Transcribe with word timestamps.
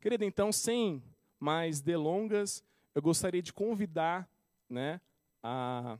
Querida, 0.00 0.24
então, 0.24 0.50
sem 0.50 1.04
mais 1.38 1.82
delongas, 1.82 2.64
eu 2.94 3.02
gostaria 3.02 3.42
de 3.42 3.52
convidar 3.52 4.26
né, 4.66 4.98
a, 5.42 5.98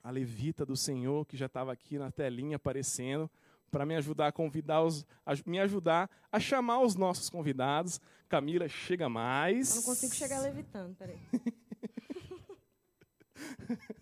a 0.00 0.10
levita 0.12 0.64
do 0.64 0.76
Senhor, 0.76 1.26
que 1.26 1.36
já 1.36 1.46
estava 1.46 1.72
aqui 1.72 1.98
na 1.98 2.12
telinha 2.12 2.54
aparecendo, 2.54 3.28
para 3.68 3.84
me 3.84 3.96
ajudar 3.96 4.28
a 4.28 4.32
convidar 4.32 4.82
os, 4.82 5.04
a, 5.26 5.32
me 5.44 5.58
ajudar 5.58 6.08
a 6.30 6.38
chamar 6.38 6.82
os 6.82 6.94
nossos 6.94 7.28
convidados. 7.28 8.00
Camila, 8.28 8.68
chega 8.68 9.08
mais. 9.08 9.70
Eu 9.70 9.76
não 9.76 9.82
consigo 9.82 10.14
chegar 10.14 10.38
levitando, 10.38 10.94
peraí. 10.94 11.18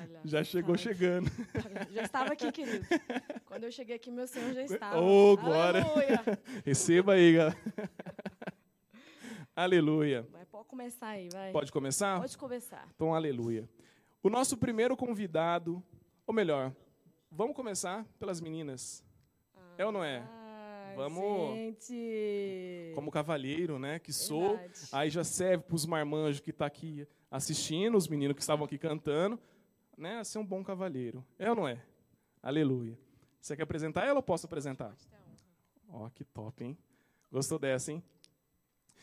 Falha, 0.00 0.20
já 0.24 0.42
chegou 0.42 0.78
falha. 0.78 0.78
chegando. 0.78 1.30
Já 1.92 2.02
estava 2.02 2.32
aqui, 2.32 2.50
querido. 2.50 2.86
Quando 3.44 3.64
eu 3.64 3.72
cheguei 3.72 3.96
aqui, 3.96 4.10
meu 4.10 4.26
Senhor 4.26 4.54
já 4.54 4.62
estava. 4.62 4.98
Oh, 4.98 5.36
glória! 5.36 5.84
Receba 6.64 7.14
aí, 7.14 7.34
galera. 7.34 7.58
aleluia. 9.54 10.26
Vai, 10.30 10.46
pode 10.46 10.68
começar 10.68 11.08
aí, 11.08 11.28
vai. 11.30 11.52
Pode 11.52 11.70
começar? 11.70 12.18
Pode 12.18 12.38
começar. 12.38 12.88
Então, 12.94 13.14
aleluia. 13.14 13.68
O 14.22 14.30
nosso 14.30 14.56
primeiro 14.56 14.96
convidado, 14.96 15.82
ou 16.26 16.32
melhor, 16.32 16.72
vamos 17.30 17.54
começar 17.54 18.06
pelas 18.18 18.40
meninas. 18.40 19.04
Ah, 19.54 19.74
é 19.76 19.84
ou 19.84 19.92
não 19.92 20.02
é? 20.02 20.22
Vamos. 20.96 21.54
Gente. 21.56 22.92
Como 22.94 23.10
cavalheiro, 23.10 23.78
né? 23.78 23.98
Que 23.98 24.12
sou. 24.12 24.58
Aí 24.92 25.10
já 25.10 25.24
serve 25.24 25.64
para 25.64 25.76
os 25.76 25.84
marmanjos 25.84 26.40
que 26.40 26.50
estão 26.50 26.64
tá 26.64 26.66
aqui 26.66 27.06
assistindo, 27.30 27.96
os 27.96 28.08
meninos 28.08 28.34
que 28.34 28.40
estavam 28.40 28.64
aqui 28.64 28.76
cantando, 28.76 29.38
né? 30.00 30.18
A 30.18 30.24
ser 30.24 30.38
um 30.38 30.46
bom 30.46 30.64
cavalheiro. 30.64 31.24
É 31.38 31.48
ou 31.50 31.54
não 31.54 31.68
é? 31.68 31.80
Aleluia. 32.42 32.98
Você 33.40 33.56
quer 33.56 33.62
apresentar 33.62 34.06
ela 34.06 34.18
ou 34.18 34.22
posso 34.22 34.46
apresentar? 34.46 34.94
Ó, 35.88 36.06
oh, 36.06 36.10
que 36.10 36.24
top, 36.24 36.64
hein? 36.64 36.76
Gostou 37.30 37.58
dessa, 37.58 37.92
hein? 37.92 38.02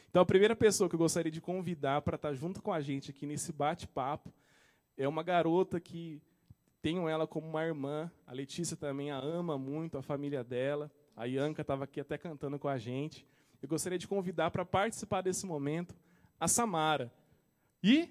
Então, 0.10 0.22
a 0.22 0.26
primeira 0.26 0.56
pessoa 0.56 0.90
que 0.90 0.96
eu 0.96 1.00
gostaria 1.00 1.32
de 1.32 1.42
convidar 1.42 2.02
para 2.02 2.16
estar 2.16 2.30
tá 2.30 2.34
junto 2.34 2.62
com 2.62 2.74
a 2.74 2.82
gente 2.82 3.12
aqui 3.12 3.26
nesse 3.26 3.52
bate-papo 3.52 4.34
é 4.98 5.08
uma 5.08 5.22
garota 5.22 5.80
que 5.80 6.22
tenho 6.82 7.08
ela 7.08 7.28
como 7.28 7.48
uma 7.48 7.64
irmã. 7.64 8.12
A 8.26 8.34
Letícia 8.34 8.76
também 8.76 9.12
a 9.12 9.18
ama 9.18 9.58
muito, 9.58 9.98
a 9.98 10.02
família 10.02 10.44
dela. 10.44 10.92
A 11.16 11.26
Ianca 11.26 11.62
estava 11.62 11.84
aqui 11.84 12.00
até 12.00 12.18
cantando 12.18 12.58
com 12.58 12.68
a 12.68 12.78
gente. 12.78 13.28
Eu 13.62 13.68
gostaria 13.68 13.98
de 13.98 14.08
convidar 14.08 14.52
para 14.52 14.66
participar 14.66 15.22
desse 15.22 15.46
momento 15.46 15.96
a 16.40 16.48
Samara. 16.48 17.12
E. 17.84 18.10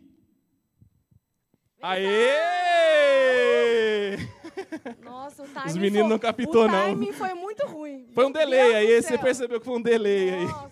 Aê! 1.80 2.55
Nossa, 5.02 5.42
o 5.42 5.48
timing 5.48 5.68
Os 5.68 5.76
meninos 5.76 6.00
foi, 6.00 6.08
não 6.10 6.18
captou, 6.18 6.68
não. 6.68 6.92
O 6.92 6.94
timing 6.94 7.12
foi 7.12 7.34
muito 7.34 7.66
ruim. 7.66 8.08
Foi 8.12 8.26
um 8.26 8.32
delay 8.32 8.74
aí, 8.74 9.02
você 9.02 9.18
percebeu 9.18 9.58
que 9.60 9.66
foi 9.66 9.76
um 9.76 9.82
delay 9.82 10.30
aí. 10.30 10.44
Nossa, 10.46 10.70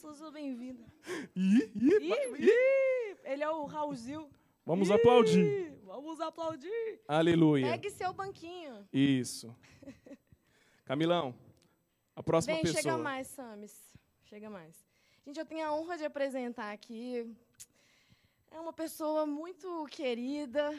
Suzu, 0.00 0.32
ih, 0.38 0.76
ele 3.24 3.42
é 3.42 3.50
o 3.50 3.64
Raulzil. 3.64 4.28
Vamos 4.64 4.88
ih, 4.88 4.92
aplaudir. 4.92 5.72
Vamos 5.84 6.20
aplaudir. 6.20 7.00
Aleluia. 7.06 7.70
Pegue 7.72 7.90
seu 7.90 8.12
banquinho. 8.12 8.86
Isso. 8.92 9.54
Camilão, 10.84 11.34
a 12.14 12.22
próxima 12.22 12.54
Vem, 12.54 12.62
pessoa. 12.62 12.82
chega 12.82 12.98
mais, 12.98 13.26
Samis. 13.28 13.92
Chega 14.24 14.50
mais. 14.50 14.74
Gente, 15.26 15.38
eu 15.38 15.46
tenho 15.46 15.66
a 15.66 15.74
honra 15.74 15.96
de 15.96 16.04
apresentar 16.04 16.72
aqui. 16.72 17.30
É 18.50 18.58
uma 18.58 18.72
pessoa 18.72 19.24
muito 19.24 19.86
querida, 19.90 20.74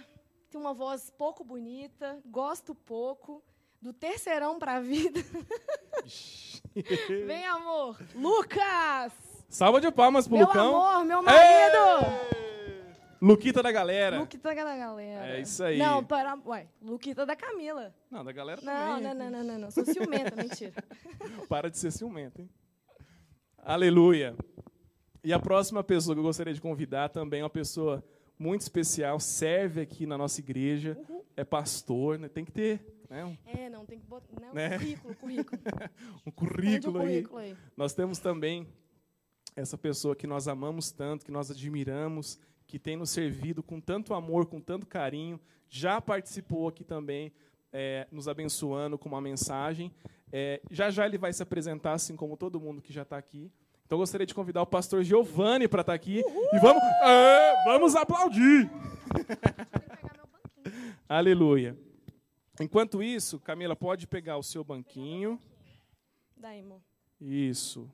tem 0.54 0.62
uma 0.62 0.74
voz 0.74 1.10
pouco 1.10 1.44
bonita, 1.44 2.20
gosto 2.28 2.76
pouco, 2.76 3.44
do 3.82 3.92
terceirão 3.92 4.60
para 4.60 4.76
a 4.76 4.80
vida. 4.80 5.20
Vem, 7.26 7.44
amor. 7.48 7.98
Lucas! 8.14 9.14
Salva 9.50 9.82
de 9.82 9.92
palmas 9.92 10.28
pro 10.28 10.38
meu 10.38 10.46
Lucão. 10.46 10.72
Meu 10.72 10.82
amor, 10.82 11.06
meu 11.06 11.24
marido! 11.24 11.42
Ei! 11.42 12.44
Luquita 13.20 13.64
da 13.64 13.72
galera. 13.72 14.20
Luquita 14.20 14.54
da 14.54 14.76
galera. 14.76 15.28
É 15.28 15.42
isso 15.42 15.64
aí. 15.64 15.80
Não, 15.80 16.04
para. 16.04 16.38
Ué, 16.46 16.68
Luquita 16.80 17.26
da 17.26 17.36
Camila. 17.36 17.96
Não, 18.12 18.24
da 18.24 18.32
galera 18.32 18.62
não, 18.62 18.74
também. 18.74 19.04
Não, 19.04 19.16
não, 19.16 19.32
não, 19.32 19.44
não, 19.44 19.60
não. 19.60 19.72
Sou 19.72 19.84
ciumenta, 19.86 20.36
mentira. 20.36 20.74
Para 21.50 21.72
de 21.72 21.80
ser 21.80 21.90
ciumenta, 21.90 22.42
hein? 22.42 22.50
Aleluia. 23.58 24.36
E 25.24 25.34
a 25.34 25.40
próxima 25.40 25.84
pessoa 25.84 26.14
que 26.14 26.20
eu 26.20 26.24
gostaria 26.24 26.54
de 26.54 26.62
convidar 26.62 27.10
também 27.10 27.40
é 27.40 27.44
uma 27.44 27.50
pessoa 27.50 28.04
muito 28.38 28.62
especial, 28.62 29.20
serve 29.20 29.82
aqui 29.82 30.06
na 30.06 30.18
nossa 30.18 30.40
igreja, 30.40 30.98
uhum. 31.10 31.22
é 31.36 31.44
pastor, 31.44 32.20
né? 32.20 32.28
Tem 32.28 32.44
que 32.44 32.52
ter. 32.52 32.82
Né? 33.10 33.24
Um, 33.24 33.38
é, 33.46 33.70
não, 33.70 33.86
tem 33.86 34.00
que 34.00 34.06
botar. 34.06 34.40
Né? 34.40 34.70
Né? 34.70 34.78
currículo, 34.78 35.16
currículo. 35.16 35.62
um 36.26 36.32
currículo, 36.32 37.00
um 37.00 37.02
aí. 37.02 37.08
currículo 37.08 37.38
aí. 37.40 37.58
Nós 37.78 37.94
temos 37.94 38.20
também 38.20 38.68
essa 39.56 39.78
pessoa 39.78 40.16
que 40.16 40.26
nós 40.26 40.48
amamos 40.48 40.92
tanto, 40.92 41.26
que 41.26 41.32
nós 41.32 41.52
admiramos, 41.52 42.40
que 42.66 42.80
tem 42.80 42.96
nos 42.96 43.12
servido 43.12 43.62
com 43.62 43.80
tanto 43.80 44.14
amor, 44.14 44.48
com 44.48 44.60
tanto 44.60 44.86
carinho, 44.86 45.40
já 45.70 46.02
participou 46.02 46.68
aqui 46.68 46.84
também, 46.84 47.32
é, 47.72 48.08
nos 48.12 48.28
abençoando 48.28 48.98
com 48.98 49.10
uma 49.10 49.22
mensagem. 49.22 49.92
É, 50.32 50.62
já 50.72 50.90
já 50.90 51.06
ele 51.06 51.18
vai 51.18 51.32
se 51.32 51.44
apresentar, 51.44 51.94
assim 51.94 52.16
como 52.16 52.36
todo 52.36 52.60
mundo 52.60 52.82
que 52.82 52.92
já 52.92 53.04
está 53.04 53.18
aqui. 53.18 53.52
Então 53.94 54.00
gostaria 54.00 54.26
de 54.26 54.34
convidar 54.34 54.60
o 54.64 54.66
pastor 54.66 55.04
Giovanni 55.04 55.68
para 55.68 55.82
estar 55.82 55.92
tá 55.92 55.96
aqui. 55.96 56.24
Uhul! 56.26 56.50
E 56.52 56.60
vamos, 56.60 56.84
é, 56.84 57.64
vamos 57.64 57.96
aplaudir! 57.96 58.68
Aleluia. 61.08 61.78
Enquanto 62.60 63.04
isso, 63.04 63.40
Camila, 63.40 63.76
pode 63.76 64.08
pegar 64.08 64.38
o 64.38 64.42
seu 64.42 64.64
banquinho. 64.64 65.40
Daí. 66.36 66.66
Isso. 67.22 67.88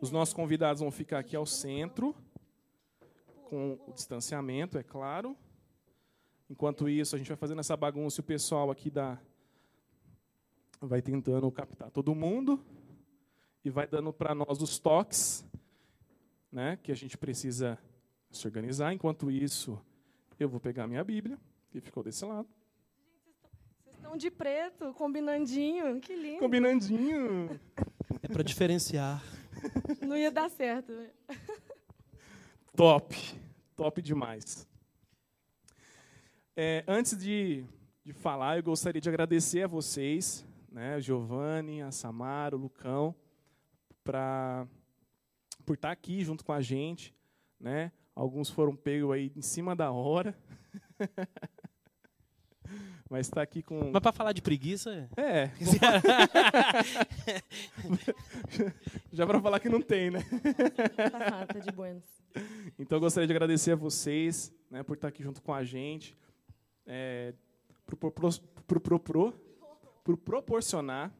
Os 0.00 0.10
nossos 0.10 0.32
convidados 0.32 0.80
vão 0.80 0.90
ficar 0.90 1.18
aqui 1.18 1.36
ao 1.36 1.44
centro 1.44 2.16
com 3.50 3.78
o 3.86 3.92
distanciamento, 3.92 4.78
é 4.78 4.82
claro. 4.82 5.36
Enquanto 6.48 6.88
isso, 6.88 7.14
a 7.14 7.18
gente 7.18 7.28
vai 7.28 7.36
fazendo 7.36 7.60
essa 7.60 7.76
bagunça 7.76 8.18
e 8.18 8.22
o 8.22 8.24
pessoal 8.24 8.70
aqui 8.70 8.88
da 8.88 9.18
vai 10.80 11.02
tentando 11.02 11.52
captar 11.52 11.90
todo 11.90 12.14
mundo 12.14 12.64
e 13.64 13.70
vai 13.70 13.86
dando 13.86 14.12
para 14.12 14.34
nós 14.34 14.62
os 14.62 14.78
toques, 14.78 15.44
né, 16.50 16.78
que 16.82 16.90
a 16.90 16.94
gente 16.94 17.16
precisa 17.16 17.78
se 18.30 18.46
organizar. 18.46 18.92
Enquanto 18.92 19.30
isso, 19.30 19.80
eu 20.38 20.48
vou 20.48 20.60
pegar 20.60 20.86
minha 20.86 21.04
Bíblia, 21.04 21.38
que 21.70 21.80
ficou 21.80 22.02
desse 22.02 22.24
lado. 22.24 22.48
Vocês 23.84 23.96
estão 23.96 24.16
de 24.16 24.30
preto, 24.30 24.92
combinandinho, 24.94 26.00
que 26.00 26.16
lindo. 26.16 26.38
Combinandinho. 26.38 27.60
É 28.22 28.28
para 28.28 28.42
diferenciar. 28.42 29.22
Não 30.00 30.16
ia 30.16 30.30
dar 30.30 30.48
certo. 30.50 30.92
Top, 32.74 33.14
top 33.76 34.00
demais. 34.00 34.66
É, 36.56 36.84
antes 36.86 37.16
de, 37.16 37.64
de 38.04 38.12
falar, 38.12 38.56
eu 38.56 38.62
gostaria 38.62 39.00
de 39.00 39.08
agradecer 39.08 39.62
a 39.62 39.66
vocês, 39.66 40.44
né, 40.70 41.00
Giovanni, 41.00 41.82
a 41.82 41.90
Samara, 41.90 42.56
o 42.56 42.58
Lucão, 42.58 43.14
pra, 44.04 44.66
por 45.64 45.74
estar 45.74 45.90
aqui 45.90 46.24
junto 46.24 46.44
com 46.44 46.52
a 46.52 46.60
gente. 46.60 47.14
Né? 47.58 47.92
Alguns 48.14 48.50
foram 48.50 48.74
pegos 48.74 49.12
aí 49.12 49.32
em 49.36 49.42
cima 49.42 49.74
da 49.74 49.90
hora. 49.90 50.36
Mas 53.10 53.26
está 53.26 53.42
aqui 53.42 53.62
com. 53.62 53.90
Mas 53.92 54.00
para 54.00 54.12
falar 54.12 54.32
de 54.32 54.40
preguiça. 54.40 55.10
É. 55.16 55.50
Já 59.12 59.26
para 59.26 59.40
falar 59.40 59.58
que 59.58 59.68
não 59.68 59.82
tem, 59.82 60.12
né? 60.12 60.20
Tá, 61.10 61.46
tá 61.46 61.58
de 61.58 61.72
buenos. 61.72 62.04
Então 62.78 62.96
eu 62.96 63.00
gostaria 63.00 63.26
de 63.26 63.32
agradecer 63.32 63.72
a 63.72 63.76
vocês 63.76 64.54
né, 64.70 64.84
por 64.84 64.94
estar 64.94 65.08
aqui 65.08 65.24
junto 65.24 65.42
com 65.42 65.52
a 65.52 65.64
gente. 65.64 66.16
É, 66.86 67.34
por, 67.84 67.96
por, 67.96 68.12
por, 68.12 68.30
por, 70.04 70.16
proporcionar. 70.16 71.12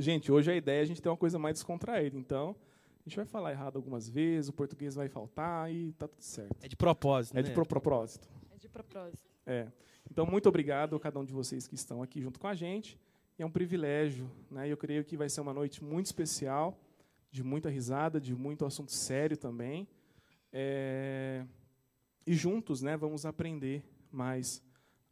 Gente, 0.00 0.32
hoje 0.32 0.50
a 0.50 0.56
ideia 0.56 0.78
é 0.78 0.82
a 0.82 0.86
gente 0.86 1.02
ter 1.02 1.10
uma 1.10 1.16
coisa 1.16 1.38
mais 1.38 1.56
descontraída. 1.56 2.16
Então, 2.16 2.56
a 3.00 3.08
gente 3.08 3.16
vai 3.16 3.26
falar 3.26 3.50
errado 3.50 3.76
algumas 3.76 4.08
vezes, 4.08 4.48
o 4.48 4.52
português 4.52 4.94
vai 4.94 5.10
faltar 5.10 5.70
e 5.70 5.92
tá 5.92 6.08
tudo 6.08 6.22
certo. 6.22 6.56
É 6.64 6.68
de 6.68 6.74
propósito, 6.74 7.36
É 7.36 7.42
né? 7.42 7.48
de 7.48 7.52
pro 7.52 7.66
propósito. 7.66 8.26
É 8.50 8.56
de 8.56 8.66
propósito. 8.66 9.30
É. 9.44 9.68
Então, 10.10 10.24
muito 10.24 10.48
obrigado 10.48 10.96
a 10.96 11.00
cada 11.00 11.18
um 11.20 11.24
de 11.24 11.34
vocês 11.34 11.68
que 11.68 11.74
estão 11.74 12.02
aqui 12.02 12.22
junto 12.22 12.40
com 12.40 12.46
a 12.46 12.54
gente. 12.54 12.98
É 13.38 13.44
um 13.44 13.50
privilégio, 13.50 14.30
né? 14.50 14.66
Eu 14.66 14.76
creio 14.78 15.04
que 15.04 15.18
vai 15.18 15.28
ser 15.28 15.42
uma 15.42 15.52
noite 15.52 15.84
muito 15.84 16.06
especial, 16.06 16.78
de 17.30 17.42
muita 17.42 17.68
risada, 17.68 18.18
de 18.18 18.34
muito 18.34 18.64
assunto 18.64 18.92
sério 18.92 19.36
também. 19.36 19.86
É... 20.50 21.44
E 22.26 22.32
juntos, 22.32 22.80
né, 22.80 22.96
vamos 22.96 23.26
aprender 23.26 23.84
mais 24.10 24.62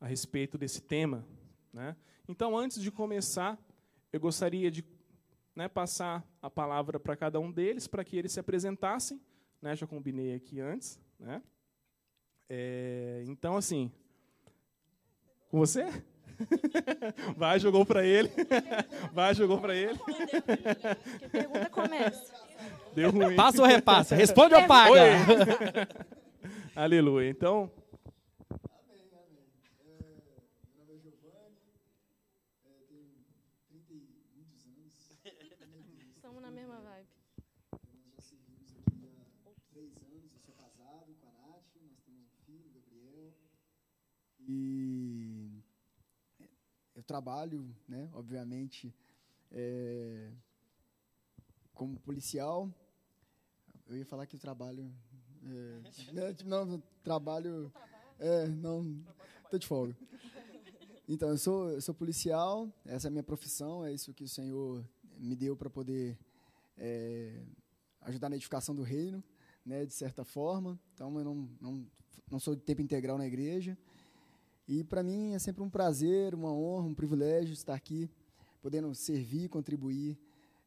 a 0.00 0.06
respeito 0.06 0.56
desse 0.56 0.80
tema, 0.80 1.26
né? 1.74 1.94
Então, 2.26 2.56
antes 2.56 2.80
de 2.80 2.90
começar, 2.90 3.58
eu 4.12 4.20
gostaria 4.20 4.70
de 4.70 4.84
né, 5.54 5.68
passar 5.68 6.24
a 6.40 6.48
palavra 6.48 7.00
para 7.00 7.16
cada 7.16 7.40
um 7.40 7.50
deles, 7.50 7.86
para 7.86 8.04
que 8.04 8.16
eles 8.16 8.32
se 8.32 8.40
apresentassem. 8.40 9.20
Né? 9.60 9.74
Já 9.74 9.86
combinei 9.86 10.34
aqui 10.34 10.60
antes. 10.60 11.00
Né? 11.18 11.42
É, 12.48 13.24
então, 13.26 13.56
assim, 13.56 13.90
com 15.50 15.58
você? 15.58 15.84
Vai, 17.36 17.58
jogou 17.58 17.84
para 17.84 18.06
ele. 18.06 18.30
Vai, 19.12 19.34
jogou 19.34 19.60
para 19.60 19.74
ele. 19.74 19.98
Que 21.18 21.28
pergunta 21.28 21.68
começa. 21.70 22.34
Deu 22.94 23.10
ruim. 23.10 23.34
Passa 23.34 23.60
ou 23.60 23.66
repassa? 23.66 24.14
Responde 24.14 24.54
ou 24.54 24.66
paga? 24.66 25.00
Aleluia. 26.74 27.28
Então, 27.28 27.70
Estamos 36.28 36.42
na 36.42 36.50
mesma 36.50 36.78
vibe. 36.80 37.08
Nós 37.72 38.04
já 38.14 38.20
servimos 38.20 38.76
aqui 38.76 39.08
há 39.46 39.50
três 39.72 39.96
anos. 40.02 40.30
Eu 40.32 40.40
sou 40.40 40.54
casado 40.54 41.16
com 41.20 41.26
a 41.26 41.32
Nath, 41.32 41.64
nós 41.88 41.98
temos 42.04 42.22
um 42.22 42.44
filho, 42.44 42.70
Gabriel. 42.70 43.32
E 44.50 45.62
eu 46.94 47.02
trabalho, 47.02 47.68
né, 47.86 48.08
obviamente, 48.14 48.94
é, 49.52 50.30
como 51.74 52.00
policial. 52.00 52.72
Eu 53.86 53.98
ia 53.98 54.06
falar 54.06 54.26
que 54.26 54.36
eu 54.36 54.40
trabalho. 54.40 54.90
É, 55.44 55.80
né, 56.12 56.32
tipo, 56.32 56.48
não, 56.48 56.82
trabalho. 57.04 57.70
É, 58.18 58.48
não. 58.48 59.04
Tô 59.50 59.58
de 59.58 59.66
folga. 59.66 59.94
Então, 61.06 61.28
eu 61.28 61.38
sou, 61.38 61.70
eu 61.70 61.80
sou 61.80 61.94
policial, 61.94 62.70
essa 62.84 63.06
é 63.06 63.08
a 63.08 63.10
minha 63.10 63.22
profissão, 63.22 63.84
é 63.84 63.92
isso 63.92 64.12
que 64.12 64.24
o 64.24 64.28
Senhor 64.28 64.84
me 65.18 65.34
deu 65.36 65.56
para 65.56 65.70
poder 65.70 66.18
é, 66.76 67.42
ajudar 68.02 68.28
na 68.28 68.36
edificação 68.36 68.74
do 68.74 68.82
reino, 68.82 69.22
né, 69.64 69.84
de 69.84 69.92
certa 69.92 70.24
forma. 70.24 70.78
Então, 70.94 71.16
eu 71.18 71.24
não, 71.24 71.48
não, 71.60 71.86
não 72.30 72.38
sou 72.38 72.54
de 72.54 72.62
tempo 72.62 72.82
integral 72.82 73.18
na 73.18 73.26
igreja. 73.26 73.76
E 74.68 74.84
para 74.84 75.02
mim 75.02 75.32
é 75.32 75.38
sempre 75.38 75.62
um 75.62 75.70
prazer, 75.70 76.34
uma 76.34 76.52
honra, 76.52 76.86
um 76.86 76.94
privilégio 76.94 77.54
estar 77.54 77.74
aqui, 77.74 78.10
podendo 78.60 78.94
servir, 78.94 79.48
contribuir 79.48 80.18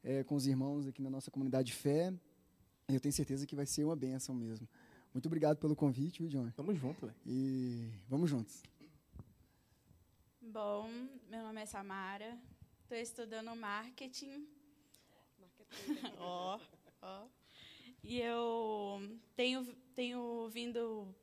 é, 0.03 0.24
com 0.24 0.33
os 0.33 0.48
irmãos 0.48 0.88
aqui 0.88 1.03
na 1.03 1.09
nossa 1.09 1.30
comunidade 1.30 1.68
de 1.68 1.74
fé. 1.74 2.12
E 2.89 2.95
eu 2.95 3.00
tenho 3.00 3.13
certeza 3.13 3.45
que 3.45 3.56
vai 3.56 3.68
ser 3.68 3.83
uma 3.83 3.95
bênção 3.95 4.33
mesmo. 4.33 4.68
Muito 5.13 5.27
obrigado 5.27 5.57
pelo 5.57 5.75
convite, 5.75 6.24
viu, 6.24 6.30
John? 6.30 6.50
tamo 6.51 6.74
junto, 6.74 7.06
velho. 7.06 7.15
E 7.27 7.92
vamos 8.09 8.27
juntos. 8.27 8.63
Bom, 10.42 10.89
meu 11.30 11.44
nome 11.44 11.62
é 11.62 11.65
Samara, 11.68 12.36
estou 12.81 12.98
estudando 12.98 13.56
marketing. 13.56 14.48
Ó, 16.18 16.59
ó. 17.01 17.40
E 18.03 18.19
eu 18.19 19.19
tenho, 19.36 19.65
tenho 19.95 20.50
vindo 20.50 21.15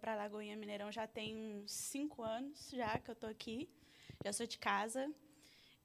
para 0.00 0.14
Lagoinha 0.14 0.56
Mineirão 0.56 0.92
já 0.92 1.06
tem 1.06 1.34
uns 1.36 1.72
cinco 1.72 2.22
anos 2.22 2.70
já 2.70 2.98
que 2.98 3.10
eu 3.10 3.14
estou 3.14 3.28
aqui. 3.28 3.68
Já 4.24 4.32
sou 4.32 4.46
de 4.46 4.58
casa. 4.58 5.12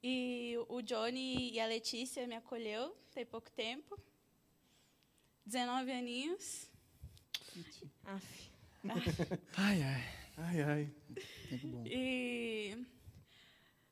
E 0.02 0.54
o 0.68 0.82
Johnny 0.82 1.52
e 1.52 1.60
a 1.60 1.66
Letícia 1.66 2.26
me 2.26 2.34
acolheu 2.34 2.96
tem 3.12 3.24
pouco 3.24 3.50
tempo. 3.50 3.98
19 5.46 5.92
aninhos. 5.92 6.70
Aff. 8.04 8.52
Ai, 9.56 9.82
ai. 9.82 10.22
Ai, 10.36 10.62
ai. 10.62 10.94
Tempo 11.48 11.68
bom. 11.68 11.84
E 11.86 12.86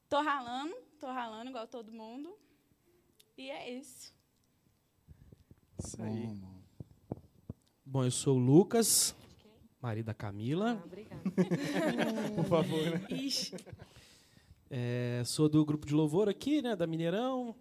tô 0.09 0.21
ralando, 0.21 0.75
tô 0.99 1.07
ralando 1.07 1.51
igual 1.51 1.67
todo 1.67 1.93
mundo. 1.93 2.37
E 3.37 3.51
é 3.51 3.71
isso. 3.71 4.12
Isso 5.85 6.03
aí. 6.03 6.27
Bom, 6.27 6.35
bom. 6.37 6.50
Bom, 7.85 8.05
eu 8.05 8.11
sou 8.11 8.37
o 8.37 8.38
Lucas, 8.38 9.15
marido 9.81 10.06
da 10.06 10.12
Ah, 10.12 10.15
Camila. 10.15 10.82
obrigada. 10.85 11.23
Por 12.37 12.44
favor, 12.44 12.82
né? 12.91 13.06
Ixi. 13.11 13.56
É, 14.71 15.23
sou 15.25 15.49
do 15.49 15.65
grupo 15.65 15.87
de 15.87 15.94
louvor 15.94 16.29
aqui, 16.29 16.62
né, 16.62 16.77
da 16.77 16.87
Mineirão. 16.87 17.55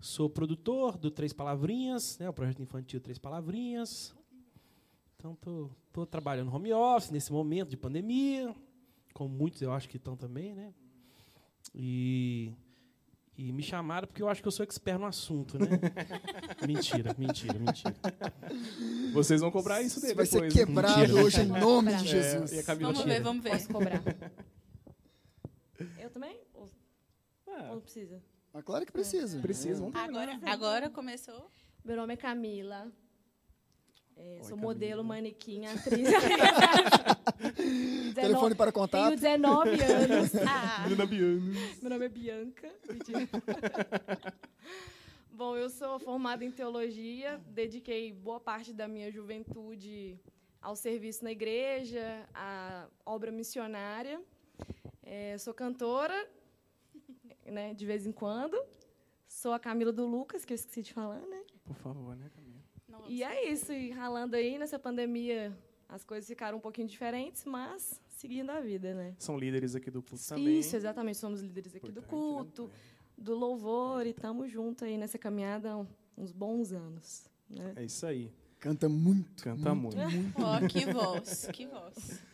Sou 0.00 0.28
produtor 0.28 0.96
do 0.96 1.10
Três 1.10 1.32
Palavrinhas, 1.32 2.18
né, 2.18 2.28
o 2.28 2.32
projeto 2.32 2.62
infantil 2.62 3.00
Três 3.00 3.18
Palavrinhas. 3.18 4.14
Então, 5.16 5.36
tô, 5.36 5.70
tô 5.92 6.06
trabalhando 6.06 6.52
home 6.52 6.72
office 6.72 7.10
nesse 7.10 7.30
momento 7.30 7.68
de 7.68 7.76
pandemia, 7.76 8.54
como 9.12 9.28
muitos 9.28 9.60
eu 9.60 9.70
acho 9.72 9.88
que 9.88 9.98
estão 9.98 10.16
também, 10.16 10.54
né? 10.54 10.72
E, 11.74 12.52
e 13.48 13.52
me 13.52 13.62
chamaram 13.62 14.06
porque 14.06 14.22
eu 14.22 14.28
acho 14.28 14.42
que 14.42 14.48
eu 14.48 14.52
sou 14.52 14.62
expert 14.64 14.98
no 14.98 15.06
assunto, 15.06 15.58
né? 15.58 15.66
mentira, 16.66 17.14
mentira, 17.16 17.58
mentira. 17.58 17.94
Vocês 19.14 19.40
vão 19.40 19.50
cobrar 19.50 19.80
isso 19.80 20.00
dele 20.00 20.14
Vai 20.14 20.26
ser 20.26 20.42
depois. 20.42 20.54
né? 20.54 20.64
quebrado 20.66 20.98
Mentira. 21.00 21.22
hoje 21.24 21.40
em 21.40 21.46
nome 21.46 21.94
de 21.96 22.04
É, 22.04 22.22
Jesus. 22.40 22.66
Camila 22.66 22.88
Vamos 22.92 23.02
tira. 23.02 23.14
ver, 23.14 23.22
vamos 23.22 23.42
ver. 23.42 23.50
Posso 23.52 23.68
cobrar. 23.68 24.02
Eu 25.98 26.10
também? 26.10 26.38
Ou, 26.54 26.68
Ah, 27.48 27.66
ou 27.68 27.74
não 27.76 27.80
precisa? 27.80 28.22
Mas 28.52 28.64
claro 28.64 28.84
que 28.84 28.92
precisa. 28.92 29.38
Precisa, 29.40 29.80
vamos 29.80 29.96
Agora, 29.96 30.38
agora 30.42 30.90
começou. 30.90 31.50
Meu 31.84 31.96
nome 31.96 32.12
é 32.14 32.16
Camila. 32.16 32.92
É, 34.22 34.40
sou 34.42 34.50
Camila. 34.50 34.68
modelo, 34.68 35.02
manequim, 35.02 35.64
atriz. 35.66 36.08
Telefone 38.14 38.54
para 38.54 38.70
Tenho 38.70 38.82
contato. 38.84 39.16
19 39.16 39.70
anos. 39.70 40.30
Ah. 40.46 40.86
Meu 40.86 40.96
nome 41.90 42.04
é 42.04 42.08
Bianca. 42.08 42.70
Bom, 45.32 45.56
eu 45.56 45.70
sou 45.70 45.98
formada 45.98 46.44
em 46.44 46.50
teologia, 46.50 47.40
dediquei 47.46 48.12
boa 48.12 48.38
parte 48.38 48.74
da 48.74 48.86
minha 48.86 49.10
juventude 49.10 50.20
ao 50.60 50.76
serviço 50.76 51.24
na 51.24 51.32
igreja, 51.32 52.28
à 52.34 52.86
obra 53.06 53.32
missionária. 53.32 54.20
É, 55.02 55.38
sou 55.38 55.54
cantora, 55.54 56.28
né, 57.46 57.72
de 57.72 57.86
vez 57.86 58.06
em 58.06 58.12
quando. 58.12 58.60
Sou 59.26 59.52
a 59.52 59.58
Camila 59.58 59.92
do 59.92 60.04
Lucas, 60.06 60.44
que 60.44 60.52
eu 60.52 60.56
esqueci 60.56 60.82
de 60.82 60.92
falar, 60.92 61.20
né? 61.20 61.42
Por 61.64 61.76
favor, 61.76 62.14
né, 62.16 62.28
Camila? 62.34 62.49
E 63.08 63.22
é 63.22 63.50
isso, 63.50 63.72
e 63.72 63.90
ralando 63.90 64.36
aí 64.36 64.58
nessa 64.58 64.78
pandemia, 64.78 65.56
as 65.88 66.04
coisas 66.04 66.28
ficaram 66.28 66.58
um 66.58 66.60
pouquinho 66.60 66.88
diferentes, 66.88 67.44
mas 67.44 68.00
seguindo 68.08 68.50
a 68.50 68.60
vida, 68.60 68.94
né? 68.94 69.14
São 69.18 69.38
líderes 69.38 69.74
aqui 69.74 69.90
do 69.90 70.02
culto 70.02 70.24
também. 70.28 70.58
Isso, 70.58 70.76
exatamente. 70.76 71.18
Somos 71.18 71.40
líderes 71.40 71.74
aqui 71.74 71.90
do 71.90 72.00
né? 72.00 72.06
culto, 72.08 72.70
do 73.16 73.34
louvor, 73.34 74.06
e 74.06 74.10
estamos 74.10 74.50
juntos 74.50 74.82
aí 74.82 74.96
nessa 74.96 75.18
caminhada 75.18 75.72
há 75.72 75.86
uns 76.16 76.32
bons 76.32 76.72
anos. 76.72 77.24
Né? 77.48 77.72
É 77.76 77.84
isso 77.84 78.06
aí. 78.06 78.32
Canta 78.58 78.88
muito. 78.88 79.42
Canta 79.42 79.74
muito. 79.74 79.96
Ó, 80.36 80.68
que 80.68 80.84
voz, 80.92 81.48
que 81.52 81.66
voz. 81.66 82.22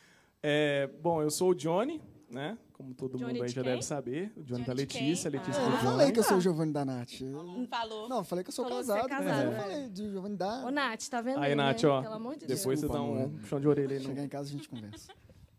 É, 0.48 0.86
bom, 1.02 1.20
eu 1.20 1.30
sou 1.30 1.50
o 1.50 1.54
Johnny, 1.56 2.00
né? 2.30 2.56
Como 2.76 2.92
todo 2.94 3.16
Johnny 3.16 3.32
mundo 3.32 3.42
aí 3.44 3.48
de 3.48 3.54
já 3.54 3.62
quem? 3.62 3.70
deve 3.72 3.82
saber. 3.82 4.32
O 4.36 4.42
Johnny, 4.42 4.44
Johnny 4.44 4.64
da 4.66 4.74
de 4.74 4.80
Letícia, 4.80 5.30
quem? 5.30 5.40
Letícia 5.40 5.60
Eu 5.60 5.64
do 5.64 5.70
não 5.70 5.76
Ah. 5.78 5.80
Falei 5.82 6.12
que 6.12 6.18
eu 6.18 6.22
sou 6.22 6.36
o 6.36 6.40
Giovanni 6.42 6.72
da 6.74 6.84
Nath. 6.84 7.20
Eu- 7.22 7.66
Falou. 7.70 8.08
Não, 8.08 8.18
eu 8.18 8.24
falei 8.24 8.44
que 8.44 8.50
eu 8.50 8.52
sou 8.54 8.64
Falou 8.68 8.84
você 8.84 8.92
é 8.92 8.94
casado. 8.96 9.08
casado, 9.08 9.42
eu 9.46 9.48
é. 9.50 9.54
não 9.54 9.60
falei 9.62 9.88
de 9.88 10.10
Giovanni 10.10 10.36
da. 10.36 10.66
Ô, 10.66 10.70
Nath, 10.70 11.08
tá 11.08 11.20
vendo 11.22 11.38
Aí, 11.38 11.50
aí, 11.52 11.54
Nath, 11.54 11.82
né? 11.82 11.88
ó, 11.88 12.02
Pelo 12.02 12.14
amor 12.14 12.34
de 12.34 12.40
Depois 12.46 12.78
Desculpa, 12.80 12.86
você 12.86 12.88
dá 12.88 13.02
um 13.02 13.30
puxão 13.38 13.60
de 13.60 13.66
orelha 13.68 13.92
aí. 13.92 13.98
no- 13.98 14.04
Chegar 14.04 14.24
em 14.24 14.28
casa 14.28 14.48
a 14.50 14.52
gente 14.52 14.68
conversa. 14.68 15.10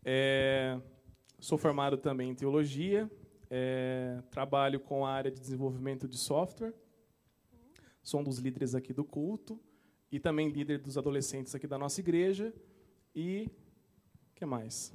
É, 0.04 0.80
sou 1.40 1.58
formado 1.58 1.96
também 1.96 2.30
em 2.30 2.34
teologia, 2.36 3.10
é, 3.50 4.22
trabalho 4.30 4.78
com 4.78 5.04
a 5.04 5.10
área 5.10 5.30
de 5.30 5.40
desenvolvimento 5.40 6.06
de 6.06 6.16
software, 6.16 6.72
sou 8.00 8.20
um 8.20 8.22
dos 8.24 8.38
líderes 8.38 8.76
aqui 8.76 8.92
do 8.92 9.04
culto 9.04 9.60
e 10.12 10.20
também 10.20 10.48
líder 10.50 10.78
dos 10.78 10.96
adolescentes 10.96 11.52
aqui 11.52 11.66
da 11.66 11.76
nossa 11.76 12.00
igreja. 12.00 12.54
E 13.12 13.48
o 14.30 14.34
que 14.36 14.46
mais? 14.46 14.94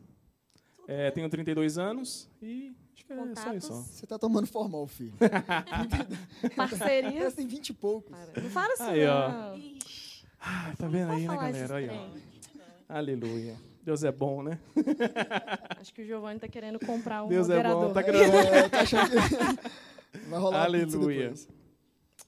É, 0.87 1.11
tenho 1.11 1.29
32 1.29 1.77
anos 1.77 2.29
e 2.41 2.73
acho 2.93 3.05
que 3.05 3.13
é 3.13 3.35
só 3.35 3.53
isso. 3.53 3.73
Você 3.73 4.05
tá 4.05 4.19
tomando 4.19 4.47
formal, 4.47 4.85
filho. 4.87 5.13
Parcerias. 6.55 7.33
Você 7.33 7.37
tem 7.37 7.47
20 7.47 7.69
e 7.69 7.73
poucos. 7.73 8.11
Para, 8.11 8.41
Não 8.41 8.49
fala 8.49 8.73
assim, 8.73 8.83
Aí, 8.83 9.07
ó. 9.07 9.55
Ah, 10.39 10.73
tá 10.77 10.87
vendo 10.87 11.11
aí, 11.11 11.27
né, 11.27 11.35
galera? 11.35 11.75
Aí, 11.77 11.89
ó. 11.89 12.07
Aleluia. 12.89 13.55
Deus 13.83 14.03
é 14.03 14.11
bom, 14.11 14.43
né? 14.43 14.59
Acho 15.79 15.93
que 15.93 16.01
o 16.01 16.05
Giovanni 16.05 16.39
tá 16.39 16.47
querendo 16.47 16.79
comprar 16.79 17.23
um 17.23 17.27
Deus 17.27 17.49
é 17.49 17.55
moderador. 17.55 17.87
bom. 17.87 17.93
Tá 17.93 18.03
querendo... 18.03 18.33
É, 18.33 18.69
tá 18.69 18.81
achando 18.81 19.09
que 19.09 19.15
vai 20.29 20.39
rolar 20.39 20.63
Aleluia. 20.63 21.33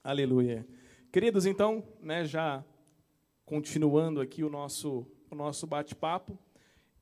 Aleluia. 0.03 0.67
Queridos, 1.12 1.45
então, 1.45 1.83
né, 2.01 2.25
já 2.25 2.63
continuando 3.45 4.19
aqui 4.19 4.43
o 4.43 4.50
nosso, 4.50 5.07
o 5.31 5.35
nosso 5.35 5.65
bate-papo. 5.65 6.38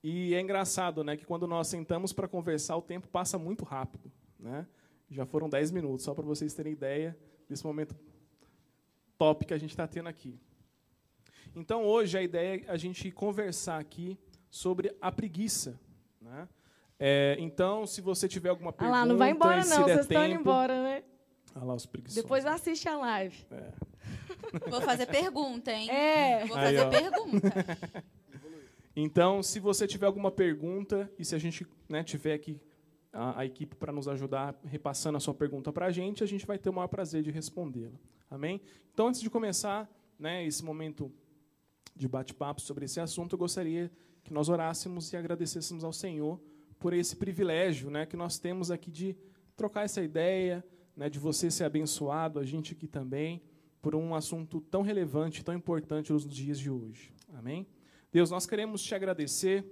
E 0.04 0.34
é 0.36 0.42
engraçado, 0.42 1.04
né, 1.04 1.16
que 1.16 1.26
quando 1.26 1.48
nós 1.48 1.68
sentamos 1.68 2.12
para 2.12 2.28
conversar, 2.28 2.76
o 2.76 2.82
tempo 2.82 3.08
passa 3.08 3.38
muito 3.38 3.64
rápido, 3.64 4.12
né? 4.38 4.68
Já 5.10 5.26
foram 5.26 5.48
10 5.48 5.72
minutos, 5.72 6.04
só 6.04 6.14
para 6.14 6.24
vocês 6.24 6.54
terem 6.54 6.74
ideia 6.74 7.18
desse 7.48 7.64
momento 7.66 7.96
top 9.18 9.46
que 9.46 9.54
a 9.54 9.58
gente 9.58 9.70
está 9.70 9.88
tendo 9.88 10.10
aqui. 10.10 10.38
Então, 11.56 11.86
hoje, 11.86 12.18
a 12.18 12.22
ideia 12.22 12.64
é 12.68 12.72
a 12.72 12.78
gente 12.78 13.10
conversar 13.12 13.80
aqui 13.80 14.18
sobre 14.50 14.94
a 15.00 15.12
preguiça, 15.12 15.80
né? 16.20 16.50
É, 17.00 17.36
então, 17.40 17.86
se 17.86 18.02
você 18.02 18.28
tiver 18.28 18.50
alguma 18.50 18.72
Ah 18.72 18.74
pergunta, 18.74 19.00
lá, 19.00 19.06
não 19.06 19.18
vai 19.18 19.32
embora 19.32 19.58
não, 19.66 19.84
vocês 19.84 20.00
estão 20.00 20.24
indo 20.26 20.30
tempo- 20.32 20.42
embora, 20.42 20.84
né? 20.84 21.04
Ah 21.56 21.64
lá, 21.64 21.76
os 21.76 21.86
preguiçosos. 21.86 22.24
Depois 22.24 22.46
assiste 22.46 22.90
a 22.90 22.98
live. 22.98 23.46
É. 23.52 23.72
Vou 24.70 24.82
fazer 24.82 25.06
pergunta, 25.06 25.72
hein? 25.72 25.90
É. 25.92 26.46
Vou 26.46 26.58
Aí, 26.58 26.76
fazer 26.78 26.80
ó. 26.82 26.90
pergunta. 26.90 27.48
Então, 28.96 29.42
se 29.42 29.60
você 29.60 29.88
tiver 29.88 30.06
alguma 30.06 30.32
pergunta 30.32 31.12
e 31.18 31.26
se 31.26 31.34
a 31.34 31.40
gente 31.40 31.66
né, 31.90 32.04
tiver 32.04 32.38
que 32.38 32.62
a, 33.12 33.40
a 33.40 33.46
equipe 33.46 33.76
para 33.76 33.92
nos 33.92 34.08
ajudar 34.08 34.60
repassando 34.64 35.18
a 35.18 35.20
sua 35.20 35.34
pergunta 35.34 35.72
para 35.72 35.88
a 35.88 35.92
gente, 35.92 36.24
a 36.24 36.28
gente 36.28 36.46
vai 36.46 36.58
ter 36.58 36.70
o 36.70 36.74
maior 36.74 36.88
prazer 36.88 37.24
de 37.24 37.32
respondê-la. 37.32 38.00
Amém? 38.30 38.62
Então, 38.94 39.08
antes 39.08 39.22
de 39.22 39.30
começar 39.30 39.90
né, 40.18 40.46
esse 40.46 40.64
momento 40.64 41.12
de 41.96 42.08
bate-papo 42.08 42.62
sobre 42.62 42.86
esse 42.86 43.00
assunto, 43.00 43.34
eu 43.34 43.40
gostaria 43.40 43.92
que 44.24 44.34
nós 44.34 44.50
orássemos 44.50 45.12
e 45.12 45.18
agradecêssemos 45.18 45.84
ao 45.84 45.94
Senhor 45.94 46.40
por 46.80 46.94
esse 46.94 47.16
privilégio 47.16 47.90
né, 47.90 48.06
que 48.06 48.18
nós 48.18 48.38
temos 48.38 48.72
aqui 48.72 48.92
de 48.92 49.16
trocar 49.56 49.86
essa 49.86 50.02
ideia, 50.02 50.64
né, 50.96 51.10
de 51.10 51.20
você 51.20 51.50
ser 51.50 51.64
abençoado, 51.64 52.40
a 52.40 52.46
gente 52.46 52.74
aqui 52.74 52.88
também, 52.88 53.42
por 53.82 53.96
um 53.96 54.16
assunto 54.16 54.62
tão 54.62 54.82
relevante, 54.82 55.44
tão 55.44 55.54
importante 55.54 56.12
nos 56.12 56.28
dias 56.28 56.60
de 56.60 56.70
hoje. 56.70 57.14
Amém? 57.34 57.68
Deus, 58.14 58.30
nós 58.30 58.46
queremos 58.46 58.84
te 58.84 58.94
agradecer. 58.94 59.66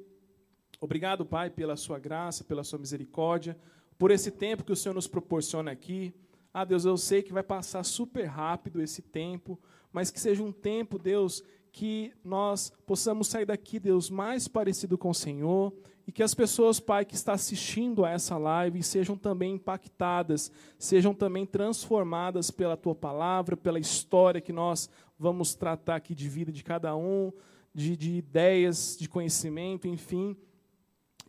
Obrigado, 0.79 1.23
Pai, 1.23 1.51
pela 1.51 1.77
sua 1.77 1.99
graça, 1.99 2.43
pela 2.43 2.63
sua 2.63 2.79
misericórdia, 2.79 3.55
por 3.99 4.09
esse 4.09 4.31
tempo 4.31 4.63
que 4.63 4.71
o 4.71 4.75
Senhor 4.75 4.95
nos 4.95 5.05
proporciona 5.05 5.69
aqui. 5.69 6.11
Ah, 6.51 6.65
Deus, 6.65 6.83
eu 6.83 6.97
sei 6.97 7.21
que 7.21 7.31
vai 7.31 7.43
passar 7.43 7.83
super 7.83 8.25
rápido 8.25 8.81
esse 8.81 9.03
tempo, 9.03 9.59
mas 9.93 10.09
que 10.09 10.19
seja 10.19 10.41
um 10.41 10.51
tempo, 10.51 10.97
Deus, 10.97 11.43
que 11.71 12.11
nós 12.23 12.73
possamos 12.83 13.27
sair 13.27 13.45
daqui, 13.45 13.79
Deus, 13.79 14.09
mais 14.09 14.47
parecido 14.47 14.97
com 14.97 15.11
o 15.11 15.15
Senhor, 15.15 15.71
e 16.07 16.11
que 16.11 16.23
as 16.23 16.33
pessoas, 16.33 16.79
Pai, 16.79 17.05
que 17.05 17.13
estão 17.13 17.35
assistindo 17.35 18.03
a 18.03 18.09
essa 18.09 18.39
live 18.39 18.81
sejam 18.81 19.15
também 19.15 19.53
impactadas, 19.53 20.51
sejam 20.79 21.13
também 21.13 21.45
transformadas 21.45 22.49
pela 22.49 22.75
tua 22.75 22.95
palavra, 22.95 23.55
pela 23.55 23.77
história 23.77 24.41
que 24.41 24.51
nós 24.51 24.89
vamos 25.19 25.53
tratar 25.53 25.97
aqui 25.97 26.15
de 26.15 26.27
vida 26.27 26.51
de 26.51 26.63
cada 26.63 26.95
um, 26.95 27.31
de, 27.73 27.95
de 27.95 28.15
ideias, 28.15 28.97
de 28.99 29.07
conhecimento, 29.07 29.87
enfim, 29.87 30.35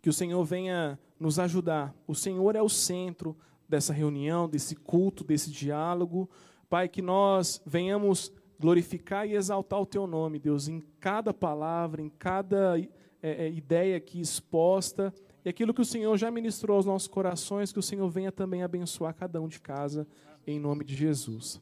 que 0.00 0.08
o 0.08 0.12
Senhor 0.12 0.42
venha 0.44 0.98
nos 1.18 1.38
ajudar. 1.38 1.94
O 2.06 2.14
Senhor 2.14 2.56
é 2.56 2.62
o 2.62 2.68
centro 2.68 3.36
dessa 3.68 3.92
reunião, 3.92 4.48
desse 4.48 4.74
culto, 4.74 5.24
desse 5.24 5.50
diálogo. 5.50 6.28
Pai, 6.68 6.88
que 6.88 7.00
nós 7.00 7.62
venhamos 7.64 8.32
glorificar 8.58 9.26
e 9.26 9.34
exaltar 9.34 9.80
o 9.80 9.86
teu 9.86 10.06
nome, 10.06 10.38
Deus, 10.38 10.68
em 10.68 10.80
cada 11.00 11.34
palavra, 11.34 12.00
em 12.00 12.08
cada 12.08 12.78
é, 12.78 13.46
é, 13.46 13.50
ideia 13.50 13.96
aqui 13.96 14.20
exposta, 14.20 15.12
e 15.44 15.48
aquilo 15.48 15.74
que 15.74 15.80
o 15.80 15.84
Senhor 15.84 16.16
já 16.16 16.30
ministrou 16.30 16.76
aos 16.76 16.86
nossos 16.86 17.08
corações, 17.08 17.72
que 17.72 17.78
o 17.78 17.82
Senhor 17.82 18.08
venha 18.08 18.30
também 18.30 18.62
abençoar 18.62 19.14
cada 19.14 19.40
um 19.40 19.48
de 19.48 19.60
casa, 19.60 20.06
em 20.46 20.60
nome 20.60 20.84
de 20.84 20.94
Jesus. 20.94 21.60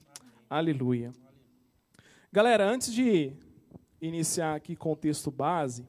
Aleluia. 0.49 1.13
Galera, 2.33 2.69
antes 2.69 2.93
de 2.93 3.33
iniciar 4.01 4.55
aqui 4.55 4.75
com 4.75 4.93
o 4.93 4.97
texto 4.97 5.31
base, 5.31 5.87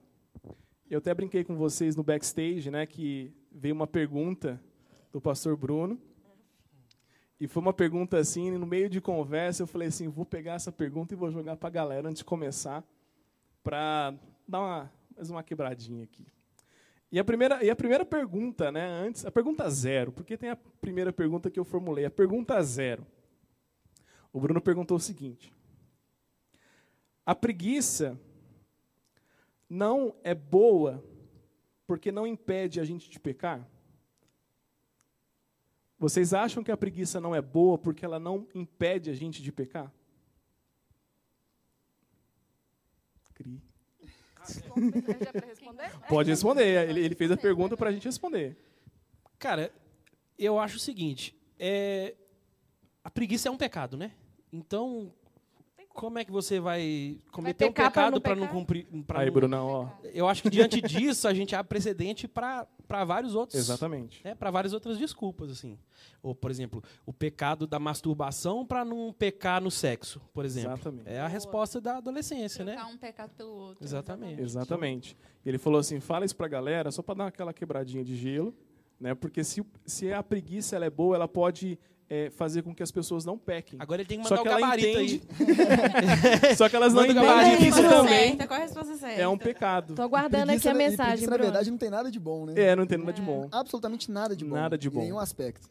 eu 0.89 0.98
até 0.98 1.13
brinquei 1.13 1.44
com 1.44 1.56
vocês 1.56 1.96
no 1.96 2.03
backstage, 2.03 2.70
né, 2.70 2.86
que 2.86 3.34
veio 3.51 3.74
uma 3.74 3.88
pergunta 3.88 4.62
do 5.12 5.22
pastor 5.22 5.56
Bruno, 5.56 6.00
e 7.39 7.48
foi 7.48 7.62
uma 7.62 7.74
pergunta 7.74 8.18
assim, 8.18 8.51
no 8.51 8.68
meio 8.68 8.89
de 8.89 9.01
conversa, 9.01 9.63
eu 9.63 9.68
falei 9.68 9.88
assim, 9.88 10.08
vou 10.08 10.25
pegar 10.25 10.53
essa 10.53 10.72
pergunta 10.72 11.13
e 11.13 11.18
vou 11.18 11.32
jogar 11.32 11.56
para 11.58 11.70
a 11.70 11.72
galera 11.72 12.08
antes 12.08 12.20
de 12.20 12.25
começar, 12.25 12.84
para 13.63 14.13
dar 14.48 14.60
uma, 14.60 14.91
mais 15.15 15.30
uma 15.30 15.41
quebradinha 15.41 16.03
aqui. 16.03 16.27
E 17.12 17.20
a 17.20 17.24
primeira, 17.24 17.63
e 17.63 17.70
a 17.70 17.75
primeira 17.75 18.06
pergunta, 18.06 18.72
né, 18.72 18.86
antes, 18.86 19.25
a 19.25 19.32
pergunta 19.32 19.70
zero, 19.70 20.12
porque 20.12 20.38
tem 20.38 20.50
a 20.50 20.56
primeira 20.56 21.12
pergunta 21.12 21.50
que 21.50 21.60
eu 21.60 21.65
formulei, 21.65 22.06
a 22.06 22.12
pergunta 22.12 22.62
zero. 22.62 23.06
O 24.32 24.39
Bruno 24.39 24.62
perguntou 24.62 24.98
o 24.98 25.00
seguinte: 25.00 25.51
A 27.25 27.36
preguiça 27.36 28.20
não 29.70 30.16
é 30.24 30.34
boa 30.34 31.04
porque 31.86 32.12
não 32.12 32.25
impede 32.25 32.80
a 32.80 32.84
gente 32.84 33.10
de 33.10 33.20
pecar? 33.20 33.68
Vocês 35.98 36.34
acham 36.34 36.63
que 36.63 36.72
a 36.72 36.78
preguiça 36.78 37.22
não 37.22 37.36
é 37.36 37.42
boa 37.42 37.78
porque 37.78 38.04
ela 38.04 38.20
não 38.20 38.48
impede 38.56 39.10
a 39.10 39.13
gente 39.13 39.42
de 39.42 39.51
pecar? 39.51 39.94
Cri. 43.36 43.62
Pode 46.10 46.30
responder. 46.30 46.90
Ele, 46.90 47.01
ele 47.01 47.16
fez 47.16 47.32
a 47.32 47.38
pergunta 47.38 47.78
para 47.78 47.90
a 47.90 47.92
gente 47.92 48.06
responder. 48.06 48.58
Cara, 49.38 49.72
eu 50.38 50.60
acho 50.60 50.78
o 50.78 50.80
seguinte: 50.80 51.36
é, 51.60 52.16
a 53.04 53.10
preguiça 53.12 53.48
é 53.48 53.51
um 53.51 53.58
pecado, 53.58 53.96
né? 53.96 54.16
Então, 54.51 55.13
como 55.93 56.19
é 56.19 56.25
que 56.25 56.31
você 56.31 56.60
vai 56.60 57.19
cometer 57.31 57.65
vai 57.65 57.69
um 57.69 57.74
pecado 57.74 58.21
para 58.21 58.36
não, 58.36 58.45
não, 58.45 58.51
cumprir? 58.51 58.88
Aí, 59.10 59.25
não... 59.25 59.33
Brunão, 59.33 59.67
ó. 59.67 59.89
Eu 60.13 60.27
acho 60.27 60.41
que 60.41 60.50
diante 60.50 60.81
disso 60.81 61.27
a 61.27 61.33
gente 61.33 61.55
abre 61.55 61.69
precedente 61.69 62.27
para 62.27 62.67
vários 63.05 63.36
outros. 63.36 63.60
Exatamente. 63.60 64.24
Né, 64.24 64.36
para 64.36 64.51
várias 64.51 64.74
outras 64.74 64.98
desculpas, 64.98 65.51
assim. 65.51 65.77
Ou, 66.21 66.36
por 66.36 66.51
exemplo, 66.51 66.83
o 67.05 67.13
pecado 67.13 67.65
da 67.65 67.79
masturbação 67.79 68.65
para 68.65 68.86
não 68.86 69.13
pecar 69.13 69.62
no 69.62 69.71
sexo, 69.71 70.21
por 70.33 70.45
exemplo. 70.45 70.74
Exatamente. 70.74 71.10
É 71.10 71.19
a 71.19 71.27
resposta 71.27 71.81
da 71.81 71.98
adolescência, 71.98 72.63
Trocar 72.65 72.86
né? 72.86 72.93
um 72.93 72.98
pecado 72.98 73.31
pelo 73.36 73.51
outro. 73.51 73.83
Exatamente. 73.83 74.41
Exatamente. 74.41 75.17
E 75.45 75.50
ele 75.50 75.57
falou 75.57 75.79
assim: 75.79 76.00
fala 76.00 76.25
isso 76.25 76.36
para 76.36 76.45
a 76.45 76.50
galera, 76.50 76.91
só 76.91 77.01
para 77.01 77.15
dar 77.15 77.27
aquela 77.27 77.53
quebradinha 77.53 78.03
de 78.03 78.15
gelo, 78.15 78.55
né? 79.00 79.15
Porque 79.15 79.43
se, 79.43 79.65
se 79.86 80.13
a 80.13 80.21
preguiça 80.21 80.75
ela 80.75 80.86
é 80.86 80.89
boa, 80.89 81.15
ela 81.15 81.27
pode 81.27 81.79
é, 82.12 82.30
fazer 82.30 82.62
com 82.62 82.75
que 82.75 82.84
as 82.84 82.91
pessoas 82.91 83.24
não 83.24 83.38
pequem. 83.38 83.80
Agora 83.82 84.01
ele 84.01 84.08
tem 84.10 84.18
que 84.18 84.25
mandar 84.25 84.36
Só 84.36 84.44
que 84.44 84.50
o 84.50 84.51
gabarito 84.51 84.89
entende... 84.89 85.22
aí. 85.39 86.56
Só 86.58 86.68
que 86.68 86.75
elas 86.75 86.94
não 86.94 87.06
entendem 87.06 87.58
que 87.58 87.68
isso 87.68 87.82
também 87.82 88.38
qual 88.38 88.60
a 88.60 88.63
resposta 88.63 88.98
certa? 88.98 89.22
é 89.22 89.25
um 89.25 89.38
pecado. 89.38 89.96
Tô 89.96 90.01
aguardando 90.01 90.51
aqui 90.51 90.68
a 90.68 90.74
mensagem, 90.74 91.06
preguiça, 91.06 91.32
na 91.32 91.38
verdade, 91.38 91.72
não 91.72 91.77
tem 91.77 91.89
nada 91.89 92.12
de 92.12 92.20
bom, 92.20 92.46
né? 92.46 92.53
É, 92.58 92.75
não 92.75 92.86
tem 92.86 92.98
nada 92.98 93.13
de 93.13 93.22
bom. 93.22 93.48
Absolutamente 93.50 94.12
nada 94.12 94.36
de 94.36 94.44
bom. 94.44 94.56
Nada 94.56 94.77
de 94.77 94.89
bom. 94.89 95.00
Em 95.00 95.03
nenhum 95.03 95.20
aspecto. 95.20 95.70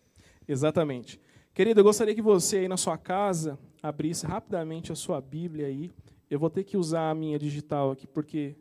Exatamente. 0.49 1.20
Querido, 1.52 1.80
eu 1.80 1.85
gostaria 1.85 2.14
que 2.14 2.23
você 2.23 2.56
aí 2.59 2.68
na 2.68 2.78
sua 2.78 2.97
casa 2.97 3.59
abrisse 3.82 4.25
rapidamente 4.25 4.90
a 4.90 4.94
sua 4.94 5.20
Bíblia 5.20 5.66
aí. 5.66 5.90
Eu 6.30 6.38
vou 6.38 6.49
ter 6.49 6.64
que 6.64 6.75
usar 6.75 7.11
a 7.11 7.14
minha 7.14 7.38
digital 7.38 7.90
aqui 7.90 8.06
porque 8.06 8.56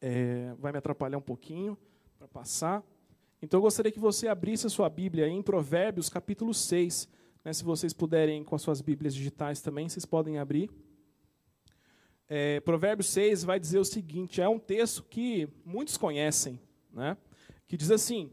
é, 0.00 0.54
vai 0.58 0.72
me 0.72 0.78
atrapalhar 0.78 1.18
um 1.18 1.22
pouquinho 1.22 1.76
para 2.18 2.26
passar. 2.26 2.82
Então 3.42 3.58
eu 3.58 3.62
gostaria 3.62 3.92
que 3.92 4.00
você 4.00 4.28
abrisse 4.28 4.66
a 4.66 4.70
sua 4.70 4.88
Bíblia 4.88 5.28
em 5.28 5.42
Provérbios, 5.42 6.08
capítulo 6.08 6.54
6. 6.54 7.06
Né, 7.44 7.52
se 7.52 7.62
vocês 7.62 7.92
puderem, 7.92 8.42
com 8.42 8.54
as 8.54 8.62
suas 8.62 8.80
Bíblias 8.80 9.14
digitais 9.14 9.60
também, 9.60 9.88
vocês 9.88 10.06
podem 10.06 10.38
abrir. 10.38 10.70
É, 12.28 12.60
Provérbios 12.60 13.08
6 13.10 13.44
vai 13.44 13.60
dizer 13.60 13.78
o 13.78 13.84
seguinte: 13.84 14.40
é 14.40 14.48
um 14.48 14.58
texto 14.58 15.02
que 15.02 15.48
muitos 15.64 15.98
conhecem, 15.98 16.58
né, 16.90 17.16
que 17.68 17.76
diz 17.76 17.90
assim, 17.90 18.32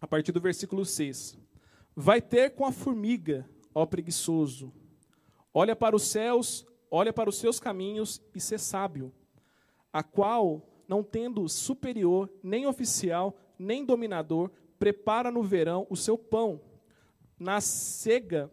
a 0.00 0.06
partir 0.06 0.32
do 0.32 0.40
versículo 0.40 0.84
6: 0.84 1.38
Vai 1.96 2.20
ter 2.20 2.50
com 2.50 2.66
a 2.66 2.72
formiga, 2.72 3.48
ó 3.74 3.86
preguiçoso, 3.86 4.70
olha 5.52 5.74
para 5.74 5.96
os 5.96 6.02
céus, 6.02 6.66
olha 6.90 7.12
para 7.12 7.30
os 7.30 7.38
seus 7.38 7.58
caminhos 7.58 8.22
e 8.34 8.38
ser 8.38 8.60
sábio, 8.60 9.12
a 9.90 10.02
qual, 10.02 10.84
não 10.86 11.02
tendo 11.02 11.48
superior 11.48 12.30
nem 12.42 12.66
oficial, 12.66 13.36
nem 13.58 13.84
dominador, 13.84 14.50
prepara 14.78 15.30
no 15.30 15.42
verão 15.42 15.86
o 15.88 15.96
seu 15.96 16.16
pão. 16.18 16.60
Na 17.38 17.60
cega, 17.60 18.50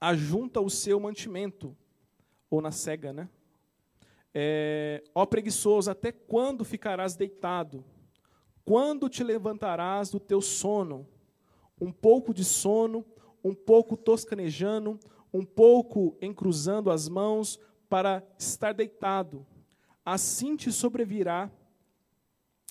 ajunta 0.00 0.60
o 0.60 0.70
seu 0.70 0.98
mantimento. 0.98 1.76
Ou 2.50 2.60
na 2.60 2.70
cega, 2.70 3.12
né? 3.12 3.28
É, 4.32 5.02
ó 5.14 5.24
preguiçoso, 5.24 5.90
até 5.90 6.12
quando 6.12 6.64
ficarás 6.64 7.16
deitado? 7.16 7.84
Quando 8.64 9.08
te 9.08 9.24
levantarás 9.24 10.10
do 10.10 10.20
teu 10.20 10.40
sono? 10.40 11.06
Um 11.80 11.90
pouco 11.90 12.34
de 12.34 12.44
sono, 12.44 13.04
um 13.42 13.54
pouco 13.54 13.96
toscanejando, 13.96 14.98
um 15.32 15.44
pouco 15.44 16.16
encruzando 16.20 16.90
as 16.90 17.08
mãos 17.08 17.58
para 17.88 18.22
estar 18.38 18.72
deitado. 18.72 19.46
Assim 20.04 20.56
te 20.56 20.70
sobrevirá 20.72 21.50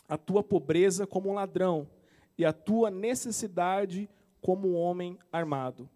a 0.07 0.17
tua 0.17 0.43
pobreza 0.43 1.07
como 1.07 1.29
um 1.29 1.33
ladrão 1.33 1.88
e 2.38 2.45
a 2.45 2.53
tua 2.53 2.91
necessidade 2.91 4.09
como 4.41 4.69
um 4.69 4.75
homem 4.75 5.17
armado. 5.31 5.89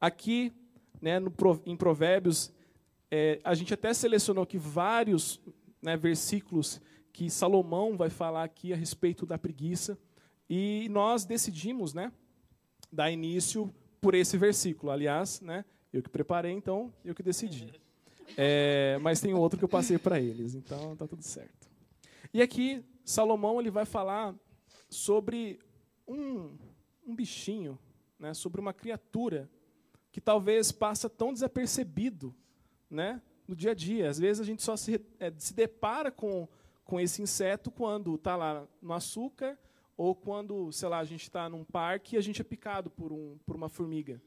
Aqui, 0.00 0.52
né, 1.00 1.18
no, 1.18 1.32
em 1.64 1.76
Provérbios, 1.76 2.52
é, 3.10 3.40
a 3.42 3.54
gente 3.54 3.72
até 3.72 3.92
selecionou 3.94 4.44
aqui 4.44 4.58
vários 4.58 5.40
né, 5.82 5.96
versículos 5.96 6.80
que 7.12 7.30
Salomão 7.30 7.96
vai 7.96 8.10
falar 8.10 8.44
aqui 8.44 8.72
a 8.72 8.76
respeito 8.76 9.26
da 9.26 9.38
preguiça, 9.38 9.98
e 10.48 10.88
nós 10.90 11.24
decidimos 11.24 11.94
né, 11.94 12.12
dar 12.92 13.10
início 13.10 13.72
por 14.00 14.14
esse 14.14 14.36
versículo. 14.36 14.90
Aliás, 14.90 15.40
né, 15.40 15.64
eu 15.92 16.02
que 16.02 16.08
preparei, 16.08 16.52
então 16.52 16.92
eu 17.04 17.14
que 17.14 17.22
decidi. 17.22 17.72
É, 18.36 18.98
mas 19.00 19.20
tem 19.20 19.34
outro 19.34 19.58
que 19.58 19.64
eu 19.64 19.68
passei 19.68 19.98
para 19.98 20.20
eles, 20.20 20.54
então 20.54 20.92
está 20.92 21.06
tudo 21.06 21.22
certo. 21.22 21.68
E 22.32 22.40
aqui 22.42 22.84
Salomão 23.04 23.60
ele 23.60 23.70
vai 23.70 23.84
falar 23.84 24.34
sobre 24.88 25.58
um, 26.06 26.56
um 27.06 27.14
bichinho, 27.14 27.78
né, 28.18 28.34
sobre 28.34 28.60
uma 28.60 28.72
criatura 28.72 29.50
que 30.12 30.20
talvez 30.20 30.72
passa 30.72 31.08
tão 31.08 31.32
desapercebido 31.32 32.34
né, 32.90 33.22
no 33.46 33.54
dia 33.54 33.70
a 33.70 33.74
dia. 33.74 34.08
Às 34.08 34.18
vezes 34.18 34.40
a 34.40 34.44
gente 34.44 34.62
só 34.62 34.76
se, 34.76 35.00
é, 35.18 35.32
se 35.38 35.54
depara 35.54 36.10
com, 36.10 36.48
com 36.84 37.00
esse 37.00 37.22
inseto 37.22 37.70
quando 37.70 38.14
está 38.16 38.36
lá 38.36 38.66
no 38.82 38.92
açúcar 38.92 39.58
ou 39.96 40.14
quando, 40.14 40.72
sei 40.72 40.88
lá, 40.88 40.98
a 40.98 41.04
gente 41.04 41.24
está 41.24 41.48
num 41.48 41.64
parque 41.64 42.16
e 42.16 42.18
a 42.18 42.22
gente 42.22 42.40
é 42.40 42.44
picado 42.44 42.90
por, 42.90 43.12
um, 43.12 43.38
por 43.46 43.54
uma 43.54 43.68
formiga. 43.68 44.20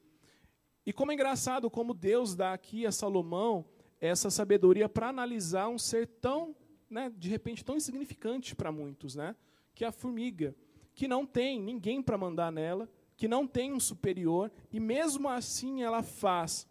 E 0.85 0.93
como 0.93 1.11
é 1.11 1.15
engraçado 1.15 1.69
como 1.69 1.93
Deus 1.93 2.35
dá 2.35 2.53
aqui 2.53 2.85
a 2.85 2.91
Salomão 2.91 3.65
essa 3.99 4.29
sabedoria 4.29 4.89
para 4.89 5.07
analisar 5.07 5.69
um 5.69 5.79
ser 5.79 6.05
tão, 6.05 6.55
né, 6.93 7.11
de 7.17 7.27
repente, 7.27 7.65
tão 7.65 7.75
insignificante 7.75 8.55
para 8.55 8.71
muitos, 8.71 9.15
né, 9.15 9.35
que 9.73 9.83
é 9.83 9.87
a 9.87 9.91
formiga, 9.91 10.55
que 10.93 11.07
não 11.07 11.25
tem 11.25 11.59
ninguém 11.59 12.01
para 12.01 12.17
mandar 12.17 12.51
nela, 12.51 12.87
que 13.17 13.27
não 13.27 13.47
tem 13.47 13.73
um 13.73 13.79
superior, 13.79 14.51
e 14.71 14.79
mesmo 14.79 15.27
assim 15.27 15.83
ela 15.83 16.03
faz 16.03 16.67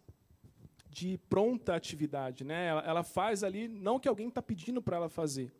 de 0.89 1.17
pronta 1.29 1.75
atividade. 1.75 2.43
Né? 2.43 2.67
Ela, 2.67 2.81
ela 2.81 3.03
faz 3.03 3.43
ali, 3.43 3.67
não 3.67 3.99
que 3.99 4.07
alguém 4.07 4.29
está 4.29 4.41
pedindo 4.41 4.81
para 4.81 4.97
ela 4.97 5.09
fazer. 5.09 5.51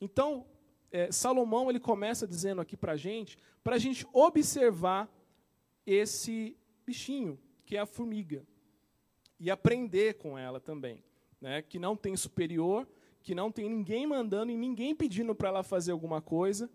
Então, 0.00 0.46
é, 0.92 1.10
Salomão 1.10 1.70
ele 1.70 1.80
começa 1.80 2.26
dizendo 2.26 2.60
aqui 2.60 2.76
para 2.76 2.96
gente, 2.96 3.36
para 3.62 3.76
a 3.76 3.78
gente 3.78 4.06
observar 4.12 5.08
esse 5.86 6.56
bichinho, 6.86 7.38
que 7.64 7.76
é 7.76 7.80
a 7.80 7.86
formiga, 7.86 8.46
e 9.40 9.50
aprender 9.50 10.14
com 10.14 10.38
ela 10.38 10.60
também. 10.60 11.02
Né? 11.40 11.62
Que 11.62 11.78
não 11.78 11.96
tem 11.96 12.16
superior, 12.16 12.86
que 13.24 13.34
não 13.34 13.50
tem 13.50 13.68
ninguém 13.70 14.06
mandando 14.06 14.52
e 14.52 14.56
ninguém 14.56 14.94
pedindo 14.94 15.34
para 15.34 15.48
ela 15.48 15.62
fazer 15.62 15.92
alguma 15.92 16.20
coisa. 16.20 16.70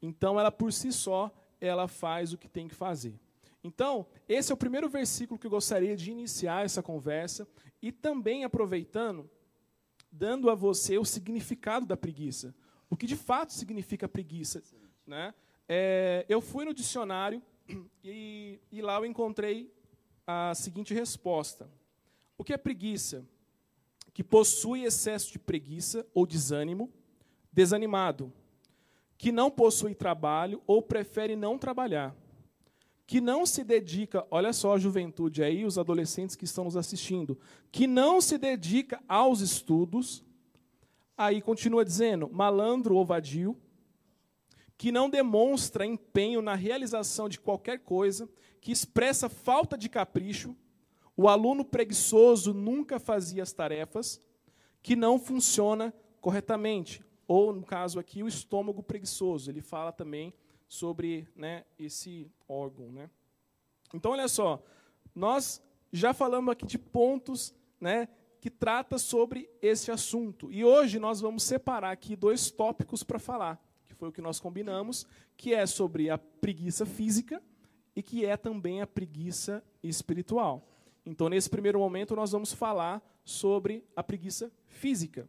Então, 0.00 0.40
ela 0.40 0.50
por 0.50 0.72
si 0.72 0.90
só, 0.90 1.30
ela 1.60 1.86
faz 1.86 2.32
o 2.32 2.38
que 2.38 2.48
tem 2.48 2.66
que 2.66 2.74
fazer. 2.74 3.20
Então, 3.62 4.06
esse 4.26 4.50
é 4.50 4.54
o 4.54 4.56
primeiro 4.56 4.88
versículo 4.88 5.38
que 5.38 5.46
eu 5.46 5.50
gostaria 5.50 5.94
de 5.94 6.10
iniciar 6.10 6.64
essa 6.64 6.82
conversa 6.82 7.46
e 7.80 7.92
também 7.92 8.42
aproveitando, 8.42 9.30
dando 10.10 10.48
a 10.48 10.54
você 10.54 10.96
o 10.96 11.04
significado 11.04 11.84
da 11.84 11.96
preguiça. 11.96 12.54
O 12.88 12.96
que 12.96 13.06
de 13.06 13.14
fato 13.14 13.52
significa 13.52 14.08
preguiça. 14.08 14.62
Né? 15.06 15.34
É, 15.68 16.24
eu 16.26 16.40
fui 16.40 16.64
no 16.64 16.72
dicionário 16.72 17.42
e, 18.02 18.58
e 18.72 18.80
lá 18.80 18.96
eu 18.96 19.04
encontrei 19.04 19.70
a 20.26 20.54
seguinte 20.54 20.94
resposta: 20.94 21.70
O 22.38 22.42
que 22.42 22.54
é 22.54 22.56
preguiça? 22.56 23.26
Que 24.12 24.22
possui 24.22 24.84
excesso 24.84 25.32
de 25.32 25.38
preguiça 25.38 26.06
ou 26.14 26.26
desânimo, 26.26 26.90
desanimado, 27.52 28.32
que 29.16 29.32
não 29.32 29.50
possui 29.50 29.94
trabalho 29.94 30.62
ou 30.66 30.82
prefere 30.82 31.36
não 31.36 31.58
trabalhar 31.58 32.14
que 33.12 33.20
não 33.20 33.44
se 33.44 33.62
dedica, 33.62 34.26
olha 34.30 34.54
só 34.54 34.74
a 34.74 34.78
juventude 34.78 35.42
aí, 35.42 35.66
os 35.66 35.76
adolescentes 35.76 36.34
que 36.34 36.46
estão 36.46 36.64
nos 36.64 36.78
assistindo, 36.78 37.38
que 37.70 37.86
não 37.86 38.22
se 38.22 38.38
dedica 38.38 39.02
aos 39.06 39.40
estudos, 39.40 40.24
aí 41.14 41.42
continua 41.42 41.84
dizendo, 41.84 42.30
malandro 42.32 42.96
ou 42.96 43.04
vadio, 43.04 43.54
que 44.78 44.90
não 44.90 45.10
demonstra 45.10 45.84
empenho 45.84 46.40
na 46.40 46.54
realização 46.54 47.28
de 47.28 47.38
qualquer 47.38 47.80
coisa, 47.80 48.26
que 48.62 48.72
expressa 48.72 49.28
falta 49.28 49.76
de 49.76 49.90
capricho, 49.90 50.56
o 51.22 51.28
aluno 51.28 51.64
preguiçoso 51.64 52.52
nunca 52.52 52.98
fazia 52.98 53.44
as 53.44 53.52
tarefas, 53.52 54.20
que 54.82 54.96
não 54.96 55.20
funciona 55.20 55.94
corretamente, 56.20 57.00
ou 57.28 57.52
no 57.52 57.62
caso 57.62 58.00
aqui 58.00 58.24
o 58.24 58.26
estômago 58.26 58.82
preguiçoso, 58.82 59.48
ele 59.48 59.60
fala 59.60 59.92
também 59.92 60.34
sobre 60.66 61.28
né, 61.36 61.64
esse 61.78 62.28
órgão. 62.48 62.90
Né? 62.90 63.08
Então, 63.94 64.10
olha 64.10 64.26
só, 64.26 64.60
nós 65.14 65.62
já 65.92 66.12
falamos 66.12 66.50
aqui 66.50 66.66
de 66.66 66.76
pontos 66.76 67.54
né, 67.80 68.08
que 68.40 68.50
trata 68.50 68.98
sobre 68.98 69.48
esse 69.62 69.92
assunto. 69.92 70.50
E 70.50 70.64
hoje 70.64 70.98
nós 70.98 71.20
vamos 71.20 71.44
separar 71.44 71.92
aqui 71.92 72.16
dois 72.16 72.50
tópicos 72.50 73.04
para 73.04 73.20
falar, 73.20 73.64
que 73.84 73.94
foi 73.94 74.08
o 74.08 74.12
que 74.12 74.20
nós 74.20 74.40
combinamos, 74.40 75.06
que 75.36 75.54
é 75.54 75.66
sobre 75.66 76.10
a 76.10 76.18
preguiça 76.18 76.84
física 76.84 77.40
e 77.94 78.02
que 78.02 78.24
é 78.24 78.36
também 78.36 78.82
a 78.82 78.88
preguiça 78.88 79.62
espiritual. 79.84 80.71
Então, 81.04 81.28
nesse 81.28 81.50
primeiro 81.50 81.78
momento, 81.78 82.14
nós 82.14 82.32
vamos 82.32 82.52
falar 82.52 83.02
sobre 83.24 83.84
a 83.94 84.02
preguiça 84.02 84.52
física. 84.66 85.28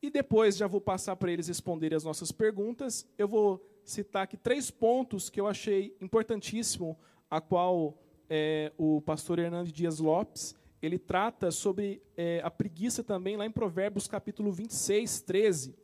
E 0.00 0.10
depois 0.10 0.56
já 0.56 0.66
vou 0.66 0.80
passar 0.80 1.16
para 1.16 1.32
eles 1.32 1.48
responderem 1.48 1.96
as 1.96 2.04
nossas 2.04 2.30
perguntas. 2.30 3.06
Eu 3.18 3.26
vou 3.26 3.64
citar 3.84 4.24
aqui 4.24 4.36
três 4.36 4.70
pontos 4.70 5.28
que 5.28 5.40
eu 5.40 5.46
achei 5.46 5.96
importantíssimo, 6.00 6.98
a 7.30 7.40
qual 7.40 7.98
é, 8.28 8.72
o 8.76 9.00
pastor 9.00 9.38
Hernando 9.38 9.72
Dias 9.72 9.98
Lopes 9.98 10.54
ele 10.86 10.98
trata 10.98 11.50
sobre 11.50 12.02
é, 12.16 12.40
a 12.44 12.50
preguiça 12.50 13.02
também 13.02 13.36
lá 13.36 13.46
em 13.46 13.50
Provérbios 13.50 14.06
capítulo 14.06 14.52
26, 14.52 15.20
13. 15.22 15.74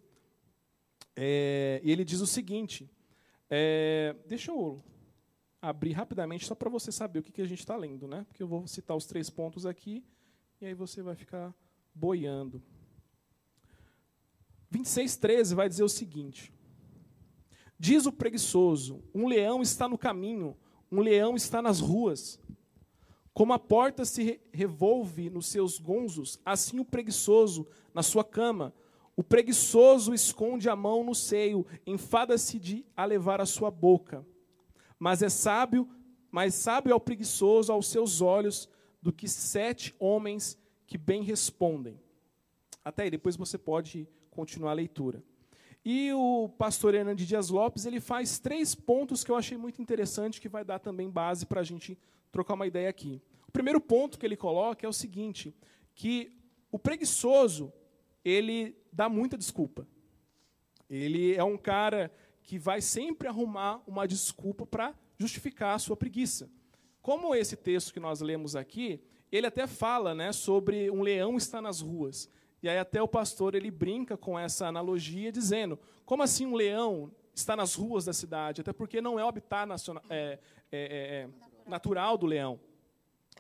É, 1.16 1.80
e 1.82 1.90
ele 1.90 2.04
diz 2.04 2.20
o 2.20 2.26
seguinte, 2.26 2.90
é, 3.50 4.14
deixa 4.26 4.50
eu 4.50 4.82
abrir 5.62 5.92
rapidamente 5.92 6.44
só 6.44 6.56
para 6.56 6.68
você 6.68 6.90
saber 6.90 7.20
o 7.20 7.22
que, 7.22 7.30
que 7.30 7.40
a 7.40 7.46
gente 7.46 7.60
está 7.60 7.76
lendo, 7.76 8.08
né? 8.08 8.24
porque 8.28 8.42
eu 8.42 8.48
vou 8.48 8.66
citar 8.66 8.96
os 8.96 9.06
três 9.06 9.30
pontos 9.30 9.64
aqui 9.64 10.04
e 10.60 10.66
aí 10.66 10.74
você 10.74 11.00
vai 11.02 11.14
ficar 11.14 11.54
boiando. 11.94 12.60
26, 14.70 15.16
13 15.16 15.54
vai 15.54 15.68
dizer 15.68 15.84
o 15.84 15.88
seguinte: 15.88 16.52
Diz 17.78 18.06
o 18.06 18.12
preguiçoso: 18.12 19.02
um 19.14 19.28
leão 19.28 19.62
está 19.62 19.88
no 19.88 19.98
caminho, 19.98 20.56
um 20.90 21.00
leão 21.00 21.36
está 21.36 21.62
nas 21.62 21.78
ruas. 21.78 22.40
Como 23.34 23.52
a 23.52 23.58
porta 23.58 24.04
se 24.04 24.40
revolve 24.52 25.30
nos 25.30 25.46
seus 25.46 25.78
gonzos, 25.78 26.38
assim 26.44 26.78
o 26.78 26.84
preguiçoso 26.84 27.66
na 27.94 28.02
sua 28.02 28.24
cama. 28.24 28.74
O 29.16 29.22
preguiçoso 29.22 30.14
esconde 30.14 30.68
a 30.68 30.76
mão 30.76 31.04
no 31.04 31.14
seio, 31.14 31.66
enfada-se 31.86 32.58
de 32.58 32.86
a 32.96 33.04
levar 33.04 33.40
a 33.40 33.46
sua 33.46 33.70
boca. 33.70 34.26
Mas 35.02 35.20
é 35.20 35.28
sábio, 35.28 35.90
mais 36.30 36.54
sábio 36.54 36.92
é 36.92 36.94
o 36.94 37.00
preguiçoso 37.00 37.72
aos 37.72 37.88
seus 37.88 38.20
olhos 38.20 38.68
do 39.02 39.12
que 39.12 39.26
sete 39.26 39.92
homens 39.98 40.56
que 40.86 40.96
bem 40.96 41.24
respondem. 41.24 42.00
Até 42.84 43.02
aí, 43.02 43.10
depois 43.10 43.34
você 43.34 43.58
pode 43.58 44.08
continuar 44.30 44.70
a 44.70 44.74
leitura. 44.74 45.20
E 45.84 46.12
o 46.12 46.48
pastor 46.56 46.94
Hernandes 46.94 47.26
Dias 47.26 47.48
Lopes 47.48 47.84
ele 47.84 47.98
faz 47.98 48.38
três 48.38 48.76
pontos 48.76 49.24
que 49.24 49.32
eu 49.32 49.34
achei 49.34 49.58
muito 49.58 49.82
interessante, 49.82 50.40
que 50.40 50.48
vai 50.48 50.64
dar 50.64 50.78
também 50.78 51.10
base 51.10 51.46
para 51.46 51.62
a 51.62 51.64
gente 51.64 51.98
trocar 52.30 52.54
uma 52.54 52.68
ideia 52.68 52.88
aqui. 52.88 53.20
O 53.48 53.50
primeiro 53.50 53.80
ponto 53.80 54.16
que 54.16 54.24
ele 54.24 54.36
coloca 54.36 54.86
é 54.86 54.88
o 54.88 54.92
seguinte, 54.92 55.52
que 55.96 56.30
o 56.70 56.78
preguiçoso, 56.78 57.72
ele 58.24 58.76
dá 58.92 59.08
muita 59.08 59.36
desculpa. 59.36 59.84
Ele 60.88 61.34
é 61.34 61.42
um 61.42 61.58
cara 61.58 62.08
que 62.42 62.58
vai 62.58 62.80
sempre 62.80 63.28
arrumar 63.28 63.82
uma 63.86 64.06
desculpa 64.06 64.66
para 64.66 64.94
justificar 65.18 65.74
a 65.74 65.78
sua 65.78 65.96
preguiça. 65.96 66.50
Como 67.00 67.34
esse 67.34 67.56
texto 67.56 67.92
que 67.92 68.00
nós 68.00 68.20
lemos 68.20 68.54
aqui, 68.54 69.00
ele 69.30 69.46
até 69.46 69.66
fala 69.66 70.14
né, 70.14 70.32
sobre 70.32 70.90
um 70.90 71.02
leão 71.02 71.36
estar 71.36 71.60
nas 71.60 71.80
ruas. 71.80 72.28
E 72.62 72.68
aí 72.68 72.78
até 72.78 73.02
o 73.02 73.08
pastor 73.08 73.54
ele 73.54 73.70
brinca 73.70 74.16
com 74.16 74.38
essa 74.38 74.66
analogia, 74.66 75.32
dizendo: 75.32 75.78
como 76.04 76.22
assim 76.22 76.46
um 76.46 76.54
leão 76.54 77.10
está 77.34 77.56
nas 77.56 77.74
ruas 77.74 78.04
da 78.04 78.12
cidade? 78.12 78.60
Até 78.60 78.72
porque 78.72 79.00
não 79.00 79.18
é 79.18 79.24
o 79.24 79.28
habitat 79.28 79.66
nacional, 79.66 80.02
é, 80.08 80.38
é, 80.70 80.78
é, 80.78 80.78
é, 80.78 81.28
natural 81.66 82.16
do 82.16 82.26
leão. 82.26 82.60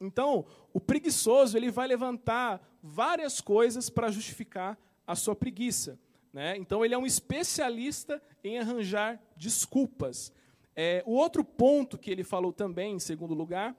Então, 0.00 0.44
o 0.72 0.80
preguiçoso 0.80 1.56
ele 1.56 1.70
vai 1.70 1.86
levantar 1.86 2.60
várias 2.82 3.40
coisas 3.40 3.88
para 3.88 4.10
justificar 4.10 4.76
a 5.06 5.14
sua 5.14 5.36
preguiça. 5.36 5.98
Né? 6.32 6.56
Então, 6.56 6.84
ele 6.84 6.94
é 6.94 6.98
um 6.98 7.06
especialista 7.06 8.22
em 8.42 8.58
arranjar 8.58 9.20
desculpas. 9.36 10.32
É, 10.74 11.02
o 11.06 11.12
outro 11.12 11.44
ponto 11.44 11.98
que 11.98 12.10
ele 12.10 12.24
falou 12.24 12.52
também, 12.52 12.94
em 12.94 12.98
segundo 12.98 13.34
lugar, 13.34 13.76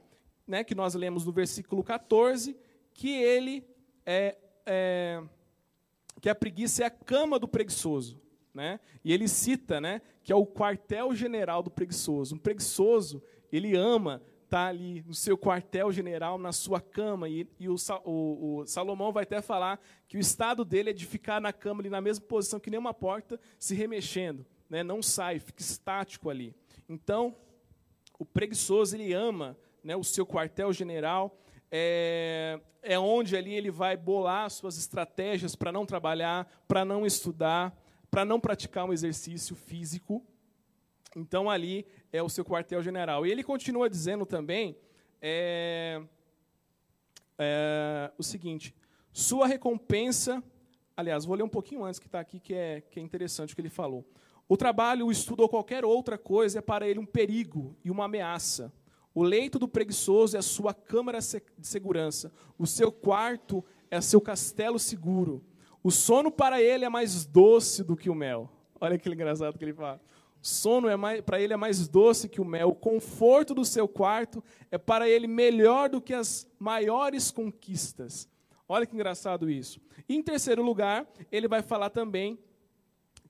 né, 0.48 0.64
que 0.64 0.76
nós 0.76 0.94
lemos 0.94 1.26
no 1.26 1.32
versículo 1.32 1.84
14, 1.84 2.56
que 2.94 3.10
ele 3.10 3.66
é, 4.06 4.38
é, 4.66 5.24
que 6.22 6.30
a 6.30 6.36
preguiça 6.36 6.84
é 6.84 6.86
a 6.86 6.92
cama 6.92 7.40
do 7.40 7.48
preguiçoso. 7.48 8.22
Né? 8.54 8.80
E 9.04 9.12
ele 9.12 9.28
cita 9.28 9.82
né, 9.82 10.02
que 10.22 10.32
é 10.32 10.36
o 10.36 10.46
quartel-general 10.46 11.64
do 11.64 11.72
preguiçoso. 11.72 12.36
Um 12.36 12.40
preguiçoso, 12.40 13.24
ele 13.52 13.76
ama 13.76 14.22
estar 14.54 14.66
tá 14.66 14.70
ali 14.70 15.04
no 15.08 15.16
seu 15.16 15.36
quartel-general, 15.36 16.38
na 16.38 16.52
sua 16.52 16.80
cama. 16.80 17.28
E, 17.28 17.48
e 17.60 17.68
o, 17.68 17.76
o, 18.06 18.60
o, 18.60 18.68
Salomão 18.68 19.12
vai 19.12 19.24
até 19.24 19.42
falar 19.42 19.82
que 20.08 20.16
o 20.16 20.20
estado 20.20 20.64
dele 20.64 20.92
é 20.92 20.94
de 20.94 21.08
ficar 21.08 21.42
na 21.42 21.52
cama, 21.52 21.82
ali, 21.82 21.90
na 21.90 22.00
mesma 22.00 22.24
posição 22.26 22.60
que 22.60 22.70
nem 22.70 22.80
uma 22.80 22.94
porta, 22.94 23.40
se 23.58 23.74
remexendo. 23.74 24.46
Né? 24.70 24.84
Não 24.84 25.02
sai, 25.02 25.40
fica 25.40 25.62
estático 25.62 26.30
ali. 26.30 26.56
Então, 26.88 27.36
o 28.20 28.24
preguiçoso, 28.24 28.96
ele 28.96 29.12
ama 29.12 29.58
né, 29.84 29.96
o 29.96 30.04
seu 30.04 30.26
quartel-general, 30.26 31.36
é, 31.72 32.60
é 32.84 33.00
onde 33.00 33.36
ali 33.36 33.56
ele 33.56 33.72
vai 33.72 33.98
bolar 33.98 34.48
suas 34.52 34.78
estratégias 34.78 35.56
para 35.56 35.72
não 35.72 35.84
trabalhar, 35.84 36.48
para 36.68 36.86
não 36.86 37.08
estudar, 37.08 37.76
para 38.12 38.24
não 38.24 38.40
praticar 38.40 38.86
um 38.86 38.94
exercício 38.94 39.56
físico. 39.56 40.24
Então 41.16 41.50
ali 41.50 41.88
é 42.14 42.22
o 42.22 42.30
seu 42.30 42.46
quartel-general. 42.46 43.26
E 43.26 43.32
ele 43.32 43.44
continua 43.44 43.90
dizendo 43.90 44.26
também 44.26 44.78
é, 45.20 46.02
é, 47.40 48.12
o 48.18 48.24
seguinte: 48.24 48.74
sua 49.12 49.48
recompensa. 49.48 50.42
Aliás, 50.96 51.26
vou 51.26 51.36
ler 51.36 51.44
um 51.44 51.50
pouquinho 51.50 51.84
antes 51.84 52.00
que 52.00 52.06
está 52.06 52.20
aqui, 52.20 52.40
que 52.40 52.54
é, 52.54 52.82
que 52.82 53.00
é 53.00 53.04
interessante 53.04 53.52
o 53.52 53.56
que 53.56 53.62
ele 53.62 53.70
falou. 53.70 54.06
O 54.48 54.56
trabalho, 54.56 55.08
o 55.08 55.12
estudo 55.12 55.42
ou 55.42 55.50
qualquer 55.50 55.84
outra 55.84 56.20
coisa 56.20 56.60
é 56.60 56.62
para 56.62 56.88
ele 56.88 57.00
um 57.00 57.06
perigo 57.06 57.76
e 57.84 57.90
uma 57.90 58.06
ameaça. 58.06 58.72
O 59.16 59.24
leito 59.24 59.58
do 59.58 59.68
preguiçoso 59.68 60.36
é 60.36 60.40
a 60.40 60.44
sua 60.44 60.74
câmara 60.74 61.20
de 61.20 61.68
segurança. 61.68 62.32
O 62.58 62.68
seu 62.68 62.92
quarto 62.92 63.64
é 63.90 64.00
seu 64.02 64.22
castelo 64.22 64.78
seguro. 64.78 65.44
O 65.84 65.90
sono 65.90 66.32
para 66.32 66.62
ele 66.62 66.86
é 66.86 66.90
mais 66.90 67.26
doce 67.26 67.84
do 67.84 67.96
que 67.96 68.10
o 68.10 68.16
mel. 68.16 68.50
Olha 68.80 68.98
que 68.98 69.10
engraçado 69.10 69.58
que 69.58 69.64
ele 69.64 69.74
fala. 69.74 70.00
Sono 70.46 70.90
é 70.90 71.22
para 71.22 71.40
ele 71.40 71.54
é 71.54 71.56
mais 71.56 71.88
doce 71.88 72.28
que 72.28 72.42
o 72.42 72.46
mel. 72.46 72.68
O 72.68 72.76
conforto 72.76 73.56
do 73.56 73.64
seu 73.64 73.88
quarto 73.88 74.44
é 74.70 74.78
para 74.78 75.08
ele 75.08 75.26
melhor 75.26 75.88
do 75.88 76.02
que 76.02 76.14
as 76.14 76.46
maiores 76.60 77.32
conquistas. 77.32 78.28
Olha 78.68 78.86
que 78.86 78.94
engraçado 78.94 79.50
isso. 79.50 79.80
Em 80.08 80.22
terceiro 80.22 80.62
lugar, 80.62 81.08
ele 81.32 81.48
vai 81.48 81.62
falar 81.62 81.92
também 81.92 82.38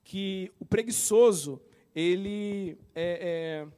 que 0.02 0.50
o 0.58 0.64
preguiçoso, 0.64 1.62
ele 1.94 2.76
é, 2.96 3.62
é, 3.62 3.68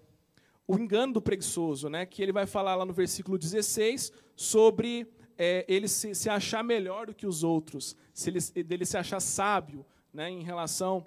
o 0.66 0.78
engano 0.78 1.12
do 1.12 1.20
preguiçoso, 1.20 1.90
né? 1.90 2.06
Que 2.06 2.22
ele 2.22 2.32
vai 2.32 2.46
falar 2.46 2.74
lá 2.74 2.86
no 2.86 2.94
versículo 2.94 3.36
16 3.36 4.12
sobre 4.34 5.06
é, 5.36 5.62
ele 5.68 5.88
se, 5.88 6.14
se, 6.14 6.30
achar 6.30 6.64
melhor 6.64 7.08
do 7.08 7.14
que 7.14 7.26
os 7.26 7.44
outros, 7.44 7.94
se 8.14 8.30
ele, 8.30 8.64
dele 8.64 8.86
se 8.86 8.96
achar 8.96 9.20
sábio, 9.20 9.84
né? 10.10 10.30
Em 10.30 10.42
relação 10.42 11.04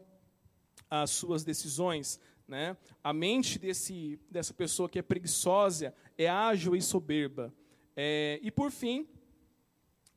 às 0.90 1.12
suas 1.12 1.44
decisões, 1.44 2.20
né? 2.48 2.76
A 3.04 3.14
mente 3.14 3.60
desse 3.60 4.20
dessa 4.30 4.54
pessoa 4.54 4.90
que 4.90 5.00
é 5.00 5.02
preguiçosa 5.02 5.94
é 6.18 6.28
ágil 6.28 6.76
e 6.76 6.82
soberba. 6.82 7.54
É, 7.96 8.40
e 8.42 8.50
por 8.50 8.72
fim, 8.72 9.08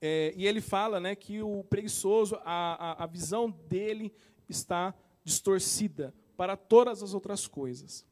é, 0.04 0.34
e 0.36 0.48
ele 0.48 0.60
fala 0.60 0.98
né, 0.98 1.14
que 1.14 1.40
o 1.40 1.62
preguiçoso, 1.62 2.34
a, 2.44 3.02
a, 3.02 3.04
a 3.04 3.06
visão 3.06 3.48
dele 3.68 4.12
está 4.48 4.92
distorcida 5.22 6.12
para 6.36 6.56
todas 6.56 7.04
as 7.04 7.14
outras 7.14 7.46
coisas. 7.46 8.04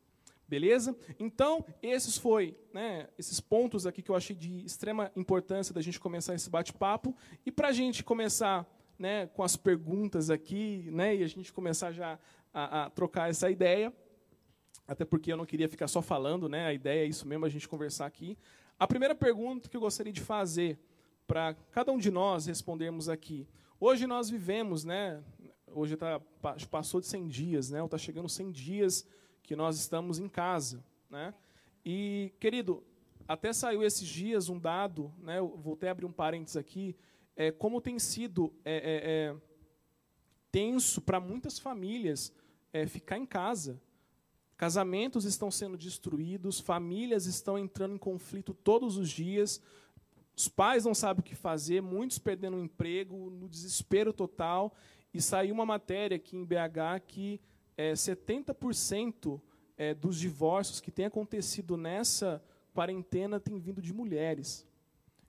Beleza? 0.47 0.97
Então, 1.19 1.65
esses 1.83 2.17
foi, 2.17 2.57
né, 2.73 3.09
esses 3.19 3.41
pontos 3.41 3.87
aqui 3.87 4.03
que 4.03 4.11
eu 4.11 4.15
achei 4.15 4.37
de 4.37 4.65
extrema 4.65 5.11
importância 5.17 5.75
da 5.75 5.81
gente 5.81 5.99
começar 5.99 6.35
esse 6.35 6.49
bate-papo. 6.49 7.15
E 7.45 7.51
para 7.51 7.69
a 7.69 7.73
gente 7.73 8.05
começar 8.05 8.69
né, 8.97 9.27
com 9.29 9.43
as 9.43 9.57
perguntas 9.57 10.31
aqui, 10.31 10.89
né, 10.93 11.17
e 11.17 11.25
a 11.25 11.27
gente 11.29 11.53
começar 11.53 11.91
já 11.91 12.19
a, 12.53 12.85
a, 12.85 12.91
trocar 12.91 13.31
essa 13.31 13.51
ideia, 13.51 13.93
até 14.87 15.05
porque 15.05 15.33
eu 15.33 15.37
não 15.37 15.47
queria 15.47 15.69
ficar 15.69 15.89
só 15.89 16.03
falando, 16.03 16.49
né, 16.49 16.67
a 16.67 16.73
ideia 16.73 17.05
é 17.05 17.07
isso 17.07 17.27
mesmo, 17.27 17.47
a 17.47 17.49
gente 17.49 17.69
conversar 17.69 18.07
aqui. 18.07 18.37
A 18.79 18.87
primeira 18.87 19.15
pergunta 19.15 19.69
que 19.69 19.77
eu 19.77 19.81
gostaria 19.81 20.13
de 20.13 20.21
fazer 20.21 20.79
para 21.27 21.55
cada 21.71 21.93
um 21.93 21.99
de 21.99 22.11
nós 22.11 22.47
respondermos 22.47 23.09
aqui. 23.09 23.47
Hoje 23.79 24.07
nós 24.07 24.29
vivemos, 24.29 24.85
né, 24.85 25.23
hoje 25.73 25.97
tá, 25.97 26.21
passou 26.71 27.01
de 27.01 27.07
100 27.07 27.29
dias, 27.29 27.71
né? 27.71 27.85
Está 27.85 27.99
chegando 27.99 28.29
100 28.29 28.51
dias 28.51 29.07
que 29.43 29.55
nós 29.57 29.79
estamos 29.79 30.19
em 30.19 30.29
casa, 30.29 30.85
né? 31.09 31.35
E 31.85 32.33
querido, 32.39 32.83
até 33.27 33.53
saiu 33.53 33.83
esses 33.83 34.07
dias 34.07 34.49
um 34.49 34.59
dado, 34.59 35.13
né? 35.19 35.39
Eu 35.39 35.57
voltei 35.57 35.89
a 35.89 35.93
abrir 35.93 36.07
um 36.07 36.13
parênteses 36.13 36.57
aqui, 36.57 36.97
é, 37.37 37.51
como 37.51 37.81
tem 37.81 37.99
sido 37.99 38.53
é, 38.65 38.75
é, 38.75 39.11
é 39.11 39.37
tenso 40.51 41.01
para 41.01 41.21
muitas 41.21 41.59
famílias 41.59 42.33
é, 42.73 42.87
ficar 42.87 43.19
em 43.19 43.27
casa. 43.27 43.81
Casamentos 44.57 45.25
estão 45.25 45.51
sendo 45.51 45.77
destruídos, 45.77 46.61
famílias 46.61 47.27
estão 47.27 47.59
entrando 47.59 47.95
em 47.95 47.99
conflito 47.99 48.53
todos 48.53 48.97
os 48.99 49.09
dias, 49.09 49.61
os 50.37 50.49
pais 50.49 50.85
não 50.85 50.95
sabem 50.95 51.21
o 51.21 51.23
que 51.23 51.35
fazer, 51.35 51.83
muitos 51.83 52.19
perdendo 52.19 52.57
o 52.57 52.65
emprego, 52.65 53.31
no 53.31 53.49
desespero 53.49 54.13
total. 54.13 54.75
E 55.13 55.21
saiu 55.21 55.55
uma 55.55 55.67
matéria 55.67 56.17
aqui 56.17 56.37
em 56.37 56.45
BH 56.45 57.01
que 57.07 57.41
é, 57.77 57.93
70% 57.93 59.41
é, 59.77 59.93
dos 59.95 60.19
divórcios 60.19 60.81
que 60.81 60.91
têm 60.91 61.07
acontecido 61.07 61.77
nessa 61.77 62.43
quarentena 62.73 63.41
têm 63.41 63.59
vindo 63.59 63.83
de 63.83 63.93
mulheres. 63.93 64.67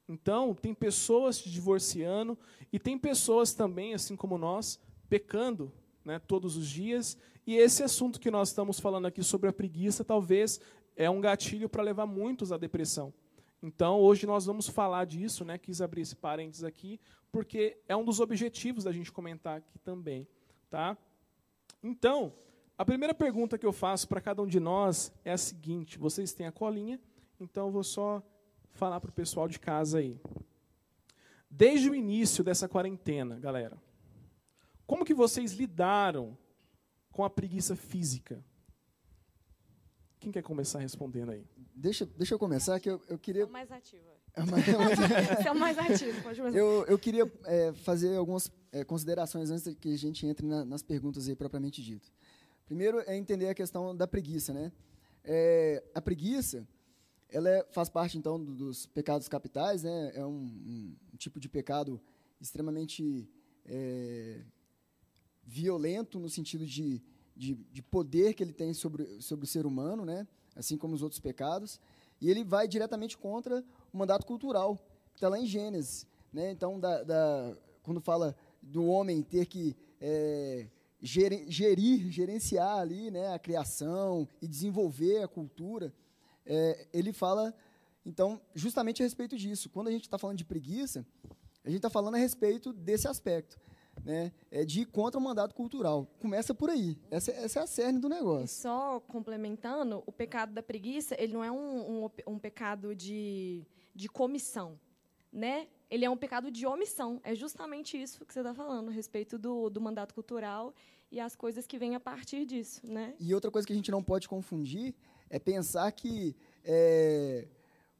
Então, 0.07 0.53
tem 0.53 0.73
pessoas 0.73 1.37
se 1.37 1.49
divorciando 1.49 2.37
e 2.71 2.77
tem 2.77 2.97
pessoas 2.97 3.53
também, 3.53 3.93
assim 3.93 4.15
como 4.15 4.37
nós, 4.37 4.79
pecando 5.09 5.71
né, 6.03 6.19
todos 6.19 6.57
os 6.57 6.67
dias. 6.67 7.17
E 7.45 7.55
esse 7.55 7.83
assunto 7.83 8.19
que 8.19 8.31
nós 8.31 8.49
estamos 8.49 8.79
falando 8.79 9.07
aqui 9.07 9.23
sobre 9.23 9.49
a 9.49 9.53
preguiça, 9.53 10.03
talvez 10.03 10.59
é 10.95 11.09
um 11.09 11.21
gatilho 11.21 11.69
para 11.69 11.83
levar 11.83 12.05
muitos 12.05 12.51
à 12.51 12.57
depressão. 12.57 13.13
Então, 13.63 13.99
hoje 13.99 14.25
nós 14.25 14.45
vamos 14.45 14.67
falar 14.67 15.05
disso, 15.05 15.45
né? 15.45 15.57
Quis 15.57 15.81
abrir 15.81 16.01
esse 16.01 16.15
parênteses 16.15 16.63
aqui, 16.63 16.99
porque 17.31 17.77
é 17.87 17.95
um 17.95 18.03
dos 18.03 18.19
objetivos 18.19 18.83
da 18.83 18.91
gente 18.91 19.11
comentar 19.11 19.57
aqui 19.57 19.77
também, 19.79 20.27
tá? 20.69 20.97
Então, 21.83 22.33
a 22.77 22.83
primeira 22.83 23.13
pergunta 23.13 23.57
que 23.59 23.65
eu 23.65 23.71
faço 23.71 24.07
para 24.07 24.19
cada 24.19 24.41
um 24.41 24.47
de 24.47 24.59
nós 24.59 25.13
é 25.23 25.31
a 25.31 25.37
seguinte: 25.37 25.99
vocês 25.99 26.33
têm 26.33 26.47
a 26.47 26.51
colinha, 26.51 26.99
então 27.39 27.67
eu 27.67 27.71
vou 27.71 27.83
só 27.83 28.21
falar 28.73 28.99
para 28.99 29.09
o 29.09 29.13
pessoal 29.13 29.47
de 29.47 29.59
casa 29.59 29.99
aí. 29.99 30.19
Desde 31.49 31.89
o 31.89 31.95
início 31.95 32.43
dessa 32.43 32.67
quarentena, 32.67 33.37
galera, 33.37 33.77
como 34.91 35.05
que 35.05 35.13
vocês 35.13 35.53
lidaram 35.53 36.37
com 37.13 37.23
a 37.23 37.29
preguiça 37.29 37.77
física? 37.77 38.43
Quem 40.19 40.33
quer 40.33 40.43
começar 40.43 40.79
respondendo 40.79 41.31
aí? 41.31 41.47
Deixa, 41.73 42.05
deixa 42.05 42.33
eu 42.33 42.37
começar, 42.37 42.77
que 42.77 42.89
eu, 42.89 43.01
eu 43.07 43.17
queria... 43.17 43.43
É 43.43 43.45
o 43.45 43.49
mais 43.49 43.71
ativo. 43.71 44.03
É 44.33 44.43
mais, 44.43 44.65
Você 45.39 45.47
é 45.47 45.51
o 45.53 45.55
mais 45.57 45.77
ativo, 45.77 46.21
pode 46.21 46.37
começar. 46.37 46.57
Eu, 46.57 46.85
eu 46.87 46.99
queria 46.99 47.31
é, 47.45 47.71
fazer 47.71 48.17
algumas 48.17 48.51
é, 48.69 48.83
considerações 48.83 49.49
antes 49.49 49.73
que 49.75 49.93
a 49.93 49.97
gente 49.97 50.27
entre 50.27 50.45
na, 50.45 50.65
nas 50.65 50.83
perguntas 50.83 51.25
aí 51.29 51.37
propriamente 51.37 51.81
dito. 51.81 52.11
Primeiro 52.65 52.99
é 53.07 53.15
entender 53.15 53.47
a 53.47 53.55
questão 53.55 53.95
da 53.95 54.05
preguiça, 54.05 54.53
né? 54.53 54.73
É, 55.23 55.81
a 55.95 56.01
preguiça, 56.01 56.67
ela 57.29 57.49
é, 57.49 57.65
faz 57.71 57.87
parte, 57.87 58.17
então, 58.17 58.43
dos 58.43 58.87
pecados 58.87 59.29
capitais, 59.29 59.83
né? 59.83 60.11
É 60.15 60.25
um, 60.25 60.33
um, 60.33 60.95
um 61.13 61.15
tipo 61.15 61.39
de 61.39 61.47
pecado 61.47 61.97
extremamente 62.41 63.29
é, 63.65 64.41
violento 65.45 66.19
no 66.19 66.29
sentido 66.29 66.65
de 66.65 67.01
de, 67.41 67.55
de 67.55 67.81
poder 67.81 68.35
que 68.35 68.43
ele 68.43 68.53
tem 68.53 68.71
sobre, 68.71 69.19
sobre 69.19 69.45
o 69.45 69.47
ser 69.47 69.65
humano, 69.65 70.05
né? 70.05 70.27
assim 70.55 70.77
como 70.77 70.93
os 70.93 71.01
outros 71.01 71.19
pecados, 71.19 71.79
e 72.19 72.29
ele 72.29 72.43
vai 72.43 72.67
diretamente 72.67 73.17
contra 73.17 73.63
o 73.91 73.97
mandato 73.97 74.27
cultural, 74.27 74.77
que 75.11 75.17
está 75.17 75.27
lá 75.27 75.39
em 75.39 75.45
Gênesis. 75.45 76.05
Né? 76.31 76.51
Então, 76.51 76.79
da, 76.79 77.03
da, 77.03 77.57
quando 77.81 77.99
fala 77.99 78.35
do 78.61 78.85
homem 78.85 79.23
ter 79.23 79.47
que 79.47 79.75
é, 79.99 80.67
gerir, 81.01 82.11
gerenciar 82.11 82.77
ali 82.77 83.09
né, 83.09 83.33
a 83.33 83.39
criação 83.39 84.27
e 84.39 84.47
desenvolver 84.47 85.23
a 85.23 85.27
cultura, 85.27 85.91
é, 86.45 86.87
ele 86.93 87.11
fala, 87.11 87.55
então, 88.05 88.39
justamente 88.53 89.01
a 89.01 89.05
respeito 89.05 89.35
disso. 89.35 89.67
Quando 89.69 89.87
a 89.87 89.91
gente 89.91 90.03
está 90.03 90.19
falando 90.19 90.37
de 90.37 90.45
preguiça, 90.45 91.03
a 91.63 91.69
gente 91.69 91.77
está 91.77 91.89
falando 91.89 92.15
a 92.15 92.19
respeito 92.19 92.71
desse 92.71 93.07
aspecto 93.07 93.59
né, 94.03 94.31
é 94.49 94.65
de 94.65 94.81
ir 94.81 94.85
contra 94.85 95.19
o 95.19 95.23
mandato 95.23 95.53
cultural. 95.53 96.07
Começa 96.19 96.53
por 96.53 96.69
aí. 96.69 96.97
Essa, 97.09 97.31
essa 97.31 97.59
é 97.59 97.63
a 97.63 97.67
cerne 97.67 97.99
do 97.99 98.09
negócio. 98.09 98.45
E 98.45 98.47
só 98.47 98.99
complementando, 99.01 100.03
o 100.05 100.11
pecado 100.11 100.53
da 100.53 100.63
preguiça, 100.63 101.15
ele 101.19 101.33
não 101.33 101.43
é 101.43 101.51
um, 101.51 102.05
um, 102.05 102.09
um 102.27 102.39
pecado 102.39 102.95
de, 102.95 103.65
de 103.93 104.07
comissão, 104.07 104.79
né? 105.31 105.67
Ele 105.89 106.05
é 106.05 106.09
um 106.09 106.17
pecado 106.17 106.49
de 106.49 106.65
omissão. 106.65 107.19
É 107.23 107.35
justamente 107.35 108.01
isso 108.01 108.25
que 108.25 108.33
você 108.33 108.39
está 108.39 108.53
falando, 108.53 108.89
a 108.89 108.91
respeito 108.91 109.37
do, 109.37 109.69
do 109.69 109.81
mandato 109.81 110.13
cultural 110.13 110.73
e 111.11 111.19
as 111.19 111.35
coisas 111.35 111.67
que 111.67 111.77
vêm 111.77 111.95
a 111.95 111.99
partir 111.99 112.45
disso, 112.45 112.81
né? 112.85 113.13
E 113.19 113.33
outra 113.33 113.51
coisa 113.51 113.67
que 113.67 113.73
a 113.73 113.75
gente 113.75 113.91
não 113.91 114.01
pode 114.01 114.27
confundir 114.27 114.95
é 115.29 115.37
pensar 115.37 115.91
que 115.91 116.35
é, 116.63 117.47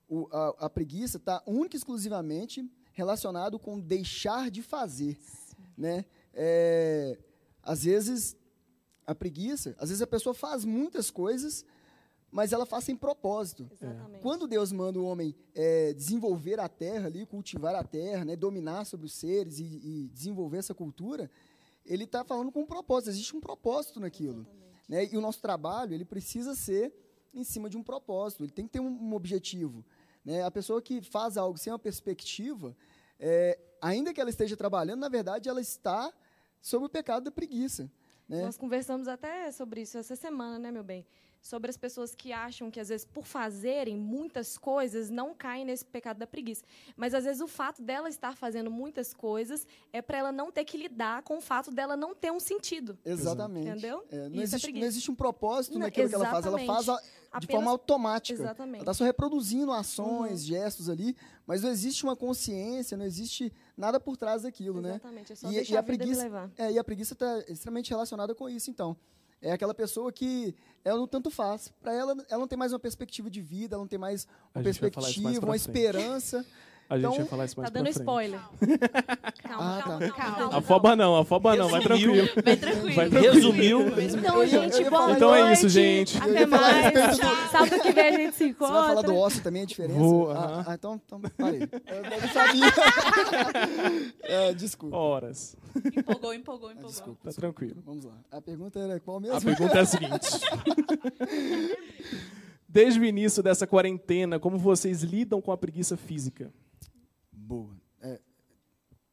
o, 0.08 0.27
a, 0.32 0.65
a 0.65 0.69
preguiça 0.69 1.17
está 1.17 1.43
única 1.45 1.75
e 1.75 1.77
exclusivamente 1.77 2.65
relacionado 2.93 3.60
com 3.60 3.80
deixar 3.80 4.49
de 4.49 4.62
fazer 4.62 5.17
né? 5.77 6.05
É, 6.34 7.17
às 7.62 7.84
vezes 7.84 8.38
a 9.05 9.13
preguiça, 9.15 9.75
às 9.77 9.89
vezes 9.89 10.01
a 10.01 10.07
pessoa 10.07 10.34
faz 10.34 10.63
muitas 10.63 11.10
coisas, 11.12 11.65
mas 12.31 12.53
ela 12.53 12.65
faz 12.65 12.86
sem 12.86 12.95
propósito. 12.95 13.69
Exatamente. 13.71 14.21
Quando 14.21 14.47
Deus 14.47 14.71
manda 14.71 14.99
o 14.99 15.05
homem 15.05 15.36
é, 15.53 15.93
desenvolver 15.93 16.60
a 16.60 16.69
terra 16.69 17.07
ali, 17.07 17.25
cultivar 17.25 17.75
a 17.75 17.84
terra, 17.84 18.23
né, 18.23 18.36
dominar 18.36 18.86
sobre 18.86 19.05
os 19.05 19.13
seres 19.13 19.60
e, 19.60 19.63
e 19.63 20.10
desenvolver 20.13 20.57
essa 20.57 20.73
cultura, 20.73 21.29
ele 21.86 22.05
está 22.05 22.23
falando 22.23 22.51
com 22.51 22.62
um 22.62 22.65
propósito. 22.65 23.10
Existe 23.10 23.36
um 23.36 23.41
propósito 23.41 23.99
naquilo, 23.99 24.47
né? 24.88 25.05
E 25.12 25.17
o 25.17 25.21
nosso 25.21 25.41
trabalho 25.41 25.93
ele 25.93 26.05
precisa 26.05 26.55
ser 26.55 26.93
em 27.34 27.43
cima 27.43 27.69
de 27.69 27.77
um 27.77 27.84
propósito. 27.84 28.43
Ele 28.43 28.51
tem 28.51 28.65
que 28.65 28.71
ter 28.71 28.79
um, 28.79 28.88
um 28.88 29.13
objetivo. 29.13 29.84
Né? 30.23 30.43
A 30.43 30.51
pessoa 30.51 30.81
que 30.81 31.01
faz 31.01 31.38
algo 31.38 31.57
sem 31.57 31.71
uma 31.71 31.79
perspectiva, 31.79 32.75
é, 33.19 33.60
ainda 33.81 34.13
que 34.13 34.21
ela 34.21 34.29
esteja 34.29 34.55
trabalhando, 34.55 34.99
na 34.99 35.09
verdade, 35.09 35.49
ela 35.49 35.59
está 35.61 36.11
sob 36.61 36.85
o 36.85 36.89
pecado 36.89 37.23
da 37.23 37.31
preguiça. 37.31 37.89
Né? 38.29 38.43
Nós 38.45 38.57
conversamos 38.57 39.07
até 39.07 39.51
sobre 39.51 39.81
isso 39.81 39.97
essa 39.97 40.15
semana, 40.15 40.57
né, 40.59 40.71
meu 40.71 40.83
bem? 40.83 41.05
sobre 41.43 41.71
as 41.71 41.75
pessoas 41.75 42.13
que 42.13 42.31
acham 42.31 42.69
que, 42.69 42.79
às 42.79 42.89
vezes, 42.89 43.03
por 43.03 43.25
fazerem 43.25 43.97
muitas 43.97 44.59
coisas, 44.59 45.09
não 45.09 45.33
caem 45.33 45.65
nesse 45.65 45.83
pecado 45.83 46.19
da 46.19 46.27
preguiça. 46.27 46.63
Mas, 46.95 47.15
às 47.15 47.23
vezes, 47.23 47.41
o 47.41 47.47
fato 47.47 47.81
dela 47.81 48.07
estar 48.07 48.35
fazendo 48.37 48.69
muitas 48.69 49.11
coisas 49.11 49.65
é 49.91 50.03
para 50.03 50.19
ela 50.19 50.31
não 50.31 50.51
ter 50.51 50.63
que 50.65 50.77
lidar 50.77 51.23
com 51.23 51.37
o 51.39 51.41
fato 51.41 51.71
dela 51.71 51.97
não 51.97 52.13
ter 52.13 52.31
um 52.31 52.39
sentido. 52.39 52.95
Exatamente. 53.03 53.67
Entendeu? 53.69 54.05
É, 54.11 54.29
não, 54.29 54.39
é 54.39 54.43
existe, 54.43 54.53
não 54.53 54.59
preguiça. 54.61 54.85
existe 54.85 55.09
um 55.09 55.15
propósito 55.15 55.73
Não, 55.73 55.81
naquilo 55.87 56.09
que 56.09 56.13
ela 56.13 56.29
faz. 56.29 56.45
Ela 56.45 56.59
faz 56.59 56.87
a- 56.89 56.97
de 56.97 57.07
Apenas- 57.31 57.51
forma 57.55 57.71
automática. 57.71 58.37
Ela 58.37 58.45
Exatamente. 58.49 58.81
está 58.81 58.93
só 58.93 59.03
reproduzindo 59.03 59.71
ações, 59.71 60.41
Uhum. 60.41 60.47
gestos 60.47 60.89
ali, 60.89 61.15
mas 61.47 61.63
não 61.63 61.71
existe 61.71 62.03
uma 62.03 62.15
consciência, 62.15 62.95
não 62.95 63.05
existe 63.05 63.51
nada 63.81 63.99
por 63.99 64.15
trás 64.15 64.43
daquilo, 64.43 64.79
né? 64.81 64.91
Exatamente. 64.91 65.33
É 65.33 65.35
só 65.35 65.49
E- 65.51 65.55
deixar 65.55 65.73
e 65.73 65.77
a 65.77 65.83
preguiça- 65.83 66.17
me 66.23 66.29
levar. 66.29 66.51
É, 66.57 66.71
e 66.71 66.79
a 66.79 66.83
preguiça 66.83 67.13
está 67.13 67.39
extremamente 67.49 67.89
relacionada 67.89 68.33
com 68.33 68.47
isso, 68.47 68.69
então. 68.69 68.95
É 69.41 69.51
aquela 69.51 69.73
pessoa 69.73 70.11
que 70.13 70.55
ela 70.85 70.99
não 70.99 71.07
tanto 71.07 71.31
faz. 71.31 71.73
Para 71.81 71.93
ela, 71.93 72.11
ela 72.29 72.39
não 72.39 72.47
tem 72.47 72.57
mais 72.57 72.71
uma 72.71 72.79
perspectiva 72.79 73.27
de 73.29 73.41
vida, 73.41 73.75
ela 73.75 73.83
não 73.83 73.87
tem 73.87 73.97
mais 73.97 74.25
uma 74.53 74.61
mais 74.61 74.77
perspectiva, 74.77 75.39
pra 75.41 75.49
uma 75.49 75.57
frente. 75.57 75.61
esperança. 75.61 76.45
A 76.91 76.97
gente 76.97 77.06
Então, 77.06 77.17
vai 77.19 77.25
falar 77.25 77.45
isso 77.45 77.58
mais 77.58 77.71
Tá 77.71 77.80
dando 77.80 77.89
spoiler. 77.89 78.39
Ah, 78.41 79.32
Calma, 79.41 79.77
tá. 79.77 79.84
calma, 79.84 80.10
calma, 80.12 80.36
calma. 80.38 80.58
Afoba 80.58 80.95
não, 80.97 81.15
afoba 81.17 81.56
não, 81.56 81.69
vai 81.69 81.82
tranquilo. 81.82 82.27
Bem 82.43 82.58
tranquilo. 82.58 82.95
Vai 82.95 83.10
tranquilo. 83.10 83.34
Resumiu. 83.34 83.80
Então, 84.01 84.45
gente, 84.45 84.77
boa 84.89 84.91
falar- 84.91 85.15
Então 85.15 85.34
é 85.36 85.54
isso, 85.54 85.62
noite. 85.63 85.69
gente. 85.73 86.17
Até 86.17 86.45
mais. 86.45 87.17
Sábado 87.49 87.80
que 87.82 87.91
vem 87.93 88.08
a 88.08 88.12
gente 88.12 88.36
se 88.36 88.51
Você 88.51 88.60
vai 88.60 88.69
falar 88.69 88.93
do 88.95 88.99
encontra. 88.99 89.13
ócio 89.13 89.41
também, 89.41 89.62
a 89.62 89.65
diferença? 89.65 89.99
Vou, 89.99 90.32
ah, 90.32 90.65
ah, 90.67 90.73
então, 90.73 91.01
então, 91.06 91.21
parei. 91.38 91.62
Eu 91.62 92.04
não 92.04 92.34
sabia. 92.34 94.12
É, 94.23 94.54
desculpa. 94.54 94.95
Horas. 94.97 95.56
Empolgou, 95.95 96.34
empolgou, 96.34 96.71
empolgou. 96.71 96.89
Desculpa. 96.91 97.19
Tá 97.23 97.32
tranquilo. 97.32 97.82
Vamos 97.86 98.04
lá. 98.06 98.13
A 98.32 98.41
pergunta 98.41 98.80
era 98.80 98.99
qual 98.99 99.19
mesmo? 99.19 99.38
A 99.38 99.41
pergunta 99.41 99.77
é 99.77 99.82
a 99.82 99.86
seguinte. 99.86 100.27
Desde 102.67 102.99
o 102.99 103.06
início 103.06 103.43
dessa 103.43 103.67
quarentena, 103.67 104.39
como 104.39 104.58
vocês 104.58 105.04
lidam 105.04 105.41
com 105.41 105.51
a 105.51 105.58
preguiça 105.58 105.97
física? 105.97 106.51
Boa. 107.51 107.69
É, 108.01 108.19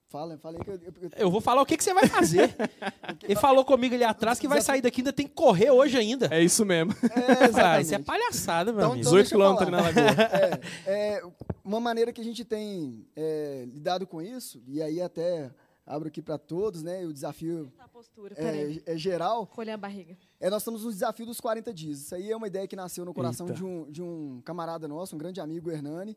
fala, 0.09 0.39
fala 0.39 0.59
aí 0.59 0.65
que 0.65 0.71
eu, 0.71 0.75
eu- 0.75 0.93
eu- 1.03 1.11
Eu 1.17 1.31
vou 1.31 1.41
falar 1.41 1.61
o 1.61 1.67
que, 1.67 1.77
que 1.77 1.83
você 1.83 1.93
vai 1.93 2.07
fazer. 2.07 2.55
Ele 3.25 3.35
falou 3.37 3.65
comigo 3.65 3.95
ali 3.95 4.05
atrás 4.05 4.39
que 4.39 4.47
vai 4.47 4.61
sair 4.63 4.81
daqui, 4.81 5.01
ainda 5.01 5.13
tem 5.13 5.27
que 5.27 5.35
correr 5.35 5.71
hoje 5.71 5.97
ainda. 5.97 6.29
É 6.31 6.41
isso 6.43 6.65
mesmo. 6.65 6.93
É, 6.93 6.97
Ah, 7.43 7.45
exatamente. 7.49 7.85
isso 7.87 7.95
é 7.95 7.99
palhaçada, 7.99 8.73
meu 8.73 8.81
Então- 8.81 8.93
amigo. 8.93 9.09
então 9.09 9.13
18 9.13 9.23
deixa 9.23 9.35
eu 9.35 9.39
quilômetros 9.39 9.71
na 9.71 9.81
lagoa. 9.81 10.03
É, 10.87 11.19
é, 11.19 11.23
uma 11.65 11.81
maneira 11.81 12.13
que 12.13 12.21
a 12.21 12.25
gente 12.25 12.45
tem 12.45 13.05
é, 13.17 13.65
lidado 13.67 14.07
com 14.07 14.23
isso, 14.23 14.63
e 14.67 14.81
aí 14.81 15.03
até 15.03 15.51
abro 15.85 16.09
aqui 16.09 16.23
para 16.23 16.39
todos, 16.39 16.83
né? 16.83 17.05
O 17.05 17.13
desafio 17.13 17.73
postura, 17.93 18.33
é, 18.39 18.81
é 18.87 18.97
geral. 18.97 19.45
Colher 19.49 19.73
a 19.73 19.77
barriga. 19.77 20.17
É, 20.39 20.49
nós 20.49 20.63
estamos 20.63 20.85
no 20.85 20.91
desafio 20.93 21.27
dos 21.27 21.41
40 21.41 21.75
dias. 21.75 21.99
Isso 22.03 22.15
aí 22.15 22.31
é 22.31 22.37
uma 22.37 22.47
ideia 22.47 22.69
que 22.69 22.77
nasceu 22.77 23.05
no 23.05 23.13
coração 23.13 23.47
Eita. 23.49 23.57
de 23.59 23.65
um, 23.65 23.91
de 23.91 24.01
um 24.01 24.41
camarada 24.45 24.87
nosso, 24.87 25.17
um 25.17 25.19
grande 25.19 25.41
amigo, 25.41 25.69
o 25.69 25.73
Hernani, 25.73 26.17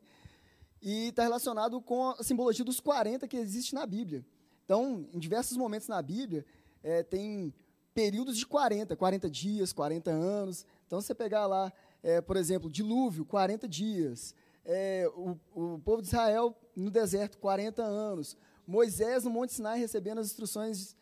e 0.82 1.08
está 1.08 1.22
relacionado 1.22 1.80
com 1.80 2.10
a 2.10 2.22
simbologia 2.24 2.64
dos 2.64 2.80
40 2.80 3.28
que 3.28 3.36
existe 3.36 3.72
na 3.72 3.86
Bíblia. 3.86 4.26
Então, 4.64 5.06
em 5.12 5.18
diversos 5.18 5.56
momentos 5.56 5.86
na 5.86 6.02
Bíblia, 6.02 6.44
é, 6.82 7.04
tem 7.04 7.54
períodos 7.94 8.36
de 8.36 8.44
40, 8.44 8.96
40 8.96 9.30
dias, 9.30 9.72
40 9.72 10.10
anos. 10.10 10.66
Então, 10.86 11.00
se 11.00 11.06
você 11.06 11.14
pegar 11.14 11.46
lá, 11.46 11.72
é, 12.02 12.20
por 12.20 12.36
exemplo, 12.36 12.68
dilúvio, 12.68 13.24
40 13.24 13.68
dias. 13.68 14.34
É, 14.64 15.08
o, 15.14 15.38
o 15.54 15.78
povo 15.78 16.02
de 16.02 16.08
Israel 16.08 16.56
no 16.74 16.90
deserto, 16.90 17.38
40 17.38 17.82
anos. 17.82 18.36
Moisés 18.66 19.22
no 19.24 19.30
Monte 19.30 19.52
Sinai 19.52 19.78
recebendo 19.78 20.18
as 20.18 20.26
instruções 20.26 20.96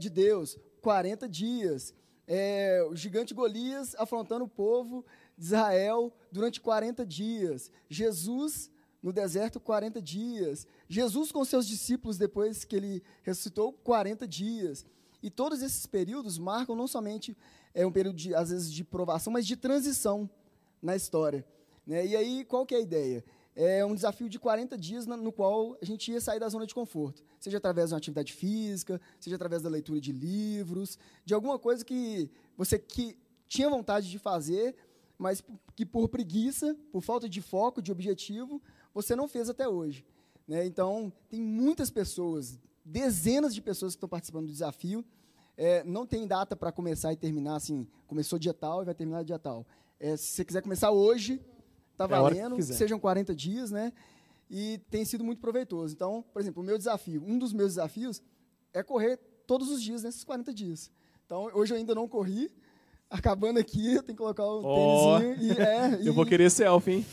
de 0.00 0.08
Deus, 0.08 0.58
40 0.80 1.28
dias. 1.28 1.92
O 2.88 2.96
gigante 2.96 3.34
Golias 3.34 3.94
afrontando 3.96 4.46
o 4.46 4.48
povo 4.48 5.04
de 5.36 5.44
Israel 5.44 6.10
durante 6.32 6.62
40 6.62 7.04
dias. 7.04 7.70
Jesus 7.90 8.70
no 9.06 9.12
deserto, 9.12 9.60
40 9.60 10.02
dias. 10.02 10.66
Jesus 10.88 11.30
com 11.30 11.44
seus 11.44 11.64
discípulos 11.64 12.18
depois 12.18 12.64
que 12.64 12.74
ele 12.74 13.04
ressuscitou, 13.22 13.72
40 13.72 14.26
dias. 14.26 14.84
E 15.22 15.30
todos 15.30 15.62
esses 15.62 15.86
períodos 15.86 16.38
marcam 16.38 16.74
não 16.74 16.88
somente 16.88 17.36
é 17.72 17.86
um 17.86 17.92
período, 17.92 18.16
de, 18.16 18.34
às 18.34 18.50
vezes, 18.50 18.72
de 18.72 18.82
provação, 18.82 19.32
mas 19.32 19.46
de 19.46 19.54
transição 19.54 20.28
na 20.82 20.96
história. 20.96 21.46
Né? 21.86 22.04
E 22.04 22.16
aí, 22.16 22.44
qual 22.44 22.66
que 22.66 22.74
é 22.74 22.78
a 22.78 22.80
ideia? 22.80 23.24
É 23.54 23.84
um 23.84 23.94
desafio 23.94 24.28
de 24.28 24.40
40 24.40 24.76
dias 24.76 25.06
no 25.06 25.30
qual 25.30 25.78
a 25.80 25.84
gente 25.84 26.10
ia 26.10 26.20
sair 26.20 26.40
da 26.40 26.48
zona 26.48 26.66
de 26.66 26.74
conforto. 26.74 27.22
Seja 27.38 27.58
através 27.58 27.90
de 27.90 27.94
uma 27.94 27.98
atividade 27.98 28.32
física, 28.32 29.00
seja 29.20 29.36
através 29.36 29.62
da 29.62 29.68
leitura 29.68 30.00
de 30.00 30.10
livros, 30.10 30.98
de 31.24 31.32
alguma 31.32 31.60
coisa 31.60 31.84
que 31.84 32.28
você 32.56 32.76
que 32.76 33.16
tinha 33.46 33.70
vontade 33.70 34.10
de 34.10 34.18
fazer, 34.18 34.74
mas 35.16 35.42
que 35.74 35.86
por 35.86 36.08
preguiça, 36.08 36.76
por 36.92 37.02
falta 37.02 37.28
de 37.28 37.40
foco, 37.40 37.80
de 37.80 37.92
objetivo, 37.92 38.60
você 38.96 39.14
não 39.14 39.28
fez 39.28 39.50
até 39.50 39.68
hoje. 39.68 40.04
Né? 40.48 40.64
Então, 40.64 41.12
tem 41.28 41.40
muitas 41.40 41.90
pessoas, 41.90 42.58
dezenas 42.82 43.54
de 43.54 43.60
pessoas 43.60 43.92
que 43.92 43.98
estão 43.98 44.08
participando 44.08 44.46
do 44.46 44.52
desafio. 44.52 45.04
É, 45.56 45.84
não 45.84 46.06
tem 46.06 46.26
data 46.26 46.56
para 46.56 46.72
começar 46.72 47.12
e 47.12 47.16
terminar 47.16 47.56
assim, 47.56 47.86
começou 48.06 48.38
dia 48.38 48.54
tal 48.54 48.82
e 48.82 48.86
vai 48.86 48.94
terminar 48.94 49.22
dia 49.22 49.38
tal. 49.38 49.66
É, 50.00 50.16
se 50.16 50.28
você 50.28 50.44
quiser 50.44 50.62
começar 50.62 50.90
hoje, 50.90 51.40
tá 51.96 52.04
É 52.04 52.08
valendo, 52.08 52.56
quiser. 52.56 52.74
sejam 52.74 52.98
40 52.98 53.34
dias, 53.34 53.70
né? 53.70 53.92
E 54.50 54.78
tem 54.90 55.04
sido 55.04 55.22
muito 55.24 55.40
proveitoso. 55.40 55.92
Então, 55.94 56.24
por 56.32 56.40
exemplo, 56.40 56.62
o 56.62 56.66
meu 56.66 56.78
desafio, 56.78 57.22
um 57.26 57.38
dos 57.38 57.52
meus 57.52 57.72
desafios 57.74 58.22
é 58.72 58.82
correr 58.82 59.18
todos 59.46 59.68
os 59.70 59.82
dias 59.82 60.02
nesses 60.02 60.24
40 60.24 60.54
dias. 60.54 60.90
Então, 61.24 61.50
hoje 61.52 61.74
eu 61.74 61.78
ainda 61.78 61.94
não 61.94 62.08
corri. 62.08 62.50
Acabando 63.08 63.58
aqui, 63.58 63.94
eu 63.94 64.02
tenho 64.02 64.16
que 64.16 64.22
colocar 64.22 64.44
o 64.44 64.62
tênisinho 64.62 65.52
e, 65.52 65.60
é, 65.60 66.00
Eu 66.08 66.12
vou 66.12 66.26
querer 66.26 66.50
selfie, 66.50 66.92
hein? 66.92 67.06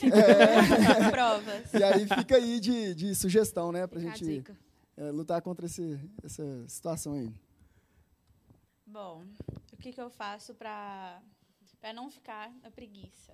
Provas. 1.11 1.73
e 1.73 1.83
aí 1.83 2.07
fica 2.07 2.35
aí 2.37 2.59
de, 2.59 2.95
de 2.95 3.15
sugestão, 3.15 3.71
né? 3.71 3.85
Pra 3.85 3.99
gente 3.99 4.43
é, 4.97 5.11
lutar 5.11 5.41
contra 5.41 5.65
esse, 5.67 5.99
essa 6.23 6.43
situação 6.67 7.13
aí. 7.13 7.31
Bom, 8.85 9.23
o 9.71 9.77
que, 9.77 9.91
que 9.91 10.01
eu 10.01 10.09
faço 10.09 10.53
para 10.53 11.21
para 11.79 11.91
não 11.91 12.09
ficar 12.09 12.49
na 12.61 12.71
preguiça? 12.71 13.33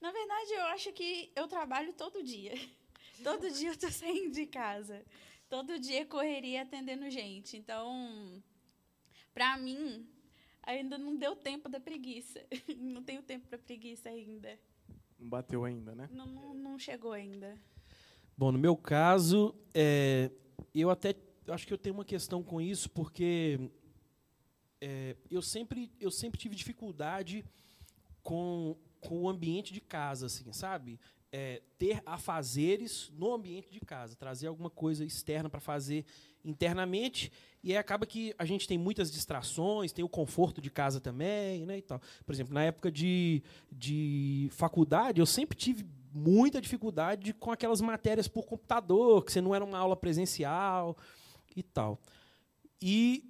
Na 0.00 0.12
verdade, 0.12 0.52
eu 0.52 0.62
acho 0.66 0.92
que 0.92 1.32
eu 1.34 1.48
trabalho 1.48 1.92
todo 1.92 2.22
dia. 2.22 2.54
Todo 3.22 3.50
dia 3.50 3.70
eu 3.70 3.76
tô 3.76 3.88
saindo 3.90 4.30
de 4.32 4.44
casa. 4.46 5.04
Todo 5.48 5.78
dia 5.78 6.00
é 6.02 6.04
correria 6.04 6.62
atendendo 6.62 7.08
gente. 7.08 7.56
Então, 7.56 8.42
para 9.32 9.56
mim, 9.56 10.06
ainda 10.66 10.98
não 10.98 11.16
deu 11.16 11.36
tempo 11.36 11.68
da 11.68 11.80
preguiça. 11.80 12.40
Não 12.78 13.02
tenho 13.02 13.22
tempo 13.22 13.46
para 13.48 13.58
preguiça 13.58 14.08
ainda. 14.08 14.58
Não 15.18 15.28
bateu 15.28 15.64
ainda, 15.64 15.94
né? 15.94 16.08
Não, 16.12 16.26
não, 16.26 16.54
não 16.54 16.78
chegou 16.78 17.12
ainda. 17.12 17.56
Bom, 18.36 18.50
no 18.50 18.58
meu 18.58 18.76
caso, 18.76 19.54
é, 19.72 20.30
eu 20.74 20.90
até 20.90 21.14
acho 21.48 21.66
que 21.66 21.72
eu 21.72 21.78
tenho 21.78 21.94
uma 21.94 22.04
questão 22.04 22.42
com 22.42 22.60
isso, 22.60 22.90
porque 22.90 23.70
é, 24.80 25.16
eu, 25.30 25.40
sempre, 25.40 25.90
eu 26.00 26.10
sempre 26.10 26.38
tive 26.38 26.54
dificuldade 26.54 27.44
com, 28.22 28.76
com 29.00 29.22
o 29.22 29.28
ambiente 29.28 29.72
de 29.72 29.80
casa, 29.80 30.26
assim, 30.26 30.52
sabe? 30.52 30.98
É, 31.30 31.62
ter 31.78 32.02
afazeres 32.04 33.10
no 33.14 33.32
ambiente 33.32 33.70
de 33.70 33.80
casa, 33.80 34.16
trazer 34.16 34.46
alguma 34.46 34.70
coisa 34.70 35.04
externa 35.04 35.48
para 35.48 35.60
fazer 35.60 36.04
internamente, 36.44 37.30
e 37.64 37.74
acaba 37.74 38.04
que 38.04 38.34
a 38.38 38.44
gente 38.44 38.68
tem 38.68 38.76
muitas 38.76 39.10
distrações, 39.10 39.90
tem 39.90 40.04
o 40.04 40.08
conforto 40.08 40.60
de 40.60 40.70
casa 40.70 41.00
também, 41.00 41.64
né, 41.64 41.78
e 41.78 41.82
tal. 41.82 41.98
Por 42.26 42.34
exemplo, 42.34 42.52
na 42.52 42.62
época 42.62 42.92
de, 42.92 43.42
de 43.72 44.50
faculdade, 44.52 45.18
eu 45.18 45.24
sempre 45.24 45.56
tive 45.56 45.86
muita 46.12 46.60
dificuldade 46.60 47.32
com 47.32 47.50
aquelas 47.50 47.80
matérias 47.80 48.28
por 48.28 48.44
computador, 48.44 49.24
que 49.24 49.32
você 49.32 49.40
não 49.40 49.54
era 49.54 49.64
uma 49.64 49.78
aula 49.78 49.96
presencial 49.96 50.94
e 51.56 51.62
tal. 51.62 51.98
E 52.82 53.24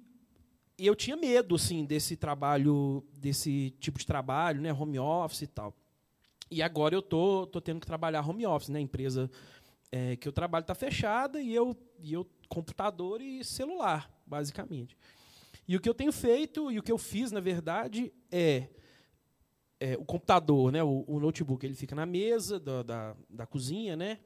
eu 0.77 0.95
tinha 0.97 1.15
medo, 1.15 1.55
assim, 1.55 1.85
desse 1.85 2.17
trabalho, 2.17 3.05
desse 3.17 3.73
tipo 3.79 3.97
de 3.97 4.05
trabalho, 4.05 4.61
né, 4.61 4.73
home 4.73 4.99
office 4.99 5.43
e 5.43 5.47
tal. 5.47 5.73
E 6.51 6.61
agora 6.61 6.93
eu 6.93 7.01
tô, 7.01 7.47
tô 7.47 7.61
tendo 7.61 7.79
que 7.79 7.87
trabalhar 7.87 8.27
home 8.27 8.45
office, 8.45 8.69
né? 8.69 8.79
A 8.79 8.81
empresa 8.81 9.31
é, 9.91 10.15
que 10.17 10.27
eu 10.27 10.33
trabalho 10.33 10.63
está 10.63 10.75
fechada 10.75 11.41
e 11.41 11.55
eu, 11.55 11.75
e 11.99 12.13
eu 12.13 12.27
computador 12.47 13.21
e 13.21 13.43
celular, 13.43 14.11
basicamente. 14.25 14.97
E 15.67 15.75
o 15.75 15.79
que 15.79 15.89
eu 15.89 15.93
tenho 15.93 16.11
feito 16.11 16.71
e 16.71 16.77
o 16.77 16.83
que 16.83 16.91
eu 16.91 16.97
fiz, 16.97 17.31
na 17.31 17.39
verdade, 17.39 18.13
é, 18.31 18.69
é 19.79 19.97
o 19.97 20.05
computador, 20.05 20.71
né? 20.71 20.83
O, 20.83 21.03
o 21.07 21.19
notebook, 21.19 21.65
ele 21.65 21.75
fica 21.75 21.95
na 21.95 22.05
mesa 22.05 22.59
da, 22.59 22.83
da, 22.83 23.15
da 23.29 23.45
cozinha, 23.45 23.95
né? 23.95 24.19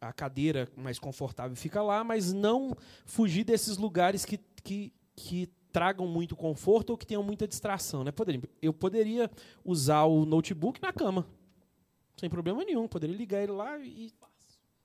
A 0.00 0.12
cadeira 0.12 0.68
mais 0.76 0.98
confortável 0.98 1.56
fica 1.56 1.82
lá, 1.82 2.02
mas 2.02 2.32
não 2.32 2.76
fugir 3.04 3.44
desses 3.44 3.76
lugares 3.76 4.24
que, 4.24 4.38
que, 4.62 4.92
que 5.14 5.48
tragam 5.72 6.06
muito 6.06 6.34
conforto 6.34 6.90
ou 6.90 6.98
que 6.98 7.06
tenham 7.06 7.22
muita 7.22 7.46
distração, 7.46 8.02
né? 8.02 8.10
Poderia, 8.10 8.40
eu 8.62 8.72
poderia 8.72 9.30
usar 9.64 10.04
o 10.04 10.24
notebook 10.24 10.80
na 10.80 10.92
cama, 10.92 11.26
sem 12.16 12.30
problema 12.30 12.64
nenhum. 12.64 12.88
Poderia 12.88 13.16
ligar 13.16 13.42
ele 13.42 13.52
lá 13.52 13.78
e, 13.78 14.12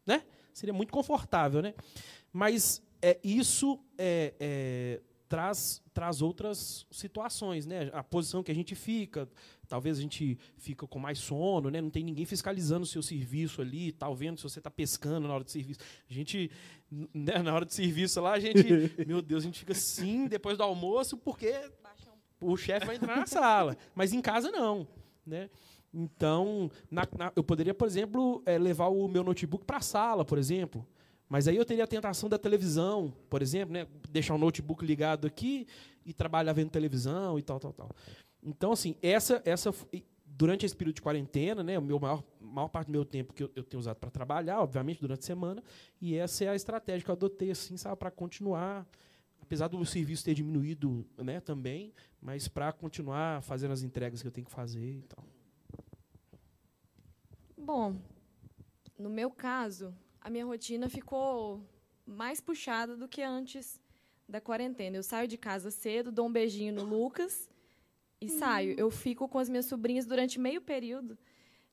né? 0.05 0.23
Seria 0.53 0.73
muito 0.73 0.91
confortável, 0.91 1.61
né? 1.61 1.73
Mas 2.31 2.81
é, 3.03 3.19
isso 3.21 3.77
é, 3.97 4.33
é, 4.39 5.01
traz, 5.27 5.83
traz 5.93 6.21
outras 6.21 6.87
situações, 6.89 7.65
né? 7.65 7.89
A 7.91 8.01
posição 8.01 8.41
que 8.41 8.49
a 8.49 8.55
gente 8.55 8.75
fica, 8.75 9.27
talvez 9.67 9.97
a 9.97 10.01
gente 10.01 10.39
fica 10.57 10.87
com 10.87 10.99
mais 10.99 11.19
sono, 11.19 11.69
né? 11.69 11.81
Não 11.81 11.89
tem 11.89 12.01
ninguém 12.01 12.23
fiscalizando 12.23 12.83
o 12.83 12.87
seu 12.87 13.01
serviço 13.01 13.61
ali, 13.61 13.91
tal, 13.91 14.15
vendo 14.15 14.37
se 14.37 14.43
você 14.43 14.59
está 14.59 14.71
pescando 14.71 15.27
na 15.27 15.33
hora 15.33 15.43
de 15.43 15.51
serviço. 15.51 15.81
A 16.09 16.13
gente, 16.13 16.49
né, 17.13 17.39
na 17.39 17.53
hora 17.53 17.65
de 17.65 17.73
serviço 17.73 18.21
lá, 18.21 18.31
a 18.31 18.39
gente, 18.39 18.63
meu 19.05 19.21
Deus, 19.21 19.43
a 19.43 19.47
gente 19.47 19.59
fica 19.59 19.73
assim 19.73 20.25
depois 20.25 20.57
do 20.57 20.63
almoço, 20.63 21.17
porque 21.17 21.53
o 22.39 22.55
chefe 22.55 22.85
vai 22.85 22.95
entrar 22.95 23.17
na 23.17 23.25
sala. 23.25 23.75
Mas 23.93 24.13
em 24.13 24.21
casa 24.21 24.49
não, 24.49 24.87
né? 25.27 25.49
Então, 25.93 26.71
na, 26.89 27.05
na, 27.17 27.33
eu 27.35 27.43
poderia, 27.43 27.73
por 27.73 27.87
exemplo, 27.87 28.41
é, 28.45 28.57
levar 28.57 28.87
o 28.87 29.09
meu 29.09 29.23
notebook 29.25 29.65
para 29.65 29.77
a 29.77 29.81
sala, 29.81 30.23
por 30.23 30.37
exemplo. 30.37 30.87
Mas 31.33 31.47
aí 31.47 31.57
eu 31.57 31.65
teria 31.65 31.83
a 31.83 31.87
tentação 31.87 32.29
da 32.29 32.37
televisão, 32.37 33.11
por 33.27 33.41
exemplo, 33.41 33.73
né? 33.73 33.87
deixar 34.07 34.35
o 34.35 34.37
notebook 34.37 34.85
ligado 34.85 35.25
aqui 35.25 35.65
e 36.05 36.13
trabalhar 36.13 36.53
vendo 36.53 36.69
televisão 36.69 37.39
e 37.39 37.41
tal, 37.41 37.59
tal, 37.59 37.73
tal. 37.73 37.89
Então, 38.43 38.71
assim, 38.71 38.95
essa, 39.01 39.41
essa 39.43 39.73
durante 40.27 40.63
esse 40.63 40.75
período 40.75 40.97
de 40.97 41.01
quarentena, 41.01 41.63
né, 41.63 41.79
o 41.79 41.81
meu 41.81 41.99
maior, 41.99 42.23
maior 42.39 42.67
parte 42.67 42.85
do 42.85 42.91
meu 42.91 43.03
tempo 43.03 43.33
que 43.33 43.41
eu, 43.41 43.51
eu 43.55 43.63
tenho 43.63 43.79
usado 43.79 43.97
para 43.97 44.11
trabalhar, 44.11 44.61
obviamente, 44.61 45.01
durante 45.01 45.21
a 45.21 45.25
semana, 45.25 45.63
e 45.99 46.15
essa 46.15 46.43
é 46.43 46.49
a 46.49 46.55
estratégia 46.55 47.03
que 47.03 47.09
eu 47.09 47.15
adotei, 47.15 47.49
assim, 47.49 47.77
sabe, 47.77 47.97
para 47.97 48.11
continuar, 48.11 48.87
apesar 49.41 49.67
do 49.69 49.83
serviço 49.87 50.23
ter 50.23 50.35
diminuído, 50.35 51.03
né, 51.17 51.39
também, 51.39 51.95
mas 52.21 52.47
para 52.47 52.71
continuar 52.71 53.41
fazendo 53.41 53.71
as 53.71 53.81
entregas 53.81 54.21
que 54.21 54.27
eu 54.27 54.31
tenho 54.31 54.45
que 54.45 54.53
fazer 54.53 54.97
e 54.99 55.01
tal. 55.01 55.25
Bom, 57.57 57.95
no 58.99 59.09
meu 59.09 59.31
caso, 59.31 59.91
a 60.23 60.29
minha 60.29 60.45
rotina 60.45 60.87
ficou 60.87 61.61
mais 62.05 62.39
puxada 62.39 62.95
do 62.95 63.09
que 63.09 63.21
antes 63.21 63.79
da 64.27 64.39
quarentena. 64.39 64.95
Eu 64.95 65.03
saio 65.03 65.27
de 65.27 65.37
casa 65.37 65.69
cedo, 65.69 66.13
dou 66.13 66.27
um 66.27 66.31
beijinho 66.31 66.73
no 66.73 66.83
Lucas 66.83 67.49
e 68.21 68.31
uhum. 68.31 68.39
saio. 68.39 68.75
Eu 68.79 68.89
fico 68.89 69.27
com 69.27 69.37
as 69.37 69.49
minhas 69.49 69.65
sobrinhas 69.65 70.05
durante 70.05 70.39
meio 70.39 70.61
período. 70.61 71.17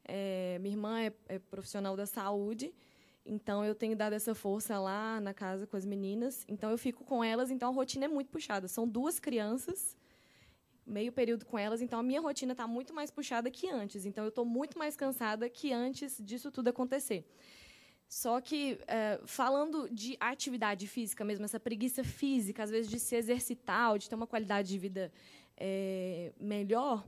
É, 0.05 0.59
minha 0.61 0.75
irmã 0.75 1.01
é, 1.01 1.13
é, 1.29 1.39
profissional 1.39 1.97
da 1.97 2.07
saúde, 2.07 2.75
então 3.25 3.65
eu 3.65 3.75
tenho 3.75 3.95
dado 3.95 4.15
essa 4.15 4.35
força 4.35 4.81
lá 4.81 5.21
na 5.21 5.33
casa 5.33 5.65
com 5.65 5.77
as 5.77 5.87
meninas. 5.87 6.45
Então 6.49 6.71
eu 6.71 6.79
fico 6.79 7.05
com 7.05 7.23
elas, 7.23 7.53
então 7.53 7.69
a 7.69 7.73
rotina 7.73 8.07
é 8.07 8.09
muito 8.09 8.31
puxada. 8.31 8.67
São 8.67 8.89
duas 8.89 9.21
crianças, 9.21 9.97
meio 10.85 11.13
período 11.13 11.47
com 11.47 11.57
elas, 11.57 11.81
então 11.81 12.01
a 12.01 12.03
minha 12.03 12.21
rotina 12.21 12.51
está 12.51 12.67
muito 12.67 12.93
mais 12.93 13.13
puxada 13.13 13.49
que 13.49 13.71
antes. 13.71 14.05
Então 14.05 14.25
eu 14.25 14.31
estou 14.31 14.45
muito 14.45 14.77
mais 14.77 14.97
cansada 14.97 15.49
que 15.49 15.73
antes 15.73 16.21
disso 16.21 16.51
tudo 16.51 16.67
acontecer. 16.67 17.25
Só 18.11 18.41
que, 18.41 18.77
é, 18.89 19.21
falando 19.25 19.89
de 19.89 20.17
atividade 20.19 20.89
física 20.89 21.25
mesmo, 21.25 21.45
essa 21.45 21.61
preguiça 21.61 22.03
física, 22.03 22.65
às 22.65 22.69
vezes 22.69 22.91
de 22.91 22.99
se 22.99 23.15
exercitar, 23.15 23.93
ou 23.93 23.99
de 23.99 24.09
ter 24.09 24.17
uma 24.17 24.27
qualidade 24.27 24.69
de 24.69 24.77
vida 24.77 25.13
é, 25.57 26.33
melhor, 26.37 27.07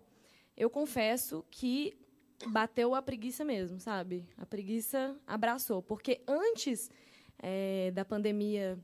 eu 0.57 0.71
confesso 0.71 1.45
que 1.51 1.99
bateu 2.47 2.95
a 2.95 3.03
preguiça 3.03 3.45
mesmo, 3.45 3.81
sabe? 3.81 4.25
A 4.39 4.47
preguiça 4.47 5.17
abraçou. 5.27 5.83
Porque 5.83 6.21
antes 6.25 6.89
é, 7.37 7.91
da 7.91 8.05
pandemia 8.05 8.79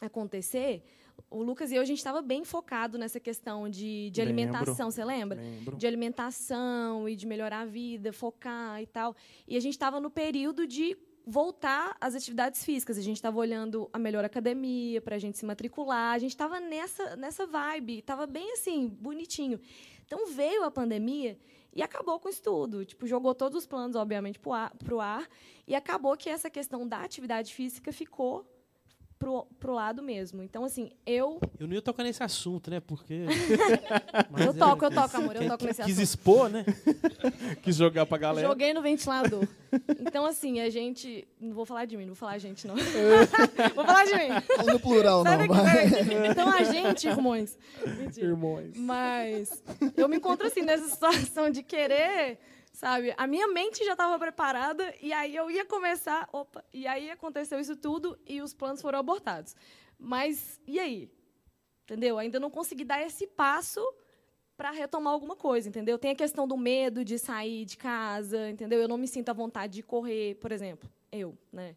acontecer, 0.00 0.84
o 1.28 1.42
Lucas 1.42 1.72
e 1.72 1.74
eu, 1.74 1.82
a 1.82 1.84
gente 1.84 1.98
estava 1.98 2.22
bem 2.22 2.44
focado 2.44 2.96
nessa 2.96 3.18
questão 3.18 3.68
de, 3.68 4.10
de 4.10 4.22
alimentação, 4.22 4.92
você 4.92 5.04
lembra? 5.04 5.40
Lembro. 5.40 5.76
De 5.76 5.88
alimentação 5.88 7.08
e 7.08 7.16
de 7.16 7.26
melhorar 7.26 7.62
a 7.62 7.66
vida, 7.66 8.12
focar 8.12 8.80
e 8.80 8.86
tal. 8.86 9.16
E 9.44 9.56
a 9.56 9.60
gente 9.60 9.72
estava 9.72 9.98
no 9.98 10.08
período 10.08 10.64
de 10.64 10.96
voltar 11.28 11.94
às 12.00 12.14
atividades 12.14 12.64
físicas. 12.64 12.96
A 12.96 13.02
gente 13.02 13.16
estava 13.16 13.38
olhando 13.38 13.88
a 13.92 13.98
melhor 13.98 14.24
academia 14.24 15.00
para 15.02 15.16
a 15.16 15.18
gente 15.18 15.36
se 15.36 15.44
matricular. 15.44 16.14
A 16.14 16.18
gente 16.18 16.30
estava 16.30 16.58
nessa, 16.58 17.16
nessa 17.16 17.46
vibe, 17.46 17.98
estava 17.98 18.26
bem 18.26 18.52
assim, 18.52 18.88
bonitinho. 18.88 19.60
Então 20.06 20.26
veio 20.28 20.64
a 20.64 20.70
pandemia 20.70 21.38
e 21.74 21.82
acabou 21.82 22.18
com 22.18 22.30
isso 22.30 22.42
tudo. 22.42 22.82
Tipo, 22.82 23.06
jogou 23.06 23.34
todos 23.34 23.58
os 23.58 23.66
planos, 23.66 23.94
obviamente, 23.94 24.38
para 24.38 24.72
o 24.90 25.00
ar. 25.00 25.28
E 25.66 25.74
acabou 25.74 26.16
que 26.16 26.30
essa 26.30 26.48
questão 26.48 26.88
da 26.88 27.02
atividade 27.02 27.52
física 27.54 27.92
ficou 27.92 28.46
pro, 29.18 29.46
pro 29.58 29.72
lado 29.72 30.02
mesmo. 30.02 30.42
Então, 30.42 30.64
assim, 30.64 30.90
eu. 31.04 31.40
Eu 31.58 31.66
não 31.66 31.74
ia 31.74 31.82
tocar 31.82 32.02
nesse 32.02 32.22
assunto, 32.22 32.70
né? 32.70 32.80
Porque. 32.80 33.26
eu 34.38 34.54
toco, 34.54 34.84
eu 34.84 34.90
toco, 34.90 35.16
amor. 35.16 35.36
Eu 35.36 35.48
toco 35.48 35.64
nesse 35.64 35.82
quis 35.82 35.84
assunto. 35.84 35.86
Quis 35.86 35.98
expor, 35.98 36.48
né? 36.48 36.64
quis 37.62 37.76
jogar 37.76 38.06
pra 38.06 38.18
galera. 38.18 38.46
Joguei 38.46 38.72
no 38.72 38.80
ventilador. 38.80 39.46
Então, 40.00 40.24
assim, 40.24 40.60
a 40.60 40.70
gente. 40.70 41.26
Não 41.40 41.54
vou 41.54 41.66
falar 41.66 41.84
de 41.84 41.96
mim, 41.96 42.02
não 42.02 42.14
vou 42.14 42.16
falar 42.16 42.32
a 42.32 42.38
gente, 42.38 42.66
não. 42.66 42.76
vou 43.74 43.84
falar 43.84 44.04
de 44.04 44.14
mim. 44.14 44.28
No 44.72 44.80
plural, 44.80 45.24
não. 45.24 45.46
Mas... 45.46 45.92
Então, 46.30 46.50
a 46.50 46.62
gente, 46.62 47.08
irmãos. 47.08 47.58
Mentira. 47.98 48.26
Irmãos. 48.26 48.76
Mas 48.76 49.62
eu 49.96 50.08
me 50.08 50.16
encontro, 50.16 50.46
assim, 50.46 50.62
nessa 50.62 50.88
situação 50.88 51.50
de 51.50 51.62
querer 51.62 52.38
sabe? 52.78 53.12
A 53.16 53.26
minha 53.26 53.48
mente 53.48 53.84
já 53.84 53.92
estava 53.92 54.16
preparada 54.20 54.94
e 55.02 55.12
aí 55.12 55.34
eu 55.34 55.50
ia 55.50 55.64
começar, 55.64 56.28
opa, 56.32 56.64
e 56.72 56.86
aí 56.86 57.10
aconteceu 57.10 57.58
isso 57.58 57.74
tudo 57.74 58.16
e 58.24 58.40
os 58.40 58.54
planos 58.54 58.80
foram 58.80 59.00
abortados. 59.00 59.56
Mas 59.98 60.60
e 60.64 60.78
aí? 60.78 61.10
Entendeu? 61.82 62.18
Ainda 62.18 62.38
não 62.38 62.48
consegui 62.48 62.84
dar 62.84 63.02
esse 63.02 63.26
passo 63.26 63.80
para 64.56 64.70
retomar 64.70 65.12
alguma 65.12 65.34
coisa, 65.34 65.68
entendeu? 65.68 65.98
Tem 65.98 66.12
a 66.12 66.14
questão 66.14 66.46
do 66.46 66.56
medo 66.56 67.04
de 67.04 67.18
sair 67.18 67.64
de 67.64 67.76
casa, 67.76 68.48
entendeu? 68.48 68.80
Eu 68.80 68.86
não 68.86 68.96
me 68.96 69.08
sinto 69.08 69.28
à 69.28 69.32
vontade 69.32 69.72
de 69.74 69.82
correr, 69.82 70.36
por 70.36 70.52
exemplo, 70.52 70.88
eu, 71.10 71.36
né? 71.52 71.76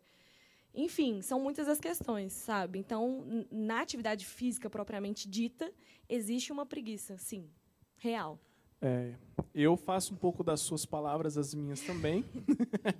Enfim, 0.71 1.19
são 1.23 1.39
muitas 1.39 1.67
as 1.67 1.79
questões, 1.79 2.31
sabe? 2.31 2.77
Então, 2.77 3.25
na 3.49 3.81
atividade 3.81 4.23
física 4.23 4.69
propriamente 4.69 5.27
dita, 5.27 5.73
existe 6.07 6.51
uma 6.51 6.65
preguiça, 6.65 7.17
sim, 7.17 7.49
real. 7.97 8.39
É, 8.81 9.13
eu 9.53 9.77
faço 9.77 10.13
um 10.13 10.17
pouco 10.17 10.43
das 10.43 10.59
suas 10.59 10.85
palavras 10.85 11.37
as 11.37 11.53
minhas 11.53 11.81
também. 11.81 12.25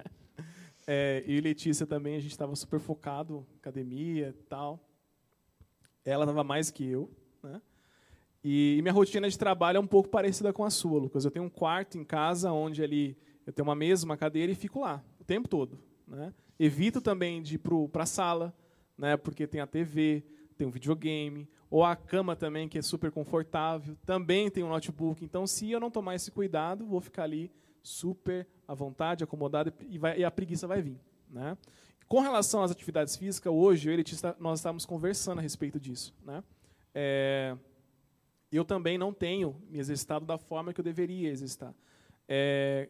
é, 0.86 1.24
e 1.26 1.42
Letícia 1.42 1.88
também, 1.88 2.16
a 2.16 2.20
gente 2.20 2.32
estava 2.32 2.56
super 2.56 2.80
focado, 2.80 3.46
academia 3.58 4.30
e 4.30 4.44
tal. 4.44 4.80
Ela 6.06 6.24
estava 6.24 6.44
mais 6.44 6.70
que 6.70 6.86
eu. 6.86 7.10
Né? 7.42 7.60
E, 8.44 8.78
e 8.78 8.82
minha 8.84 8.94
rotina 8.94 9.28
de 9.28 9.38
trabalho 9.38 9.78
é 9.78 9.80
um 9.80 9.88
pouco 9.88 10.10
parecida 10.10 10.54
com 10.54 10.64
a 10.64 10.70
sua, 10.70 11.00
Lucas. 11.00 11.26
Eu 11.26 11.32
tenho 11.32 11.46
um 11.46 11.50
quarto 11.50 11.98
em 11.98 12.04
casa 12.04 12.52
onde 12.52 12.84
ali 12.84 13.18
eu 13.46 13.52
tenho 13.52 13.68
uma 13.68 13.76
mesa, 13.76 14.06
uma 14.06 14.18
cadeira 14.18 14.52
e 14.52 14.56
fico 14.56 14.82
lá 14.82 15.04
o 15.20 15.24
tempo 15.24 15.48
todo. 15.48 15.80
Né? 16.08 16.32
Evito 16.60 17.02
também 17.02 17.42
de 17.42 17.56
ir 17.56 17.60
para 17.92 18.04
a 18.04 18.06
sala, 18.06 18.56
né? 18.96 19.18
porque 19.18 19.48
tem 19.48 19.62
a 19.62 19.68
TV, 19.68 20.24
tem 20.56 20.68
um 20.68 20.72
videogame, 20.72 21.50
ou 21.72 21.86
a 21.86 21.96
cama 21.96 22.36
também, 22.36 22.68
que 22.68 22.78
é 22.78 22.82
super 22.82 23.10
confortável, 23.12 23.96
também 24.06 24.52
tem 24.52 24.62
um 24.62 24.68
notebook. 24.68 25.24
Então, 25.24 25.48
se 25.48 25.72
eu 25.72 25.80
não 25.80 25.90
tomar 25.90 26.16
esse 26.16 26.30
cuidado, 26.30 26.86
vou 26.86 27.00
ficar 27.00 27.24
ali 27.24 27.50
super 27.82 28.46
à 28.68 28.74
vontade, 28.74 29.24
acomodado, 29.24 29.74
e, 29.90 29.98
vai, 29.98 30.20
e 30.20 30.26
a 30.26 30.30
preguiça 30.30 30.68
vai 30.68 30.82
vir. 30.82 31.00
Né? 31.30 31.58
Com 32.10 32.20
relação 32.20 32.62
às 32.62 32.72
atividades 32.72 33.16
físicas, 33.16 33.54
hoje 33.54 33.88
eu 33.88 33.94
e 33.94 33.98
Letícia, 33.98 34.36
nós 34.38 34.60
estávamos 34.60 34.86
conversando 34.86 35.40
a 35.40 35.42
respeito 35.42 35.80
disso. 35.80 36.14
Né? 36.26 36.44
É, 36.94 37.56
eu 38.52 38.66
também 38.66 38.98
não 38.98 39.14
tenho 39.14 39.56
me 39.70 39.80
exercitado 39.80 40.26
da 40.26 40.38
forma 40.38 40.74
que 40.74 40.82
eu 40.82 40.84
deveria 40.84 41.30
exercitar. 41.30 41.74
É, 42.28 42.90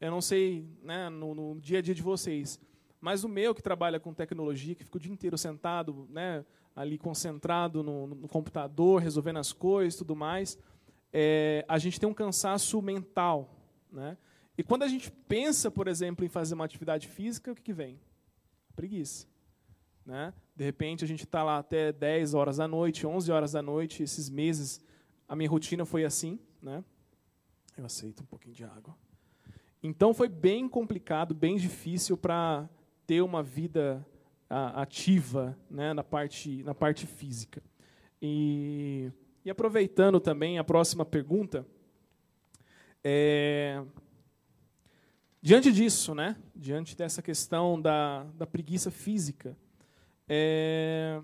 eu 0.00 0.12
não 0.12 0.20
sei 0.20 0.64
né, 0.80 1.08
no, 1.08 1.34
no, 1.34 1.60
dia 1.60 1.80
a 1.80 1.82
dia 1.82 1.94
de 1.94 2.02
vocês, 2.02 2.60
mas 3.00 3.24
o 3.24 3.28
meu 3.28 3.52
que 3.52 3.62
trabalha 3.62 3.98
com 3.98 4.14
tecnologia, 4.14 4.76
que 4.76 4.84
fica 4.84 4.96
o 4.96 5.00
dia 5.00 5.12
inteiro 5.12 5.36
sentado, 5.36 6.06
né, 6.08 6.44
ali 6.74 6.98
concentrado 6.98 7.82
no, 7.82 8.06
no 8.06 8.28
computador, 8.28 9.00
resolvendo 9.00 9.38
as 9.38 9.52
coisas 9.52 9.96
tudo 9.98 10.16
mais, 10.16 10.58
é, 11.12 11.64
a 11.68 11.78
gente 11.78 12.00
tem 12.00 12.08
um 12.08 12.14
cansaço 12.14 12.80
mental. 12.80 13.54
Né? 13.90 14.16
E 14.56 14.62
quando 14.62 14.82
a 14.82 14.88
gente 14.88 15.10
pensa, 15.10 15.70
por 15.70 15.86
exemplo, 15.86 16.24
em 16.24 16.28
fazer 16.28 16.54
uma 16.54 16.64
atividade 16.64 17.08
física, 17.08 17.52
o 17.52 17.54
que, 17.54 17.62
que 17.62 17.72
vem? 17.72 18.00
Preguiça. 18.74 19.26
Né? 20.04 20.32
De 20.56 20.64
repente, 20.64 21.04
a 21.04 21.08
gente 21.08 21.24
está 21.24 21.42
lá 21.42 21.58
até 21.58 21.92
10 21.92 22.34
horas 22.34 22.56
da 22.56 22.66
noite, 22.66 23.06
11 23.06 23.30
horas 23.30 23.52
da 23.52 23.62
noite, 23.62 24.02
esses 24.02 24.28
meses, 24.28 24.80
a 25.28 25.36
minha 25.36 25.48
rotina 25.48 25.84
foi 25.84 26.04
assim. 26.04 26.38
Né? 26.60 26.82
Eu 27.76 27.84
aceito 27.84 28.22
um 28.22 28.26
pouquinho 28.26 28.54
de 28.54 28.64
água. 28.64 28.96
Então, 29.82 30.14
foi 30.14 30.28
bem 30.28 30.68
complicado, 30.68 31.34
bem 31.34 31.56
difícil 31.56 32.16
para 32.16 32.68
ter 33.06 33.20
uma 33.20 33.42
vida 33.42 34.06
ativa 34.52 35.56
né, 35.70 35.92
na, 35.92 36.04
parte, 36.04 36.62
na 36.62 36.74
parte 36.74 37.06
física. 37.06 37.62
E, 38.20 39.10
e 39.44 39.50
aproveitando 39.50 40.20
também 40.20 40.58
a 40.58 40.64
próxima 40.64 41.04
pergunta, 41.04 41.66
é, 43.02 43.82
diante 45.40 45.72
disso, 45.72 46.14
né, 46.14 46.36
diante 46.54 46.96
dessa 46.96 47.22
questão 47.22 47.80
da, 47.80 48.24
da 48.34 48.46
preguiça 48.46 48.90
física, 48.90 49.56
é, 50.28 51.20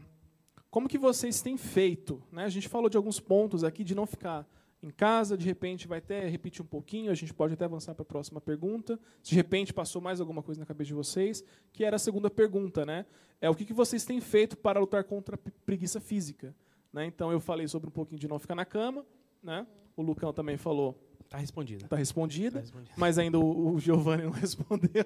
como 0.70 0.89
que 0.89 0.99
vocês 0.99 1.41
têm 1.41 1.57
feito? 1.57 2.22
Né? 2.33 2.45
A 2.45 2.49
gente 2.49 2.68
falou 2.68 2.89
de 2.89 2.97
alguns 2.97 3.20
pontos 3.20 3.64
aqui 3.64 3.85
de 3.85 3.95
não 3.95 4.07
ficar 4.07 4.47
em 4.83 4.91
casa, 4.91 5.37
de 5.37 5.45
repente 5.45 5.89
vai 5.89 5.99
até 5.99 6.29
repetir 6.29 6.62
um 6.62 6.66
pouquinho, 6.66 7.11
a 7.11 7.14
gente 7.14 7.35
pode 7.35 7.55
até 7.55 7.64
avançar 7.64 7.95
para 7.95 8.03
a 8.03 8.07
próxima 8.07 8.41
pergunta. 8.41 8.99
Se 9.22 9.31
de 9.31 9.37
repente 9.37 9.72
passou 9.74 10.01
mais 10.01 10.20
alguma 10.20 10.43
coisa 10.43 10.61
na 10.61 10.66
cabeça 10.66 10.89
de 10.89 10.95
vocês, 10.95 11.43
que 11.72 11.85
era 11.85 11.97
a 11.97 11.99
segunda 11.99 12.31
pergunta, 12.31 12.87
né? 12.87 13.05
É 13.41 13.51
o 13.51 13.55
que, 13.55 13.64
que 13.64 13.72
vocês 13.72 14.05
têm 14.05 14.20
feito 14.20 14.57
para 14.57 14.79
lutar 14.79 15.03
contra 15.05 15.35
a 15.37 15.39
preguiça 15.66 16.01
física? 16.01 16.55
Né? 16.93 17.07
Então, 17.07 17.31
eu 17.33 17.41
falei 17.41 17.66
sobre 17.68 17.89
um 17.89 17.93
pouquinho 17.93 18.20
de 18.20 18.29
não 18.29 18.39
ficar 18.39 18.55
na 18.55 18.64
cama. 18.64 19.05
Né? 19.43 19.66
O 19.97 20.03
Lucão 20.03 20.33
também 20.33 20.57
falou. 20.57 20.97
Está 21.24 21.39
respondida. 21.39 21.85
Está 21.85 21.97
respondida, 21.97 22.53
Tá 22.53 22.61
respondida. 22.61 22.95
mas 22.97 23.18
ainda 23.18 23.39
o, 23.39 23.74
o 23.74 23.79
Giovanni 23.81 24.22
não 24.24 24.31
respondeu. 24.33 25.05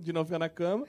de 0.00 0.12
não 0.12 0.24
ficar 0.24 0.38
na 0.38 0.48
cama. 0.48 0.86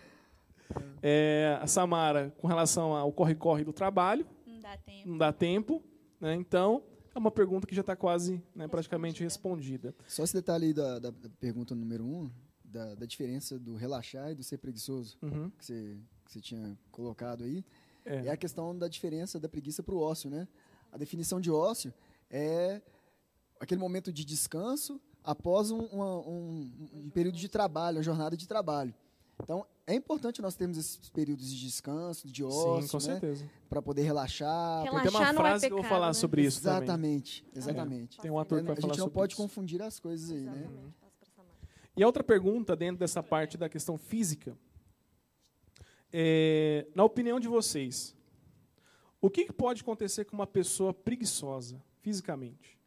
É, 1.04 1.58
a 1.62 1.68
Samara, 1.68 2.34
com 2.38 2.48
relação 2.48 2.94
ao 2.96 3.12
corre-corre 3.12 3.64
do 3.64 3.74
trabalho, 3.74 4.26
Não 4.48 4.60
dá 4.60 4.78
tempo. 4.78 5.10
não 5.10 5.18
dá 5.18 5.34
tempo. 5.34 5.84
Né? 6.22 6.36
Então, 6.36 6.84
é 7.14 7.20
uma 7.20 7.32
pergunta 7.32 7.66
que 7.68 7.76
já 7.76 7.82
está 7.82 7.96
quase 7.96 8.42
né, 8.56 8.68
praticamente 8.68 9.22
respondida. 9.24 9.94
Só 10.08 10.24
esse 10.24 10.34
detalhe 10.34 10.68
aí 10.68 10.74
da, 10.74 11.00
da- 11.00 11.10
da 11.10 11.30
pergunta 11.40 11.74
número 11.76 12.06
um, 12.06 12.30
da, 12.64 12.96
da 12.96 13.06
diferença 13.06 13.60
do 13.60 13.76
relaxar 13.76 14.32
e 14.32 14.36
do 14.36 14.44
ser 14.44 14.58
preguiçoso, 14.60 15.18
Uhum. 15.22 15.50
que 15.58 15.66
você, 15.66 15.98
que 16.26 16.32
você 16.32 16.40
tinha 16.40 16.78
colocado 16.92 17.44
aí, 17.44 17.66
É. 18.06 18.28
é 18.28 18.32
a 18.32 18.38
questão 18.38 18.78
da 18.78 18.88
diferença 18.88 19.40
da 19.40 19.50
preguiça 19.50 19.84
para 19.84 19.94
o 19.96 20.00
ócio, 20.00 20.30
né? 20.30 20.48
A 20.92 20.98
definição 20.98 21.42
de 21.42 21.50
ócio 21.52 21.94
é 22.30 22.82
aquele 23.60 23.80
momento 23.82 24.12
de 24.14 24.24
descanso 24.24 25.02
após 25.24 25.70
um, 25.72 25.80
uma- 25.88 26.20
um- 26.20 26.72
um 26.94 27.10
período 27.10 27.38
de 27.38 27.50
trabalho, 27.50 27.98
uma 27.98 28.04
jornada 28.04 28.38
de 28.38 28.48
trabalho. 28.48 28.94
Então, 29.44 29.66
é 29.92 29.96
importante 29.96 30.42
nós 30.42 30.56
termos 30.56 30.78
esses 30.78 31.10
períodos 31.10 31.52
de 31.54 31.60
descanso, 31.60 32.28
de 32.28 32.44
ócio, 32.44 32.82
Sim, 32.84 32.88
com 32.90 32.98
né? 32.98 33.04
certeza. 33.20 33.50
para 33.70 33.82
poder 33.82 34.04
relaxar. 34.04 34.84
Relaxar 34.84 35.02
Tem 35.04 35.10
uma 35.20 35.34
não 35.34 35.42
é 35.42 35.50
frase 35.50 35.68
que 35.68 35.74
eu 35.74 35.78
vou 35.78 35.84
pecado, 35.84 35.94
falar 35.96 36.08
né? 36.08 36.14
sobre 36.14 36.44
isso 36.44 36.62
também. 36.62 36.78
Exatamente, 36.84 37.46
exatamente. 37.56 38.18
Tem 38.20 38.32
um 38.32 38.40
ator 38.40 38.60
que 38.60 38.66
vai 38.68 38.74
a 38.74 38.76
falar 38.82 38.94
gente 38.94 39.00
não 39.00 39.06
sobre 39.06 39.14
pode 39.20 39.34
isso. 39.34 39.42
confundir 39.42 39.82
as 39.82 40.00
coisas 40.00 40.32
aí, 40.32 40.42
né? 40.42 40.58
Exatamente. 40.62 41.02
E 41.98 42.04
a 42.04 42.06
outra 42.08 42.24
pergunta, 42.24 42.76
dentro 42.76 42.98
dessa 43.00 43.22
parte 43.22 43.58
da 43.58 43.68
questão 43.68 43.98
física, 43.98 44.58
é, 46.14 46.88
na 46.96 47.04
opinião 47.04 47.40
de 47.40 47.48
vocês, 47.48 48.16
o 49.20 49.30
que, 49.30 49.46
que 49.46 49.54
pode 49.54 49.82
acontecer 49.82 50.26
com 50.26 50.34
uma 50.36 50.48
pessoa 50.48 50.94
preguiçosa, 50.94 51.82
fisicamente? 52.02 52.78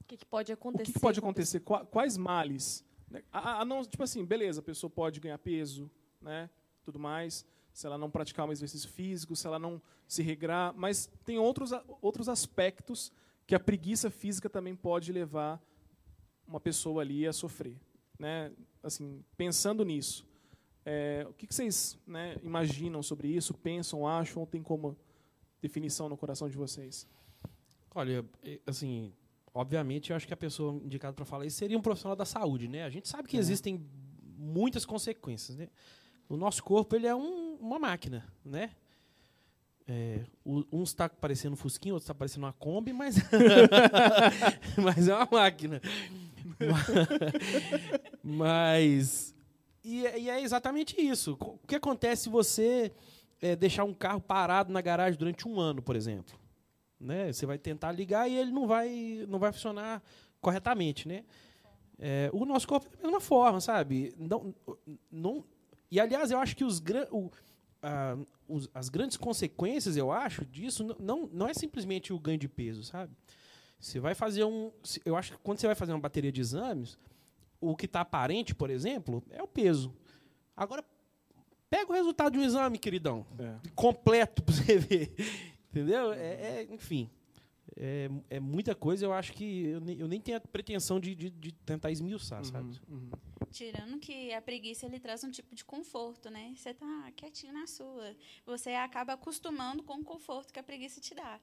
O 0.00 0.04
que, 0.06 0.16
que 0.18 0.24
pode 0.26 0.52
O 0.52 0.54
acontecer? 0.54 0.84
que, 0.84 0.92
que 0.92 1.00
pode 1.00 1.18
a 1.18 1.22
acontecer? 1.22 1.60
Qua- 1.60 1.84
Quais 1.84 2.16
males? 2.16 2.84
Né? 3.10 3.22
A, 3.32 3.60
a- 3.60 3.64
não, 3.64 3.84
tipo 3.84 4.02
assim, 4.02 4.24
beleza, 4.24 4.60
a 4.60 4.62
pessoa 4.62 4.90
pode 4.90 5.20
ganhar 5.20 5.38
peso, 5.38 5.90
né, 6.20 6.50
tudo 6.82 6.98
mais, 6.98 7.44
se 7.72 7.86
ela 7.86 7.98
não 7.98 8.10
praticar 8.10 8.46
um 8.48 8.52
exercício 8.52 8.88
físico, 8.88 9.36
se 9.36 9.46
ela 9.46 9.58
não 9.58 9.80
se 10.08 10.22
regrar, 10.22 10.72
mas 10.74 11.10
tem 11.24 11.38
outros, 11.38 11.72
outros 12.00 12.28
aspectos 12.28 13.12
que 13.46 13.54
a 13.54 13.60
preguiça 13.60 14.10
física 14.10 14.48
também 14.48 14.74
pode 14.74 15.12
levar 15.12 15.60
uma 16.46 16.58
pessoa 16.60 17.02
ali 17.02 17.26
a 17.26 17.32
sofrer. 17.32 17.76
Né? 18.18 18.50
Assim, 18.82 19.22
pensando 19.36 19.84
nisso, 19.84 20.26
é, 20.84 21.26
o 21.28 21.34
que, 21.34 21.46
vocês 21.52 21.98
né, 22.06 22.36
imaginam 22.42 23.02
sobre 23.02 23.28
isso, 23.28 23.52
pensam, 23.52 24.06
acham, 24.06 24.40
ou 24.40 24.46
tem 24.46 24.62
como 24.62 24.96
definição 25.60 26.08
no 26.08 26.16
coração 26.16 26.48
de 26.48 26.56
vocês? 26.56 27.06
Olha, 27.94 28.24
eh, 28.42 28.60
assim, 28.66 29.12
obviamente, 29.56 30.10
eu 30.10 30.16
acho 30.16 30.26
que 30.26 30.34
a 30.34 30.36
pessoa 30.36 30.80
indicada 30.84 31.14
para 31.14 31.24
falar 31.24 31.46
isso 31.46 31.56
seria 31.56 31.78
um 31.78 31.82
profissional 31.82 32.14
da 32.16 32.24
saúde, 32.24 32.68
né? 32.68 32.84
A 32.84 32.90
gente 32.90 33.08
sabe 33.08 33.26
que 33.28 33.36
existem 33.36 33.84
muitas 34.38 34.84
consequências, 34.84 35.56
né? 35.56 35.68
O 36.28 36.36
nosso 36.36 36.62
corpo, 36.62 36.94
ele 36.94 37.06
é 37.06 37.14
um- 37.14 37.54
uma 37.56 37.78
máquina, 37.78 38.26
né? 38.44 38.70
É, 39.88 40.24
uns 40.44 40.88
está 40.90 41.08
parecendo 41.08 41.54
um 41.54 41.56
fusquinho, 41.56 41.94
outros 41.94 42.04
está 42.04 42.14
parecendo 42.14 42.44
uma 42.44 42.52
Kombi, 42.52 42.92
mas, 42.92 43.16
mas 44.82 45.06
é 45.08 45.14
uma 45.14 45.28
máquina. 45.30 45.80
mas 48.22 49.34
e, 49.84 50.06
é- 50.06 50.18
e 50.18 50.28
é 50.30 50.40
exatamente 50.40 51.00
isso. 51.00 51.36
O 51.40 51.58
que 51.66 51.76
acontece 51.76 52.24
se 52.24 52.28
você 52.28 52.92
eh, 53.40 53.54
deixar 53.54 53.84
um 53.84 53.94
carro 53.94 54.20
parado 54.20 54.72
na 54.72 54.80
garagem 54.80 55.16
durante 55.18 55.46
um 55.46 55.60
ano, 55.60 55.80
por 55.80 55.94
exemplo? 55.94 56.36
Né? 57.00 57.32
Você 57.32 57.46
vai 57.46 57.58
tentar 57.58 57.92
ligar 57.92 58.28
e 58.30 58.34
ele 58.36 58.50
não 58.50 58.66
vai, 58.66 59.24
não 59.28 59.38
vai 59.38 59.52
funcionar 59.52 60.02
corretamente, 60.40 61.06
né? 61.08 61.24
É, 61.98 62.30
o 62.32 62.44
nosso 62.44 62.68
corpo 62.68 62.86
é 62.92 62.96
da 62.96 63.02
mesma 63.04 63.20
forma, 63.20 63.60
sabe? 63.60 64.14
Não, 64.18 64.54
não, 65.10 65.44
e 65.90 65.98
aliás, 65.98 66.30
eu 66.30 66.38
acho 66.38 66.54
que 66.56 66.64
os, 66.64 66.78
gran- 66.78 67.06
o- 67.10 67.30
a- 67.82 68.18
os- 68.48 68.68
as 68.74 68.88
grandes 68.88 69.16
consequências, 69.16 69.96
eu 69.96 70.10
acho, 70.12 70.44
disso 70.44 70.94
não, 71.00 71.26
não 71.32 71.48
é 71.48 71.54
simplesmente 71.54 72.12
o 72.12 72.18
ganho 72.18 72.38
de 72.38 72.48
peso, 72.48 72.82
sabe? 72.82 73.12
Você 73.78 73.98
vai 74.00 74.14
fazer 74.14 74.44
um, 74.44 74.70
eu 75.04 75.16
acho 75.16 75.32
que 75.32 75.38
quando 75.38 75.58
você 75.58 75.66
vai 75.66 75.74
fazer 75.76 75.92
uma 75.92 76.00
bateria 76.00 76.30
de 76.32 76.40
exames, 76.40 76.98
o 77.60 77.74
que 77.76 77.86
está 77.86 78.00
aparente, 78.02 78.54
por 78.54 78.68
exemplo, 78.70 79.22
é 79.30 79.42
o 79.42 79.46
peso. 79.46 79.94
Agora, 80.56 80.84
pega 81.70 81.90
o 81.90 81.94
resultado 81.94 82.32
de 82.34 82.38
um 82.38 82.42
exame, 82.44 82.78
queridão 82.78 83.24
É. 83.38 83.54
completo 83.74 84.42
para 84.42 84.54
você 84.54 84.76
ver. 84.78 85.14
Entendeu? 85.76 86.10
É, 86.14 86.60
é, 86.60 86.66
enfim. 86.70 87.10
É, 87.76 88.08
é 88.30 88.40
muita 88.40 88.74
coisa, 88.74 89.04
eu 89.04 89.12
acho 89.12 89.34
que 89.34 89.66
eu 89.66 89.80
nem, 89.80 89.98
eu 89.98 90.08
nem 90.08 90.18
tenho 90.18 90.38
a 90.38 90.40
pretensão 90.40 90.98
de, 90.98 91.14
de, 91.14 91.28
de 91.28 91.52
tentar 91.52 91.90
esmiuçar, 91.90 92.42
sabe? 92.46 92.80
Uhum, 92.88 92.96
uhum. 92.96 93.10
Tirando 93.50 93.98
que 93.98 94.32
a 94.32 94.40
preguiça 94.40 94.86
ele 94.86 94.98
traz 94.98 95.22
um 95.22 95.30
tipo 95.30 95.54
de 95.54 95.62
conforto, 95.62 96.30
né? 96.30 96.54
Você 96.56 96.72
tá 96.72 97.12
quietinho 97.14 97.52
na 97.52 97.66
sua. 97.66 98.16
Você 98.46 98.70
acaba 98.70 99.12
acostumando 99.12 99.82
com 99.82 99.94
o 99.94 100.04
conforto 100.04 100.50
que 100.50 100.58
a 100.58 100.62
preguiça 100.62 100.98
te 100.98 101.14
dá. 101.14 101.38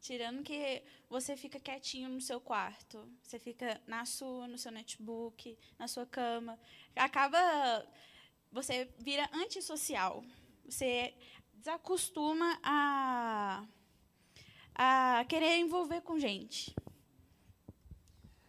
Tirando 0.00 0.42
que 0.42 0.82
você 1.08 1.36
fica 1.36 1.60
quietinho 1.60 2.08
no 2.08 2.20
seu 2.20 2.40
quarto, 2.40 3.08
você 3.22 3.38
fica 3.38 3.80
na 3.86 4.04
sua, 4.04 4.48
no 4.48 4.58
seu 4.58 4.72
notebook, 4.72 5.56
na 5.78 5.86
sua 5.86 6.04
cama. 6.04 6.58
Acaba 6.96 7.86
você 8.50 8.88
vira 8.98 9.28
antissocial. 9.32 10.24
Você 10.68 11.14
desacostuma 11.54 12.58
a 12.62 13.66
a 14.76 15.24
querer 15.28 15.58
envolver 15.58 16.02
com 16.02 16.18
gente. 16.18 16.74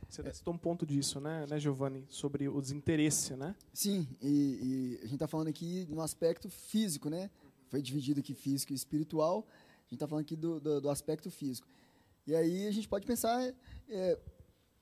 Você 0.09 0.33
citou 0.33 0.53
um 0.53 0.57
ponto 0.57 0.85
disso, 0.85 1.19
né, 1.19 1.45
né, 1.47 1.59
Giovanni, 1.59 2.05
sobre 2.09 2.47
o 2.47 2.61
desinteresse, 2.61 3.35
né? 3.35 3.55
Sim, 3.73 4.07
e, 4.21 4.27
e 4.27 4.97
a 4.99 5.03
gente 5.03 5.15
está 5.15 5.27
falando 5.27 5.49
aqui 5.49 5.85
no 5.89 6.01
aspecto 6.01 6.49
físico, 6.49 7.09
né? 7.09 7.29
Foi 7.69 7.81
dividido 7.81 8.21
aqui 8.21 8.33
físico 8.33 8.71
e 8.71 8.75
espiritual. 8.75 9.45
A 9.49 9.81
gente 9.83 9.95
está 9.95 10.07
falando 10.07 10.23
aqui 10.23 10.35
do, 10.35 10.59
do, 10.59 10.81
do 10.81 10.89
aspecto 10.89 11.29
físico. 11.29 11.67
E 12.25 12.35
aí 12.35 12.67
a 12.67 12.71
gente 12.71 12.87
pode 12.87 13.05
pensar 13.05 13.53
é, 13.89 14.19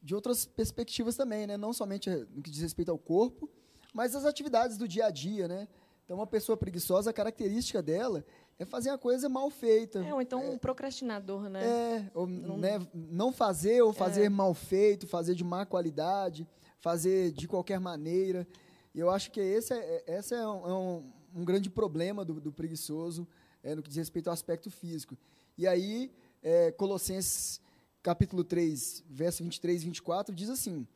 de 0.02 0.14
outras 0.16 0.46
perspectivas 0.46 1.16
também, 1.16 1.48
né? 1.48 1.58
Não 1.58 1.74
somente 1.74 2.10
no 2.10 2.42
que 2.42 2.52
diz 2.52 2.62
respeito 2.62 2.92
ao 2.92 2.98
corpo, 2.98 3.50
mas 3.94 4.16
as 4.16 4.26
atividades 4.26 4.78
do 4.78 4.88
dia 4.88 5.08
a 5.08 5.12
dia, 5.12 5.48
né? 5.48 5.68
Então, 6.06 6.18
uma 6.18 6.28
pessoa 6.28 6.56
preguiçosa, 6.56 7.10
a 7.10 7.14
característica 7.14 7.82
dela 7.82 8.24
é 8.58 8.66
fazer 8.66 8.90
a 8.90 8.98
coisa 8.98 9.28
mal 9.30 9.50
feita. 9.50 10.00
É, 10.00 10.14
ou 10.14 10.22
então 10.22 10.40
um 10.52 10.58
procrastinador, 10.58 11.50
né? 11.50 11.64
É, 11.66 12.12
ou, 12.14 12.26
Não- 12.28 12.58
né, 12.58 12.88
não 12.94 13.32
fazer 13.32 13.82
ou 13.82 13.92
fazer 13.94 14.30
mal 14.30 14.54
feito, 14.54 15.08
fazer 15.08 15.36
de 15.36 15.44
má 15.44 15.66
qualidade, 15.66 16.48
fazer 16.80 17.32
de 17.32 17.48
qualquer 17.48 17.80
maneira. 17.80 18.48
E 18.94 19.00
eu 19.00 19.10
acho 19.10 19.32
que 19.32 19.40
esse 19.40 19.74
é, 19.74 20.04
é- 20.08 20.18
esse 20.20 20.34
é 20.34 20.48
um, 20.48 20.68
é 20.68 20.74
um- 20.74 21.12
um 21.36 21.44
grande 21.46 21.70
problema 21.70 22.24
do, 22.24 22.40
do 22.40 22.52
preguiçoso 22.52 23.28
é, 23.62 23.76
no 23.76 23.82
que 23.82 23.90
diz 23.90 23.98
respeito 23.98 24.28
ao 24.28 24.34
aspecto 24.34 24.70
físico. 24.72 25.18
E 25.58 25.68
aí, 25.68 26.12
é, 26.42 26.72
Colossenses 26.72 27.60
capítulo 28.04 28.44
3, 28.44 29.04
verso 29.10 29.44
23 29.44 29.82
e 29.82 29.86
24, 29.86 30.34
diz 30.36 30.50
assim, 30.50 30.88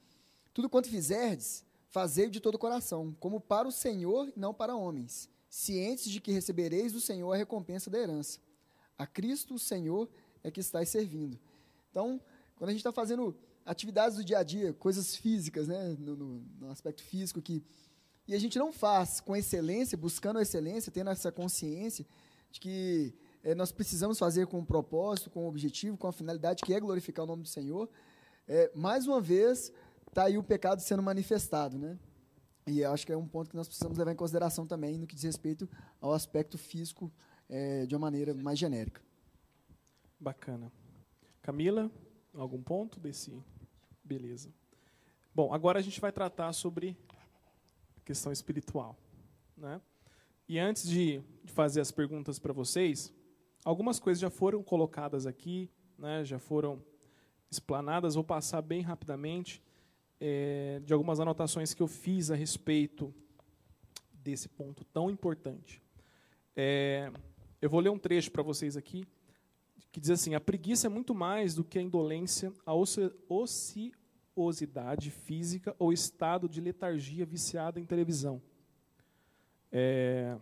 Tudo 0.54 0.70
quanto 0.70 0.88
fizerdes, 0.90 1.64
fazei 1.90 2.30
de 2.30 2.40
todo 2.40 2.56
o 2.56 2.60
coração, 2.60 3.16
como 3.20 3.40
para 3.40 3.68
o 3.68 3.72
Senhor 3.72 4.28
e 4.30 4.34
não 4.40 4.54
para 4.54 4.76
homens, 4.76 5.28
cientes 5.50 6.12
de 6.12 6.20
que 6.22 6.32
recebereis 6.32 6.94
do 6.94 7.02
Senhor 7.02 7.32
a 7.34 7.38
recompensa 7.38 7.90
da 7.90 7.98
herança. 8.00 8.40
A 8.98 9.08
Cristo, 9.08 9.56
o 9.56 9.60
Senhor, 9.60 10.10
é 10.44 10.52
que 10.52 10.60
estáis 10.60 10.90
servindo. 10.90 11.40
Então, 11.90 12.22
quando 12.56 12.70
a 12.70 12.74
gente 12.74 12.82
está 12.82 12.92
fazendo 12.92 13.36
atividades 13.66 14.18
do 14.18 14.24
dia 14.24 14.40
a 14.40 14.44
dia, 14.44 14.74
coisas 14.74 15.16
físicas, 15.16 15.68
né, 15.68 15.96
no, 16.00 16.16
no- 16.16 16.40
no 16.60 16.70
aspecto 16.70 17.02
físico 17.04 17.42
que 17.42 17.64
e 18.28 18.36
a 18.36 18.40
gente 18.40 18.60
não 18.60 18.72
faz 18.72 19.20
com 19.20 19.36
excelência, 19.36 19.98
buscando 19.98 20.38
a 20.38 20.44
excelência, 20.44 20.92
tendo 20.92 21.10
essa 21.10 21.32
consciência 21.32 22.06
de 22.52 22.60
que 22.60 23.14
eh, 23.44 23.56
nós 23.56 23.72
precisamos 23.72 24.20
fazer 24.20 24.46
com 24.46 24.60
um 24.60 24.66
propósito, 24.66 25.32
com 25.32 25.46
um 25.46 25.48
objetivo, 25.48 25.98
com 25.98 26.06
a 26.08 26.12
finalidade 26.12 26.62
que 26.64 26.72
é 26.72 26.80
glorificar 26.80 27.24
o 27.26 27.28
nome 27.28 27.42
do 27.42 27.50
Senhor. 27.50 27.90
eh, 28.48 28.72
mais 28.76 29.08
uma 29.08 29.20
vez, 29.20 29.72
está 30.08 30.26
aí 30.26 30.38
o 30.38 30.44
pecado 30.44 30.80
sendo 30.80 31.02
manifestado, 31.02 31.80
né? 31.80 31.98
E 32.68 32.84
acho 32.84 33.06
que 33.06 33.12
é 33.12 33.18
um 33.18 33.28
ponto 33.28 33.50
que 33.50 33.56
nós 33.56 33.68
precisamos 33.68 33.98
levar 33.98 34.12
em 34.12 34.16
consideração 34.16 34.66
também 34.66 34.98
no 34.98 35.08
que 35.08 35.16
diz 35.16 35.24
respeito 35.24 35.68
ao 36.00 36.14
aspecto 36.14 36.58
físico 36.58 37.12
eh, 37.50 37.86
de 37.86 37.96
uma 37.96 38.02
maneira 38.02 38.34
mais 38.34 38.60
genérica. 38.60 39.02
Bacana. 40.20 40.72
Camila, 41.42 41.90
algum 42.34 42.62
ponto 42.62 43.00
desse? 43.00 43.42
Beleza. 44.04 44.54
Bom, 45.34 45.54
agora 45.54 45.80
a 45.80 45.82
gente 45.82 46.00
vai 46.00 46.12
tratar 46.12 46.52
sobre 46.54 46.98
a 47.98 48.02
questão 48.02 48.32
espiritual. 48.32 48.98
Né? 49.58 49.82
E 50.48 50.60
antes 50.60 50.88
de 50.88 51.22
fazer 51.46 51.82
as 51.82 51.92
perguntas 51.92 52.40
para 52.40 52.54
vocês, 52.54 53.14
algumas 53.64 54.00
coisas 54.00 54.20
já 54.20 54.30
foram 54.30 54.64
colocadas 54.64 55.26
aqui, 55.26 55.70
né, 55.98 56.24
já 56.26 56.40
foram 56.40 56.84
explanadas. 57.50 58.16
Vou 58.16 58.24
passar 58.24 58.62
bem 58.62 58.82
rapidamente 58.82 59.62
eh, 60.20 60.82
de 60.84 60.94
algumas 60.94 61.20
anotações 61.20 61.74
que 61.74 61.82
eu 61.82 61.88
fiz 61.88 62.30
a 62.30 62.36
respeito 62.36 63.14
desse 64.14 64.50
ponto 64.50 64.84
tão 64.86 65.10
importante. 65.10 65.82
É, 66.56 67.12
Eu 67.62 67.70
vou 67.70 67.80
ler 67.80 67.90
um 67.90 67.98
trecho 67.98 68.32
para 68.32 68.44
vocês 68.44 68.78
aqui, 68.78 69.06
que 69.92 70.00
diz 70.00 70.10
assim: 70.12 70.36
A 70.36 70.40
preguiça 70.40 70.88
é 70.88 70.90
muito 70.90 71.14
mais 71.16 71.56
do 71.56 71.64
que 71.64 71.78
a 71.80 71.82
indolência, 71.82 72.54
a 72.66 72.74
ociosidade 73.28 75.12
física 75.12 75.76
ou 75.78 75.92
estado 75.92 76.48
de 76.48 76.62
letargia 76.62 77.26
viciada 77.26 77.80
em 77.80 77.86
televisão. 77.86 78.42
É, 79.72 80.38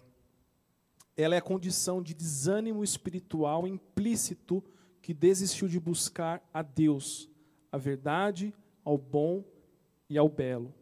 ela 1.15 1.35
é 1.35 1.37
a 1.39 1.41
condição 1.41 2.01
de 2.01 2.13
desânimo 2.13 2.83
espiritual 2.83 3.67
implícito 3.67 4.63
que 5.01 5.13
desistiu 5.13 5.67
de 5.67 5.79
buscar 5.79 6.47
a 6.53 6.61
Deus, 6.61 7.29
a 7.71 7.77
verdade, 7.77 8.53
ao 8.83 8.97
bom 8.97 9.43
e 10.09 10.17
ao 10.17 10.29
belo. 10.29 10.73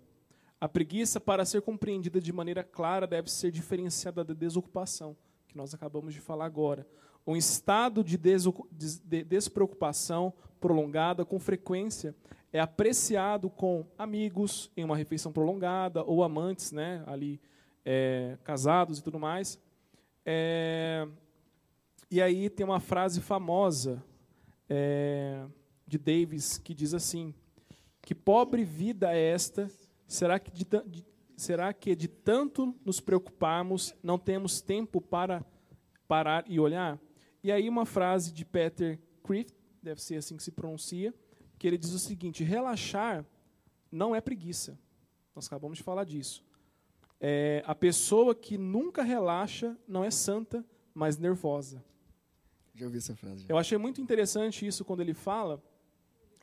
A 0.60 0.68
preguiça, 0.68 1.20
para 1.20 1.46
ser 1.46 1.62
compreendida 1.62 2.20
de 2.20 2.32
maneira 2.32 2.64
clara, 2.64 3.06
deve 3.06 3.30
ser 3.30 3.52
diferenciada 3.52 4.24
da 4.24 4.34
desocupação, 4.34 5.16
que 5.48 5.58
nós 5.58 5.74
acabamos 5.74 6.14
de 6.14 6.20
falar 6.20 6.46
agora. 6.46 6.88
Um 7.28 7.36
estado 7.36 8.04
de, 8.04 8.18
de 8.18 9.24
despreocupação 9.24 10.34
prolongada, 10.60 11.26
com 11.26 11.40
frequência, 11.40 12.16
é 12.54 12.60
apreciado 12.60 13.50
com 13.50 13.86
amigos 13.98 14.72
em 14.78 14.84
uma 14.84 14.96
refeição 14.96 15.32
prolongada, 15.32 16.04
ou 16.04 16.24
amantes, 16.24 16.72
né, 16.72 17.04
ali 17.06 17.42
é, 17.84 18.38
casados 18.44 19.00
e 19.00 19.04
tudo 19.04 19.20
mais. 19.20 19.60
É, 20.26 21.08
e 22.10 22.22
aí 22.22 22.50
tem 22.50 22.66
uma 22.66 22.80
frase 22.80 23.20
famosa 23.20 24.02
é, 24.70 25.46
de 25.86 25.98
Davis 25.98 26.58
que 26.58 26.74
diz 26.74 26.94
assim: 26.94 27.34
Que 28.06 28.16
pobre 28.16 28.64
vida 28.64 29.14
é 29.14 29.20
esta 29.20 29.70
Será 30.08 30.40
que 30.40 30.52
de, 30.52 30.66
de, 30.86 31.06
será 31.36 31.74
que 31.74 31.96
de 31.96 32.08
tanto 32.08 32.76
nos 32.86 33.00
preocuparmos 33.00 33.94
não 34.04 34.18
temos 34.18 34.62
tempo 34.62 35.02
para 35.02 35.44
parar 36.08 36.46
e 36.48 36.60
olhar? 36.60 37.00
E 37.44 37.52
aí 37.52 37.68
uma 37.68 37.86
frase 37.86 38.32
de 38.32 38.46
Peter 38.46 39.00
Crift, 39.24 39.54
deve 39.82 40.02
ser 40.02 40.18
assim 40.18 40.38
que 40.38 40.44
se 40.44 40.52
pronuncia, 40.52 41.14
que 41.58 41.68
ele 41.68 41.78
diz 41.78 41.92
o 41.92 42.00
seguinte: 42.00 42.44
relaxar 42.44 43.26
não 43.92 44.16
é 44.16 44.22
preguiça. 44.22 44.78
Nós 45.36 45.48
acabamos 45.48 45.78
de 45.78 45.84
falar 45.84 46.04
disso. 46.04 46.44
É, 47.20 47.64
a 47.66 47.74
pessoa 47.74 48.36
que 48.36 48.58
nunca 48.58 49.02
relaxa 49.02 49.76
não 49.88 50.04
é 50.04 50.12
santa, 50.12 50.64
mas 50.94 51.18
nervosa. 51.18 51.84
Já 52.74 52.86
ouvi 52.86 52.98
essa 52.98 53.16
frase. 53.16 53.44
Já. 53.44 53.48
Eu 53.50 53.58
achei 53.58 53.78
muito 53.78 54.02
interessante 54.02 54.66
isso 54.68 54.86
quando 54.86 55.02
ele 55.02 55.14
fala. 55.14 55.62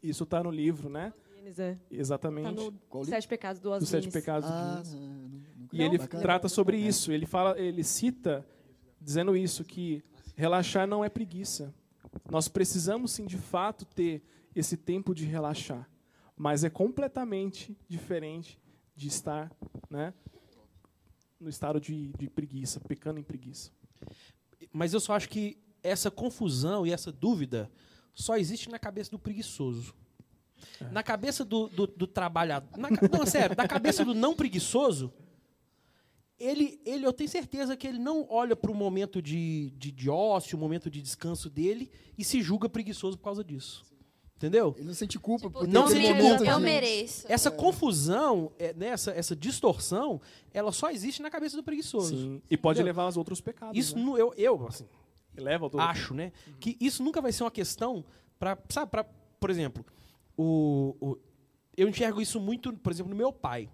Isso 0.03 0.25
está 0.25 0.43
no 0.43 0.51
livro, 0.51 0.89
né? 0.89 1.13
É. 1.59 1.79
Exatamente. 1.91 2.45
Tá 2.45 2.53
no 2.53 2.73
Qual 2.89 3.05
Sete 3.05 3.27
Pecados 3.29 3.61
do 3.61 3.71
Os 3.73 3.81
Dos 3.81 3.89
Sete. 3.89 4.11
Pecados 4.11 4.49
do 4.49 4.55
Ah, 4.55 4.83
não, 4.85 5.01
nunca- 5.29 5.77
E 5.77 5.83
ele 5.83 5.99
bacana. 5.99 6.23
trata 6.23 6.49
sobre 6.49 6.77
isso. 6.79 7.13
Ele 7.13 7.27
fala, 7.27 7.59
ele 7.59 7.83
cita 7.83 8.47
dizendo 9.01 9.37
isso 9.37 9.65
que 9.65 10.03
relaxar 10.37 10.87
não 10.87 11.05
é 11.05 11.09
preguiça. 11.09 11.75
Nós 12.31 12.49
precisamos 12.49 13.13
sim 13.13 13.27
de 13.27 13.39
fato 13.39 13.85
ter 13.85 14.23
esse 14.55 14.77
tempo 14.77 15.15
de 15.15 15.25
relaxar, 15.25 15.89
mas 16.37 16.63
é 16.65 16.71
completamente 16.71 17.77
diferente 17.89 18.61
de 18.95 19.09
estar, 19.09 19.51
né, 19.91 20.13
no 21.41 21.49
estado 21.49 21.81
de, 21.81 22.13
de 22.19 22.29
preguiça, 22.29 22.79
pecando 22.81 23.19
em 23.19 23.23
preguiça. 23.23 23.71
Mas 24.73 24.93
eu 24.95 25.01
só 25.01 25.15
acho 25.15 25.29
que 25.29 25.59
essa 25.83 26.11
confusão 26.11 26.87
e 26.87 26.93
essa 26.93 27.11
dúvida 27.11 27.71
só 28.15 28.37
existe 28.37 28.69
na 28.71 28.79
cabeça 28.79 29.11
do 29.11 29.19
preguiçoso. 29.19 29.95
Na 30.91 31.03
cabeça 31.03 31.45
do, 31.45 31.69
do, 31.69 31.87
do 31.87 32.07
trabalhador. 32.07 32.69
na 32.77 32.89
não, 32.91 33.27
sério, 33.27 33.57
na 33.57 33.67
cabeça 33.67 34.05
do 34.05 34.15
não 34.15 34.35
preguiçoso, 34.35 35.13
ele, 36.39 36.81
ele, 36.85 37.07
eu 37.07 37.13
tenho 37.13 37.31
certeza 37.31 37.77
que 37.77 37.87
ele 37.87 37.99
não 37.99 38.27
olha 38.29 38.57
para 38.57 38.71
o 38.71 38.75
momento 38.75 39.23
de, 39.23 39.71
de, 39.77 39.93
de 39.93 40.11
ócio, 40.11 40.57
o 40.57 40.61
momento 40.61 40.91
de 40.91 41.01
descanso 41.01 41.49
dele 41.49 41.91
e 42.19 42.25
se 42.25 42.43
julga 42.43 42.69
preguiçoso 42.69 43.17
por 43.17 43.25
causa 43.25 43.45
disso. 43.45 43.85
Entendeu? 44.37 44.75
Ele 44.77 44.89
não 44.89 44.95
sente 44.95 45.21
culpa 45.21 45.47
Tipo, 45.47 45.61
por 45.61 45.67
ter 45.69 45.73
não 45.73 45.87
sente 45.87 46.09
momento 46.09 46.39
culpa. 46.39 46.51
eu 46.51 46.59
mereço. 46.59 47.27
Essa 47.29 47.49
confusão, 47.49 48.51
é, 48.59 48.75
né, 48.75 48.89
essa, 48.89 49.13
essa 49.13 49.37
distorção, 49.37 50.21
ela 50.53 50.73
só 50.73 50.91
existe 50.91 51.23
na 51.23 51.31
cabeça 51.31 51.57
do 51.57 51.63
preguiçoso. 51.63 52.17
Sim. 52.17 52.43
E 52.51 52.57
pode 52.57 52.79
Entendeu? 52.81 52.87
levar 52.91 53.05
aos 53.05 53.17
outros 53.17 53.41
pecados. 53.41 53.79
Isso 53.79 53.97
né? 53.97 54.21
eu, 54.21 54.35
eu 54.37 54.67
assim, 54.67 54.89
leva 55.37 55.71
acho, 55.79 56.13
né? 56.13 56.33
Que 56.59 56.77
isso 56.81 57.05
nunca 57.05 57.21
vai 57.21 57.31
ser 57.31 57.45
uma 57.45 57.53
questão 57.53 58.05
para, 58.37 58.59
sabe, 58.69 58.91
para, 58.91 59.05
por 59.39 59.49
exemplo, 59.49 59.87
o, 60.37 60.97
o- 61.01 61.19
eu 61.77 61.89
enxergo 61.89 62.21
isso 62.21 62.39
muito, 62.41 62.73
por 62.75 62.93
exemplo, 62.93 63.11
no 63.11 63.17
meu 63.17 63.33
pai. 63.33 63.69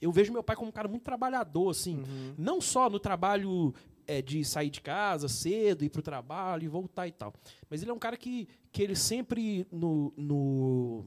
Eu 0.00 0.12
vejo 0.12 0.32
meu 0.32 0.42
pai 0.42 0.54
como 0.56 0.68
um 0.68 0.72
cara 0.72 0.88
muito 0.88 1.02
trabalhador, 1.02 1.70
assim, 1.70 1.98
Uhum. 1.98 2.34
não 2.38 2.60
só 2.60 2.88
no 2.88 2.98
trabalho 3.00 3.74
é, 4.06 4.22
de 4.22 4.44
sair 4.44 4.70
de 4.70 4.80
casa 4.80 5.28
cedo, 5.28 5.84
ir 5.84 5.90
para 5.90 5.98
o 6.00 6.02
trabalho 6.02 6.64
e 6.64 6.68
voltar 6.68 7.06
e 7.06 7.12
tal, 7.12 7.32
mas 7.68 7.82
ele 7.82 7.90
é 7.90 7.94
um 7.94 7.98
cara 7.98 8.16
que, 8.16 8.48
que 8.72 8.82
ele 8.82 8.94
sempre 8.96 9.66
no, 9.70 10.12
no 10.16 11.04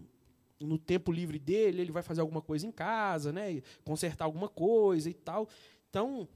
no 0.59 0.77
tempo 0.77 1.11
livre 1.11 1.39
dele, 1.39 1.81
ele 1.81 1.91
vai 1.91 2.03
fazer 2.03 2.21
alguma 2.21 2.39
coisa 2.39 2.67
em 2.67 2.71
casa, 2.71 3.33
né? 3.33 3.63
Consertar 3.83 4.25
alguma 4.25 4.47
coisa 4.47 5.09
e 5.09 5.13
tal. 5.15 5.49
Então, 5.89 6.27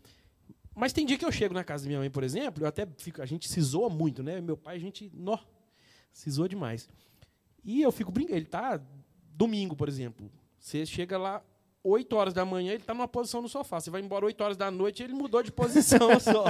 mas 0.75 0.91
tem 0.91 1.05
dia 1.05 1.15
que 1.15 1.23
eu 1.23 1.31
chego 1.31 1.53
na 1.53 1.63
casa 1.63 1.83
da 1.83 1.89
minha 1.89 1.99
mãe, 1.99 2.09
por 2.09 2.23
exemplo, 2.23 2.63
eu 2.63 2.67
até 2.67 2.87
fico, 2.97 3.21
a 3.21 3.25
gente 3.27 3.47
se 3.47 3.61
zoa 3.61 3.87
muito, 3.87 4.23
né? 4.23 4.41
Meu 4.41 4.57
pai, 4.57 4.77
a 4.77 4.79
gente, 4.79 5.11
nó, 5.13 5.37
se 6.11 6.27
zoa 6.31 6.49
demais. 6.49 6.89
E 7.65 7.81
eu 7.81 7.91
fico 7.91 8.11
brincando, 8.11 8.37
ele 8.37 8.45
tá 8.45 8.79
domingo, 9.33 9.75
por 9.75 9.89
exemplo. 9.89 10.31
Você 10.59 10.85
chega 10.85 11.17
lá 11.17 11.43
8 11.83 12.15
horas 12.15 12.33
da 12.33 12.45
manhã, 12.45 12.73
ele 12.73 12.83
tá 12.83 12.93
numa 12.93 13.07
posição 13.07 13.41
no 13.41 13.49
sofá. 13.49 13.79
Você 13.79 13.89
vai 13.89 14.01
embora 14.01 14.25
8 14.25 14.41
horas 14.43 14.57
da 14.57 14.69
noite, 14.71 15.03
ele 15.03 15.13
mudou 15.13 15.41
de 15.43 15.51
posição 15.51 16.17
só. 16.21 16.45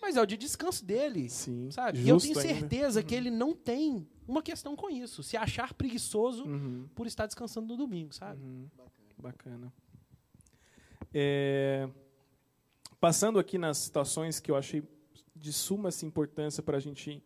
Mas 0.00 0.16
é 0.16 0.20
o 0.22 0.26
de 0.26 0.36
descanso 0.36 0.84
dele. 0.84 1.28
Sim. 1.28 1.70
Sabe? 1.70 2.00
E 2.00 2.08
eu 2.08 2.18
tenho 2.18 2.38
ainda. 2.38 2.48
certeza 2.54 3.02
que 3.02 3.14
ele 3.14 3.30
não 3.30 3.54
tem 3.54 4.06
uma 4.26 4.42
questão 4.42 4.74
com 4.76 4.90
isso. 4.90 5.22
Se 5.22 5.36
achar 5.36 5.72
preguiçoso 5.74 6.44
Uhum. 6.44 6.88
por 6.94 7.06
estar 7.06 7.26
descansando 7.26 7.66
no 7.68 7.76
domingo, 7.76 8.12
sabe? 8.14 8.42
Uhum. 8.42 8.68
Bacana. 9.18 9.72
É, 11.14 11.88
passando 13.00 13.38
aqui 13.38 13.58
nas 13.58 13.78
situações 13.78 14.40
que 14.40 14.50
eu 14.50 14.56
achei 14.56 14.82
de 15.36 15.52
suma 15.52 15.88
assim, 15.90 16.06
importância 16.06 16.62
para 16.62 16.76
a 16.76 16.80
gente 16.80 17.22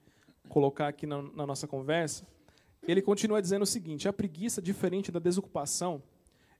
colocar 0.48 0.88
aqui 0.88 1.06
na, 1.06 1.22
na 1.22 1.46
nossa 1.46 1.66
conversa, 1.66 2.26
ele 2.86 3.02
continua 3.02 3.42
dizendo 3.42 3.62
o 3.62 3.66
seguinte: 3.66 4.08
a 4.08 4.12
preguiça, 4.12 4.62
diferente 4.62 5.10
da 5.10 5.18
desocupação, 5.18 6.02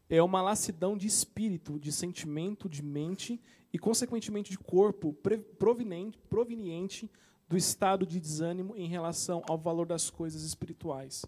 é 0.09 0.23
uma 0.23 0.43
lassidão 0.43 0.97
de 0.97 1.07
espírito, 1.07 1.79
de 1.79 1.93
sentimento, 1.93 2.69
de 2.69 2.83
mente 2.83 3.41
e, 3.73 3.79
consequentemente, 3.79 4.51
de 4.51 4.59
corpo 4.59 5.13
proveniente, 5.59 6.19
proveniente 6.29 7.11
do 7.49 7.57
estado 7.57 8.07
de 8.07 8.21
desânimo 8.21 8.77
em 8.77 8.89
relação 8.89 9.43
ao 9.49 9.59
valor 9.59 9.87
das 9.87 10.11
coisas 10.11 10.43
espirituais. 10.43 11.25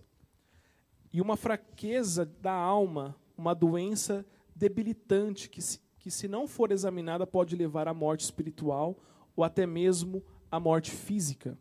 E 1.13 1.21
uma 1.21 1.37
fraqueza 1.37 2.27
da 2.27 2.53
alma, 2.53 3.17
uma 3.37 3.55
doença 3.55 4.27
debilitante 4.55 5.49
que, 5.49 5.63
se, 5.63 5.81
que, 5.99 6.11
se 6.11 6.29
não 6.29 6.47
for 6.47 6.73
examinada, 6.73 7.27
pode 7.27 7.57
levar 7.57 7.89
à 7.89 7.95
morte 7.95 8.25
espiritual 8.25 8.99
ou 9.35 9.45
até 9.45 9.67
mesmo 9.67 10.23
à 10.51 10.59
morte 10.59 10.91
física. 10.91 11.57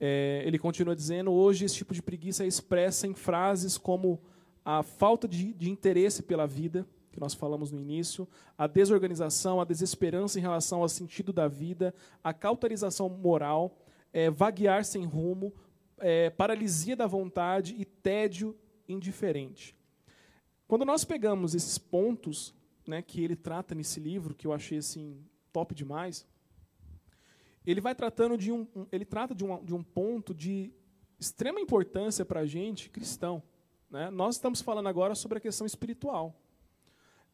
É, 0.00 0.42
ele 0.44 0.58
continua 0.58 0.94
dizendo: 0.94 1.32
hoje 1.32 1.64
esse 1.64 1.76
tipo 1.76 1.94
de 1.94 2.02
preguiça 2.02 2.44
é 2.44 2.46
expressa 2.46 3.06
em 3.06 3.14
frases 3.14 3.78
como 3.78 4.20
a 4.64 4.82
falta 4.82 5.28
de, 5.28 5.52
de 5.54 5.70
interesse 5.70 6.22
pela 6.22 6.46
vida, 6.46 6.86
que 7.12 7.20
nós 7.20 7.34
falamos 7.34 7.72
no 7.72 7.80
início, 7.80 8.28
a 8.58 8.66
desorganização, 8.66 9.60
a 9.60 9.64
desesperança 9.64 10.38
em 10.38 10.42
relação 10.42 10.82
ao 10.82 10.88
sentido 10.88 11.32
da 11.32 11.48
vida, 11.48 11.94
a 12.22 12.34
cauterização 12.34 13.08
moral, 13.08 13.78
é, 14.12 14.28
vaguear 14.28 14.84
sem 14.84 15.04
rumo, 15.04 15.52
é, 15.98 16.30
paralisia 16.30 16.96
da 16.96 17.06
vontade 17.06 17.74
e 17.78 17.84
tédio 17.84 18.56
indiferente. 18.88 19.74
Quando 20.68 20.84
nós 20.84 21.04
pegamos 21.04 21.54
esses 21.54 21.78
pontos 21.78 22.54
né, 22.86 23.00
que 23.00 23.22
ele 23.22 23.36
trata 23.36 23.74
nesse 23.74 24.00
livro, 24.00 24.34
que 24.34 24.46
eu 24.46 24.52
achei 24.52 24.78
assim 24.78 25.16
top 25.52 25.74
demais, 25.74 26.26
ele 27.66 27.80
vai 27.80 27.94
tratando 27.94 28.36
de 28.38 28.52
um, 28.52 28.66
um 28.74 28.86
ele 28.92 29.04
trata 29.04 29.34
de 29.34 29.44
um, 29.44 29.62
de 29.64 29.74
um 29.74 29.82
ponto 29.82 30.34
de 30.34 30.72
extrema 31.18 31.60
importância 31.60 32.24
para 32.24 32.40
a 32.40 32.46
gente 32.46 32.90
cristão. 32.90 33.42
Né? 33.90 34.10
Nós 34.10 34.36
estamos 34.36 34.60
falando 34.60 34.88
agora 34.88 35.14
sobre 35.14 35.38
a 35.38 35.40
questão 35.40 35.66
espiritual. 35.66 36.38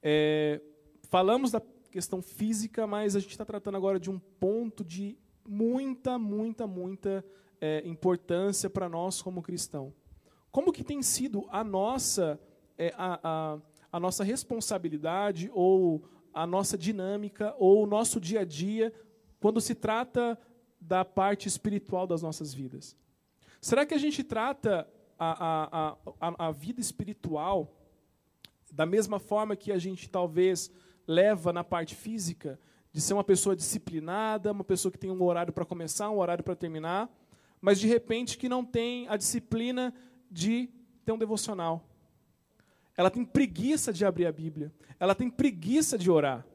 É, 0.02 0.60
falamos 1.04 1.50
da 1.50 1.60
questão 1.90 2.22
física, 2.22 2.86
mas 2.86 3.14
a 3.14 3.20
gente 3.20 3.32
está 3.32 3.44
tratando 3.44 3.76
agora 3.76 4.00
de 4.00 4.10
um 4.10 4.18
ponto 4.18 4.84
de 4.84 5.18
muita, 5.46 6.18
muita, 6.18 6.66
muita 6.66 7.24
é, 7.60 7.82
importância 7.86 8.70
para 8.70 8.88
nós 8.88 9.20
como 9.20 9.42
cristão. 9.42 9.92
Como 10.50 10.72
que 10.72 10.84
tem 10.84 11.02
sido 11.02 11.46
a 11.50 11.62
nossa 11.62 12.40
é, 12.78 12.92
a, 12.96 13.20
a, 13.22 13.58
a 13.92 14.00
nossa 14.00 14.24
responsabilidade 14.24 15.50
ou 15.52 16.04
a 16.32 16.46
nossa 16.46 16.78
dinâmica 16.78 17.54
ou 17.58 17.82
o 17.82 17.86
nosso 17.86 18.20
dia 18.20 18.40
a 18.40 18.44
dia 18.44 18.92
quando 19.43 19.61
se 19.61 19.74
trata 19.74 20.38
da 20.80 21.05
parte 21.05 21.49
espiritual 21.49 22.07
das 22.07 22.22
nossas 22.22 22.55
vidas? 22.55 22.97
Será 23.61 23.84
que 23.84 23.93
a 23.93 23.99
gente 23.99 24.22
trata 24.22 24.88
a, 25.18 25.32
a, 25.80 25.97
a, 26.20 26.47
a 26.47 26.51
vida 26.53 26.80
espiritual 26.80 27.76
da 28.72 28.86
mesma 28.86 29.18
forma 29.18 29.57
que 29.57 29.72
a 29.72 29.78
gente 29.78 30.09
talvez 30.09 30.70
leva 31.07 31.53
na 31.53 31.64
parte 31.64 31.97
física, 31.97 32.59
de 32.93 33.01
ser 33.01 33.14
uma 33.14 33.24
pessoa 33.24 33.57
disciplinada, 33.57 34.53
uma 34.53 34.62
pessoa 34.62 34.93
que 34.93 34.99
tem 34.99 35.11
um 35.11 35.22
horário 35.22 35.53
para 35.53 35.64
começar, 35.64 36.09
um 36.09 36.18
horário 36.18 36.45
para 36.45 36.55
terminar, 36.55 37.11
mas 37.61 37.80
de 37.80 37.88
repente 37.88 38.38
que 38.38 38.49
não 38.49 38.64
tem 38.64 39.09
a 39.09 39.16
disciplina 39.16 39.93
de 40.30 40.70
ter 41.05 41.11
um 41.11 41.18
devocional. 41.18 41.84
Ela 42.97 43.11
tem 43.11 43.24
preguiça 43.24 43.93
de 43.93 44.05
abrir 44.05 44.26
a 44.26 44.32
Bíblia. 44.32 44.72
Ela 45.01 45.16
tem 45.16 45.28
preguiça 45.28 45.99
de 45.99 46.11
orar. 46.11 46.47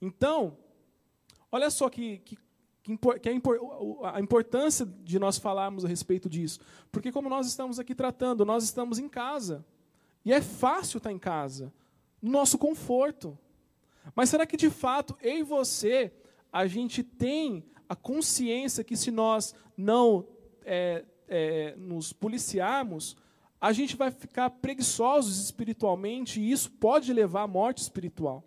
Então, 0.00 0.56
olha 1.52 1.70
só 1.70 1.88
que, 1.88 2.18
que, 2.18 2.36
que 2.82 3.28
a 4.02 4.20
importância 4.20 4.84
de 5.04 5.18
nós 5.18 5.38
falarmos 5.38 5.84
a 5.84 5.88
respeito 5.88 6.28
disso. 6.28 6.58
Porque, 6.90 7.12
como 7.12 7.28
nós 7.28 7.46
estamos 7.46 7.78
aqui 7.78 7.94
tratando, 7.94 8.44
nós 8.44 8.64
estamos 8.64 8.98
em 8.98 9.08
casa. 9.08 9.64
E 10.24 10.32
é 10.32 10.40
fácil 10.40 10.98
estar 10.98 11.12
em 11.12 11.18
casa, 11.18 11.72
no 12.20 12.30
nosso 12.30 12.58
conforto. 12.58 13.38
Mas 14.14 14.30
será 14.30 14.46
que 14.46 14.56
de 14.56 14.70
fato 14.70 15.16
eu 15.20 15.38
e 15.38 15.42
você 15.42 16.12
a 16.52 16.66
gente 16.66 17.02
tem 17.02 17.64
a 17.88 17.94
consciência 17.94 18.84
que 18.84 18.96
se 18.96 19.10
nós 19.10 19.54
não 19.76 20.26
é, 20.64 21.04
é, 21.28 21.74
nos 21.76 22.12
policiarmos, 22.12 23.16
a 23.60 23.72
gente 23.72 23.96
vai 23.96 24.10
ficar 24.10 24.50
preguiçosos 24.50 25.38
espiritualmente 25.38 26.40
e 26.40 26.50
isso 26.50 26.70
pode 26.70 27.12
levar 27.12 27.42
à 27.42 27.46
morte 27.46 27.78
espiritual. 27.78 28.44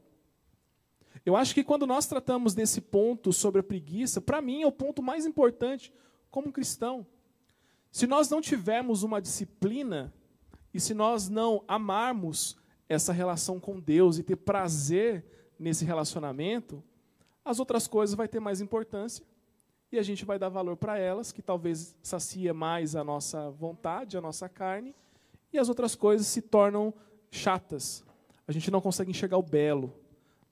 Eu 1.25 1.35
acho 1.35 1.55
que 1.55 1.63
quando 1.63 1.87
nós 1.87 2.05
tratamos 2.05 2.53
desse 2.53 2.79
ponto 2.79 3.33
sobre 3.33 3.59
a 3.59 3.63
preguiça, 3.63 4.21
para 4.21 4.41
mim 4.41 4.61
é 4.61 4.67
o 4.67 4.71
ponto 4.71 5.01
mais 5.01 5.25
importante 5.25 5.91
como 6.29 6.51
cristão. 6.51 7.05
Se 7.91 8.05
nós 8.05 8.29
não 8.29 8.41
tivermos 8.41 9.01
uma 9.01 9.19
disciplina 9.19 10.13
e 10.71 10.79
se 10.79 10.93
nós 10.93 11.27
não 11.27 11.63
amarmos 11.67 12.55
essa 12.87 13.11
relação 13.11 13.59
com 13.59 13.79
Deus 13.79 14.19
e 14.19 14.23
ter 14.23 14.35
prazer 14.35 15.25
nesse 15.57 15.83
relacionamento, 15.83 16.83
as 17.43 17.59
outras 17.59 17.87
coisas 17.87 18.15
vai 18.15 18.27
ter 18.27 18.39
mais 18.39 18.61
importância 18.61 19.25
e 19.91 19.97
a 19.97 20.03
gente 20.03 20.25
vai 20.25 20.37
dar 20.37 20.49
valor 20.49 20.75
para 20.77 20.99
elas, 20.99 21.31
que 21.31 21.41
talvez 21.41 21.95
sacia 22.03 22.53
mais 22.53 22.95
a 22.95 23.03
nossa 23.03 23.49
vontade, 23.51 24.17
a 24.17 24.21
nossa 24.21 24.49
carne, 24.49 24.93
e 25.53 25.57
as 25.57 25.69
outras 25.69 25.95
coisas 25.95 26.27
se 26.27 26.41
tornam 26.41 26.93
chatas. 27.31 28.03
A 28.47 28.51
gente 28.51 28.69
não 28.69 28.81
consegue 28.81 29.09
enxergar 29.09 29.37
o 29.37 29.43
belo, 29.43 29.93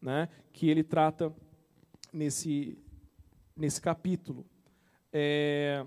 né, 0.04 0.28
que 0.52 0.70
ele 0.70 0.84
trata 0.84 1.34
nesse 2.12 2.78
nesse 3.56 3.80
capítulo. 3.80 4.46
É, 5.12 5.86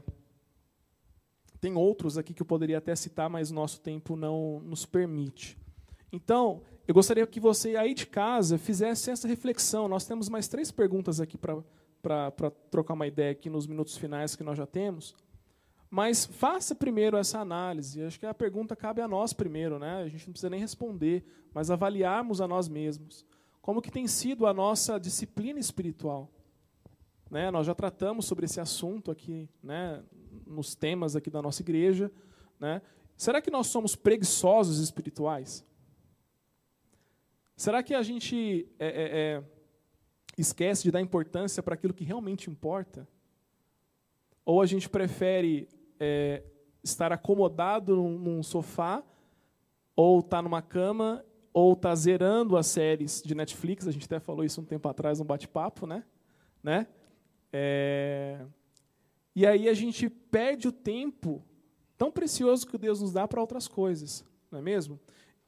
tem 1.60 1.74
outros 1.74 2.16
aqui 2.16 2.32
que 2.32 2.42
eu 2.42 2.46
poderia 2.46 2.78
até 2.78 2.94
citar, 2.94 3.28
mas 3.28 3.50
nosso 3.50 3.80
tempo 3.80 4.16
não 4.16 4.60
nos 4.60 4.86
permite. 4.86 5.58
Então, 6.12 6.62
eu 6.86 6.94
gostaria 6.94 7.26
que 7.26 7.40
você 7.40 7.76
aí 7.76 7.92
de 7.92 8.06
casa 8.06 8.56
fizesse 8.56 9.10
essa 9.10 9.26
reflexão. 9.26 9.88
Nós 9.88 10.06
temos 10.06 10.28
mais 10.28 10.46
três 10.46 10.70
perguntas 10.70 11.20
aqui 11.20 11.36
para 11.36 12.50
trocar 12.70 12.94
uma 12.94 13.06
ideia 13.06 13.32
aqui 13.32 13.50
nos 13.50 13.66
minutos 13.66 13.96
finais 13.96 14.36
que 14.36 14.44
nós 14.44 14.56
já 14.56 14.66
temos. 14.66 15.14
Mas 15.90 16.24
faça 16.24 16.74
primeiro 16.74 17.16
essa 17.16 17.40
análise. 17.40 18.02
Acho 18.02 18.20
que 18.20 18.26
a 18.26 18.34
pergunta 18.34 18.76
cabe 18.76 19.00
a 19.00 19.08
nós 19.08 19.32
primeiro, 19.32 19.78
né? 19.78 20.02
A 20.02 20.08
gente 20.08 20.26
não 20.26 20.32
precisa 20.32 20.50
nem 20.50 20.60
responder, 20.60 21.24
mas 21.52 21.70
avaliarmos 21.70 22.40
a 22.40 22.46
nós 22.46 22.68
mesmos. 22.68 23.24
Como 23.66 23.82
que 23.82 23.90
tem 23.90 24.06
sido 24.06 24.46
a 24.46 24.54
nossa 24.54 24.96
disciplina 24.96 25.58
espiritual? 25.58 26.30
Né? 27.28 27.50
Nós 27.50 27.66
já 27.66 27.74
tratamos 27.74 28.24
sobre 28.24 28.44
esse 28.44 28.60
assunto 28.60 29.10
aqui, 29.10 29.48
né? 29.60 30.04
Nos 30.46 30.76
temas 30.76 31.16
aqui 31.16 31.28
da 31.28 31.42
nossa 31.42 31.62
igreja, 31.62 32.08
né? 32.60 32.80
Será 33.16 33.42
que 33.42 33.50
nós 33.50 33.66
somos 33.66 33.96
preguiçosos 33.96 34.78
espirituais? 34.78 35.66
Será 37.56 37.82
que 37.82 37.92
a 37.92 38.04
gente 38.04 38.68
é, 38.78 38.86
é, 38.86 39.18
é, 39.18 39.44
esquece 40.38 40.84
de 40.84 40.92
dar 40.92 41.00
importância 41.00 41.60
para 41.60 41.74
aquilo 41.74 41.92
que 41.92 42.04
realmente 42.04 42.48
importa? 42.48 43.08
Ou 44.44 44.62
a 44.62 44.66
gente 44.66 44.88
prefere 44.88 45.68
é, 45.98 46.44
estar 46.84 47.12
acomodado 47.12 47.96
num, 47.96 48.16
num 48.16 48.42
sofá, 48.44 49.02
ou 49.96 50.20
estar 50.20 50.36
tá 50.36 50.42
numa 50.42 50.62
cama, 50.62 51.24
ou 51.58 51.72
estar 51.72 51.88
tá 51.88 51.94
zerando 51.94 52.54
as 52.54 52.66
séries 52.66 53.22
de 53.24 53.34
Netflix? 53.34 53.88
A 53.88 53.90
gente 53.90 54.04
até 54.04 54.20
falou 54.20 54.44
isso 54.44 54.60
um 54.60 54.64
tempo 54.64 54.86
atrás, 54.90 55.20
um 55.20 55.24
bate-papo, 55.24 55.86
né? 55.86 56.04
né? 56.62 56.86
É, 57.50 58.44
e 59.34 59.46
aí 59.46 59.66
a 59.66 59.72
gente 59.72 60.10
perde 60.10 60.68
o 60.68 60.72
tempo 60.72 61.42
tão 61.96 62.12
precioso 62.12 62.66
que 62.66 62.76
Deus 62.76 63.00
nos 63.00 63.10
dá 63.10 63.26
para 63.26 63.40
outras 63.40 63.66
coisas, 63.66 64.22
não 64.50 64.58
é 64.58 64.62
mesmo? 64.62 65.00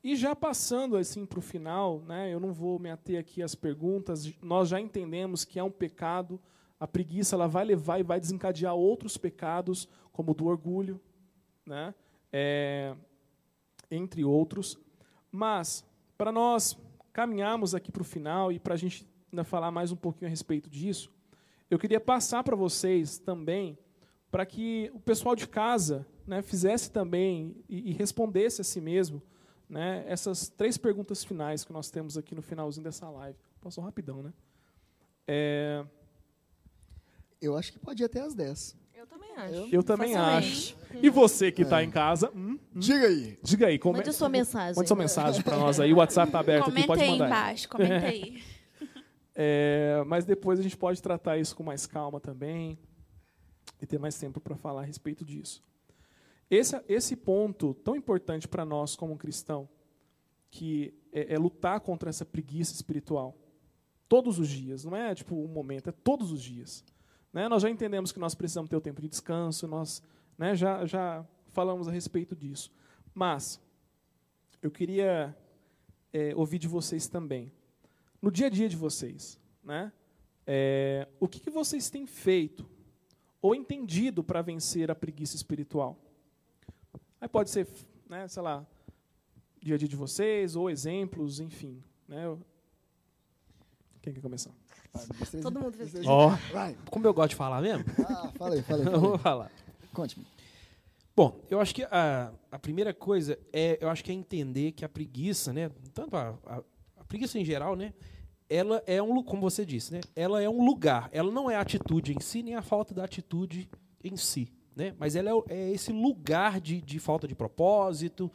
E 0.03 0.17
já 0.17 0.35
passando 0.35 0.97
assim 0.97 1.27
para 1.27 1.41
o 1.41 1.43
final, 1.43 2.01
né, 2.01 2.33
eu 2.33 2.41
não 2.41 2.55
vou 2.55 2.79
me 2.79 2.91
ater 2.91 3.21
aqui 3.21 3.43
às 3.43 3.55
perguntas, 3.55 4.33
nós 4.41 4.71
já 4.71 4.81
entendemos 4.81 5.45
que 5.45 5.59
é 5.59 5.63
um 5.63 5.71
pecado, 5.71 6.41
a 6.81 6.87
preguiça 6.87 7.37
ela 7.37 7.47
vai 7.47 7.67
levar 7.67 8.01
e 8.01 8.03
vai 8.03 8.19
desencadear 8.19 8.75
outros 8.75 9.19
pecados, 9.19 9.87
como 10.11 10.31
o 10.31 10.35
do 10.35 10.47
orgulho, 10.47 10.99
né, 11.67 11.95
é, 12.33 12.97
entre 13.91 14.25
outros. 14.25 14.79
Mas, 15.31 15.85
para 16.19 16.33
nós 16.33 16.77
caminharmos 17.13 17.77
aqui 17.77 17.93
para 17.93 18.03
o 18.03 18.05
final 18.05 18.51
e 18.51 18.59
para 18.59 18.75
a 18.75 18.77
gente 18.77 19.09
ainda 19.33 19.45
falar 19.45 19.71
mais 19.71 19.93
um 19.93 19.97
pouquinho 19.97 20.27
a 20.27 20.31
respeito 20.31 20.69
disso, 20.69 21.13
eu 21.71 21.79
queria 21.79 22.01
passar 22.01 22.43
para 22.43 22.57
vocês 22.57 23.19
também, 23.19 23.79
para 24.31 24.45
que 24.45 24.91
o 24.93 25.01
pessoal 25.01 25.37
de 25.37 25.47
casa 25.47 26.05
né, 26.27 26.43
fizesse 26.43 26.91
também 26.91 27.57
e, 27.69 27.91
e 27.91 27.93
respondesse 27.93 28.61
a 28.61 28.65
si 28.65 28.81
mesmo, 28.81 29.23
né, 29.69 30.05
essas 30.09 30.49
três 30.49 30.77
perguntas 30.77 31.23
finais 31.23 31.65
que 31.65 31.73
nós 31.73 31.91
temos 31.91 32.19
aqui 32.19 32.35
no 32.35 32.43
finalzinho 32.43 32.85
dessa 32.85 33.09
live. 33.09 33.39
Passou 33.61 33.85
rapidão, 33.85 34.23
né? 34.23 34.33
É... 35.27 35.85
Eu 37.41 37.57
acho 37.57 37.73
que 37.73 37.79
pode 37.79 38.03
ir 38.03 38.07
até 38.07 38.21
às 38.21 38.35
10. 38.35 38.77
Eu 38.99 39.07
também 39.07 39.31
acho. 39.37 39.69
Eu, 39.71 39.83
também 39.85 40.17
acho. 40.17 40.77
E 41.01 41.09
você 41.09 41.53
que 41.53 41.63
está 41.63 41.81
é. 41.81 41.85
em 41.85 41.91
casa? 41.91 42.33
Hum, 42.35 42.55
hum, 42.55 42.59
diga 42.75 43.07
aí. 43.07 43.39
Diga 43.41 43.67
aí. 43.69 43.79
Come... 43.79 43.99
Mande 43.99 44.13
sua 44.13 44.29
mensagem. 44.29 44.75
Mande 44.75 44.89
sua 44.89 44.97
mensagem 44.97 45.41
para 45.41 45.57
nós 45.57 45.79
aí. 45.79 45.93
O 45.93 45.99
WhatsApp 45.99 46.29
está 46.29 46.41
aberto 46.41 46.65
comenta 46.65 46.81
aqui, 46.81 46.87
pode 46.89 47.01
mandar. 47.03 47.17
Comenta 47.17 47.25
aí 47.25 47.41
embaixo, 47.41 47.69
comenta 47.69 48.07
aí. 48.07 48.43
É, 49.41 50.03
mas 50.05 50.25
depois 50.25 50.59
a 50.59 50.65
gente 50.65 50.77
pode 50.77 51.01
tratar 51.01 51.39
isso 51.39 51.55
com 51.55 51.63
mais 51.63 51.87
calma 51.87 52.19
também 52.19 52.77
e 53.81 53.87
ter 53.87 53.97
mais 53.97 54.19
tempo 54.19 54.41
para 54.41 54.57
falar 54.57 54.81
a 54.81 54.85
respeito 54.85 55.25
disso. 55.25 55.63
Esse, 56.51 56.83
esse 56.89 57.15
ponto 57.15 57.73
tão 57.73 57.95
importante 57.95 58.49
para 58.49 58.65
nós 58.65 58.97
como 58.97 59.17
cristão, 59.17 59.69
que 60.51 60.93
é, 61.13 61.35
é, 61.35 61.39
lutar 61.39 61.79
contra 61.79 62.11
essa 62.11 62.25
preguiça 62.25 62.75
espiritual. 62.75 63.37
Todos 64.09 64.41
os 64.41 64.49
dias, 64.49 64.85
não 64.85 64.97
é 64.97 65.15
tipo 65.15 65.37
um 65.37 65.47
momento, 65.47 65.91
é 65.91 65.93
todos 65.93 66.33
os 66.33 66.43
dias. 66.43 66.85
Né? 67.33 67.49
Nós 67.49 67.63
já 67.63 67.71
entendemos 67.71 68.13
que 68.13 68.19
nós 68.19 68.35
precisamos 68.35 68.69
ter 68.69 68.77
o 68.77 68.81
tempo 68.81 69.01
de 69.01 69.09
descanso, 69.09 69.67
nós 69.67 70.03
né, 70.37 70.55
já, 70.55 70.85
já 70.87 71.25
falamos 71.49 71.89
a 71.89 71.91
respeito 71.91 72.35
disso. 72.35 72.73
Mas, 73.15 73.61
eu 74.63 74.71
queria 74.71 75.37
é, 76.13 76.35
ouvir 76.35 76.59
de 76.59 76.69
vocês 76.69 77.09
também. 77.09 77.53
No 78.21 78.31
dia 78.31 78.47
a 78.47 78.51
dia 78.51 78.69
de 78.69 78.77
vocês, 78.77 79.39
né, 79.63 79.93
é, 80.47 81.07
o 81.21 81.29
que, 81.29 81.41
que 81.41 81.51
vocês 81.51 81.91
têm 81.91 82.07
feito 82.07 82.69
ou 83.41 83.55
entendido 83.55 84.25
para 84.25 84.43
vencer 84.43 84.91
a 84.91 84.95
preguiça 84.95 85.37
espiritual? 85.37 85.97
Aí 87.21 87.29
pode 87.29 87.51
ser, 87.51 87.69
né, 88.09 88.27
sei 88.29 88.43
lá, 88.43 88.67
dia 89.61 89.75
a 89.75 89.79
dia 89.79 89.89
de 89.89 89.97
vocês, 89.97 90.57
ou 90.57 90.71
exemplos, 90.71 91.41
enfim. 91.41 91.83
Né? 92.07 92.37
Quem 94.01 94.15
quer 94.15 94.21
começar? 94.21 94.53
Todo 95.43 95.61
mundo 95.61 95.77
fez 95.77 95.95
oh, 96.07 96.31
Como 96.91 97.07
eu 97.07 97.15
gosto 97.15 97.31
de 97.31 97.37
falar 97.37 97.61
mesmo? 97.61 97.85
Ah, 98.09 98.33
falei, 98.37 98.63
falei. 98.63 98.87
eu 98.93 99.01
vou 99.01 99.19
falar. 99.19 99.51
Conte-me. 99.93 100.27
Bom, 101.15 101.41
eu 101.51 101.61
acho 101.61 101.75
que 101.75 101.83
a, 101.83 102.33
a 102.51 102.59
primeira 102.59 102.95
coisa 102.95 103.39
é, 103.53 103.77
eu 103.81 103.89
acho 103.89 104.05
que 104.05 104.13
é 104.13 104.15
entender 104.15 104.73
que 104.73 104.85
a 104.85 104.89
preguiça, 104.89 105.53
né, 105.53 105.71
tanto 105.93 106.17
a, 106.17 106.39
a, 106.47 106.63
a 106.97 107.05
preguiça 107.05 107.39
em 107.39 107.45
geral, 107.45 107.75
né, 107.75 107.93
ela 108.49 108.83
é 108.87 109.03
um, 109.03 109.23
como 109.23 109.43
você 109.43 109.67
disse, 109.67 109.93
né, 109.93 110.01
ela 110.15 110.41
é 110.41 110.49
um 110.49 110.65
lugar. 110.65 111.09
Ela 111.13 111.31
não 111.31 111.51
é 111.51 111.57
a 111.57 111.61
atitude 111.61 112.15
em 112.15 112.21
si, 112.21 112.43
nem 112.43 112.55
a 112.55 112.63
falta 112.63 112.95
da 112.95 113.05
atitude 113.05 113.69
em 114.03 114.17
si. 114.17 114.49
Né? 114.77 114.95
Mas 114.97 115.17
ela 115.17 115.31
é, 115.31 115.55
é 115.55 115.71
esse 115.73 115.93
lugar 115.93 116.61
de, 116.61 116.81
de 116.81 117.01
falta 117.01 117.27
de 117.27 117.35
propósito, 117.35 118.31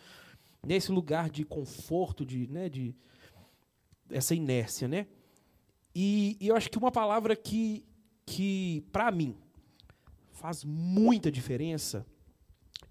nesse 0.61 0.91
lugar 0.91 1.29
de 1.29 1.45
conforto, 1.45 2.25
de, 2.25 2.47
né, 2.47 2.67
de 2.67 2.93
essa 4.09 4.35
inércia, 4.35 4.87
né? 4.87 5.07
E, 5.95 6.37
e 6.39 6.47
eu 6.47 6.55
acho 6.55 6.69
que 6.69 6.77
uma 6.77 6.91
palavra 6.91 7.35
que, 7.35 7.85
que 8.25 8.83
para 8.91 9.11
mim, 9.11 9.37
faz 10.31 10.63
muita 10.63 11.31
diferença 11.31 12.05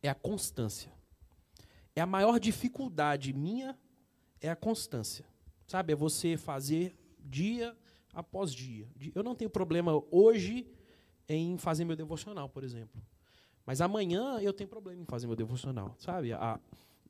é 0.03 0.09
a 0.09 0.15
constância. 0.15 0.91
É 1.95 2.01
a 2.01 2.07
maior 2.07 2.41
dificuldade 2.41 3.33
minha 3.33 3.79
é 4.41 4.49
a 4.49 4.57
constância. 4.57 5.25
Sabe? 5.67 5.93
É 5.93 5.97
você 5.97 6.37
fazer 6.37 6.97
dia 7.21 7.77
após 8.13 8.53
dia. 8.55 8.89
Eu 9.15 9.23
não 9.23 9.35
tenho 9.35 9.51
problema 9.51 10.03
hoje 10.11 10.67
em 11.29 11.57
fazer 11.57 11.85
meu 11.85 11.97
devocional, 11.97 12.49
por 12.49 12.65
exemplo. 12.65 13.01
Mas 13.65 13.81
amanhã 13.81 14.39
eu 14.41 14.53
tenho 14.53 14.69
problema 14.69 15.01
em 15.01 15.07
fazer 15.07 15.27
meu 15.27 15.37
devocional, 15.37 15.95
sabe? 15.99 16.33
A, 16.33 16.59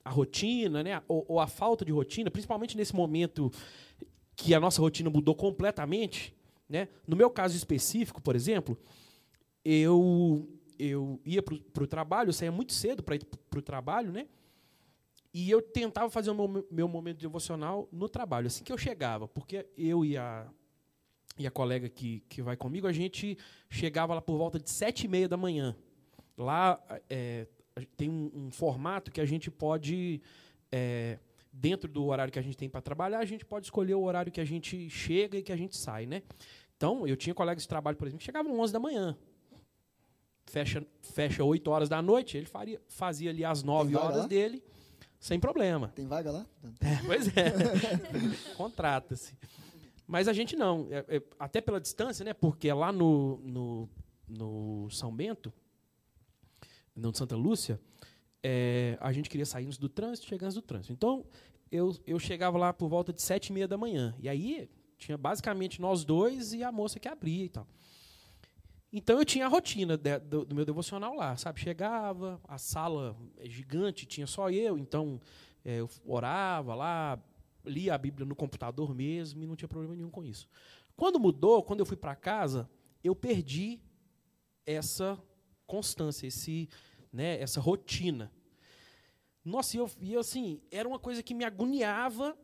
a 0.05 0.11
rotina, 0.11 0.83
né? 0.83 1.03
Ou, 1.09 1.25
ou, 1.29 1.41
a 1.41 1.47
falta 1.47 1.85
de 1.85 1.93
rotina, 1.93 2.31
principalmente 2.31 2.77
nesse 2.77 2.95
momento 2.95 3.51
que 4.37 4.55
a 4.55 4.61
nossa 4.61 4.81
rotina 4.81 5.11
mudou 5.11 5.35
completamente, 5.35 6.35
Né? 6.69 6.89
No 7.07 7.17
meu 7.17 7.31
caso 7.31 7.57
específico, 7.57 8.21
por 8.23 8.35
exemplo, 8.35 8.79
eu, 9.65 10.49
eu 10.79 11.21
ia 11.25 11.43
para 11.43 11.85
o 11.85 11.87
trabalho, 11.87 12.31
eu 12.31 12.33
saía 12.33 12.53
muito 12.53 12.73
cedo 12.73 13.03
para 13.03 13.17
ir 13.17 13.25
para 13.25 13.59
o 13.59 13.63
trabalho, 13.63 14.11
né? 14.11 14.27
E 15.35 15.51
eu 15.51 15.63
tentava 15.63 16.11
fazer 16.11 16.31
o 16.31 16.35
meu, 16.35 16.67
meu 16.71 16.89
momento 16.89 17.19
devocional 17.19 17.89
no 17.91 18.09
trabalho, 18.09 18.47
assim 18.47 18.63
que 18.65 18.73
eu 18.73 18.77
chegava, 18.77 19.27
porque 19.27 19.67
eu 19.77 20.05
e 20.05 20.17
a, 20.17 20.47
e 21.39 21.47
a 21.47 21.51
colega 21.51 21.89
que, 21.89 22.21
que 22.29 22.43
vai 22.43 22.57
comigo, 22.57 22.87
a 22.87 22.93
gente 22.93 23.39
chegava 23.71 24.15
lá 24.15 24.21
por 24.21 24.37
volta 24.37 24.59
de 24.59 24.71
sete 24.71 25.05
e 25.05 25.09
meia 25.09 25.29
da 25.29 25.37
manhã. 25.37 25.75
Lá 26.37 26.83
é, 27.09 27.47
tem 27.97 28.11
um, 28.11 28.31
um, 28.35 28.51
formato 28.51 29.11
que 29.11 29.21
a 29.21 29.25
gente 29.25 29.51
pode, 29.51 30.21
é, 30.71 31.19
dentro 31.53 31.89
do 31.89 32.07
horário 32.07 32.33
que 32.33 32.39
a 32.39 32.43
gente 32.43 32.57
tem 32.57 32.69
para 32.69 32.81
trabalhar, 32.81 33.19
a 33.19 33.25
gente 33.25 33.45
pode 33.45 33.67
escolher 33.67 33.95
o 33.95 34.03
horário 34.03 34.33
que 34.33 34.41
a 34.41 34.45
gente 34.45 34.89
chega 34.89 35.39
e 35.39 35.43
que 35.43 35.53
a 35.53 35.57
gente 35.57 35.77
sai, 35.77 36.07
né? 36.07 36.23
Então, 36.77 37.07
eu 37.07 37.17
tinha 37.17 37.35
colegas 37.35 37.63
de 37.63 37.69
trabalho, 37.69 37.97
por 37.97 38.07
exemplo, 38.07 38.19
que 38.21 38.25
chegavam 38.25 38.59
11 38.59 38.73
da 38.73 38.81
manhã. 38.81 39.17
Fecha, 40.47 40.85
fecha 41.03 41.45
8 41.45 41.71
horas 41.71 41.89
da 41.89 42.03
noite, 42.03 42.37
ele 42.37 42.47
faria, 42.47 42.81
fazia 42.89 43.31
ali 43.31 43.45
as 43.45 43.63
9 43.63 43.95
horas 43.95 44.19
lá? 44.19 44.27
dele, 44.27 44.65
sem 45.21 45.39
problema. 45.39 45.93
Tem 45.95 46.07
vaga 46.07 46.33
lá? 46.33 46.47
É, 46.81 47.07
pois 47.07 47.29
é. 47.29 47.53
Contrata-se. 48.57 49.37
Mas 50.07 50.27
a 50.27 50.33
gente 50.33 50.57
não. 50.57 50.89
É, 50.91 51.17
é, 51.17 51.23
até 51.39 51.61
pela 51.61 51.81
distância, 51.81 52.25
né? 52.25 52.35
Porque 52.35 52.73
lá 52.73 52.91
no, 52.91 53.39
no, 53.39 53.89
no 54.29 54.91
São 54.91 55.15
Bento, 55.15 55.53
no 56.95 57.15
Santa 57.15 57.37
Lúcia, 57.37 57.81
é, 58.43 58.97
a 59.01 59.13
gente 59.13 59.31
queria 59.31 59.47
sair 59.47 59.67
do 59.79 59.89
trânsito, 59.89 60.27
chegar 60.27 60.47
antes 60.47 60.57
do 60.57 60.63
trânsito. 60.63 60.93
Então, 60.93 61.25
eu, 61.71 61.97
eu 62.07 62.19
chegava 62.19 62.59
lá 62.59 62.73
por 62.73 62.89
volta 62.89 63.13
de 63.13 63.23
sete 63.23 63.49
e 63.49 63.53
meia 63.53 63.69
da 63.69 63.77
manhã. 63.77 64.15
E 64.21 64.29
aí, 64.29 64.69
tinha 64.99 65.19
basicamente 65.19 65.81
nós 65.81 66.05
dois 66.05 66.53
e 66.53 66.63
a 66.63 66.71
moça 66.71 67.01
que 67.01 67.09
abria 67.09 67.45
e 67.45 67.49
tal. 67.49 67.67
Então 68.93 69.19
eu 69.19 69.25
tinha 69.25 69.47
a 69.47 69.49
rotina 69.49 69.97
de, 69.97 70.19
do, 70.19 70.45
do, 70.45 70.55
meu 70.55 70.67
devocional 70.67 71.15
lá, 71.15 71.35
sabe? 71.37 71.61
Chegava, 71.61 72.39
a 72.47 72.59
sala 72.59 73.17
é 73.39 73.49
gigante, 73.49 74.05
tinha 74.05 74.27
só 74.27 74.51
eu, 74.51 74.77
então 74.77 75.19
é, 75.65 75.81
eu 75.81 75.89
orava 76.05 76.75
lá, 76.75 77.19
lia 77.65 77.95
a 77.95 77.99
Bíblia 77.99 78.27
no 78.27 78.37
computador 78.37 78.95
mesmo 78.95 79.43
e 79.43 79.47
não 79.47 79.57
tinha 79.57 79.69
problema 79.69 79.97
nenhum 79.97 80.11
com 80.11 80.23
isso. 80.23 80.47
Quando 80.95 81.19
mudou, 81.19 81.63
quando 81.63 81.81
eu 81.81 81.87
fui 81.87 81.97
para 81.97 82.15
casa, 82.15 82.69
eu 83.03 83.17
perdi 83.17 83.81
essa 84.67 85.19
constância, 85.67 86.27
esse, 86.27 86.69
né, 87.13 87.41
essa 87.41 87.61
rotina. 87.61 88.33
Nossa, 89.45 89.77
e 89.77 89.81
eu, 89.81 89.91
e 90.01 90.17
assim, 90.17 90.63
era 90.71 90.89
uma 90.89 90.99
coisa 90.99 91.23
que 91.23 91.35
me 91.35 91.45
agoniava 91.45 92.37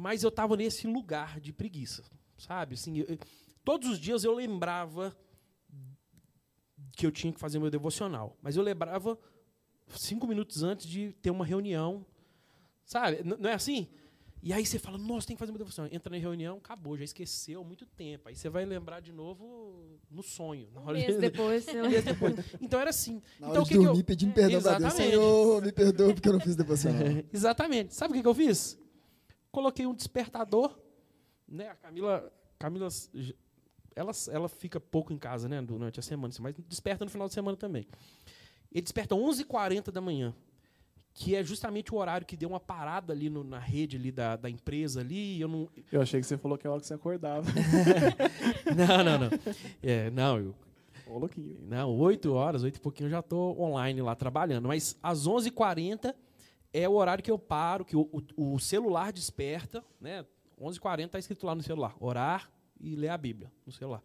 mas 0.00 0.22
eu 0.22 0.28
estava 0.28 0.56
nesse 0.56 0.86
lugar 0.86 1.40
de 1.40 1.52
preguiça, 1.52 2.04
sabe? 2.36 2.74
Assim, 2.74 2.98
eu, 2.98 3.18
todos 3.64 3.88
os 3.90 3.98
dias 3.98 4.22
eu 4.22 4.32
lembrava 4.32 5.16
que 6.92 7.04
eu 7.04 7.10
tinha 7.10 7.32
que 7.32 7.40
fazer 7.40 7.58
meu 7.58 7.68
devocional, 7.68 8.36
mas 8.40 8.56
eu 8.56 8.62
lembrava 8.62 9.18
cinco 9.88 10.24
minutos 10.24 10.62
antes 10.62 10.86
de 10.86 11.12
ter 11.14 11.30
uma 11.30 11.44
reunião, 11.44 12.06
sabe? 12.84 13.24
N 13.24 13.36
não 13.40 13.50
é 13.50 13.54
assim? 13.54 13.88
E 14.42 14.52
aí 14.52 14.64
você 14.64 14.78
fala, 14.78 14.96
nossa, 14.96 15.26
tem 15.26 15.34
que 15.34 15.40
fazer 15.40 15.50
meu 15.50 15.58
devocional. 15.58 15.92
Entra 15.92 16.10
na 16.10 16.16
reunião, 16.16 16.58
acabou, 16.58 16.96
já 16.96 17.04
esqueceu 17.04 17.60
há 17.60 17.64
muito 17.64 17.84
tempo. 17.84 18.28
Aí 18.28 18.36
você 18.36 18.48
vai 18.48 18.64
lembrar 18.64 19.00
de 19.00 19.12
novo 19.12 19.98
no 20.10 20.22
sonho. 20.22 20.68
Na 20.72 20.80
hora 20.80 20.90
um 20.90 21.00
mês 21.00 21.14
de... 21.14 21.20
depois. 21.20 21.66
um 21.74 21.90
mês 21.90 22.04
depois. 22.04 22.34
Então 22.60 22.80
era 22.80 22.90
assim. 22.90 23.22
Na 23.40 23.48
então, 23.48 23.50
hora 23.50 23.60
o 23.62 23.64
que 23.64 23.74
de 23.74 23.84
dormir, 23.84 24.00
eu... 24.00 24.04
pedindo 24.04 24.32
perdão 24.32 24.58
Exatamente. 24.58 24.96
Deus. 24.96 25.10
Senhor, 25.10 25.62
me 25.62 25.72
perdoa 25.72 26.14
porque 26.14 26.28
eu 26.28 26.32
não 26.32 26.40
fiz 26.40 26.54
devocional. 26.54 27.02
Exatamente. 27.32 27.94
Sabe 27.94 28.12
o 28.12 28.16
que, 28.16 28.22
que 28.22 28.28
eu 28.28 28.34
fiz? 28.34 28.78
coloquei 29.50 29.86
um 29.86 29.94
despertador, 29.94 30.78
né? 31.46 31.68
A 31.68 31.74
Camila, 31.74 32.32
Camila 32.58 32.88
ela, 33.94 34.12
ela 34.30 34.48
fica 34.48 34.78
pouco 34.78 35.12
em 35.12 35.18
casa, 35.18 35.48
né, 35.48 35.60
durante 35.60 35.98
a 35.98 36.02
semana, 36.02 36.32
mas 36.40 36.54
desperta 36.68 37.04
no 37.04 37.10
final 37.10 37.26
de 37.26 37.34
semana 37.34 37.56
também. 37.56 37.86
Ele 38.70 38.82
desperta 38.82 39.14
11h40 39.14 39.90
da 39.90 40.00
manhã, 40.00 40.34
que 41.18 41.34
é 41.34 41.42
justamente 41.42 41.92
o 41.92 41.98
horário 41.98 42.24
que 42.24 42.36
deu 42.36 42.48
uma 42.48 42.60
parada 42.60 43.12
ali 43.12 43.28
no, 43.28 43.42
na 43.42 43.58
rede 43.58 43.96
ali 43.96 44.12
da, 44.12 44.36
da 44.36 44.48
empresa 44.48 45.00
ali. 45.00 45.40
Eu, 45.40 45.48
não... 45.48 45.68
eu 45.90 46.00
achei 46.00 46.20
que 46.20 46.26
você 46.26 46.38
falou 46.38 46.56
que 46.56 46.64
é 46.64 46.70
a 46.70 46.72
hora 46.72 46.80
que 46.80 46.86
você 46.86 46.94
acordava. 46.94 47.42
não, 48.76 49.04
não, 49.04 49.18
não. 49.18 49.30
É, 49.82 50.10
não, 50.10 50.38
eu, 50.38 50.54
Ô, 51.08 51.18
louquinho. 51.18 51.58
Não, 51.66 51.90
8 51.98 52.32
horas, 52.32 52.62
8 52.62 52.76
e 52.76 52.80
pouquinho 52.80 53.06
eu 53.08 53.10
já 53.10 53.18
estou 53.18 53.60
online 53.60 54.00
lá 54.00 54.14
trabalhando. 54.14 54.68
Mas 54.68 54.96
às 55.02 55.26
11h40 55.26 56.14
é 56.72 56.88
o 56.88 56.92
horário 56.92 57.24
que 57.24 57.30
eu 57.32 57.38
paro, 57.38 57.84
que 57.84 57.96
o, 57.96 58.08
o, 58.36 58.54
o 58.54 58.60
celular 58.60 59.12
desperta, 59.12 59.84
né? 60.00 60.24
11h40 60.60 61.06
está 61.06 61.18
escrito 61.18 61.44
lá 61.46 61.54
no 61.54 61.62
celular, 61.64 61.96
orar 61.98 62.48
e 62.80 62.94
ler 62.94 63.08
a 63.08 63.18
Bíblia 63.18 63.50
no 63.66 63.72
celular. 63.72 64.02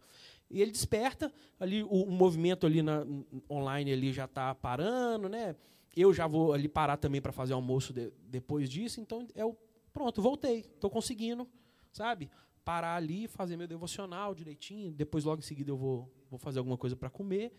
E 0.50 0.60
ele 0.60 0.72
desperta, 0.72 1.32
ali 1.60 1.84
o, 1.84 1.88
o 1.88 2.10
movimento 2.10 2.66
ali 2.66 2.82
na, 2.82 3.06
online 3.48 3.92
ali 3.92 4.12
já 4.12 4.24
está 4.24 4.52
parando, 4.52 5.28
né? 5.28 5.54
Eu 5.96 6.12
já 6.12 6.26
vou 6.26 6.52
ali 6.52 6.68
parar 6.68 6.96
também 6.96 7.20
para 7.20 7.32
fazer 7.32 7.52
almoço 7.52 7.92
de, 7.92 8.10
depois 8.26 8.68
disso, 8.68 9.00
então 9.00 9.26
é 9.34 9.44
o 9.44 9.56
pronto, 9.92 10.20
voltei, 10.20 10.60
estou 10.60 10.90
conseguindo, 10.90 11.48
sabe? 11.92 12.30
Parar 12.64 12.96
ali, 12.96 13.28
fazer 13.28 13.56
meu 13.56 13.68
devocional 13.68 14.34
direitinho, 14.34 14.90
depois 14.92 15.24
logo 15.24 15.38
em 15.38 15.44
seguida 15.44 15.70
eu 15.70 15.76
vou, 15.76 16.12
vou 16.28 16.38
fazer 16.38 16.58
alguma 16.58 16.76
coisa 16.76 16.96
para 16.96 17.08
comer, 17.08 17.52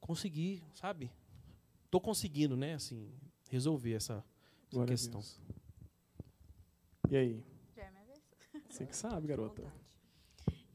conseguir, 0.00 0.62
sabe? 0.72 1.12
Estou 1.84 2.00
conseguindo, 2.00 2.56
né? 2.56 2.74
Assim, 2.74 3.12
resolver 3.50 3.92
essa 3.92 4.24
Glória 4.70 4.92
questão. 4.92 5.20
E 7.10 7.16
aí? 7.16 7.44
Já 7.76 7.82
é 7.84 7.90
minha 7.90 8.04
vez? 8.04 8.22
Você 8.68 8.86
que 8.86 8.96
sabe, 8.96 9.28
garota. 9.28 9.62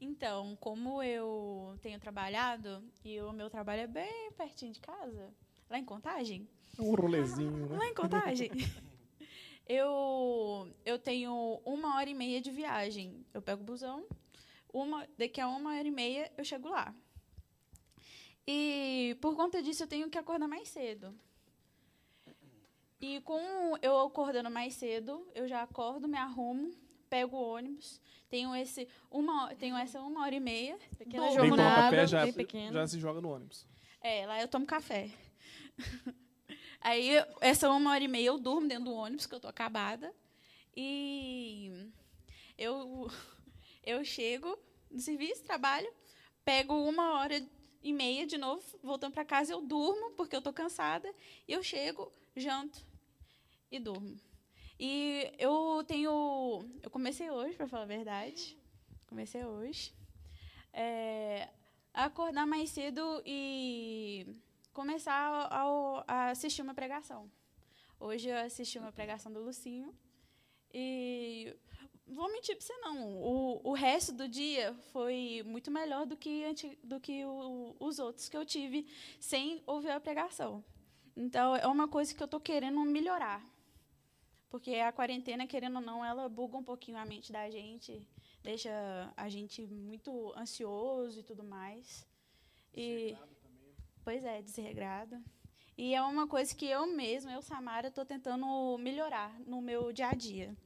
Então, 0.00 0.56
como 0.56 1.02
eu 1.02 1.76
tenho 1.80 1.98
trabalhado 2.00 2.82
e 3.04 3.20
o 3.20 3.32
meu 3.32 3.48
trabalho 3.48 3.82
é 3.82 3.86
bem 3.86 4.32
pertinho 4.32 4.72
de 4.72 4.80
casa, 4.80 5.32
lá 5.70 5.78
em 5.78 5.84
Contagem. 5.84 6.48
É 6.78 6.82
um 6.82 6.94
rolezinho, 6.94 7.68
né? 7.68 7.76
Lá 7.76 7.86
em 7.86 7.94
Contagem. 7.94 8.50
eu, 9.68 10.74
eu 10.84 10.98
tenho 10.98 11.60
uma 11.64 11.96
hora 11.96 12.08
e 12.08 12.14
meia 12.14 12.40
de 12.40 12.50
viagem. 12.50 13.24
Eu 13.32 13.42
pego 13.42 13.62
o 13.62 13.64
busão, 13.64 14.04
uma, 14.72 15.06
daqui 15.18 15.40
a 15.40 15.48
uma 15.48 15.74
hora 15.76 15.86
e 15.86 15.90
meia 15.90 16.30
eu 16.36 16.44
chego 16.44 16.68
lá. 16.68 16.94
E 18.46 19.16
por 19.20 19.36
conta 19.36 19.62
disso 19.62 19.84
eu 19.84 19.86
tenho 19.86 20.10
que 20.10 20.18
acordar 20.18 20.48
mais 20.48 20.68
cedo. 20.68 21.14
E 23.00 23.20
com 23.20 23.40
eu 23.82 23.98
acordando 23.98 24.50
mais 24.50 24.74
cedo, 24.74 25.26
eu 25.34 25.48
já 25.48 25.62
acordo, 25.62 26.06
me 26.06 26.16
arrumo, 26.16 26.72
pego 27.10 27.36
o 27.36 27.54
ônibus, 27.54 28.00
tenho 28.30 28.54
esse 28.54 28.88
uma, 29.10 29.54
tenho 29.56 29.76
essa 29.76 30.00
uma 30.00 30.22
hora 30.22 30.34
e 30.34 30.40
meia. 30.40 30.78
Pequena 30.96 31.26
bom, 31.26 31.34
jornada, 31.34 32.06
já, 32.06 32.24
já 32.72 32.86
se 32.86 33.00
joga 33.00 33.20
no 33.20 33.30
ônibus. 33.30 33.66
É, 34.00 34.26
lá 34.26 34.40
eu 34.40 34.48
tomo 34.48 34.66
café. 34.66 35.10
Aí, 36.82 37.10
essa 37.40 37.70
uma 37.70 37.92
hora 37.92 38.02
e 38.02 38.08
meia 38.08 38.26
eu 38.26 38.38
durmo 38.38 38.66
dentro 38.66 38.86
do 38.86 38.92
ônibus, 38.92 39.24
que 39.24 39.34
eu 39.34 39.40
tô 39.40 39.46
acabada. 39.46 40.12
E 40.76 41.70
eu, 42.58 43.08
eu 43.84 44.04
chego 44.04 44.58
no 44.90 45.00
serviço, 45.00 45.44
trabalho, 45.44 45.90
pego 46.44 46.74
uma 46.74 47.20
hora 47.20 47.40
e 47.82 47.92
meia 47.92 48.26
de 48.26 48.36
novo, 48.36 48.62
voltando 48.82 49.12
para 49.12 49.24
casa, 49.24 49.52
eu 49.52 49.60
durmo, 49.60 50.10
porque 50.12 50.34
eu 50.34 50.42
tô 50.42 50.52
cansada, 50.52 51.12
e 51.46 51.52
eu 51.52 51.62
chego, 51.62 52.12
janto, 52.36 52.84
e 53.70 53.78
durmo. 53.78 54.16
E 54.78 55.32
eu 55.38 55.84
tenho. 55.86 56.68
Eu 56.82 56.90
comecei 56.90 57.30
hoje, 57.30 57.56
para 57.56 57.68
falar 57.68 57.84
a 57.84 57.86
verdade. 57.86 58.58
Comecei 59.06 59.44
hoje. 59.44 59.92
É, 60.72 61.48
acordar 61.94 62.46
mais 62.46 62.70
cedo 62.70 63.22
e 63.24 64.26
começar 64.72 65.12
a, 65.50 66.04
a, 66.06 66.30
assistir 66.30 66.62
uma 66.62 66.74
pregação. 66.74 67.30
Hoje 68.00 68.28
eu 68.28 68.36
assisti 68.38 68.78
uma 68.78 68.92
pregação 68.92 69.32
do 69.32 69.40
Lucinho. 69.40 69.94
E 70.72 71.54
vou 72.06 72.30
mentir 72.32 72.56
para 72.56 72.64
você 72.64 72.76
não. 72.78 73.22
O, 73.22 73.60
o 73.70 73.72
resto 73.74 74.12
do 74.12 74.26
dia 74.26 74.74
foi 74.92 75.42
muito 75.44 75.70
melhor 75.70 76.06
do 76.06 76.16
que, 76.16 76.44
do 76.82 76.98
que 76.98 77.24
o, 77.24 77.76
os 77.78 77.98
outros 77.98 78.28
que 78.28 78.36
eu 78.36 78.44
tive 78.44 78.86
sem 79.20 79.62
ouvir 79.66 79.90
a 79.90 80.00
pregação. 80.00 80.64
Então, 81.14 81.54
é 81.54 81.66
uma 81.66 81.86
coisa 81.86 82.14
que 82.14 82.22
eu 82.22 82.24
estou 82.24 82.40
querendo 82.40 82.80
melhorar. 82.80 83.46
Porque 84.48 84.74
a 84.76 84.92
quarentena, 84.92 85.46
querendo 85.46 85.76
ou 85.76 85.82
não, 85.82 86.04
ela 86.04 86.28
buga 86.28 86.56
um 86.56 86.64
pouquinho 86.64 86.98
a 86.98 87.04
mente 87.06 87.32
da 87.32 87.48
gente, 87.50 88.06
deixa 88.42 88.70
a 89.16 89.28
gente 89.28 89.66
muito 89.66 90.32
ansioso 90.36 91.20
e 91.20 91.22
tudo 91.22 91.42
mais. 91.42 92.06
E 92.74 93.16
Pois 94.04 94.24
é, 94.24 94.42
desregrado. 94.42 95.22
E 95.76 95.94
é 95.94 96.02
uma 96.02 96.26
coisa 96.26 96.54
que 96.54 96.66
eu 96.66 96.86
mesma, 96.86 97.32
eu, 97.32 97.40
Samara, 97.40 97.88
estou 97.88 98.04
tentando 98.04 98.76
melhorar 98.78 99.38
no 99.40 99.62
meu 99.62 99.92
dia 99.92 100.08
a 100.08 100.14
dia. 100.14 100.56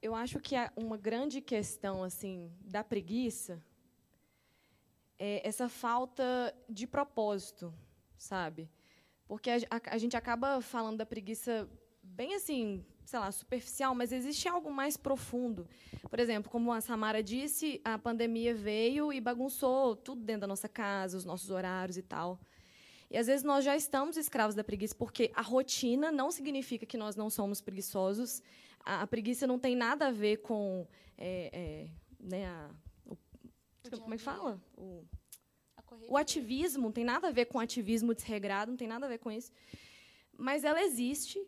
Eu 0.00 0.14
acho 0.14 0.40
que 0.40 0.54
uma 0.76 0.96
grande 0.96 1.42
questão 1.42 2.02
assim 2.02 2.50
da 2.62 2.82
preguiça 2.82 3.62
é 5.18 5.46
essa 5.46 5.68
falta 5.68 6.54
de 6.66 6.86
propósito, 6.86 7.74
sabe? 8.16 8.70
Porque 9.28 9.50
a, 9.50 9.56
a, 9.70 9.94
a, 9.94 9.98
gente 9.98 10.16
acaba 10.16 10.62
falando 10.62 10.96
da 10.96 11.04
preguiça 11.04 11.68
bem 12.16 12.34
assim, 12.34 12.84
sei 13.04 13.18
lá, 13.18 13.30
superficial, 13.32 13.94
mas 13.94 14.12
existe 14.12 14.48
algo 14.48 14.70
mais 14.70 14.96
profundo. 14.96 15.66
Por 16.08 16.18
exemplo, 16.20 16.50
como 16.50 16.72
a 16.72 16.80
Samara 16.80 17.22
disse, 17.22 17.80
a 17.84 17.98
pandemia 17.98 18.54
veio 18.54 19.12
e 19.12 19.20
bagunçou 19.20 19.96
tudo 19.96 20.22
dentro 20.22 20.42
da 20.42 20.46
nossa 20.46 20.68
casa, 20.68 21.16
os 21.16 21.24
nossos 21.24 21.50
horários 21.50 21.96
e 21.96 22.02
tal. 22.02 22.38
E 23.10 23.18
às 23.18 23.26
vezes 23.26 23.42
nós 23.42 23.64
já 23.64 23.74
estamos 23.76 24.16
escravos 24.16 24.54
da 24.54 24.62
preguiça, 24.62 24.94
porque 24.94 25.32
a 25.34 25.42
rotina 25.42 26.12
não 26.12 26.30
significa 26.30 26.86
que 26.86 26.96
nós 26.96 27.16
não 27.16 27.28
somos 27.28 27.60
preguiçosos. 27.60 28.40
A, 28.84 29.02
a 29.02 29.06
preguiça 29.06 29.46
não 29.46 29.58
tem 29.58 29.74
nada 29.74 30.06
a 30.06 30.12
ver 30.12 30.36
com. 30.38 30.86
É, 31.18 31.50
é, 31.52 31.88
né, 32.20 32.46
a, 32.46 32.70
o, 33.04 33.16
como 34.00 34.14
é 34.14 34.16
que 34.16 34.22
fala? 34.22 34.62
O, 34.76 35.04
o 36.08 36.16
ativismo 36.16 36.84
não 36.84 36.92
tem 36.92 37.04
nada 37.04 37.28
a 37.28 37.32
ver 37.32 37.46
com 37.46 37.58
ativismo 37.58 38.14
desregrado, 38.14 38.70
não 38.70 38.78
tem 38.78 38.86
nada 38.86 39.06
a 39.06 39.08
ver 39.08 39.18
com 39.18 39.32
isso. 39.32 39.50
Mas 40.38 40.62
ela 40.62 40.80
existe 40.80 41.44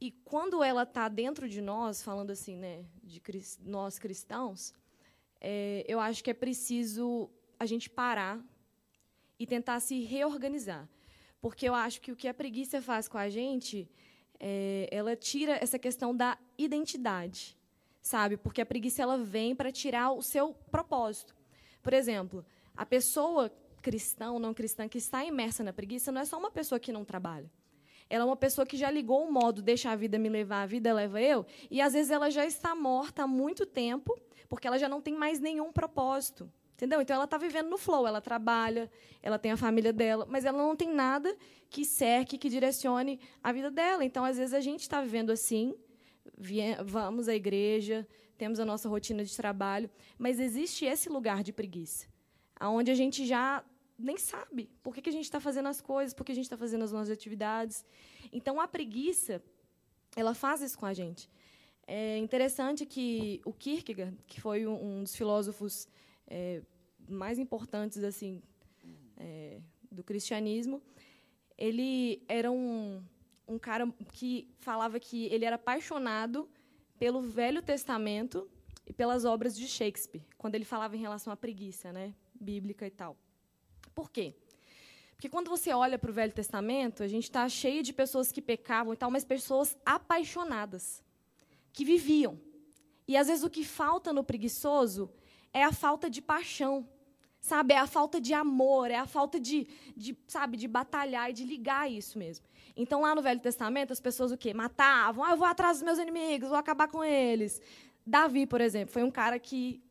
e 0.00 0.10
quando 0.10 0.62
ela 0.62 0.82
está 0.82 1.08
dentro 1.08 1.48
de 1.48 1.60
nós, 1.60 2.02
falando 2.02 2.30
assim, 2.30 2.56
né, 2.56 2.84
de 3.02 3.20
nós 3.62 3.98
cristãos, 3.98 4.74
é, 5.40 5.84
eu 5.88 5.98
acho 5.98 6.22
que 6.22 6.30
é 6.30 6.34
preciso 6.34 7.30
a 7.58 7.64
gente 7.64 7.88
parar 7.88 8.42
e 9.38 9.46
tentar 9.46 9.80
se 9.80 10.02
reorganizar. 10.02 10.88
Porque 11.40 11.68
eu 11.68 11.74
acho 11.74 12.00
que 12.00 12.12
o 12.12 12.16
que 12.16 12.28
a 12.28 12.34
preguiça 12.34 12.82
faz 12.82 13.08
com 13.08 13.16
a 13.16 13.28
gente, 13.28 13.88
é, 14.38 14.88
ela 14.90 15.16
tira 15.16 15.52
essa 15.56 15.78
questão 15.78 16.14
da 16.14 16.38
identidade, 16.58 17.56
sabe? 18.02 18.36
Porque 18.36 18.60
a 18.60 18.66
preguiça 18.66 19.02
ela 19.02 19.18
vem 19.18 19.54
para 19.54 19.72
tirar 19.72 20.10
o 20.12 20.22
seu 20.22 20.52
propósito. 20.70 21.34
Por 21.82 21.92
exemplo, 21.92 22.44
a 22.76 22.84
pessoa 22.84 23.50
cristã 23.80 24.32
ou 24.32 24.38
não 24.38 24.52
cristã 24.52 24.88
que 24.88 24.98
está 24.98 25.24
imersa 25.24 25.62
na 25.62 25.72
preguiça 25.72 26.10
não 26.10 26.20
é 26.20 26.24
só 26.24 26.38
uma 26.38 26.50
pessoa 26.50 26.80
que 26.80 26.92
não 26.92 27.04
trabalha. 27.04 27.50
Ela 28.08 28.24
é 28.24 28.26
uma 28.26 28.36
pessoa 28.36 28.66
que 28.66 28.76
já 28.76 28.90
ligou 28.90 29.26
o 29.26 29.32
modo 29.32 29.60
deixa 29.62 29.90
a 29.90 29.96
vida 29.96 30.18
me 30.18 30.28
levar, 30.28 30.62
a 30.62 30.66
vida 30.66 30.92
leva 30.92 31.20
eu, 31.20 31.44
e 31.70 31.80
às 31.80 31.92
vezes 31.92 32.10
ela 32.10 32.30
já 32.30 32.46
está 32.46 32.74
morta 32.74 33.24
há 33.24 33.26
muito 33.26 33.66
tempo, 33.66 34.16
porque 34.48 34.66
ela 34.66 34.78
já 34.78 34.88
não 34.88 35.00
tem 35.00 35.14
mais 35.14 35.40
nenhum 35.40 35.72
propósito. 35.72 36.50
Entendeu? 36.74 37.00
Então 37.00 37.14
ela 37.14 37.24
está 37.24 37.38
vivendo 37.38 37.70
no 37.70 37.78
flow, 37.78 38.06
ela 38.06 38.20
trabalha, 38.20 38.90
ela 39.22 39.38
tem 39.38 39.50
a 39.50 39.56
família 39.56 39.94
dela, 39.94 40.26
mas 40.28 40.44
ela 40.44 40.58
não 40.58 40.76
tem 40.76 40.92
nada 40.92 41.34
que 41.70 41.86
cerque, 41.86 42.36
que 42.36 42.50
direcione 42.50 43.18
a 43.42 43.50
vida 43.50 43.70
dela. 43.70 44.04
Então, 44.04 44.22
às 44.26 44.36
vezes, 44.36 44.52
a 44.52 44.60
gente 44.60 44.82
está 44.82 45.00
vivendo 45.00 45.30
assim, 45.30 45.74
vamos 46.84 47.28
à 47.28 47.34
igreja, 47.34 48.06
temos 48.36 48.60
a 48.60 48.64
nossa 48.66 48.90
rotina 48.90 49.24
de 49.24 49.34
trabalho, 49.34 49.88
mas 50.18 50.38
existe 50.38 50.84
esse 50.84 51.08
lugar 51.08 51.42
de 51.42 51.50
preguiça, 51.50 52.06
aonde 52.60 52.90
a 52.90 52.94
gente 52.94 53.24
já 53.24 53.64
nem 53.98 54.16
sabe 54.16 54.70
por 54.82 54.94
que, 54.94 55.02
que 55.02 55.08
a 55.08 55.12
gente 55.12 55.24
está 55.24 55.40
fazendo 55.40 55.68
as 55.68 55.80
coisas, 55.80 56.12
por 56.14 56.24
que 56.24 56.32
a 56.32 56.34
gente 56.34 56.44
está 56.44 56.56
fazendo 56.56 56.84
as 56.84 56.92
nossas 56.92 57.10
atividades. 57.10 57.84
Então, 58.32 58.60
a 58.60 58.68
preguiça, 58.68 59.42
ela 60.14 60.34
faz 60.34 60.60
isso 60.60 60.78
com 60.78 60.86
a 60.86 60.92
gente. 60.92 61.30
É 61.86 62.18
interessante 62.18 62.84
que 62.84 63.40
o 63.44 63.52
Kierkegaard, 63.52 64.16
que 64.26 64.40
foi 64.40 64.66
um, 64.66 65.02
dos 65.02 65.14
filósofos 65.14 65.88
é, 66.26 66.62
mais 67.08 67.38
importantes 67.38 68.02
assim 68.02 68.42
é, 69.16 69.60
do 69.90 70.02
cristianismo, 70.02 70.82
ele 71.56 72.22
era 72.28 72.50
um, 72.50 73.02
um 73.46 73.58
cara 73.58 73.88
que 74.12 74.48
falava 74.58 74.98
que 74.98 75.26
ele 75.26 75.44
era 75.44 75.56
apaixonado 75.56 76.48
pelo 76.98 77.22
Velho 77.22 77.62
Testamento 77.62 78.48
e 78.84 78.92
pelas 78.92 79.24
obras 79.24 79.56
de 79.56 79.66
Shakespeare, 79.68 80.24
quando 80.36 80.54
ele 80.54 80.64
falava 80.64 80.96
em 80.96 81.00
relação 81.00 81.32
à 81.32 81.36
preguiça, 81.36 81.92
né, 81.92 82.14
bíblica 82.34 82.86
e 82.86 82.90
tal. 82.90 83.16
Por 83.96 84.10
quê? 84.10 84.34
Porque 85.14 85.30
quando 85.30 85.48
você 85.48 85.72
olha 85.72 85.98
para 85.98 86.10
o 86.10 86.12
Velho 86.12 86.34
Testamento, 86.34 87.02
a 87.02 87.08
gente 87.08 87.24
está 87.24 87.48
cheio 87.48 87.82
de 87.82 87.94
pessoas 87.94 88.30
que 88.30 88.42
pecavam 88.42 88.92
e 88.92 88.96
tal, 88.96 89.10
mas 89.10 89.24
pessoas 89.24 89.74
apaixonadas, 89.86 91.02
que 91.72 91.82
viviam. 91.82 92.38
E 93.08 93.16
às 93.16 93.28
vezes 93.28 93.42
o 93.42 93.48
que 93.48 93.64
falta 93.64 94.12
no 94.12 94.22
preguiçoso 94.22 95.10
é 95.50 95.64
a 95.64 95.72
falta 95.72 96.10
de 96.10 96.20
paixão, 96.20 96.86
sabe? 97.40 97.72
É 97.72 97.78
a 97.78 97.86
falta 97.86 98.20
de 98.20 98.34
amor, 98.34 98.90
é 98.90 98.96
a 98.96 99.06
falta 99.06 99.40
de, 99.40 99.66
de, 99.96 100.14
sabe, 100.28 100.58
de 100.58 100.68
batalhar 100.68 101.30
e 101.30 101.32
de 101.32 101.44
ligar 101.44 101.90
isso 101.90 102.18
mesmo. 102.18 102.44
Então 102.76 103.00
lá 103.00 103.14
no 103.14 103.22
Velho 103.22 103.40
Testamento 103.40 103.94
as 103.94 104.00
pessoas 104.00 104.30
o 104.30 104.36
quê? 104.36 104.52
Matavam, 104.52 105.24
ah, 105.24 105.30
eu 105.30 105.38
vou 105.38 105.46
atrás 105.46 105.78
dos 105.78 105.86
meus 105.86 105.98
inimigos, 105.98 106.50
vou 106.50 106.58
acabar 106.58 106.88
com 106.88 107.02
eles. 107.02 107.62
Davi, 108.06 108.46
por 108.46 108.60
exemplo, 108.60 108.92
foi 108.92 109.02
um 109.02 109.10
cara 109.10 109.38
que 109.38 109.82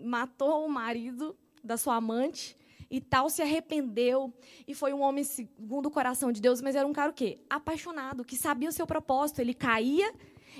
matou 0.00 0.66
o 0.66 0.68
marido 0.68 1.36
da 1.62 1.76
sua 1.76 1.94
amante 1.94 2.60
e 2.92 3.00
tal, 3.00 3.30
se 3.30 3.40
arrependeu 3.40 4.30
e 4.68 4.74
foi 4.74 4.92
um 4.92 5.00
homem 5.00 5.24
segundo 5.24 5.86
o 5.86 5.90
coração 5.90 6.30
de 6.30 6.42
Deus, 6.42 6.60
mas 6.60 6.76
era 6.76 6.86
um 6.86 6.92
cara 6.92 7.10
o 7.10 7.14
quê? 7.14 7.38
Apaixonado, 7.48 8.22
que 8.22 8.36
sabia 8.36 8.68
o 8.68 8.72
seu 8.72 8.86
propósito. 8.86 9.40
Ele 9.40 9.54
caía, 9.54 10.12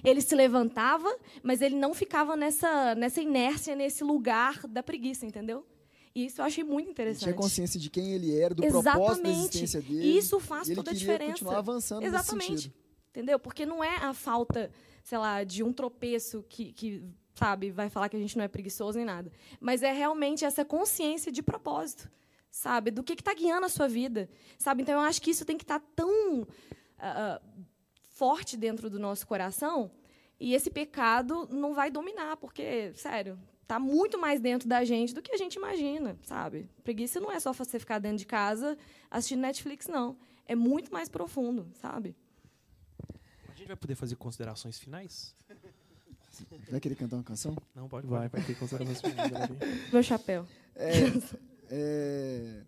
ele 0.03 0.22
se 0.22 0.35
levantava, 0.35 1.14
mas 1.43 1.61
ele 1.61 1.76
não 1.76 1.93
ficava 1.93 2.35
nessa, 2.35 2.95
nessa 2.95 3.20
inércia, 3.20 3.76
nesse 3.76 4.03
lugar 4.03 4.66
da 4.66 4.83
preguiça, 4.83 5.26
entendeu? 5.26 5.66
E 6.14 6.24
isso 6.24 6.41
eu 6.41 6.47
achei 6.47 6.64
muito 6.64 6.89
interessante. 6.89 7.24
Ele 7.24 7.33
tinha 7.35 7.43
consciência 7.43 7.78
de 7.78 7.91
quem 7.91 8.14
ele 8.14 8.35
era, 8.35 8.55
do 8.55 8.64
Exatamente. 8.64 8.93
propósito 8.95 9.24
da 9.24 9.30
existência 9.30 9.83
dele. 9.83 10.03
E 10.03 10.16
isso 10.16 10.41
faz 10.41 10.70
e 10.70 10.74
toda 10.74 10.91
a 10.91 10.95
diferença. 10.95 11.33
continuar 11.33 11.59
avançando 11.59 12.03
Exatamente. 12.03 12.51
nesse 12.51 12.62
sentido. 12.62 12.83
Entendeu? 13.11 13.39
Porque 13.39 13.66
não 13.66 13.85
é 13.85 13.97
a 13.97 14.14
falta, 14.14 14.70
sei 15.05 15.18
lá, 15.18 15.45
de 15.45 15.62
um 15.62 15.70
tropeço 15.70 16.43
que, 16.49 16.72
que 16.72 17.05
sabe, 17.35 17.70
vai 17.70 17.91
falar 17.91 18.09
que 18.09 18.16
a 18.16 18.18
gente 18.18 18.39
não 18.39 18.45
é 18.45 18.49
preguiçoso 18.49 18.97
nem 18.97 19.05
nada. 19.05 19.30
Mas 19.61 19.83
é 19.83 19.93
realmente 19.93 20.47
essa 20.47 20.64
consciência 20.64 21.30
de 21.30 21.43
propósito 21.43 22.11
sabe? 22.53 22.90
Do 22.90 23.03
que 23.03 23.14
está 23.14 23.32
guiando 23.32 23.64
a 23.64 23.70
sua 23.70 23.88
vida, 23.88 24.28
sabe? 24.59 24.82
Então, 24.82 24.94
eu 24.94 25.00
acho 25.00 25.20
que 25.20 25.30
isso 25.30 25.44
tem 25.44 25.57
que 25.57 25.64
estar 25.64 25.80
tá 25.80 25.86
tão 25.96 26.42
uh, 26.42 27.66
forte 28.11 28.57
dentro 28.57 28.90
do 28.90 29.00
nosso 29.00 29.26
coração 29.26 29.90
e 30.38 30.55
esse 30.55 30.70
pecado 30.70 31.48
não 31.50 31.72
vai 31.72 31.90
dominar, 31.90 32.36
porque, 32.36 32.92
sério, 32.94 33.38
está 33.62 33.78
muito 33.78 34.18
mais 34.18 34.40
dentro 34.40 34.68
da 34.68 34.84
gente 34.84 35.14
do 35.14 35.22
que 35.22 35.32
a 35.32 35.36
gente 35.36 35.55
imagina, 35.55 36.18
sabe? 36.22 36.68
Preguiça 36.84 37.20
não 37.20 37.32
é 37.32 37.40
só 37.40 37.53
você 37.53 37.78
ficar 37.78 37.98
dentro 37.98 38.18
de 38.18 38.26
casa 38.26 38.76
assistindo 39.11 39.40
Netflix, 39.40 39.88
não. 39.88 40.16
É 40.44 40.55
muito 40.55 40.92
mais 40.92 41.09
profundo, 41.09 41.70
sabe? 41.80 42.14
A 43.48 43.55
gente 43.55 43.68
vai 43.68 43.76
poder 43.76 43.94
fazer 43.94 44.16
considerações 44.16 44.78
finais? 44.78 45.34
Vai 46.70 46.80
querer 46.80 46.96
cantar 46.96 47.16
uma 47.16 47.22
canção? 47.22 47.57
Não, 47.74 47.88
pode. 47.88 48.07
Vai, 48.07 48.28
vai 48.28 48.42
ter 48.42 48.59
considerações 48.59 49.00
finais. 49.00 49.30
Meu 49.92 50.03
chapéu. 50.03 50.46
É, 50.74 50.90
é, 51.70 52.64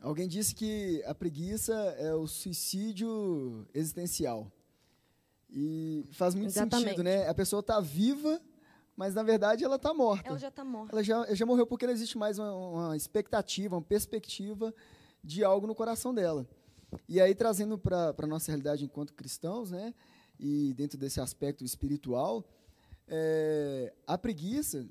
alguém 0.00 0.28
disse 0.28 0.54
que 0.54 1.02
a 1.06 1.14
preguiça 1.14 1.74
é 1.98 2.14
o 2.14 2.26
suicídio 2.26 3.66
existencial. 3.74 4.50
E 5.50 6.04
faz 6.12 6.34
muito 6.34 6.50
Exatamente. 6.50 6.88
sentido, 6.88 7.04
né? 7.04 7.28
A 7.28 7.34
pessoa 7.34 7.60
está 7.60 7.78
viva, 7.80 8.40
mas 8.96 9.14
na 9.14 9.22
verdade 9.22 9.64
ela 9.64 9.76
está 9.76 9.94
morta. 9.94 10.28
Ela 10.28 10.38
já 10.38 10.48
está 10.48 10.64
morta. 10.64 10.92
Ela 10.92 11.02
já, 11.02 11.34
já 11.34 11.46
morreu 11.46 11.66
porque 11.66 11.86
não 11.86 11.92
existe 11.92 12.18
mais 12.18 12.38
uma, 12.38 12.54
uma 12.54 12.96
expectativa, 12.96 13.76
uma 13.76 13.82
perspectiva 13.82 14.74
de 15.22 15.44
algo 15.44 15.66
no 15.66 15.74
coração 15.74 16.12
dela. 16.12 16.46
E 17.08 17.20
aí, 17.20 17.34
trazendo 17.34 17.78
para 17.78 18.14
a 18.16 18.26
nossa 18.26 18.50
realidade 18.50 18.84
enquanto 18.84 19.14
cristãos, 19.14 19.70
né? 19.70 19.94
E 20.38 20.74
dentro 20.74 20.98
desse 20.98 21.20
aspecto 21.20 21.64
espiritual, 21.64 22.44
é, 23.06 23.92
a 24.06 24.18
preguiça 24.18 24.86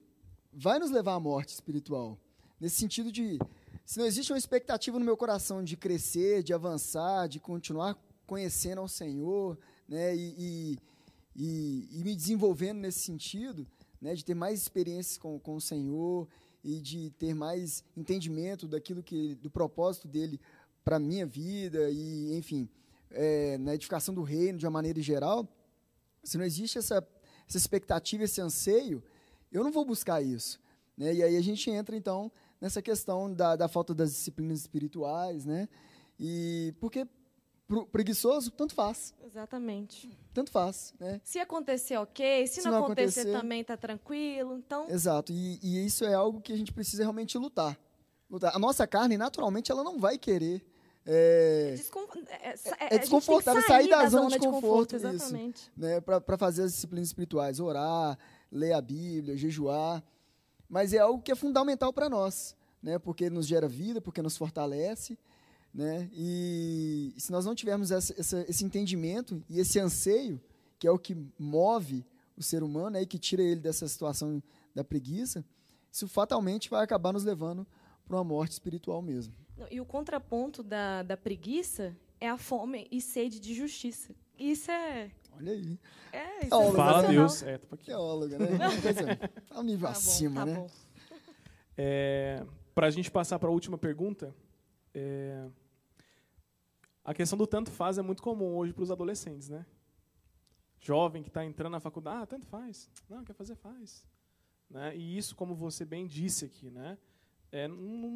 vai 0.52 0.80
nos 0.80 0.92
levar 0.92 1.14
à 1.14 1.20
morte 1.20 1.50
espiritual. 1.50 2.18
Nesse 2.64 2.78
sentido 2.78 3.12
de, 3.12 3.38
se 3.86 4.00
não 4.00 4.06
existe 4.06 4.32
uma 4.32 4.38
expectativa 4.38 4.98
no 4.98 5.04
meu 5.04 5.18
coração 5.18 5.62
de 5.62 5.76
crescer, 5.76 6.42
de 6.42 6.54
avançar, 6.54 7.28
de 7.28 7.38
continuar 7.38 8.02
conhecendo 8.26 8.80
ao 8.80 8.88
Senhor, 8.88 9.60
né, 9.86 10.16
e, 10.16 10.80
e, 11.36 11.90
e, 11.92 12.04
me 12.06 12.16
desenvolvendo 12.16 12.78
nesse 12.78 13.00
sentido, 13.00 13.68
né, 14.00 14.16
de 14.16 14.24
ter 14.24 14.34
mais 14.34 14.62
experiências 14.62 15.18
com, 15.18 15.38
com 15.38 15.58
o 15.58 15.60
Senhor 15.60 16.26
e 16.64 16.80
de 16.80 17.10
ter 17.20 17.36
mais 17.36 17.84
entendimento 17.98 18.66
daquilo 18.66 19.04
que 19.04 19.36
do 19.36 19.50
propósito 19.50 20.08
dele 20.08 20.40
para 20.86 21.00
minha 21.00 21.26
vida 21.26 21.90
e 21.92 22.34
enfim 22.38 22.70
é, 23.12 23.58
na 23.58 23.76
edificação 23.76 24.16
do 24.16 24.24
reino 24.24 24.58
de 24.58 24.66
uma 24.66 24.72
maneira 24.72 25.02
geral 25.02 25.46
se 26.24 26.38
não 26.38 26.46
existe 26.46 26.78
essa, 26.78 27.06
essa 27.46 27.58
expectativa 27.58 28.24
esse 28.24 28.40
anseio 28.40 29.04
eu 29.52 29.66
não 29.66 29.72
vou 29.72 29.84
buscar 29.84 30.22
isso 30.22 30.62
né? 30.98 31.14
e 31.14 31.22
aí 31.22 31.36
a 31.36 31.42
gente 31.42 31.70
entra 31.70 31.94
então 31.94 32.32
nessa 32.64 32.82
questão 32.82 33.32
da, 33.34 33.58
da 33.58 33.68
falta 33.68 33.94
das 33.94 34.12
disciplinas 34.12 34.60
espirituais, 34.60 35.46
né? 35.46 35.68
E 36.18 36.74
porque 36.80 37.06
preguiçoso, 37.92 38.52
tanto 38.52 38.74
faz. 38.74 39.14
Exatamente. 39.26 40.18
Tanto 40.34 40.50
faz, 40.50 40.94
né? 40.98 41.20
Se 41.26 41.40
acontecer, 41.40 41.98
ok. 41.98 42.48
Se, 42.48 42.62
Se 42.62 42.70
não, 42.70 42.86
acontecer, 42.86 43.22
acontecer, 43.22 43.38
também 43.38 43.64
tá 43.66 43.76
tranquilo. 43.76 44.56
Então. 44.58 44.90
Exato. 44.90 45.34
E, 45.34 45.60
e, 45.62 45.86
isso 45.86 46.06
é 46.06 46.14
algo 46.14 46.40
que 46.40 46.54
a 46.54 46.58
gente 46.58 46.72
precisa 46.72 47.04
realmente 47.04 47.38
lutar. 47.38 47.78
lutar. 48.30 48.56
A 48.56 48.60
nossa 48.60 48.88
carne, 48.88 49.18
naturalmente, 49.18 49.70
ela 49.70 49.84
não 49.84 50.00
vai 50.00 50.18
querer. 50.18 50.66
É, 51.06 51.72
é, 51.74 51.76
descon 51.76 52.08
é, 52.30 52.50
é, 52.50 52.96
é 52.96 52.98
desconfortável 52.98 53.62
sair, 53.64 53.68
sair 53.68 53.90
da, 53.90 54.04
da, 54.04 54.10
zona, 54.10 54.30
de 54.30 54.40
conforto, 54.40 54.96
de 54.96 55.04
conforto 55.04 55.18
exatamente. 55.18 55.58
Isso, 55.64 55.72
né, 55.76 56.00
para 56.00 56.38
fazer 56.38 56.64
as 56.64 56.72
disciplinas 56.72 57.10
espirituais, 57.10 57.60
orar, 57.60 58.18
ler 58.50 58.72
a 58.72 58.80
Bíblia, 58.80 59.36
jejuar 59.36 60.02
mas 60.74 60.92
é 60.92 60.98
algo 60.98 61.22
que 61.22 61.32
é 61.32 61.36
fundamental 61.36 61.94
para 61.94 62.10
nós, 62.10 62.56
né? 62.82 62.98
Porque 62.98 63.30
nos 63.30 63.46
gera 63.46 63.68
vida, 63.68 64.02
porque 64.02 64.24
nos 64.24 64.36
fortalece, 64.36 65.16
né? 65.72 66.10
E, 66.12 67.14
se 67.16 67.32
nós 67.32 67.46
não 67.46 67.54
tivermos 67.54 67.92
essa, 67.92 68.20
essa, 68.20 68.44
esse 68.50 68.66
entendimento 68.66 69.44
e 69.48 69.60
esse 69.60 69.80
anseio, 69.80 70.42
que 70.80 70.88
é 70.88 70.92
o 70.92 70.98
que 70.98 71.16
move 71.38 72.04
o 72.36 72.42
ser 72.42 72.64
humano 72.64 72.90
né, 72.90 73.04
e 73.04 73.06
que 73.06 73.20
tira 73.20 73.44
ele 73.44 73.62
dessa 73.62 73.88
situação 73.88 74.42
da 74.74 74.84
preguiça, 74.84 75.46
isso 75.92 76.08
fatalmente 76.08 76.72
vai 76.72 76.84
acabar 76.84 77.14
nos 77.14 77.24
levando 77.24 77.68
para 78.04 78.18
uma 78.18 78.24
morte 78.24 78.54
espiritual 78.54 79.00
mesmo. 79.00 79.32
E 79.70 79.80
o 79.80 79.86
contraponto 79.86 80.64
da, 80.64 81.04
da 81.04 81.16
preguiça 81.16 81.96
é 82.20 82.28
a 82.28 82.38
fome 82.38 82.88
e 82.92 83.00
sede 83.00 83.40
de 83.40 83.54
justiça. 83.54 84.16
Isso 84.40 84.72
é. 84.72 85.12
Olha 85.36 85.52
aí. 85.52 85.80
É, 86.12 86.40
isso 86.42 86.50
Teólogo, 86.50 86.74
é 86.74 86.76
Fala. 86.78 87.08
Deus. 87.08 87.44
É, 87.44 87.58
tô 87.58 87.76
aqui. 87.76 87.86
Teóloga, 87.86 88.38
né? 88.40 88.48
Tá 89.48 89.60
um 89.60 89.64
nível 89.64 89.88
Tá 89.88 89.94
bom, 89.94 90.00
acima, 90.00 90.42
tá 90.42 90.46
né? 90.46 90.56
bom. 90.56 90.70
É, 91.78 92.46
para 92.76 92.88
a 92.88 92.92
gente 92.92 93.10
passar 93.12 93.40
para 93.40 93.50
a 93.50 93.52
última 93.52 93.78
pergunta, 93.78 94.34
é, 94.94 95.48
a 97.04 97.14
questão 97.14 97.38
do 97.38 97.48
tanto 97.48 97.72
faz 97.72 97.98
é 97.98 98.02
muito 98.02 98.22
comum 98.22 98.56
hoje 98.56 98.74
para 98.74 98.84
os 98.84 98.92
adolescentes, 98.92 99.50
né? 99.50 99.66
Jovem 100.80 101.24
que 101.24 101.30
está 101.30 101.44
entrando 101.46 101.72
na 101.72 101.80
faculdade, 101.80 102.24
ah, 102.24 102.26
tanto 102.28 102.46
faz. 102.46 102.90
Não, 103.10 103.24
quer 103.24 103.34
fazer, 103.34 103.56
faz. 103.56 104.06
Né? 104.70 104.96
E 104.96 105.18
isso, 105.18 105.36
como 105.36 105.56
você 105.56 105.86
bem 105.86 106.06
disse 106.06 106.46
aqui, 106.46 106.70
né? 106.70 106.98
É, 107.52 107.68
não, 107.68 107.78
não- 107.78 108.10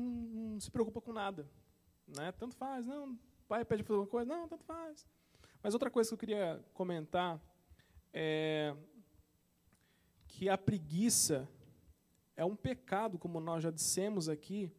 não 0.53 0.59
se 0.59 0.69
preocupa 0.69 0.99
com 0.99 1.13
nada. 1.13 1.47
Né? 2.07 2.31
Tanto 2.33 2.55
faz, 2.55 2.85
não, 2.85 3.13
o 3.13 3.17
pai 3.47 3.63
pede 3.63 3.83
para 3.83 3.87
fazer 3.89 3.99
alguma 3.99 4.11
coisa, 4.11 4.29
não, 4.29 4.47
tanto 4.47 4.63
faz. 4.65 5.05
Mas 5.61 5.73
outra 5.73 5.89
coisa 5.89 6.09
que 6.09 6.13
eu 6.13 6.19
queria 6.19 6.63
comentar 6.73 7.41
é 8.13 8.75
que 10.27 10.49
a 10.49 10.57
preguiça 10.57 11.49
é 12.35 12.45
um 12.45 12.55
pecado, 12.55 13.17
como 13.17 13.39
nós 13.39 13.63
já 13.63 13.71
dissemos 13.71 14.29
aqui, 14.29 14.71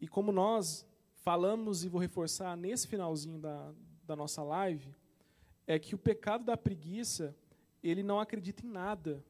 e 0.00 0.06
como 0.06 0.30
nós 0.30 0.86
falamos 1.14 1.84
e 1.84 1.88
vou 1.88 2.00
reforçar 2.00 2.56
nesse 2.56 2.86
finalzinho 2.86 3.38
da, 3.38 3.72
da 4.04 4.14
nossa 4.14 4.42
live, 4.42 4.94
é 5.66 5.78
que 5.78 5.94
o 5.94 5.98
pecado 5.98 6.44
da 6.44 6.56
preguiça, 6.56 7.34
ele 7.82 8.02
não 8.02 8.20
acredita 8.20 8.66
em 8.66 8.68
nada, 8.68 9.24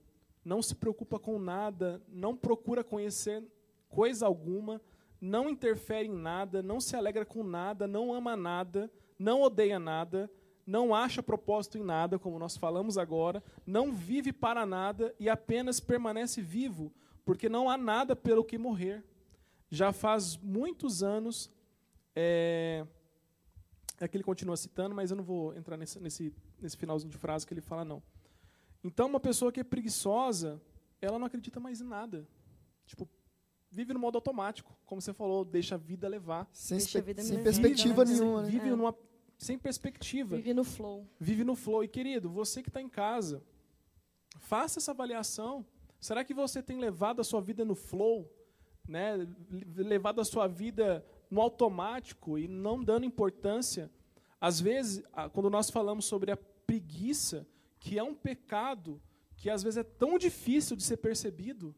não 0.44 0.60
se 0.60 0.74
preocupa 0.74 1.18
com 1.18 1.38
nada, 1.38 2.02
não 2.08 2.36
procura 2.36 2.82
conhecer 2.82 3.44
coisa 3.88 4.26
alguma, 4.26 4.80
não 5.20 5.48
interfere 5.48 6.08
em 6.08 6.16
nada, 6.16 6.62
não 6.62 6.80
se 6.80 6.96
alegra 6.96 7.24
com 7.24 7.44
nada, 7.44 7.86
não 7.86 8.12
ama 8.12 8.34
nada, 8.34 8.90
não 9.18 9.42
odeia 9.42 9.78
nada, 9.78 10.28
não 10.66 10.94
acha 10.94 11.22
propósito 11.22 11.78
em 11.78 11.82
nada, 11.82 12.18
como 12.18 12.38
nós 12.38 12.56
falamos 12.56 12.96
agora, 12.96 13.42
não 13.66 13.92
vive 13.92 14.32
para 14.32 14.64
nada 14.64 15.14
e 15.18 15.28
apenas 15.28 15.80
permanece 15.80 16.40
vivo, 16.40 16.92
porque 17.24 17.48
não 17.48 17.68
há 17.68 17.76
nada 17.76 18.14
pelo 18.14 18.44
que 18.44 18.56
morrer. 18.58 19.04
Já 19.70 19.92
faz 19.92 20.36
muitos 20.36 21.02
anos, 21.02 21.50
é, 22.14 22.86
é 24.00 24.06
que 24.06 24.16
ele 24.16 24.24
continua 24.24 24.56
citando, 24.56 24.94
mas 24.94 25.10
eu 25.10 25.16
não 25.16 25.24
vou 25.24 25.54
entrar 25.56 25.76
nesse, 25.76 25.98
nesse, 25.98 26.32
nesse 26.60 26.76
finalzinho 26.76 27.10
de 27.10 27.16
frase 27.18 27.46
que 27.46 27.54
ele 27.54 27.60
fala, 27.60 27.84
não. 27.84 28.02
Então, 28.84 29.06
uma 29.06 29.20
pessoa 29.20 29.52
que 29.52 29.60
é 29.60 29.64
preguiçosa, 29.64 30.60
ela 31.00 31.18
não 31.18 31.26
acredita 31.26 31.58
mais 31.60 31.80
em 31.80 31.84
nada. 31.84 32.26
Tipo, 32.84 33.08
vive 33.70 33.94
no 33.94 33.98
modo 33.98 34.16
automático, 34.16 34.76
como 34.84 35.00
você 35.00 35.12
falou, 35.12 35.44
deixa 35.44 35.76
a 35.76 35.78
vida 35.78 36.08
levar. 36.08 36.48
Sem, 36.52 36.78
a 36.78 37.00
vida 37.00 37.22
sem 37.22 37.36
levar, 37.36 37.44
perspectiva 37.44 38.04
né? 38.04 38.12
nenhuma, 38.12 38.42
né? 38.42 38.50
Vive 38.50 38.68
É. 38.68 38.70
numa, 38.76 38.94
sem 39.44 39.58
perspectiva 39.58 40.36
Vive 40.36 40.54
no 40.54 40.64
flow. 40.64 41.06
vive 41.18 41.44
no 41.44 41.54
flow. 41.54 41.82
E 41.84 41.88
querido, 41.88 42.28
você 42.30 42.62
que 42.62 42.68
está 42.68 42.80
em 42.80 42.88
casa, 42.88 43.42
faça 44.38 44.78
essa 44.78 44.92
avaliação. 44.92 45.64
Será 46.00 46.24
que 46.24 46.34
você 46.34 46.62
tem 46.62 46.78
levado 46.78 47.20
a 47.20 47.24
sua 47.24 47.40
vida 47.40 47.64
no 47.64 47.74
flow, 47.74 48.30
né? 48.88 49.16
Le- 49.50 49.82
Levado 49.84 50.20
a 50.20 50.24
sua 50.24 50.46
vida 50.48 51.04
no 51.30 51.40
automático 51.40 52.38
e 52.38 52.48
não 52.48 52.82
dando 52.82 53.04
importância? 53.06 53.90
Às 54.40 54.60
vezes, 54.60 55.02
quando 55.32 55.48
nós 55.48 55.70
falamos 55.70 56.04
sobre 56.04 56.32
a 56.32 56.36
preguiça, 56.36 57.46
que 57.78 57.98
é 57.98 58.02
um 58.02 58.14
pecado 58.14 59.00
que 59.36 59.50
às 59.50 59.62
vezes 59.62 59.76
é 59.78 59.82
tão 59.82 60.18
difícil 60.18 60.76
de 60.76 60.82
ser 60.84 60.96
percebido 60.98 61.74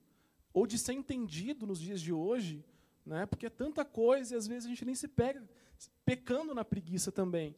ou 0.53 0.67
de 0.67 0.79
ser 0.79 0.93
entendido 0.93 1.67
nos 1.67 1.81
dias 1.81 2.01
de 2.01 2.12
hoje, 2.12 2.62
né? 3.07 3.25
Porque 3.27 3.47
é 3.47 3.51
tanta 3.51 3.85
coisa 3.85 4.35
e 4.35 4.37
às 4.37 4.47
vezes 4.47 4.67
a 4.67 4.69
gente 4.69 4.85
nem 4.85 4.95
se 4.95 5.09
pega 5.09 5.43
pecando 6.05 6.55
na 6.55 6.64
preguiça 6.64 7.11
também. 7.11 7.57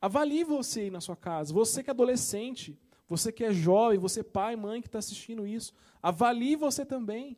Avalie 0.00 0.44
você 0.44 0.80
aí 0.80 0.90
na 0.90 1.00
sua 1.00 1.16
casa. 1.16 1.52
Você 1.52 1.82
que 1.82 1.90
é 1.90 1.92
adolescente, 1.92 2.78
você 3.08 3.30
que 3.30 3.44
é 3.44 3.52
jovem, 3.52 3.98
você 3.98 4.22
pai, 4.22 4.56
mãe 4.56 4.80
que 4.80 4.88
está 4.88 4.98
assistindo 4.98 5.46
isso. 5.46 5.72
Avalie 6.02 6.56
você 6.56 6.84
também. 6.84 7.36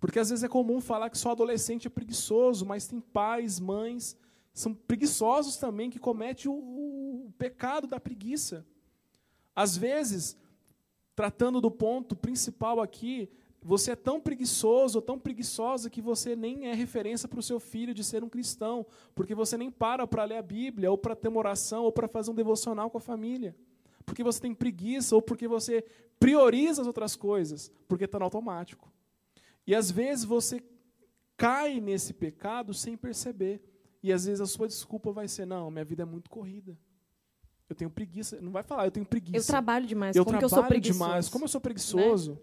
Porque 0.00 0.18
às 0.18 0.30
vezes 0.30 0.44
é 0.44 0.48
comum 0.48 0.80
falar 0.80 1.10
que 1.10 1.18
só 1.18 1.32
adolescente 1.32 1.86
é 1.86 1.90
preguiçoso, 1.90 2.64
mas 2.64 2.86
tem 2.86 3.00
pais, 3.00 3.58
mães, 3.58 4.16
são 4.52 4.74
preguiçosos 4.74 5.56
também, 5.56 5.88
que 5.90 5.98
cometem 5.98 6.50
o, 6.50 6.54
o 6.54 7.32
pecado 7.38 7.86
da 7.86 7.98
preguiça. 7.98 8.66
Às 9.54 9.76
vezes, 9.76 10.36
tratando 11.14 11.60
do 11.60 11.70
ponto 11.70 12.14
principal 12.14 12.80
aqui, 12.80 13.30
você 13.62 13.92
é 13.92 13.96
tão 13.96 14.20
preguiçoso 14.20 14.98
ou 14.98 15.02
tão 15.02 15.18
preguiçosa 15.18 15.90
que 15.90 16.00
você 16.00 16.36
nem 16.36 16.66
é 16.66 16.74
referência 16.74 17.28
para 17.28 17.40
o 17.40 17.42
seu 17.42 17.58
filho 17.58 17.92
de 17.92 18.04
ser 18.04 18.22
um 18.22 18.28
cristão, 18.28 18.86
porque 19.14 19.34
você 19.34 19.56
nem 19.56 19.70
para 19.70 20.06
para 20.06 20.24
ler 20.24 20.36
a 20.36 20.42
Bíblia, 20.42 20.90
ou 20.90 20.96
para 20.96 21.16
ter 21.16 21.28
uma 21.28 21.38
oração, 21.38 21.84
ou 21.84 21.92
para 21.92 22.08
fazer 22.08 22.30
um 22.30 22.34
devocional 22.34 22.88
com 22.88 22.98
a 22.98 23.00
família. 23.00 23.54
Porque 24.06 24.22
você 24.22 24.40
tem 24.40 24.54
preguiça, 24.54 25.14
ou 25.14 25.20
porque 25.20 25.46
você 25.46 25.84
prioriza 26.18 26.82
as 26.82 26.86
outras 26.86 27.14
coisas, 27.14 27.70
porque 27.86 28.04
está 28.04 28.18
no 28.18 28.24
automático. 28.24 28.90
E 29.66 29.74
às 29.74 29.90
vezes 29.90 30.24
você 30.24 30.62
cai 31.36 31.80
nesse 31.80 32.14
pecado 32.14 32.72
sem 32.72 32.96
perceber. 32.96 33.60
E 34.02 34.12
às 34.12 34.24
vezes 34.24 34.40
a 34.40 34.46
sua 34.46 34.66
desculpa 34.66 35.12
vai 35.12 35.28
ser: 35.28 35.46
não, 35.46 35.70
minha 35.70 35.84
vida 35.84 36.02
é 36.04 36.06
muito 36.06 36.30
corrida. 36.30 36.78
Eu 37.68 37.76
tenho 37.76 37.90
preguiça. 37.90 38.40
Não 38.40 38.50
vai 38.50 38.62
falar, 38.62 38.86
eu 38.86 38.90
tenho 38.90 39.04
preguiça 39.04 39.36
Eu 39.36 39.44
trabalho 39.44 39.86
demais. 39.86 40.16
eu 40.16 40.24
como 40.24 40.38
que 40.38 40.40
trabalho 40.40 40.58
eu 40.58 40.62
sou 40.62 40.68
preguiçoso? 40.68 41.04
demais, 41.04 41.28
como 41.28 41.44
eu 41.44 41.48
sou 41.48 41.60
preguiçoso. 41.60 42.40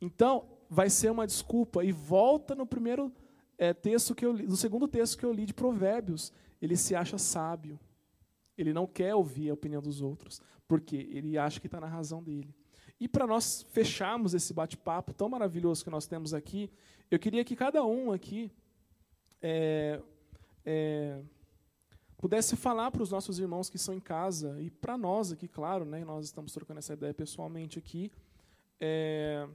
Então, 0.00 0.46
vai 0.68 0.90
ser 0.90 1.10
uma 1.10 1.26
desculpa. 1.26 1.84
E 1.84 1.92
volta 1.92 2.54
no 2.54 2.66
primeiro 2.66 3.12
é, 3.56 3.72
texto 3.72 4.14
que 4.14 4.24
eu 4.24 4.32
li, 4.32 4.46
no 4.46 4.56
segundo 4.56 4.86
texto 4.86 5.18
que 5.18 5.24
eu 5.24 5.32
li 5.32 5.46
de 5.46 5.54
Provérbios. 5.54 6.32
Ele 6.60 6.76
se 6.76 6.94
acha 6.94 7.18
sábio. 7.18 7.78
Ele 8.56 8.72
não 8.72 8.86
quer 8.86 9.14
ouvir 9.14 9.50
a 9.50 9.54
opinião 9.54 9.80
dos 9.80 10.00
outros, 10.00 10.40
porque 10.66 10.96
ele 11.12 11.38
acha 11.38 11.60
que 11.60 11.68
está 11.68 11.80
na 11.80 11.86
razão 11.86 12.22
dele. 12.22 12.52
E 13.00 13.06
para 13.06 13.26
nós 13.26 13.64
fecharmos 13.70 14.34
esse 14.34 14.52
bate-papo 14.52 15.14
tão 15.14 15.28
maravilhoso 15.28 15.84
que 15.84 15.90
nós 15.90 16.06
temos 16.06 16.34
aqui, 16.34 16.68
eu 17.08 17.18
queria 17.18 17.44
que 17.44 17.54
cada 17.54 17.84
um 17.84 18.10
aqui 18.10 18.50
é, 19.40 20.02
é, 20.66 21.22
pudesse 22.16 22.56
falar 22.56 22.90
para 22.90 23.02
os 23.02 23.12
nossos 23.12 23.38
irmãos 23.38 23.70
que 23.70 23.76
estão 23.76 23.94
em 23.94 24.00
casa 24.00 24.60
e 24.60 24.68
para 24.68 24.98
nós 24.98 25.30
aqui, 25.30 25.46
claro, 25.46 25.84
né, 25.84 26.04
nós 26.04 26.24
estamos 26.24 26.52
trocando 26.52 26.78
essa 26.78 26.94
ideia 26.94 27.14
pessoalmente 27.14 27.78
aqui. 27.78 28.10
é, 28.80 29.48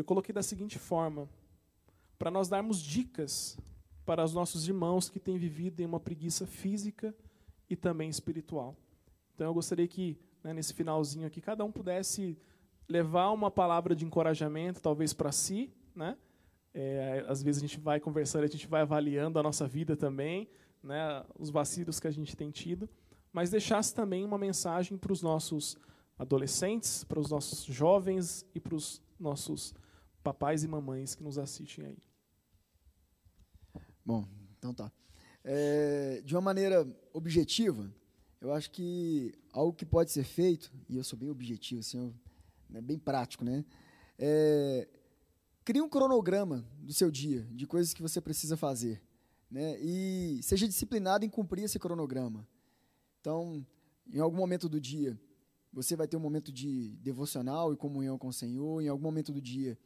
eu 0.00 0.04
coloquei 0.04 0.32
da 0.32 0.42
seguinte 0.42 0.78
forma: 0.78 1.28
para 2.18 2.30
nós 2.30 2.48
darmos 2.48 2.80
dicas 2.80 3.58
para 4.04 4.24
os 4.24 4.34
nossos 4.34 4.66
irmãos 4.66 5.08
que 5.08 5.20
têm 5.20 5.38
vivido 5.38 5.80
em 5.80 5.86
uma 5.86 6.00
preguiça 6.00 6.46
física 6.46 7.14
e 7.68 7.76
também 7.76 8.08
espiritual. 8.08 8.76
Então 9.34 9.46
eu 9.46 9.54
gostaria 9.54 9.86
que, 9.86 10.18
né, 10.42 10.52
nesse 10.52 10.74
finalzinho 10.74 11.26
aqui, 11.26 11.40
cada 11.40 11.64
um 11.64 11.70
pudesse 11.70 12.36
levar 12.88 13.30
uma 13.30 13.50
palavra 13.50 13.94
de 13.94 14.04
encorajamento, 14.04 14.82
talvez 14.82 15.12
para 15.12 15.30
si, 15.30 15.72
né? 15.94 16.16
É, 16.74 17.24
às 17.28 17.42
vezes 17.42 17.62
a 17.62 17.66
gente 17.66 17.78
vai 17.78 18.00
conversando, 18.00 18.44
a 18.44 18.48
gente 18.48 18.66
vai 18.66 18.82
avaliando 18.82 19.38
a 19.38 19.42
nossa 19.42 19.66
vida 19.66 19.96
também, 19.96 20.48
né, 20.82 21.24
os 21.38 21.50
vacilos 21.50 21.98
que 21.98 22.06
a 22.06 22.10
gente 22.10 22.36
tem 22.36 22.50
tido, 22.50 22.88
mas 23.32 23.50
deixasse 23.50 23.94
também 23.94 24.24
uma 24.24 24.38
mensagem 24.38 24.96
para 24.96 25.12
os 25.12 25.20
nossos 25.20 25.76
adolescentes, 26.18 27.02
para 27.04 27.18
os 27.18 27.30
nossos 27.30 27.64
jovens 27.64 28.46
e 28.54 28.60
para 28.60 28.74
os 28.74 29.02
nossos 29.18 29.74
papais 30.22 30.62
e 30.62 30.68
mamães 30.68 31.14
que 31.14 31.22
nos 31.22 31.38
assistem 31.38 31.86
aí. 31.86 31.98
Bom, 34.04 34.26
então 34.58 34.74
tá. 34.74 34.92
É, 35.44 36.22
de 36.24 36.34
uma 36.34 36.40
maneira 36.40 36.86
objetiva, 37.12 37.92
eu 38.40 38.52
acho 38.52 38.70
que 38.70 39.34
algo 39.52 39.72
que 39.72 39.86
pode 39.86 40.10
ser 40.10 40.24
feito, 40.24 40.72
e 40.88 40.96
eu 40.96 41.04
sou 41.04 41.18
bem 41.18 41.30
objetivo, 41.30 41.80
assim, 41.80 41.98
eu, 41.98 42.14
né, 42.68 42.80
bem 42.80 42.98
prático, 42.98 43.44
né? 43.44 43.64
É, 44.18 44.88
crie 45.64 45.80
um 45.80 45.88
cronograma 45.88 46.64
do 46.78 46.92
seu 46.92 47.10
dia, 47.10 47.42
de 47.52 47.66
coisas 47.66 47.94
que 47.94 48.02
você 48.02 48.20
precisa 48.20 48.56
fazer. 48.56 49.02
Né? 49.50 49.80
E 49.80 50.40
seja 50.42 50.68
disciplinado 50.68 51.24
em 51.24 51.28
cumprir 51.28 51.64
esse 51.64 51.78
cronograma. 51.78 52.46
Então, 53.20 53.66
em 54.12 54.20
algum 54.20 54.36
momento 54.36 54.68
do 54.68 54.80
dia, 54.80 55.18
você 55.72 55.96
vai 55.96 56.06
ter 56.06 56.16
um 56.16 56.20
momento 56.20 56.52
de 56.52 56.96
devocional 56.96 57.72
e 57.72 57.76
comunhão 57.76 58.18
com 58.18 58.28
o 58.28 58.32
Senhor. 58.32 58.82
Em 58.82 58.88
algum 58.88 59.02
momento 59.02 59.32
do 59.32 59.40
dia, 59.40 59.78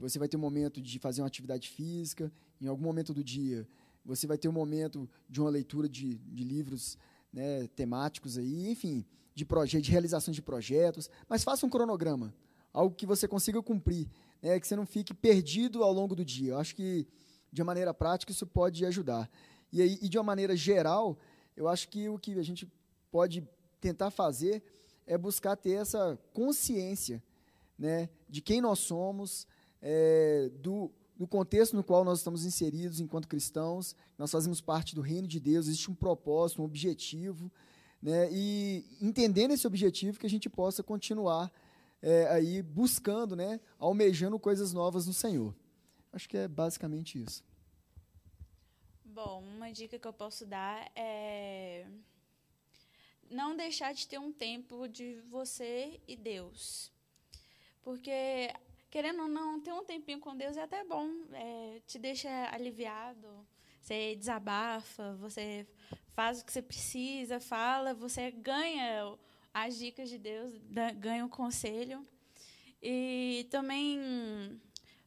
você 0.00 0.18
vai 0.18 0.28
ter 0.28 0.36
um 0.36 0.40
momento 0.40 0.80
de 0.80 0.98
fazer 0.98 1.20
uma 1.20 1.26
atividade 1.26 1.68
física. 1.68 2.32
Em 2.60 2.66
algum 2.66 2.82
momento 2.82 3.12
do 3.12 3.22
dia, 3.22 3.68
você 4.04 4.26
vai 4.26 4.38
ter 4.38 4.48
um 4.48 4.52
momento 4.52 5.08
de 5.28 5.40
uma 5.40 5.50
leitura 5.50 5.88
de, 5.88 6.14
de 6.14 6.42
livros 6.42 6.96
né, 7.30 7.66
temáticos 7.76 8.38
aí, 8.38 8.70
enfim, 8.70 9.04
de 9.34 9.44
projeto, 9.44 9.82
de 9.82 9.90
realização 9.90 10.32
de 10.32 10.40
projetos. 10.40 11.10
Mas 11.28 11.44
faça 11.44 11.66
um 11.66 11.70
cronograma, 11.70 12.34
algo 12.72 12.94
que 12.94 13.04
você 13.04 13.28
consiga 13.28 13.62
cumprir, 13.62 14.08
né, 14.40 14.58
que 14.58 14.66
você 14.66 14.74
não 14.74 14.86
fique 14.86 15.12
perdido 15.12 15.84
ao 15.84 15.92
longo 15.92 16.16
do 16.16 16.24
dia. 16.24 16.52
Eu 16.52 16.58
acho 16.58 16.74
que 16.74 17.06
de 17.52 17.60
uma 17.60 17.66
maneira 17.66 17.92
prática 17.92 18.32
isso 18.32 18.46
pode 18.46 18.86
ajudar. 18.86 19.30
E 19.70 19.82
aí, 19.82 19.98
e 20.00 20.08
de 20.08 20.16
uma 20.16 20.24
maneira 20.24 20.56
geral, 20.56 21.18
eu 21.54 21.68
acho 21.68 21.88
que 21.88 22.08
o 22.08 22.18
que 22.18 22.38
a 22.38 22.42
gente 22.42 22.66
pode 23.10 23.46
tentar 23.80 24.10
fazer 24.10 24.62
é 25.06 25.18
buscar 25.18 25.56
ter 25.56 25.72
essa 25.72 26.18
consciência 26.32 27.22
né, 27.78 28.08
de 28.28 28.40
quem 28.40 28.60
nós 28.60 28.78
somos, 28.78 29.46
é, 29.82 30.50
do, 30.60 30.90
do 31.16 31.26
contexto 31.26 31.76
no 31.76 31.84
qual 31.84 32.04
nós 32.04 32.18
estamos 32.18 32.44
inseridos 32.44 33.00
enquanto 33.00 33.28
cristãos. 33.28 33.94
Nós 34.18 34.30
fazemos 34.30 34.60
parte 34.60 34.94
do 34.94 35.00
reino 35.00 35.26
de 35.26 35.40
Deus, 35.40 35.66
existe 35.66 35.90
um 35.90 35.94
propósito, 35.94 36.62
um 36.62 36.64
objetivo. 36.64 37.50
Né, 38.02 38.30
e 38.32 38.84
entendendo 39.00 39.52
esse 39.52 39.66
objetivo, 39.66 40.18
que 40.18 40.26
a 40.26 40.30
gente 40.30 40.48
possa 40.48 40.82
continuar 40.82 41.52
é, 42.00 42.26
aí 42.28 42.62
buscando, 42.62 43.36
né, 43.36 43.60
almejando 43.78 44.38
coisas 44.38 44.72
novas 44.72 45.06
no 45.06 45.12
Senhor. 45.12 45.54
Acho 46.12 46.28
que 46.28 46.36
é 46.36 46.48
basicamente 46.48 47.22
isso. 47.22 47.44
Bom, 49.04 49.42
uma 49.42 49.70
dica 49.70 49.98
que 49.98 50.08
eu 50.08 50.12
posso 50.12 50.46
dar 50.46 50.90
é 50.96 51.86
não 53.30 53.56
deixar 53.56 53.94
de 53.94 54.06
ter 54.08 54.18
um 54.18 54.32
tempo 54.32 54.88
de 54.88 55.20
você 55.30 56.00
e 56.06 56.16
Deus. 56.16 56.92
Porque, 57.82 58.52
querendo 58.90 59.22
ou 59.22 59.28
não, 59.28 59.60
ter 59.60 59.72
um 59.72 59.84
tempinho 59.84 60.18
com 60.18 60.36
Deus 60.36 60.56
é 60.56 60.62
até 60.62 60.84
bom, 60.84 61.08
é, 61.32 61.80
te 61.86 61.98
deixa 61.98 62.28
aliviado, 62.52 63.28
você 63.80 64.16
desabafa, 64.16 65.14
você 65.14 65.66
faz 66.12 66.40
o 66.40 66.44
que 66.44 66.52
você 66.52 66.62
precisa, 66.62 67.40
fala, 67.40 67.94
você 67.94 68.30
ganha 68.30 69.16
as 69.54 69.78
dicas 69.78 70.08
de 70.08 70.18
Deus, 70.18 70.52
ganha 70.98 71.24
o 71.24 71.28
conselho. 71.28 72.06
E 72.82 73.46
também 73.50 74.60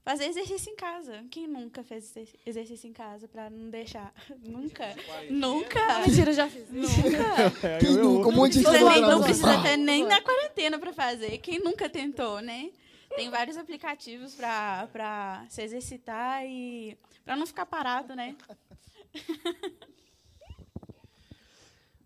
Fazer 0.03 0.25
exercício 0.25 0.69
em 0.69 0.75
casa. 0.75 1.23
Quem 1.31 1.47
nunca 1.47 1.81
fez 1.81 2.13
exercício 2.45 2.89
em 2.89 2.91
casa 2.91 3.25
para 3.25 3.49
não 3.49 3.69
deixar? 3.69 4.13
nunca. 4.45 4.93
Nunca. 5.29 5.99
Mentira, 6.05 6.33
já 6.33 6.49
fiz. 6.49 6.69
Nunca. 6.69 7.23
É, 7.63 7.77
Quem 7.77 7.95
nunca? 7.95 8.27
Um 8.27 8.31
monte 8.33 8.57
de 8.57 8.63
Você 8.63 8.83
nem, 8.83 9.01
não 9.01 9.23
precisa 9.23 9.57
até 9.57 9.77
nem 9.77 10.05
na 10.05 10.21
quarentena 10.21 10.77
para 10.77 10.91
fazer. 10.91 11.37
Quem 11.37 11.59
nunca 11.59 11.87
tentou, 11.87 12.41
né? 12.41 12.69
Tem 13.15 13.29
vários 13.29 13.57
aplicativos 13.57 14.35
para 14.35 15.45
se 15.49 15.61
exercitar 15.61 16.45
e 16.45 16.97
para 17.23 17.35
não 17.35 17.45
ficar 17.45 17.65
parado, 17.65 18.15
né? 18.15 18.35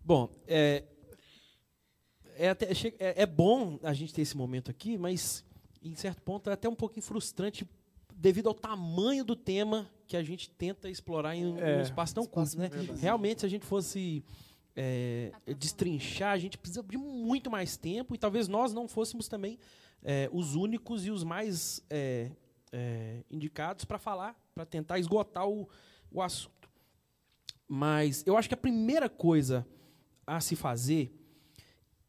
Bom, 0.04 0.30
é, 0.46 0.84
é, 2.36 2.48
até, 2.50 2.66
é, 2.98 3.22
é 3.22 3.26
bom 3.26 3.78
a 3.82 3.92
gente 3.92 4.14
ter 4.14 4.22
esse 4.22 4.36
momento 4.36 4.70
aqui, 4.70 4.96
mas 4.96 5.44
em 5.82 5.94
certo 5.94 6.22
ponto 6.22 6.48
é 6.48 6.52
até 6.52 6.68
um 6.68 6.74
pouquinho 6.74 7.04
frustrante 7.04 7.68
devido 8.14 8.48
ao 8.48 8.54
tamanho 8.54 9.24
do 9.24 9.36
tema 9.36 9.90
que 10.06 10.16
a 10.16 10.22
gente 10.22 10.50
tenta 10.50 10.88
explorar 10.88 11.36
em 11.36 11.46
um, 11.46 11.58
é, 11.58 11.78
um 11.78 11.82
espaço 11.82 12.14
tão 12.14 12.24
curto. 12.26 12.58
Né? 12.58 12.70
Realmente, 13.00 13.40
se 13.40 13.46
a 13.46 13.48
gente 13.48 13.66
fosse 13.66 14.24
é, 14.74 15.32
destrinchar, 15.58 16.32
a 16.32 16.38
gente 16.38 16.56
precisa 16.56 16.82
de 16.82 16.96
muito 16.96 17.50
mais 17.50 17.76
tempo 17.76 18.14
e 18.14 18.18
talvez 18.18 18.48
nós 18.48 18.72
não 18.72 18.88
fôssemos 18.88 19.28
também 19.28 19.58
é, 20.02 20.28
os 20.32 20.54
únicos 20.54 21.06
e 21.06 21.10
os 21.10 21.24
mais 21.24 21.82
é, 21.90 22.30
é, 22.72 23.22
indicados 23.30 23.84
para 23.84 23.98
falar, 23.98 24.36
para 24.54 24.64
tentar 24.64 24.98
esgotar 24.98 25.48
o, 25.48 25.68
o 26.10 26.22
assunto. 26.22 26.68
Mas 27.66 28.24
eu 28.26 28.36
acho 28.36 28.48
que 28.48 28.54
a 28.54 28.58
primeira 28.58 29.08
coisa 29.08 29.66
a 30.26 30.40
se 30.40 30.56
fazer, 30.56 31.12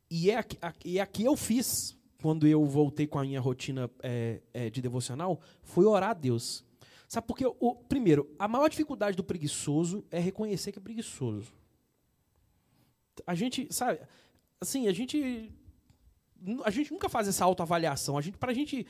e 0.09 0.29
é 0.29 0.39
a, 0.39 0.45
a, 0.61 0.73
e 0.83 0.99
é 0.99 1.01
a 1.01 1.07
que 1.07 1.23
eu 1.23 1.35
fiz 1.35 1.97
quando 2.21 2.45
eu 2.45 2.65
voltei 2.65 3.07
com 3.07 3.17
a 3.17 3.23
minha 3.23 3.39
rotina 3.39 3.89
é, 4.03 4.41
é, 4.53 4.69
de 4.69 4.81
devocional, 4.81 5.39
foi 5.61 5.85
orar 5.85 6.11
a 6.11 6.13
Deus. 6.13 6.65
Sabe 7.07 7.25
por 7.25 7.37
quê? 7.37 7.45
O, 7.59 7.75
primeiro, 7.75 8.29
a 8.37 8.47
maior 8.47 8.69
dificuldade 8.69 9.17
do 9.17 9.23
preguiçoso 9.23 10.05
é 10.11 10.19
reconhecer 10.19 10.71
que 10.71 10.79
é 10.79 10.81
preguiçoso. 10.81 11.51
A 13.25 13.33
gente, 13.35 13.67
sabe, 13.73 13.99
assim, 14.59 14.87
a 14.87 14.93
gente 14.93 15.51
a 16.63 16.69
gente 16.69 16.91
nunca 16.91 17.09
faz 17.09 17.27
essa 17.27 17.43
autoavaliação. 17.45 18.17
A 18.17 18.21
gente, 18.21 18.37
pra 18.37 18.53
gente, 18.53 18.85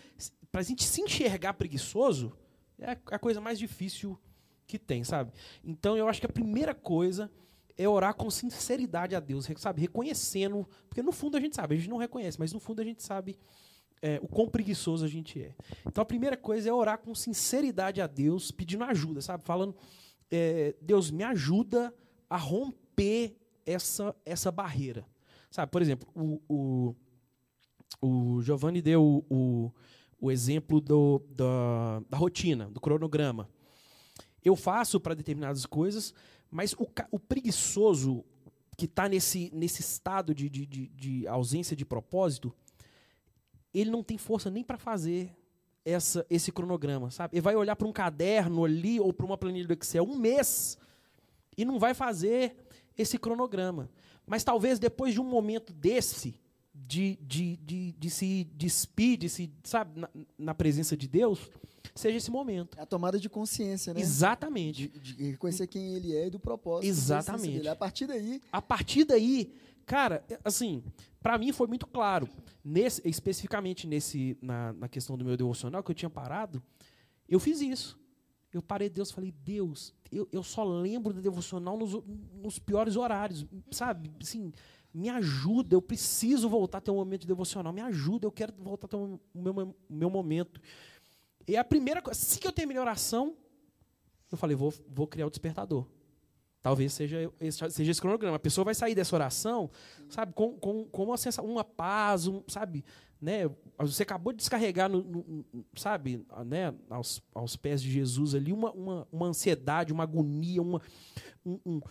pra 0.51 0.61
gente 0.61 0.83
se 0.83 1.01
enxergar 1.01 1.53
preguiçoso, 1.53 2.31
é 2.77 2.97
a 3.07 3.19
coisa 3.19 3.41
mais 3.41 3.59
difícil 3.59 4.17
que 4.65 4.77
tem, 4.77 5.03
sabe? 5.03 5.31
Então 5.63 5.97
eu 5.97 6.07
acho 6.07 6.19
que 6.19 6.25
a 6.25 6.31
primeira 6.31 6.73
coisa 6.75 7.31
é 7.77 7.87
orar 7.87 8.13
com 8.13 8.29
sinceridade 8.29 9.15
a 9.15 9.19
Deus, 9.19 9.47
sabe? 9.57 9.81
Reconhecendo, 9.81 10.67
porque 10.87 11.01
no 11.01 11.11
fundo 11.11 11.37
a 11.37 11.39
gente 11.39 11.55
sabe, 11.55 11.75
a 11.75 11.77
gente 11.77 11.89
não 11.89 11.97
reconhece, 11.97 12.37
mas 12.37 12.53
no 12.53 12.59
fundo 12.59 12.81
a 12.81 12.85
gente 12.85 13.01
sabe 13.01 13.37
é, 14.01 14.19
o 14.21 14.27
quão 14.27 14.47
preguiçoso 14.47 15.05
a 15.05 15.07
gente 15.07 15.41
é. 15.41 15.55
Então 15.85 16.01
a 16.01 16.05
primeira 16.05 16.37
coisa 16.37 16.69
é 16.69 16.73
orar 16.73 16.99
com 16.99 17.15
sinceridade 17.15 18.01
a 18.01 18.07
Deus, 18.07 18.51
pedindo 18.51 18.83
ajuda, 18.83 19.21
sabe? 19.21 19.43
Falando, 19.43 19.75
é, 20.29 20.75
Deus, 20.81 21.09
me 21.09 21.23
ajuda 21.23 21.93
a 22.29 22.37
romper 22.37 23.35
essa, 23.65 24.15
essa 24.25 24.51
barreira. 24.51 25.05
Sabe, 25.49 25.71
por 25.71 25.81
exemplo, 25.81 26.07
o, 26.13 26.41
o, 26.47 26.95
o 28.01 28.41
Giovanni 28.41 28.81
deu 28.81 29.25
o, 29.29 29.71
o 30.19 30.31
exemplo 30.31 30.79
do, 30.79 31.21
da, 31.29 32.01
da 32.09 32.17
rotina, 32.17 32.69
do 32.69 32.79
cronograma. 32.79 33.49
Eu 34.43 34.55
faço 34.55 34.99
para 34.99 35.13
determinadas 35.13 35.65
coisas, 35.65 36.13
mas 36.49 36.73
o, 36.73 36.87
o 37.11 37.19
preguiçoso 37.19 38.23
que 38.77 38.85
está 38.85 39.09
nesse, 39.09 39.51
nesse 39.53 39.81
estado 39.81 40.33
de, 40.33 40.49
de, 40.49 40.65
de, 40.65 40.87
de, 40.87 41.27
ausência 41.27 41.75
de 41.75 41.85
propósito, 41.85 42.53
ele 43.73 43.91
não 43.91 44.01
tem 44.01 44.17
força 44.17 44.49
nem 44.49 44.63
para 44.63 44.77
fazer 44.77 45.35
essa, 45.83 46.25
esse 46.29 46.51
cronograma, 46.51 47.11
sabe? 47.11 47.35
Ele 47.35 47.41
vai 47.41 47.55
olhar 47.55 47.75
para 47.75 47.87
um 47.87 47.91
caderno 47.91 48.63
ali 48.63 48.99
ou 48.99 49.11
para 49.11 49.25
uma 49.25 49.37
planilha 49.37 49.67
do 49.67 49.73
Excel 49.73 50.05
um 50.05 50.17
mês 50.17 50.77
e 51.57 51.65
não 51.65 51.77
vai 51.77 51.93
fazer 51.93 52.55
esse 52.97 53.17
cronograma. 53.17 53.89
Mas 54.25 54.43
talvez 54.43 54.79
depois 54.79 55.13
de 55.13 55.19
um 55.19 55.25
momento 55.25 55.73
desse, 55.73 56.39
de, 56.87 57.17
de, 57.21 57.57
de, 57.57 57.91
de 57.93 58.09
se 58.09 58.43
despir, 58.55 59.17
de 59.17 59.29
se, 59.29 59.51
sabe, 59.63 59.99
na, 59.99 60.09
na 60.37 60.55
presença 60.55 60.95
de 60.95 61.07
Deus, 61.07 61.49
seja 61.95 62.17
esse 62.17 62.31
momento. 62.31 62.77
É 62.77 62.81
a 62.81 62.85
tomada 62.85 63.19
de 63.19 63.29
consciência, 63.29 63.93
né? 63.93 64.01
Exatamente. 64.01 64.87
De, 64.87 65.13
de 65.13 65.23
reconhecer 65.31 65.67
quem 65.67 65.95
ele 65.95 66.15
é 66.15 66.27
e 66.27 66.29
do 66.29 66.39
propósito. 66.39 66.89
Exatamente. 66.89 67.67
A 67.67 67.75
partir 67.75 68.07
daí. 68.07 68.41
A 68.51 68.61
partir 68.61 69.03
daí, 69.03 69.53
cara, 69.85 70.23
assim, 70.43 70.83
para 71.21 71.37
mim 71.37 71.51
foi 71.51 71.67
muito 71.67 71.87
claro. 71.87 72.27
Nesse, 72.63 73.01
especificamente 73.07 73.87
nesse, 73.87 74.37
na, 74.41 74.73
na 74.73 74.87
questão 74.87 75.17
do 75.17 75.25
meu 75.25 75.35
devocional, 75.35 75.83
que 75.83 75.91
eu 75.91 75.95
tinha 75.95 76.09
parado, 76.09 76.61
eu 77.27 77.39
fiz 77.39 77.61
isso. 77.61 77.99
Eu 78.51 78.63
parei 78.63 78.89
Deus 78.89 79.11
falei, 79.11 79.31
Deus, 79.31 79.93
eu, 80.11 80.27
eu 80.31 80.41
só 80.41 80.63
lembro 80.63 81.13
do 81.13 81.21
devocional 81.21 81.77
nos, 81.77 81.93
nos 82.33 82.57
piores 82.57 82.95
horários, 82.95 83.45
sabe? 83.69 84.11
Assim, 84.19 84.51
me 84.99 85.09
ajuda, 85.09 85.73
eu 85.73 85.81
preciso 85.81 86.49
voltar 86.49 86.79
a 86.79 86.81
ter 86.81 86.91
um 86.91 86.95
momento 86.95 87.21
de 87.21 87.27
devocional, 87.27 87.71
me 87.71 87.81
ajuda, 87.81 88.27
eu 88.27 88.31
quero 88.31 88.53
voltar 88.57 88.85
a 88.87 88.89
ter 88.89 88.97
o 88.97 89.19
meu, 89.33 89.53
meu, 89.53 89.75
meu 89.89 90.09
momento. 90.09 90.59
E 91.47 91.55
a 91.55 91.63
primeira 91.63 92.01
coisa, 92.01 92.19
assim 92.19 92.39
que 92.39 92.47
eu 92.47 92.51
terminei 92.51 92.79
a 92.79 92.83
oração, 92.83 93.35
eu 94.29 94.37
falei, 94.37 94.57
vou, 94.57 94.73
vou 94.89 95.07
criar 95.07 95.25
o 95.25 95.29
despertador. 95.29 95.87
Talvez 96.61 96.91
seja 96.91 97.31
seja 97.69 97.91
esse 97.91 98.01
cronograma. 98.01 98.35
A 98.35 98.39
pessoa 98.39 98.65
vai 98.65 98.75
sair 98.75 98.93
dessa 98.93 99.15
oração, 99.15 99.71
sabe, 100.09 100.33
com, 100.33 100.57
com, 100.57 100.83
com 100.83 101.03
uma 101.05 101.17
sensação, 101.17 101.49
uma 101.49 101.63
paz, 101.63 102.27
um, 102.27 102.43
sabe, 102.49 102.83
né? 103.21 103.49
Você 103.77 104.03
acabou 104.03 104.33
de 104.33 104.39
descarregar, 104.39 104.89
no, 104.89 105.01
no, 105.01 105.45
sabe, 105.73 106.25
né, 106.45 106.75
aos, 106.89 107.23
aos 107.33 107.55
pés 107.55 107.81
de 107.81 107.89
Jesus 107.89 108.35
ali, 108.35 108.51
uma, 108.51 108.71
uma, 108.73 109.07
uma 109.09 109.27
ansiedade, 109.27 109.93
uma 109.93 110.03
agonia, 110.03 110.61
uma, 110.61 110.81
um, 111.45 111.59
um, 111.65 111.81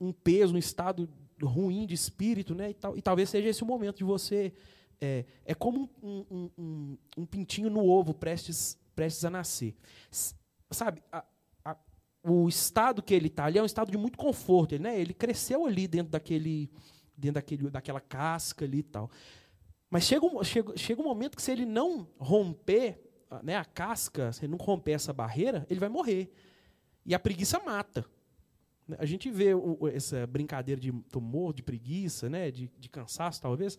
um 0.00 0.12
peso, 0.12 0.54
um 0.54 0.58
estado 0.58 1.06
ruim 1.46 1.86
de 1.86 1.94
espírito, 1.94 2.54
né? 2.54 2.70
E, 2.70 2.74
tal, 2.74 2.96
e 2.96 3.02
talvez 3.02 3.28
seja 3.28 3.48
esse 3.48 3.62
o 3.62 3.66
momento 3.66 3.98
de 3.98 4.04
você 4.04 4.52
é, 5.00 5.24
é 5.44 5.54
como 5.54 5.90
um, 6.02 6.24
um, 6.30 6.50
um, 6.56 6.98
um, 7.18 7.26
pintinho 7.26 7.68
no 7.68 7.84
ovo 7.84 8.14
prestes, 8.14 8.78
prestes 8.94 9.24
a 9.24 9.30
nascer. 9.30 9.74
Sabe, 10.70 11.02
a, 11.10 11.24
a, 11.64 11.76
o 12.22 12.48
estado 12.48 13.02
que 13.02 13.12
ele 13.12 13.26
está 13.26 13.46
ali 13.46 13.58
é 13.58 13.62
um 13.62 13.66
estado 13.66 13.90
de 13.90 13.98
muito 13.98 14.16
conforto. 14.16 14.74
Ele, 14.74 14.84
né, 14.84 15.00
ele 15.00 15.12
cresceu 15.12 15.66
ali 15.66 15.88
dentro 15.88 16.12
daquele, 16.12 16.70
dentro 17.16 17.34
daquele, 17.34 17.68
daquela 17.68 18.00
casca 18.00 18.64
ali 18.64 18.78
e 18.78 18.84
tal. 18.84 19.10
Mas 19.90 20.04
chega 20.04 20.24
um, 20.24 20.42
chega, 20.44 20.76
chega 20.76 21.00
um 21.00 21.04
momento 21.04 21.36
que 21.36 21.42
se 21.42 21.50
ele 21.50 21.66
não 21.66 22.08
romper 22.18 23.02
né, 23.42 23.56
a 23.56 23.64
casca, 23.64 24.32
se 24.32 24.44
ele 24.44 24.52
não 24.52 24.58
romper 24.58 24.92
essa 24.92 25.12
barreira, 25.12 25.66
ele 25.68 25.80
vai 25.80 25.88
morrer. 25.88 26.32
E 27.04 27.14
a 27.14 27.18
preguiça 27.18 27.58
mata. 27.58 28.06
A 28.98 29.06
gente 29.06 29.30
vê 29.30 29.54
o, 29.54 29.88
essa 29.88 30.26
brincadeira 30.26 30.80
de 30.80 30.92
tumor, 31.10 31.52
de 31.52 31.62
preguiça, 31.62 32.28
né, 32.28 32.50
de, 32.50 32.70
de 32.78 32.88
cansaço, 32.88 33.40
talvez, 33.40 33.78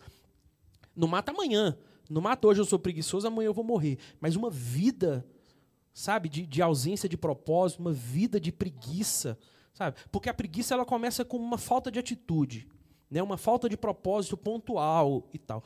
não 0.95 1.07
mata 1.07 1.31
amanhã. 1.31 1.77
Não 2.09 2.21
mata 2.21 2.47
hoje, 2.47 2.61
eu 2.61 2.65
sou 2.65 2.77
preguiçoso, 2.77 3.27
amanhã 3.27 3.47
eu 3.47 3.53
vou 3.53 3.63
morrer. 3.63 3.97
Mas 4.19 4.35
uma 4.35 4.49
vida, 4.49 5.25
sabe, 5.93 6.29
de, 6.29 6.45
de 6.45 6.61
ausência 6.61 7.07
de 7.07 7.17
propósito, 7.17 7.79
uma 7.79 7.93
vida 7.93 8.39
de 8.39 8.51
preguiça, 8.51 9.37
sabe? 9.73 9.97
Porque 10.11 10.29
a 10.29 10.33
preguiça 10.33 10.73
ela 10.73 10.85
começa 10.85 11.23
com 11.23 11.37
uma 11.37 11.57
falta 11.57 11.89
de 11.89 11.99
atitude, 11.99 12.67
né? 13.09 13.23
uma 13.23 13.37
falta 13.37 13.69
de 13.69 13.77
propósito 13.77 14.35
pontual 14.35 15.27
e 15.33 15.39
tal. 15.39 15.63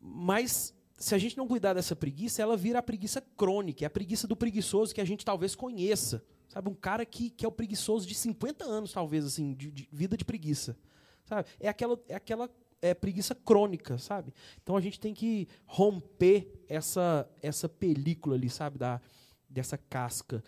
Mas 0.00 0.74
se 0.98 1.14
a 1.14 1.18
gente 1.18 1.36
não 1.36 1.48
cuidar 1.48 1.74
dessa 1.74 1.96
preguiça, 1.96 2.42
ela 2.42 2.56
vira 2.56 2.78
a 2.78 2.82
preguiça 2.82 3.20
crônica, 3.20 3.84
é 3.84 3.86
a 3.86 3.90
preguiça 3.90 4.26
do 4.26 4.36
preguiçoso 4.36 4.94
que 4.94 5.00
a 5.00 5.04
gente 5.04 5.24
talvez 5.24 5.54
conheça. 5.54 6.22
Sabe, 6.48 6.68
um 6.68 6.74
cara 6.74 7.04
que, 7.04 7.30
que 7.30 7.44
é 7.44 7.48
o 7.48 7.52
preguiçoso 7.52 8.06
de 8.06 8.14
50 8.14 8.64
anos, 8.64 8.92
talvez, 8.92 9.24
assim, 9.24 9.54
de, 9.54 9.70
de 9.70 9.88
vida 9.90 10.16
de 10.16 10.24
preguiça. 10.24 10.76
Sabe? 11.24 11.48
É 11.58 11.68
aquela, 11.68 11.98
é 12.08 12.14
aquela 12.14 12.48
é 12.82 12.92
preguiça 12.92 13.34
crônica, 13.34 13.96
sabe? 13.98 14.32
Então 14.62 14.76
a 14.76 14.80
gente 14.80 15.00
tem 15.00 15.14
que 15.14 15.48
romper 15.64 16.52
essa 16.68 17.28
essa 17.42 17.68
película 17.68 18.36
ali, 18.36 18.50
sabe, 18.50 18.78
da 18.78 19.00
dessa 19.48 19.78
casca. 19.78 20.44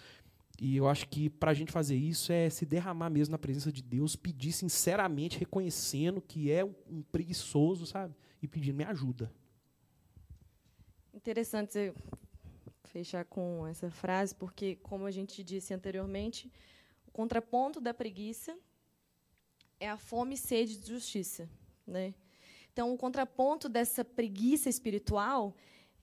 E 0.61 0.77
eu 0.77 0.89
acho 0.89 1.09
que 1.09 1.29
para 1.29 1.51
a 1.51 1.55
gente 1.55 1.71
fazer 1.71 1.97
isso 1.97 2.33
é 2.33 2.49
se 2.49 2.65
derramar 2.65 3.11
mesmo 3.11 3.33
na 3.33 3.39
presença 3.39 3.71
de 3.71 3.83
Deus, 3.83 4.17
pedir 4.17 4.53
sinceramente, 4.53 5.39
reconhecendo 5.39 6.21
que 6.21 6.51
é 6.51 6.65
um 6.65 7.03
preguiçoso, 7.11 7.87
sabe? 7.87 8.15
E 8.43 8.49
pedindo 8.49 8.77
me 8.77 8.85
ajuda. 8.85 9.31
Interessante 11.15 11.73
você 11.73 11.95
fechar 12.87 13.25
com 13.25 13.67
essa 13.67 13.91
frase, 13.91 14.35
porque, 14.35 14.77
como 14.77 15.05
a 15.07 15.11
gente 15.11 15.43
disse 15.43 15.75
anteriormente, 15.75 16.51
o 17.07 17.11
contraponto 17.11 17.81
da 17.81 17.93
preguiça 17.93 18.57
é 19.79 19.89
a 19.89 19.97
fome 19.97 20.35
e 20.35 20.39
sede 20.39 20.79
de 20.79 20.87
justiça. 20.89 21.49
Né? 21.87 22.15
Então, 22.73 22.93
o 22.93 22.97
contraponto 22.97 23.69
dessa 23.69 24.05
preguiça 24.05 24.69
espiritual 24.69 25.55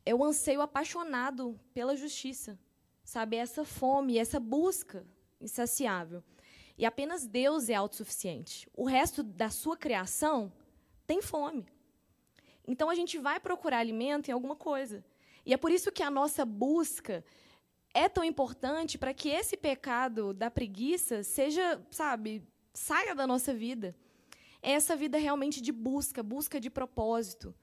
é 0.06 0.14
o 0.14 0.24
anseio 0.24 0.62
apaixonado 0.62 1.60
pela 1.74 1.96
justiça, 1.96 2.60
sabe? 3.04 3.38
Essa 3.38 3.64
fome, 3.64 4.18
essa 4.18 4.40
busca 4.40 5.06
insaciável. 5.40 6.24
E 6.78 6.86
apenas 6.86 7.26
Deus 7.26 7.70
é 7.70 7.76
autossuficiente. 7.76 8.68
O 8.74 8.86
resto 8.86 9.24
da 9.24 9.50
sua 9.50 9.78
criação 9.78 10.52
tem 11.06 11.22
fome. 11.22 11.66
Então 12.68 12.90
a 12.90 12.96
gente 12.96 13.18
vai 13.18 13.40
procurar 13.40 13.80
alimento 13.80 14.30
em 14.30 14.32
alguma 14.32 14.56
coisa. 14.56 15.04
E 15.46 15.54
é 15.54 15.58
por 15.58 15.72
isso 15.72 15.92
que 15.92 16.04
a 16.04 16.10
nossa 16.10 16.46
busca 16.46 17.24
é 17.94 18.10
tão 18.10 18.24
importante 18.24 18.98
para 18.98 19.14
que 19.14 19.30
esse 19.30 19.56
pecado 19.56 20.34
da 20.34 20.50
preguiça 20.50 21.24
seja, 21.24 21.82
sabe, 21.92 22.44
saia 22.74 23.14
da 23.14 23.28
nossa 23.28 23.54
vida. 23.54 23.96
É 24.62 24.72
essa 24.72 24.96
vida 24.96 25.18
realmente 25.18 25.62
de 25.62 25.72
busca, 25.72 26.24
busca 26.24 26.60
de 26.60 26.70
propósito. 26.70 27.54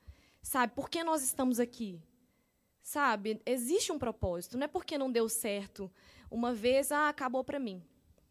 Sabe, 0.43 0.75
por 0.75 0.89
que 0.89 1.03
nós 1.03 1.23
estamos 1.23 1.59
aqui? 1.59 2.01
Sabe, 2.83 3.41
existe 3.45 3.91
um 3.93 3.99
propósito. 3.99 4.57
Não 4.57 4.65
é 4.65 4.69
porque 4.69 4.97
não 4.97 5.11
deu 5.11 5.29
certo 5.29 5.91
uma 6.31 6.55
vez, 6.55 6.93
ah, 6.93 7.09
acabou 7.09 7.43
para 7.43 7.59
mim. 7.59 7.83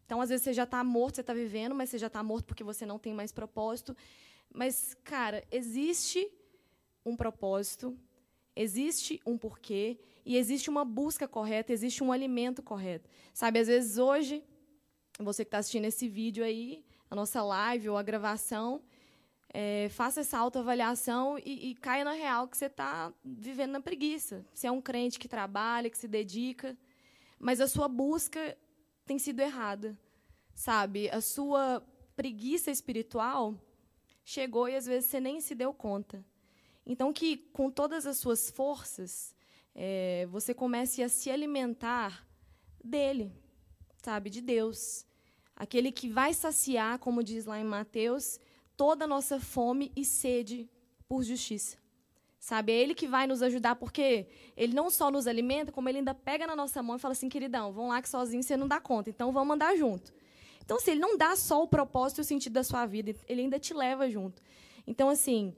Então, 0.06 0.20
às 0.20 0.28
vezes, 0.28 0.42
você 0.42 0.52
já 0.52 0.64
está 0.64 0.82
morto, 0.82 1.16
você 1.16 1.20
está 1.20 1.32
vivendo, 1.32 1.74
mas 1.74 1.90
você 1.90 1.98
já 1.98 2.08
está 2.08 2.22
morto 2.22 2.46
porque 2.46 2.64
você 2.64 2.84
não 2.84 2.98
tem 2.98 3.14
mais 3.14 3.30
propósito. 3.30 3.96
Mas, 4.52 4.96
cara, 5.04 5.44
existe 5.50 6.28
um 7.04 7.14
propósito, 7.14 7.96
existe 8.54 9.20
um 9.24 9.36
porquê 9.38 9.98
e 10.24 10.36
existe 10.36 10.68
uma 10.68 10.84
busca 10.84 11.26
correta, 11.26 11.72
existe 11.72 12.02
um 12.02 12.12
alimento 12.12 12.62
correto. 12.62 13.08
Sabe, 13.32 13.58
às 13.58 13.68
vezes, 13.68 13.98
hoje, 13.98 14.44
você 15.18 15.44
que 15.44 15.48
está 15.48 15.58
assistindo 15.58 15.84
esse 15.84 16.08
vídeo 16.08 16.44
aí, 16.44 16.84
a 17.10 17.14
nossa 17.14 17.42
live 17.42 17.88
ou 17.88 17.96
a 17.96 18.02
gravação, 18.02 18.82
é, 19.52 19.88
faça 19.90 20.20
essa 20.20 20.38
autoavaliação 20.38 21.38
e, 21.38 21.70
e 21.70 21.74
caia 21.74 22.04
na 22.04 22.12
real 22.12 22.46
que 22.46 22.56
você 22.56 22.66
está 22.66 23.12
vivendo 23.24 23.72
na 23.72 23.80
preguiça. 23.80 24.46
Você 24.54 24.66
é 24.66 24.70
um 24.70 24.80
crente 24.80 25.18
que 25.18 25.28
trabalha, 25.28 25.90
que 25.90 25.98
se 25.98 26.06
dedica, 26.06 26.76
mas 27.38 27.60
a 27.60 27.66
sua 27.66 27.88
busca 27.88 28.56
tem 29.04 29.18
sido 29.18 29.40
errada, 29.40 29.98
sabe? 30.54 31.10
A 31.10 31.20
sua 31.20 31.84
preguiça 32.14 32.70
espiritual 32.70 33.58
chegou 34.24 34.68
e 34.68 34.76
às 34.76 34.86
vezes 34.86 35.10
você 35.10 35.18
nem 35.18 35.40
se 35.40 35.54
deu 35.54 35.74
conta. 35.74 36.24
Então, 36.90 37.12
que 37.12 37.36
com 37.52 37.70
todas 37.70 38.04
as 38.04 38.18
suas 38.18 38.50
forças, 38.50 39.32
é, 39.72 40.26
você 40.28 40.52
comece 40.52 41.04
a 41.04 41.08
se 41.08 41.30
alimentar 41.30 42.26
dele, 42.82 43.32
sabe? 44.02 44.28
De 44.28 44.40
Deus. 44.40 45.06
Aquele 45.54 45.92
que 45.92 46.08
vai 46.08 46.34
saciar, 46.34 46.98
como 46.98 47.22
diz 47.22 47.46
lá 47.46 47.60
em 47.60 47.64
Mateus, 47.64 48.40
toda 48.76 49.04
a 49.04 49.06
nossa 49.06 49.38
fome 49.38 49.92
e 49.94 50.04
sede 50.04 50.68
por 51.06 51.22
justiça. 51.22 51.78
Sabe? 52.40 52.72
É 52.72 52.80
Ele 52.80 52.92
que 52.92 53.06
vai 53.06 53.24
nos 53.24 53.40
ajudar, 53.40 53.76
porque 53.76 54.26
Ele 54.56 54.74
não 54.74 54.90
só 54.90 55.12
nos 55.12 55.28
alimenta, 55.28 55.70
como 55.70 55.88
Ele 55.88 55.98
ainda 55.98 56.12
pega 56.12 56.44
na 56.44 56.56
nossa 56.56 56.82
mão 56.82 56.96
e 56.96 56.98
fala 56.98 57.12
assim, 57.12 57.28
queridão, 57.28 57.72
vão 57.72 57.86
lá 57.86 58.02
que 58.02 58.08
sozinho 58.08 58.42
você 58.42 58.56
não 58.56 58.66
dá 58.66 58.80
conta, 58.80 59.10
então 59.10 59.30
vamos 59.30 59.54
andar 59.54 59.76
junto. 59.76 60.12
Então, 60.64 60.76
se 60.76 60.82
assim, 60.82 60.90
Ele 60.90 61.00
não 61.00 61.16
dá 61.16 61.36
só 61.36 61.62
o 61.62 61.68
propósito 61.68 62.18
e 62.18 62.22
o 62.22 62.24
sentido 62.24 62.54
da 62.54 62.64
sua 62.64 62.84
vida, 62.84 63.14
Ele 63.28 63.42
ainda 63.42 63.60
te 63.60 63.72
leva 63.72 64.10
junto. 64.10 64.42
Então, 64.88 65.08
assim, 65.08 65.54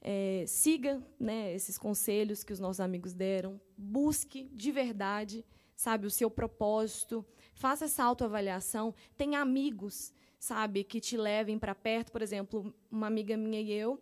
é, 0.00 0.44
siga 0.46 1.02
né, 1.18 1.54
esses 1.54 1.78
conselhos 1.78 2.44
que 2.44 2.52
os 2.52 2.60
nossos 2.60 2.80
amigos 2.80 3.12
deram, 3.12 3.60
busque 3.76 4.50
de 4.52 4.70
verdade, 4.70 5.44
sabe, 5.76 6.06
o 6.06 6.10
seu 6.10 6.30
propósito, 6.30 7.24
faça 7.54 7.84
essa 7.86 8.04
autoavaliação, 8.04 8.94
tenha 9.16 9.40
amigos 9.40 10.12
sabe, 10.38 10.84
que 10.84 11.00
te 11.00 11.16
levem 11.16 11.58
para 11.58 11.74
perto. 11.74 12.12
Por 12.12 12.22
exemplo, 12.22 12.74
uma 12.90 13.06
amiga 13.06 13.36
minha 13.36 13.60
e 13.60 13.72
eu, 13.72 14.00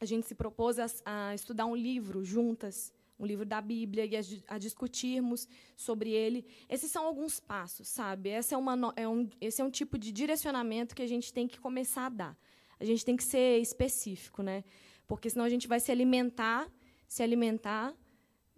a 0.00 0.04
gente 0.04 0.26
se 0.26 0.34
propôs 0.34 0.78
a, 0.78 0.86
a 1.04 1.34
estudar 1.34 1.66
um 1.66 1.76
livro 1.76 2.24
juntas, 2.24 2.92
um 3.18 3.26
livro 3.26 3.44
da 3.44 3.60
Bíblia, 3.60 4.04
e 4.04 4.16
a, 4.16 4.20
a, 4.48 4.58
discutirmos 4.58 5.48
sobre 5.76 6.10
ele. 6.10 6.44
Esses 6.68 6.90
são 6.90 7.04
alguns 7.04 7.40
passos, 7.40 7.88
sabe? 7.88 8.30
Esse 8.30 8.54
é, 8.54 8.56
uma, 8.56 8.92
é 8.96 9.08
um, 9.08 9.28
esse 9.40 9.60
é 9.60 9.64
um 9.64 9.70
tipo 9.70 9.98
de 9.98 10.12
direcionamento 10.12 10.94
que 10.94 11.02
a 11.02 11.06
gente 11.06 11.32
tem 11.32 11.46
que 11.46 11.60
começar 11.60 12.06
a 12.06 12.10
dar. 12.10 12.38
A 12.78 12.84
gente 12.84 13.04
tem 13.04 13.16
que 13.16 13.24
ser 13.24 13.58
específico, 13.60 14.42
né? 14.42 14.64
Porque 15.06 15.30
senão 15.30 15.44
a 15.44 15.48
gente 15.48 15.68
vai 15.68 15.80
se 15.80 15.90
alimentar, 15.92 16.70
se 17.06 17.22
alimentar, 17.22 17.94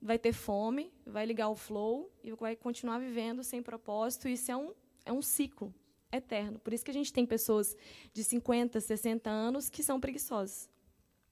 vai 0.00 0.18
ter 0.18 0.32
fome, 0.32 0.92
vai 1.04 1.26
ligar 1.26 1.48
o 1.48 1.56
flow 1.56 2.10
e 2.22 2.32
vai 2.32 2.54
continuar 2.54 2.98
vivendo 2.98 3.42
sem 3.42 3.62
propósito. 3.62 4.28
Isso 4.28 4.50
é 4.50 4.56
um, 4.56 4.72
é 5.04 5.12
um 5.12 5.22
ciclo, 5.22 5.74
eterno. 6.12 6.58
Por 6.58 6.72
isso 6.72 6.84
que 6.84 6.90
a 6.90 6.94
gente 6.94 7.12
tem 7.12 7.26
pessoas 7.26 7.76
de 8.12 8.22
50, 8.22 8.80
60 8.80 9.28
anos 9.30 9.68
que 9.68 9.82
são 9.82 10.00
preguiçosas. 10.00 10.70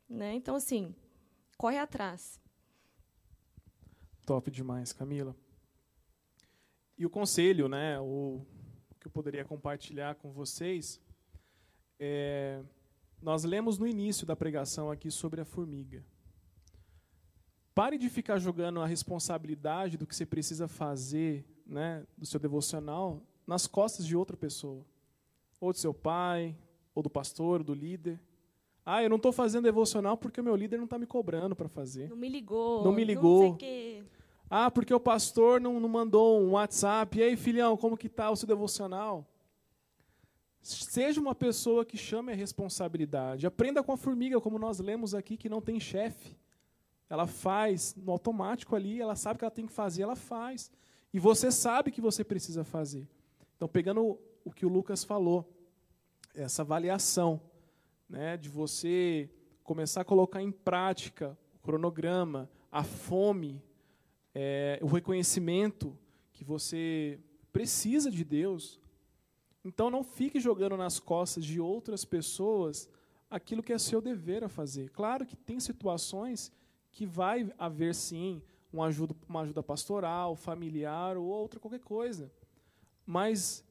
Né? 0.08 0.34
Então, 0.34 0.56
assim, 0.56 0.94
corre 1.56 1.78
atrás. 1.78 2.40
Top 4.26 4.50
demais, 4.50 4.92
Camila. 4.92 5.36
E 6.96 7.04
o 7.04 7.10
conselho, 7.10 7.68
né, 7.68 7.98
o 8.00 8.44
que 9.00 9.06
eu 9.06 9.10
poderia 9.10 9.44
compartilhar 9.44 10.14
com 10.14 10.32
vocês, 10.32 11.00
é, 11.98 12.62
nós 13.24 13.42
lemos 13.42 13.78
no 13.78 13.86
início 13.86 14.26
da 14.26 14.36
pregação 14.36 14.90
aqui 14.90 15.10
sobre 15.10 15.40
a 15.40 15.46
formiga. 15.46 16.04
Pare 17.74 17.96
de 17.96 18.10
ficar 18.10 18.38
jogando 18.38 18.82
a 18.82 18.86
responsabilidade 18.86 19.96
do 19.96 20.06
que 20.06 20.14
você 20.14 20.26
precisa 20.26 20.68
fazer, 20.68 21.42
né, 21.66 22.06
do 22.18 22.26
seu 22.26 22.38
devocional 22.38 23.22
nas 23.46 23.66
costas 23.66 24.06
de 24.06 24.14
outra 24.14 24.36
pessoa. 24.36 24.84
Ou 25.58 25.72
do 25.72 25.78
seu 25.78 25.94
pai, 25.94 26.54
ou 26.94 27.02
do 27.02 27.08
pastor, 27.08 27.60
ou 27.60 27.64
do 27.64 27.72
líder. 27.74 28.20
Ah, 28.84 29.02
eu 29.02 29.08
não 29.08 29.16
estou 29.16 29.32
fazendo 29.32 29.64
devocional 29.64 30.18
porque 30.18 30.42
o 30.42 30.44
meu 30.44 30.54
líder 30.54 30.76
não 30.76 30.84
está 30.84 30.98
me 30.98 31.06
cobrando 31.06 31.56
para 31.56 31.68
fazer. 31.68 32.10
Não 32.10 32.16
me 32.16 32.28
ligou. 32.28 32.84
Não 32.84 32.92
me 32.92 33.04
ligou. 33.04 33.52
Não 33.52 33.58
ah, 34.50 34.70
porque 34.70 34.92
o 34.92 35.00
pastor 35.00 35.58
não, 35.62 35.80
não 35.80 35.88
mandou 35.88 36.42
um 36.42 36.52
WhatsApp. 36.52 37.18
E 37.18 37.22
aí, 37.22 37.36
filhão, 37.36 37.74
como 37.74 37.96
que 37.96 38.06
está 38.06 38.30
o 38.30 38.36
seu 38.36 38.46
devocional? 38.46 39.26
Seja 40.64 41.20
uma 41.20 41.34
pessoa 41.34 41.84
que 41.84 41.98
chame 41.98 42.32
a 42.32 42.34
responsabilidade. 42.34 43.46
Aprenda 43.46 43.82
com 43.82 43.92
a 43.92 43.98
formiga, 43.98 44.40
como 44.40 44.58
nós 44.58 44.78
lemos 44.78 45.14
aqui, 45.14 45.36
que 45.36 45.46
não 45.46 45.60
tem 45.60 45.78
chefe. 45.78 46.38
Ela 47.10 47.26
faz 47.26 47.94
no 47.94 48.10
automático 48.10 48.74
ali, 48.74 48.98
ela 48.98 49.14
sabe 49.14 49.38
que 49.38 49.44
ela 49.44 49.50
tem 49.50 49.66
que 49.66 49.72
fazer, 49.74 50.04
ela 50.04 50.16
faz. 50.16 50.72
E 51.12 51.18
você 51.18 51.52
sabe 51.52 51.90
que 51.90 52.00
você 52.00 52.24
precisa 52.24 52.64
fazer. 52.64 53.06
Então, 53.54 53.68
pegando 53.68 54.18
o 54.42 54.50
que 54.50 54.64
o 54.64 54.70
Lucas 54.70 55.04
falou, 55.04 55.46
essa 56.34 56.62
avaliação 56.62 57.42
né, 58.08 58.38
de 58.38 58.48
você 58.48 59.28
começar 59.62 60.00
a 60.00 60.04
colocar 60.04 60.40
em 60.40 60.50
prática 60.50 61.36
o 61.56 61.58
cronograma, 61.58 62.48
a 62.72 62.82
fome, 62.82 63.62
é, 64.34 64.78
o 64.80 64.86
reconhecimento 64.86 65.94
que 66.32 66.42
você 66.42 67.20
precisa 67.52 68.10
de 68.10 68.24
Deus. 68.24 68.80
Então, 69.64 69.90
não 69.90 70.04
fique 70.04 70.38
jogando 70.38 70.76
nas 70.76 71.00
costas 71.00 71.44
de 71.44 71.60
outras 71.60 72.04
pessoas 72.04 72.88
aquilo 73.30 73.62
que 73.62 73.72
é 73.72 73.78
seu 73.78 74.00
dever 74.00 74.44
a 74.44 74.48
fazer. 74.48 74.90
Claro 74.90 75.24
que 75.24 75.36
tem 75.36 75.58
situações 75.58 76.52
que 76.92 77.06
vai 77.06 77.52
haver, 77.58 77.94
sim, 77.94 78.42
uma 78.72 78.86
ajuda, 78.86 79.14
uma 79.28 79.40
ajuda 79.40 79.62
pastoral, 79.62 80.36
familiar 80.36 81.16
ou 81.16 81.24
outra 81.24 81.58
qualquer 81.58 81.80
coisa. 81.80 82.30
Mas 83.06 83.64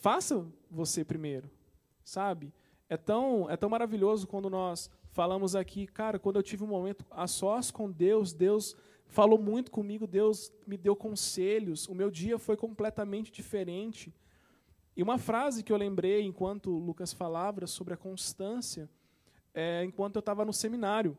faça 0.00 0.46
você 0.70 1.04
primeiro, 1.04 1.50
sabe? 2.04 2.52
É 2.88 2.96
tão, 2.96 3.48
é 3.50 3.56
tão 3.56 3.68
maravilhoso 3.68 4.26
quando 4.26 4.48
nós 4.48 4.90
falamos 5.10 5.54
aqui, 5.54 5.86
cara, 5.86 6.18
quando 6.18 6.36
eu 6.36 6.42
tive 6.42 6.64
um 6.64 6.68
momento 6.68 7.04
a 7.10 7.26
sós 7.26 7.70
com 7.70 7.90
Deus, 7.90 8.32
Deus 8.32 8.76
falou 9.06 9.38
muito 9.38 9.70
comigo, 9.70 10.06
Deus 10.06 10.52
me 10.66 10.76
deu 10.76 10.96
conselhos, 10.96 11.86
o 11.86 11.94
meu 11.94 12.10
dia 12.10 12.38
foi 12.38 12.56
completamente 12.56 13.30
diferente. 13.30 14.12
E 14.96 15.02
uma 15.02 15.18
frase 15.18 15.62
que 15.62 15.72
eu 15.72 15.76
lembrei 15.76 16.22
enquanto 16.22 16.70
Lucas 16.70 17.12
falava 17.12 17.66
sobre 17.66 17.94
a 17.94 17.96
constância, 17.96 18.88
é, 19.54 19.84
enquanto 19.84 20.16
eu 20.16 20.20
estava 20.20 20.44
no 20.44 20.52
seminário. 20.52 21.16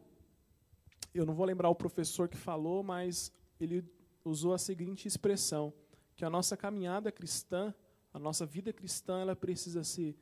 Eu 1.14 1.26
não 1.26 1.34
vou 1.34 1.46
lembrar 1.46 1.70
o 1.70 1.76
professor 1.76 2.28
que 2.28 2.38
falou, 2.38 2.84
mas 2.84 3.32
ele 3.60 3.84
usou 4.24 4.54
a 4.54 4.58
seguinte 4.58 5.08
expressão: 5.08 5.74
que 6.16 6.24
a 6.24 6.30
nossa 6.30 6.56
caminhada 6.56 7.12
cristã, 7.12 7.74
a 8.14 8.20
nossa 8.20 8.46
vida 8.46 8.72
cristã, 8.72 9.20
ela 9.22 9.36
precisa 9.36 9.84
ser 9.84 10.16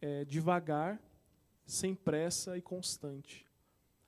é, 0.00 0.24
devagar, 0.24 1.00
sem 1.64 1.94
pressa 1.94 2.56
e 2.56 2.62
constante. 2.62 3.46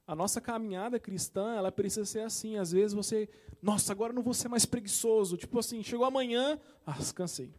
A 0.06 0.14
nossa 0.14 0.40
caminhada 0.40 0.98
cristã, 0.98 1.54
ela 1.54 1.70
precisa 1.70 2.06
ser 2.06 2.20
assim. 2.20 2.56
Às 2.56 2.72
vezes 2.72 2.94
você, 2.94 3.28
nossa, 3.60 3.92
agora 3.92 4.12
não 4.12 4.22
vou 4.22 4.32
ser 4.32 4.48
mais 4.48 4.64
preguiçoso. 4.64 5.36
Tipo 5.36 5.58
assim, 5.58 5.82
chegou 5.82 6.06
amanhã, 6.06 6.58
ah, 6.86 6.96
cansei. 7.14 7.52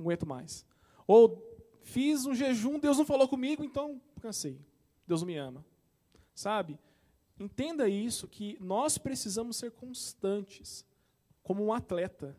Não 0.00 0.06
aguento 0.06 0.26
mais. 0.26 0.64
Ou 1.06 1.46
fiz 1.82 2.24
um 2.24 2.34
jejum, 2.34 2.78
Deus 2.78 2.96
não 2.96 3.04
falou 3.04 3.28
comigo, 3.28 3.62
então 3.62 4.00
cansei. 4.22 4.58
Deus 5.06 5.20
não 5.20 5.26
me 5.26 5.36
ama. 5.36 5.62
Sabe? 6.34 6.78
Entenda 7.38 7.86
isso, 7.86 8.26
que 8.26 8.56
nós 8.60 8.96
precisamos 8.96 9.58
ser 9.58 9.70
constantes, 9.72 10.86
como 11.42 11.62
um 11.62 11.72
atleta. 11.72 12.34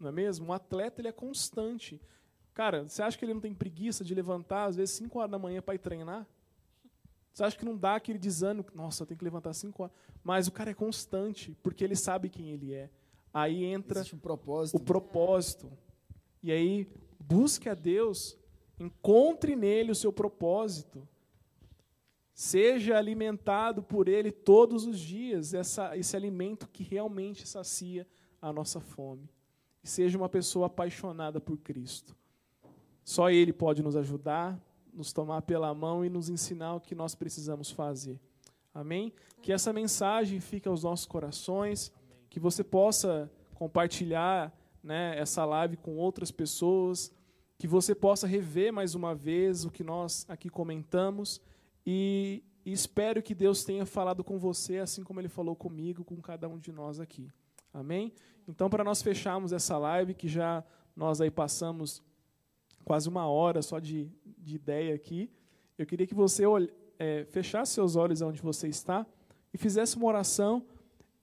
Não 0.00 0.08
é 0.08 0.12
mesmo? 0.12 0.46
Um 0.46 0.52
atleta 0.52 1.00
ele 1.00 1.08
é 1.08 1.12
constante. 1.12 2.00
Cara, 2.54 2.88
você 2.88 3.02
acha 3.02 3.16
que 3.16 3.24
ele 3.24 3.34
não 3.34 3.40
tem 3.40 3.54
preguiça 3.54 4.02
de 4.02 4.14
levantar, 4.14 4.64
às 4.64 4.74
vezes, 4.74 4.96
5 4.96 5.16
horas 5.18 5.30
da 5.30 5.38
manhã 5.38 5.62
para 5.62 5.76
ir 5.76 5.78
treinar? 5.78 6.26
Você 7.32 7.44
acha 7.44 7.56
que 7.56 7.64
não 7.64 7.76
dá 7.76 7.94
aquele 7.94 8.18
desânimo? 8.18 8.66
Nossa, 8.74 9.02
eu 9.02 9.06
tenho 9.06 9.18
que 9.18 9.24
levantar 9.24 9.52
5 9.52 9.80
horas. 9.80 9.94
Mas 10.24 10.48
o 10.48 10.52
cara 10.52 10.70
é 10.70 10.74
constante, 10.74 11.56
porque 11.62 11.84
ele 11.84 11.94
sabe 11.94 12.28
quem 12.28 12.50
ele 12.50 12.74
é. 12.74 12.90
Aí 13.32 13.64
entra 13.64 14.02
um 14.12 14.18
propósito. 14.18 14.76
o 14.76 14.80
propósito. 14.80 15.70
E 16.42 16.50
aí, 16.50 16.88
busque 17.18 17.68
a 17.68 17.74
Deus, 17.74 18.36
encontre 18.78 19.54
nele 19.54 19.92
o 19.92 19.94
seu 19.94 20.12
propósito. 20.12 21.06
Seja 22.32 22.96
alimentado 22.96 23.82
por 23.82 24.08
ele 24.08 24.30
todos 24.30 24.86
os 24.86 24.98
dias, 24.98 25.52
essa, 25.52 25.96
esse 25.96 26.16
alimento 26.16 26.68
que 26.68 26.82
realmente 26.82 27.46
sacia 27.46 28.06
a 28.40 28.52
nossa 28.52 28.80
fome. 28.80 29.28
E 29.82 29.88
seja 29.88 30.16
uma 30.16 30.28
pessoa 30.28 30.66
apaixonada 30.66 31.40
por 31.40 31.58
Cristo. 31.58 32.16
Só 33.04 33.30
Ele 33.30 33.52
pode 33.52 33.82
nos 33.82 33.96
ajudar, 33.96 34.58
nos 34.92 35.12
tomar 35.12 35.42
pela 35.42 35.74
mão 35.74 36.04
e 36.04 36.08
nos 36.08 36.28
ensinar 36.28 36.74
o 36.74 36.80
que 36.80 36.94
nós 36.94 37.14
precisamos 37.14 37.70
fazer. 37.70 38.20
Amém? 38.72 39.12
Que 39.42 39.52
essa 39.52 39.72
mensagem 39.72 40.40
fique 40.40 40.68
aos 40.68 40.84
nossos 40.84 41.06
corações, 41.06 41.92
que 42.28 42.38
você 42.38 42.62
possa 42.62 43.30
compartilhar 43.54 44.56
né, 44.82 45.18
essa 45.18 45.44
live 45.44 45.76
com 45.76 45.96
outras 45.96 46.30
pessoas, 46.30 47.12
que 47.58 47.66
você 47.66 47.94
possa 47.94 48.26
rever 48.26 48.72
mais 48.72 48.94
uma 48.94 49.14
vez 49.14 49.64
o 49.64 49.70
que 49.70 49.84
nós 49.84 50.24
aqui 50.28 50.48
comentamos 50.48 51.40
e, 51.86 52.42
e 52.64 52.72
espero 52.72 53.22
que 53.22 53.34
Deus 53.34 53.64
tenha 53.64 53.84
falado 53.84 54.24
com 54.24 54.38
você, 54.38 54.78
assim 54.78 55.02
como 55.02 55.20
Ele 55.20 55.28
falou 55.28 55.54
comigo, 55.54 56.04
com 56.04 56.16
cada 56.16 56.48
um 56.48 56.58
de 56.58 56.72
nós 56.72 57.00
aqui. 57.00 57.30
Amém? 57.72 58.12
Então, 58.48 58.68
para 58.68 58.82
nós 58.82 59.02
fecharmos 59.02 59.52
essa 59.52 59.78
live, 59.78 60.14
que 60.14 60.28
já 60.28 60.64
nós 60.96 61.20
aí 61.20 61.30
passamos 61.30 62.02
quase 62.84 63.08
uma 63.08 63.26
hora 63.26 63.62
só 63.62 63.78
de, 63.78 64.10
de 64.38 64.56
ideia 64.56 64.94
aqui. 64.94 65.30
Eu 65.78 65.86
queria 65.86 66.06
que 66.06 66.14
você 66.14 66.44
é, 66.98 67.24
fechasse 67.30 67.72
seus 67.72 67.96
olhos 67.96 68.20
onde 68.20 68.42
você 68.42 68.68
está 68.68 69.06
e 69.52 69.58
fizesse 69.58 69.96
uma 69.96 70.06
oração 70.06 70.64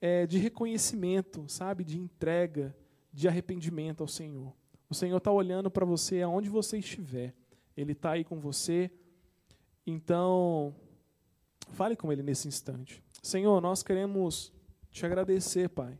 é, 0.00 0.26
de 0.26 0.38
reconhecimento, 0.38 1.44
sabe, 1.48 1.84
de 1.84 1.98
entrega, 1.98 2.74
de 3.18 3.26
arrependimento 3.26 4.00
ao 4.00 4.06
Senhor. 4.06 4.54
O 4.88 4.94
Senhor 4.94 5.16
está 5.16 5.32
olhando 5.32 5.68
para 5.68 5.84
você 5.84 6.22
aonde 6.22 6.48
você 6.48 6.78
estiver. 6.78 7.34
Ele 7.76 7.90
está 7.90 8.12
aí 8.12 8.22
com 8.22 8.38
você. 8.38 8.92
Então, 9.84 10.72
fale 11.70 11.96
com 11.96 12.12
Ele 12.12 12.22
nesse 12.22 12.46
instante. 12.46 13.02
Senhor, 13.20 13.60
nós 13.60 13.82
queremos 13.82 14.52
te 14.88 15.04
agradecer, 15.04 15.68
Pai. 15.68 15.98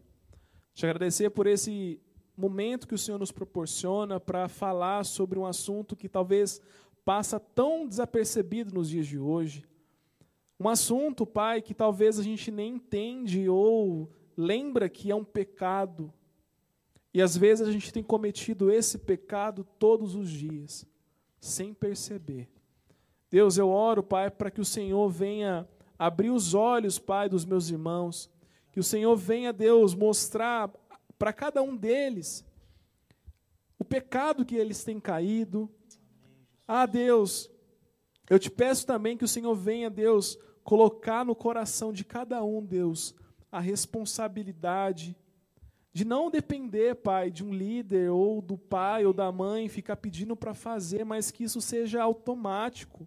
Te 0.73 0.87
agradecer 0.87 1.31
por 1.31 1.49
esse 1.49 2.01
momento 2.37 2.87
que 2.87 2.95
o 2.95 2.99
Senhor 2.99 3.19
nos 3.19 3.33
proporciona 3.33 4.21
para 4.21 4.47
falar 4.47 5.05
sobre 5.05 5.41
um 5.41 5.45
assunto 5.45 5.97
que 5.97 6.09
talvez 6.09 6.61
passa 7.05 7.41
tão 7.41 7.89
desapercebido 7.89 8.73
nos 8.73 8.89
dias 8.89 9.09
de 9.09 9.19
hoje. 9.19 9.65
Um 10.61 10.69
assunto, 10.69 11.27
Pai, 11.27 11.63
que 11.63 11.75
talvez 11.75 12.17
a 12.17 12.23
gente 12.23 12.53
nem 12.53 12.77
entende 12.77 13.49
ou 13.49 14.09
lembra 14.37 14.89
que 14.89 15.11
é 15.11 15.17
um 15.17 15.25
pecado. 15.25 16.15
E 17.19 17.21
às 17.21 17.37
vezes 17.37 17.67
a 17.67 17.73
gente 17.73 17.93
tem 17.93 18.01
cometido 18.01 18.71
esse 18.71 18.97
pecado 18.97 19.67
todos 19.77 20.15
os 20.15 20.31
dias, 20.31 20.87
sem 21.41 21.75
perceber. 21.75 22.49
Deus, 23.29 23.59
eu 23.59 23.71
oro, 23.71 24.05
Pai, 24.05 24.31
para 24.31 24.53
que 24.53 24.61
o 24.61 24.65
Senhor 24.65 25.11
venha 25.11 25.69
abrir 25.99 26.31
os 26.31 26.55
olhos, 26.55 26.97
Pai, 26.97 27.29
dos 27.29 27.45
meus 27.45 27.71
irmãos. 27.71 28.31
Que 28.71 28.79
o 28.79 28.85
Senhor 28.85 29.17
venha, 29.17 29.53
Deus, 29.53 29.97
mostrar 29.97 30.71
para 31.19 31.33
cada 31.33 31.61
um 31.61 31.77
deles 31.77 32.45
o 33.81 33.85
pecado 33.85 34.45
que 34.45 34.55
eles 34.55 34.85
têm 34.85 35.01
caído. 35.01 35.69
Ah, 36.69 36.87
Deus, 36.87 37.51
eu 38.31 38.39
te 38.39 38.49
peço 38.49 38.87
também 38.87 39.17
que 39.17 39.25
o 39.25 39.29
Senhor 39.29 39.57
venha, 39.57 39.91
Deus, 39.91 40.39
colocar 40.63 41.25
no 41.25 41.35
coração 41.35 41.93
de 41.93 42.05
cada 42.05 42.45
um, 42.45 42.65
Deus, 42.65 43.13
a 43.51 43.59
responsabilidade 43.59 45.17
de 45.99 46.05
não 46.05 46.31
depender, 46.31 46.95
Pai, 46.95 47.29
de 47.29 47.45
um 47.45 47.53
líder 47.53 48.09
ou 48.13 48.41
do 48.41 48.57
pai 48.57 49.05
ou 49.05 49.13
da 49.13 49.33
mãe 49.33 49.69
ficar 49.69 49.97
pedindo 49.97 50.37
para 50.37 50.55
fazer, 50.55 51.05
mas 51.05 51.33
que 51.33 51.43
isso 51.43 51.61
seja 51.61 52.01
automático. 52.01 53.05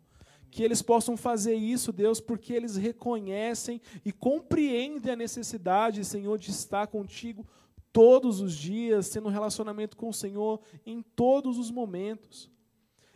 Que 0.49 0.61
eles 0.61 0.81
possam 0.81 1.15
fazer 1.15 1.55
isso, 1.55 1.93
Deus, 1.93 2.19
porque 2.19 2.51
eles 2.51 2.76
reconhecem 2.76 3.80
e 4.03 4.11
compreendem 4.11 5.13
a 5.13 5.15
necessidade, 5.15 6.03
Senhor, 6.03 6.38
de 6.38 6.51
estar 6.51 6.85
contigo 6.88 7.47
todos 7.93 8.41
os 8.41 8.53
dias, 8.53 9.09
tendo 9.09 9.30
um 9.30 9.31
relacionamento 9.31 9.95
com 9.95 10.09
o 10.09 10.13
Senhor 10.13 10.59
em 10.85 11.01
todos 11.01 11.57
os 11.57 11.72
momentos. 11.72 12.51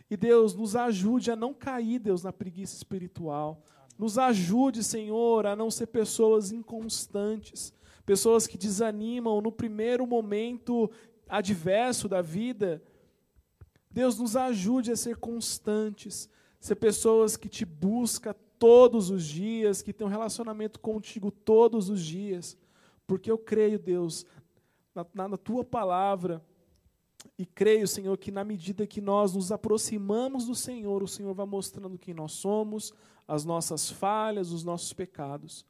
E 0.08 0.16
Deus, 0.16 0.54
nos 0.54 0.74
ajude 0.74 1.30
a 1.30 1.36
não 1.36 1.52
cair, 1.52 1.98
Deus, 1.98 2.22
na 2.22 2.32
preguiça 2.32 2.74
espiritual. 2.76 3.62
Nos 3.98 4.16
ajude, 4.16 4.82
Senhor, 4.82 5.44
a 5.44 5.54
não 5.54 5.70
ser 5.70 5.88
pessoas 5.88 6.50
inconstantes, 6.50 7.74
pessoas 8.06 8.46
que 8.46 8.56
desanimam 8.56 9.40
no 9.40 9.50
primeiro 9.50 10.06
momento 10.06 10.88
adverso 11.28 12.08
da 12.08 12.22
vida. 12.22 12.80
Deus, 13.90 14.16
nos 14.18 14.36
ajude 14.36 14.92
a 14.92 14.96
ser 14.96 15.16
constantes, 15.16 16.30
ser 16.60 16.76
pessoas 16.76 17.36
que 17.36 17.48
te 17.48 17.64
buscam 17.64 18.32
todos 18.58 19.10
os 19.10 19.24
dias, 19.24 19.82
que 19.82 19.92
têm 19.92 20.06
um 20.06 20.10
relacionamento 20.10 20.78
contigo 20.78 21.30
todos 21.32 21.90
os 21.90 22.00
dias. 22.00 22.56
Porque 23.06 23.30
eu 23.30 23.36
creio, 23.36 23.78
Deus, 23.78 24.24
na, 24.94 25.28
na 25.28 25.36
tua 25.36 25.64
palavra. 25.64 26.44
E 27.36 27.44
creio, 27.44 27.88
Senhor, 27.88 28.16
que 28.16 28.30
na 28.30 28.44
medida 28.44 28.86
que 28.86 29.00
nós 29.00 29.34
nos 29.34 29.50
aproximamos 29.50 30.46
do 30.46 30.54
Senhor, 30.54 31.02
o 31.02 31.08
Senhor 31.08 31.34
vai 31.34 31.44
mostrando 31.44 31.98
quem 31.98 32.14
nós 32.14 32.32
somos, 32.32 32.92
as 33.26 33.44
nossas 33.44 33.90
falhas, 33.90 34.52
os 34.52 34.62
nossos 34.62 34.92
pecados. 34.92 35.66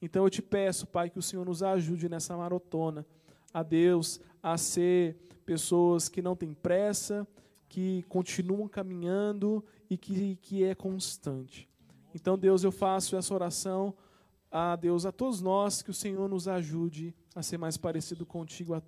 Então 0.00 0.24
eu 0.24 0.30
te 0.30 0.40
peço, 0.40 0.86
Pai, 0.86 1.10
que 1.10 1.18
o 1.18 1.22
Senhor 1.22 1.44
nos 1.44 1.62
ajude 1.62 2.08
nessa 2.08 2.36
maratona, 2.36 3.04
a 3.52 3.62
Deus, 3.62 4.20
a 4.42 4.56
ser 4.56 5.16
pessoas 5.44 6.08
que 6.08 6.22
não 6.22 6.36
têm 6.36 6.54
pressa, 6.54 7.26
que 7.68 8.02
continuam 8.04 8.68
caminhando 8.68 9.64
e 9.90 9.96
que, 9.96 10.36
que 10.36 10.64
é 10.64 10.74
constante. 10.74 11.68
Então, 12.14 12.38
Deus, 12.38 12.64
eu 12.64 12.72
faço 12.72 13.16
essa 13.16 13.34
oração 13.34 13.94
a 14.50 14.76
Deus, 14.76 15.04
a 15.04 15.12
todos 15.12 15.40
nós, 15.40 15.82
que 15.82 15.90
o 15.90 15.94
Senhor 15.94 16.28
nos 16.28 16.48
ajude 16.48 17.14
a 17.34 17.42
ser 17.42 17.58
mais 17.58 17.76
parecido 17.76 18.24
contigo 18.24 18.74
a, 18.74 18.82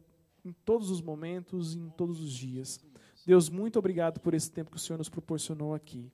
em 0.45 0.53
todos 0.53 0.91
os 0.91 1.03
momentos, 1.03 1.75
em 1.75 1.91
todos 1.91 2.21
os 2.21 2.33
dias. 2.33 2.81
Deus, 3.27 3.51
muito 3.51 3.79
obrigado 3.79 4.21
por 4.21 4.33
esse 4.33 4.51
tempo 4.51 4.71
que 4.71 4.77
o 4.77 4.81
Senhor 4.81 4.99
nos 4.99 5.09
proporcionou 5.09 5.75
aqui. 5.75 6.11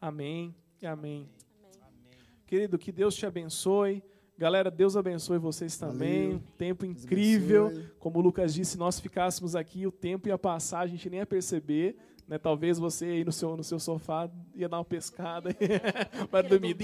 Amém 0.00 0.54
e 0.80 0.86
amém. 0.86 1.28
amém. 1.62 2.18
Querido, 2.46 2.78
que 2.78 2.92
Deus 2.92 3.14
te 3.14 3.26
abençoe. 3.26 4.02
Galera, 4.36 4.70
Deus 4.70 4.96
abençoe 4.96 5.38
vocês 5.38 5.76
também. 5.76 6.32
Valeu. 6.32 6.42
Tempo 6.58 6.84
incrível. 6.84 7.84
Como 8.00 8.18
o 8.18 8.22
Lucas 8.22 8.52
disse, 8.52 8.72
se 8.72 8.78
nós 8.78 8.98
ficássemos 8.98 9.54
aqui, 9.54 9.86
o 9.86 9.92
tempo 9.92 10.26
ia 10.28 10.36
passar, 10.36 10.80
a 10.80 10.86
gente 10.86 11.08
nem 11.08 11.20
ia 11.20 11.26
perceber. 11.26 11.96
Né? 12.26 12.36
Talvez 12.36 12.78
você 12.78 13.04
aí 13.06 13.24
no 13.24 13.30
seu, 13.30 13.56
no 13.56 13.62
seu 13.62 13.78
sofá 13.78 14.28
ia 14.54 14.68
dar 14.68 14.78
uma 14.78 14.84
pescada 14.84 15.50
para 16.30 16.48
dormir. 16.48 16.76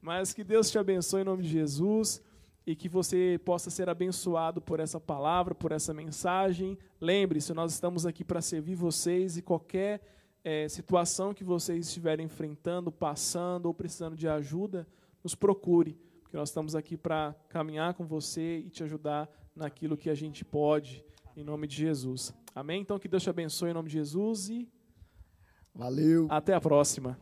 Mas 0.00 0.32
que 0.32 0.42
Deus 0.42 0.70
te 0.70 0.78
abençoe 0.78 1.20
em 1.20 1.24
nome 1.24 1.42
de 1.42 1.50
Jesus 1.50 2.22
e 2.66 2.74
que 2.74 2.88
você 2.88 3.38
possa 3.44 3.68
ser 3.68 3.90
abençoado 3.90 4.60
por 4.60 4.80
essa 4.80 4.98
palavra, 4.98 5.54
por 5.54 5.70
essa 5.70 5.92
mensagem. 5.92 6.78
Lembre-se, 6.98 7.52
nós 7.52 7.72
estamos 7.72 8.06
aqui 8.06 8.24
para 8.24 8.40
servir 8.40 8.74
vocês 8.74 9.36
e 9.36 9.42
qualquer 9.42 10.00
é, 10.42 10.66
situação 10.68 11.34
que 11.34 11.44
vocês 11.44 11.88
estiverem 11.88 12.24
enfrentando, 12.24 12.90
passando 12.90 13.66
ou 13.66 13.74
precisando 13.74 14.16
de 14.16 14.26
ajuda, 14.26 14.86
nos 15.22 15.34
procure, 15.34 15.98
porque 16.34 16.40
nós 16.40 16.48
estamos 16.48 16.74
aqui 16.74 16.96
para 16.96 17.32
caminhar 17.48 17.94
com 17.94 18.04
você 18.04 18.58
e 18.58 18.68
te 18.68 18.82
ajudar 18.82 19.30
naquilo 19.54 19.96
que 19.96 20.10
a 20.10 20.16
gente 20.16 20.44
pode, 20.44 21.04
em 21.36 21.44
nome 21.44 21.68
de 21.68 21.76
Jesus. 21.76 22.34
Amém? 22.52 22.80
Então 22.80 22.98
que 22.98 23.06
Deus 23.06 23.22
te 23.22 23.30
abençoe 23.30 23.70
em 23.70 23.72
nome 23.72 23.88
de 23.88 23.94
Jesus 23.94 24.48
e. 24.48 24.68
Valeu. 25.72 26.26
Até 26.28 26.52
a 26.52 26.60
próxima. 26.60 27.16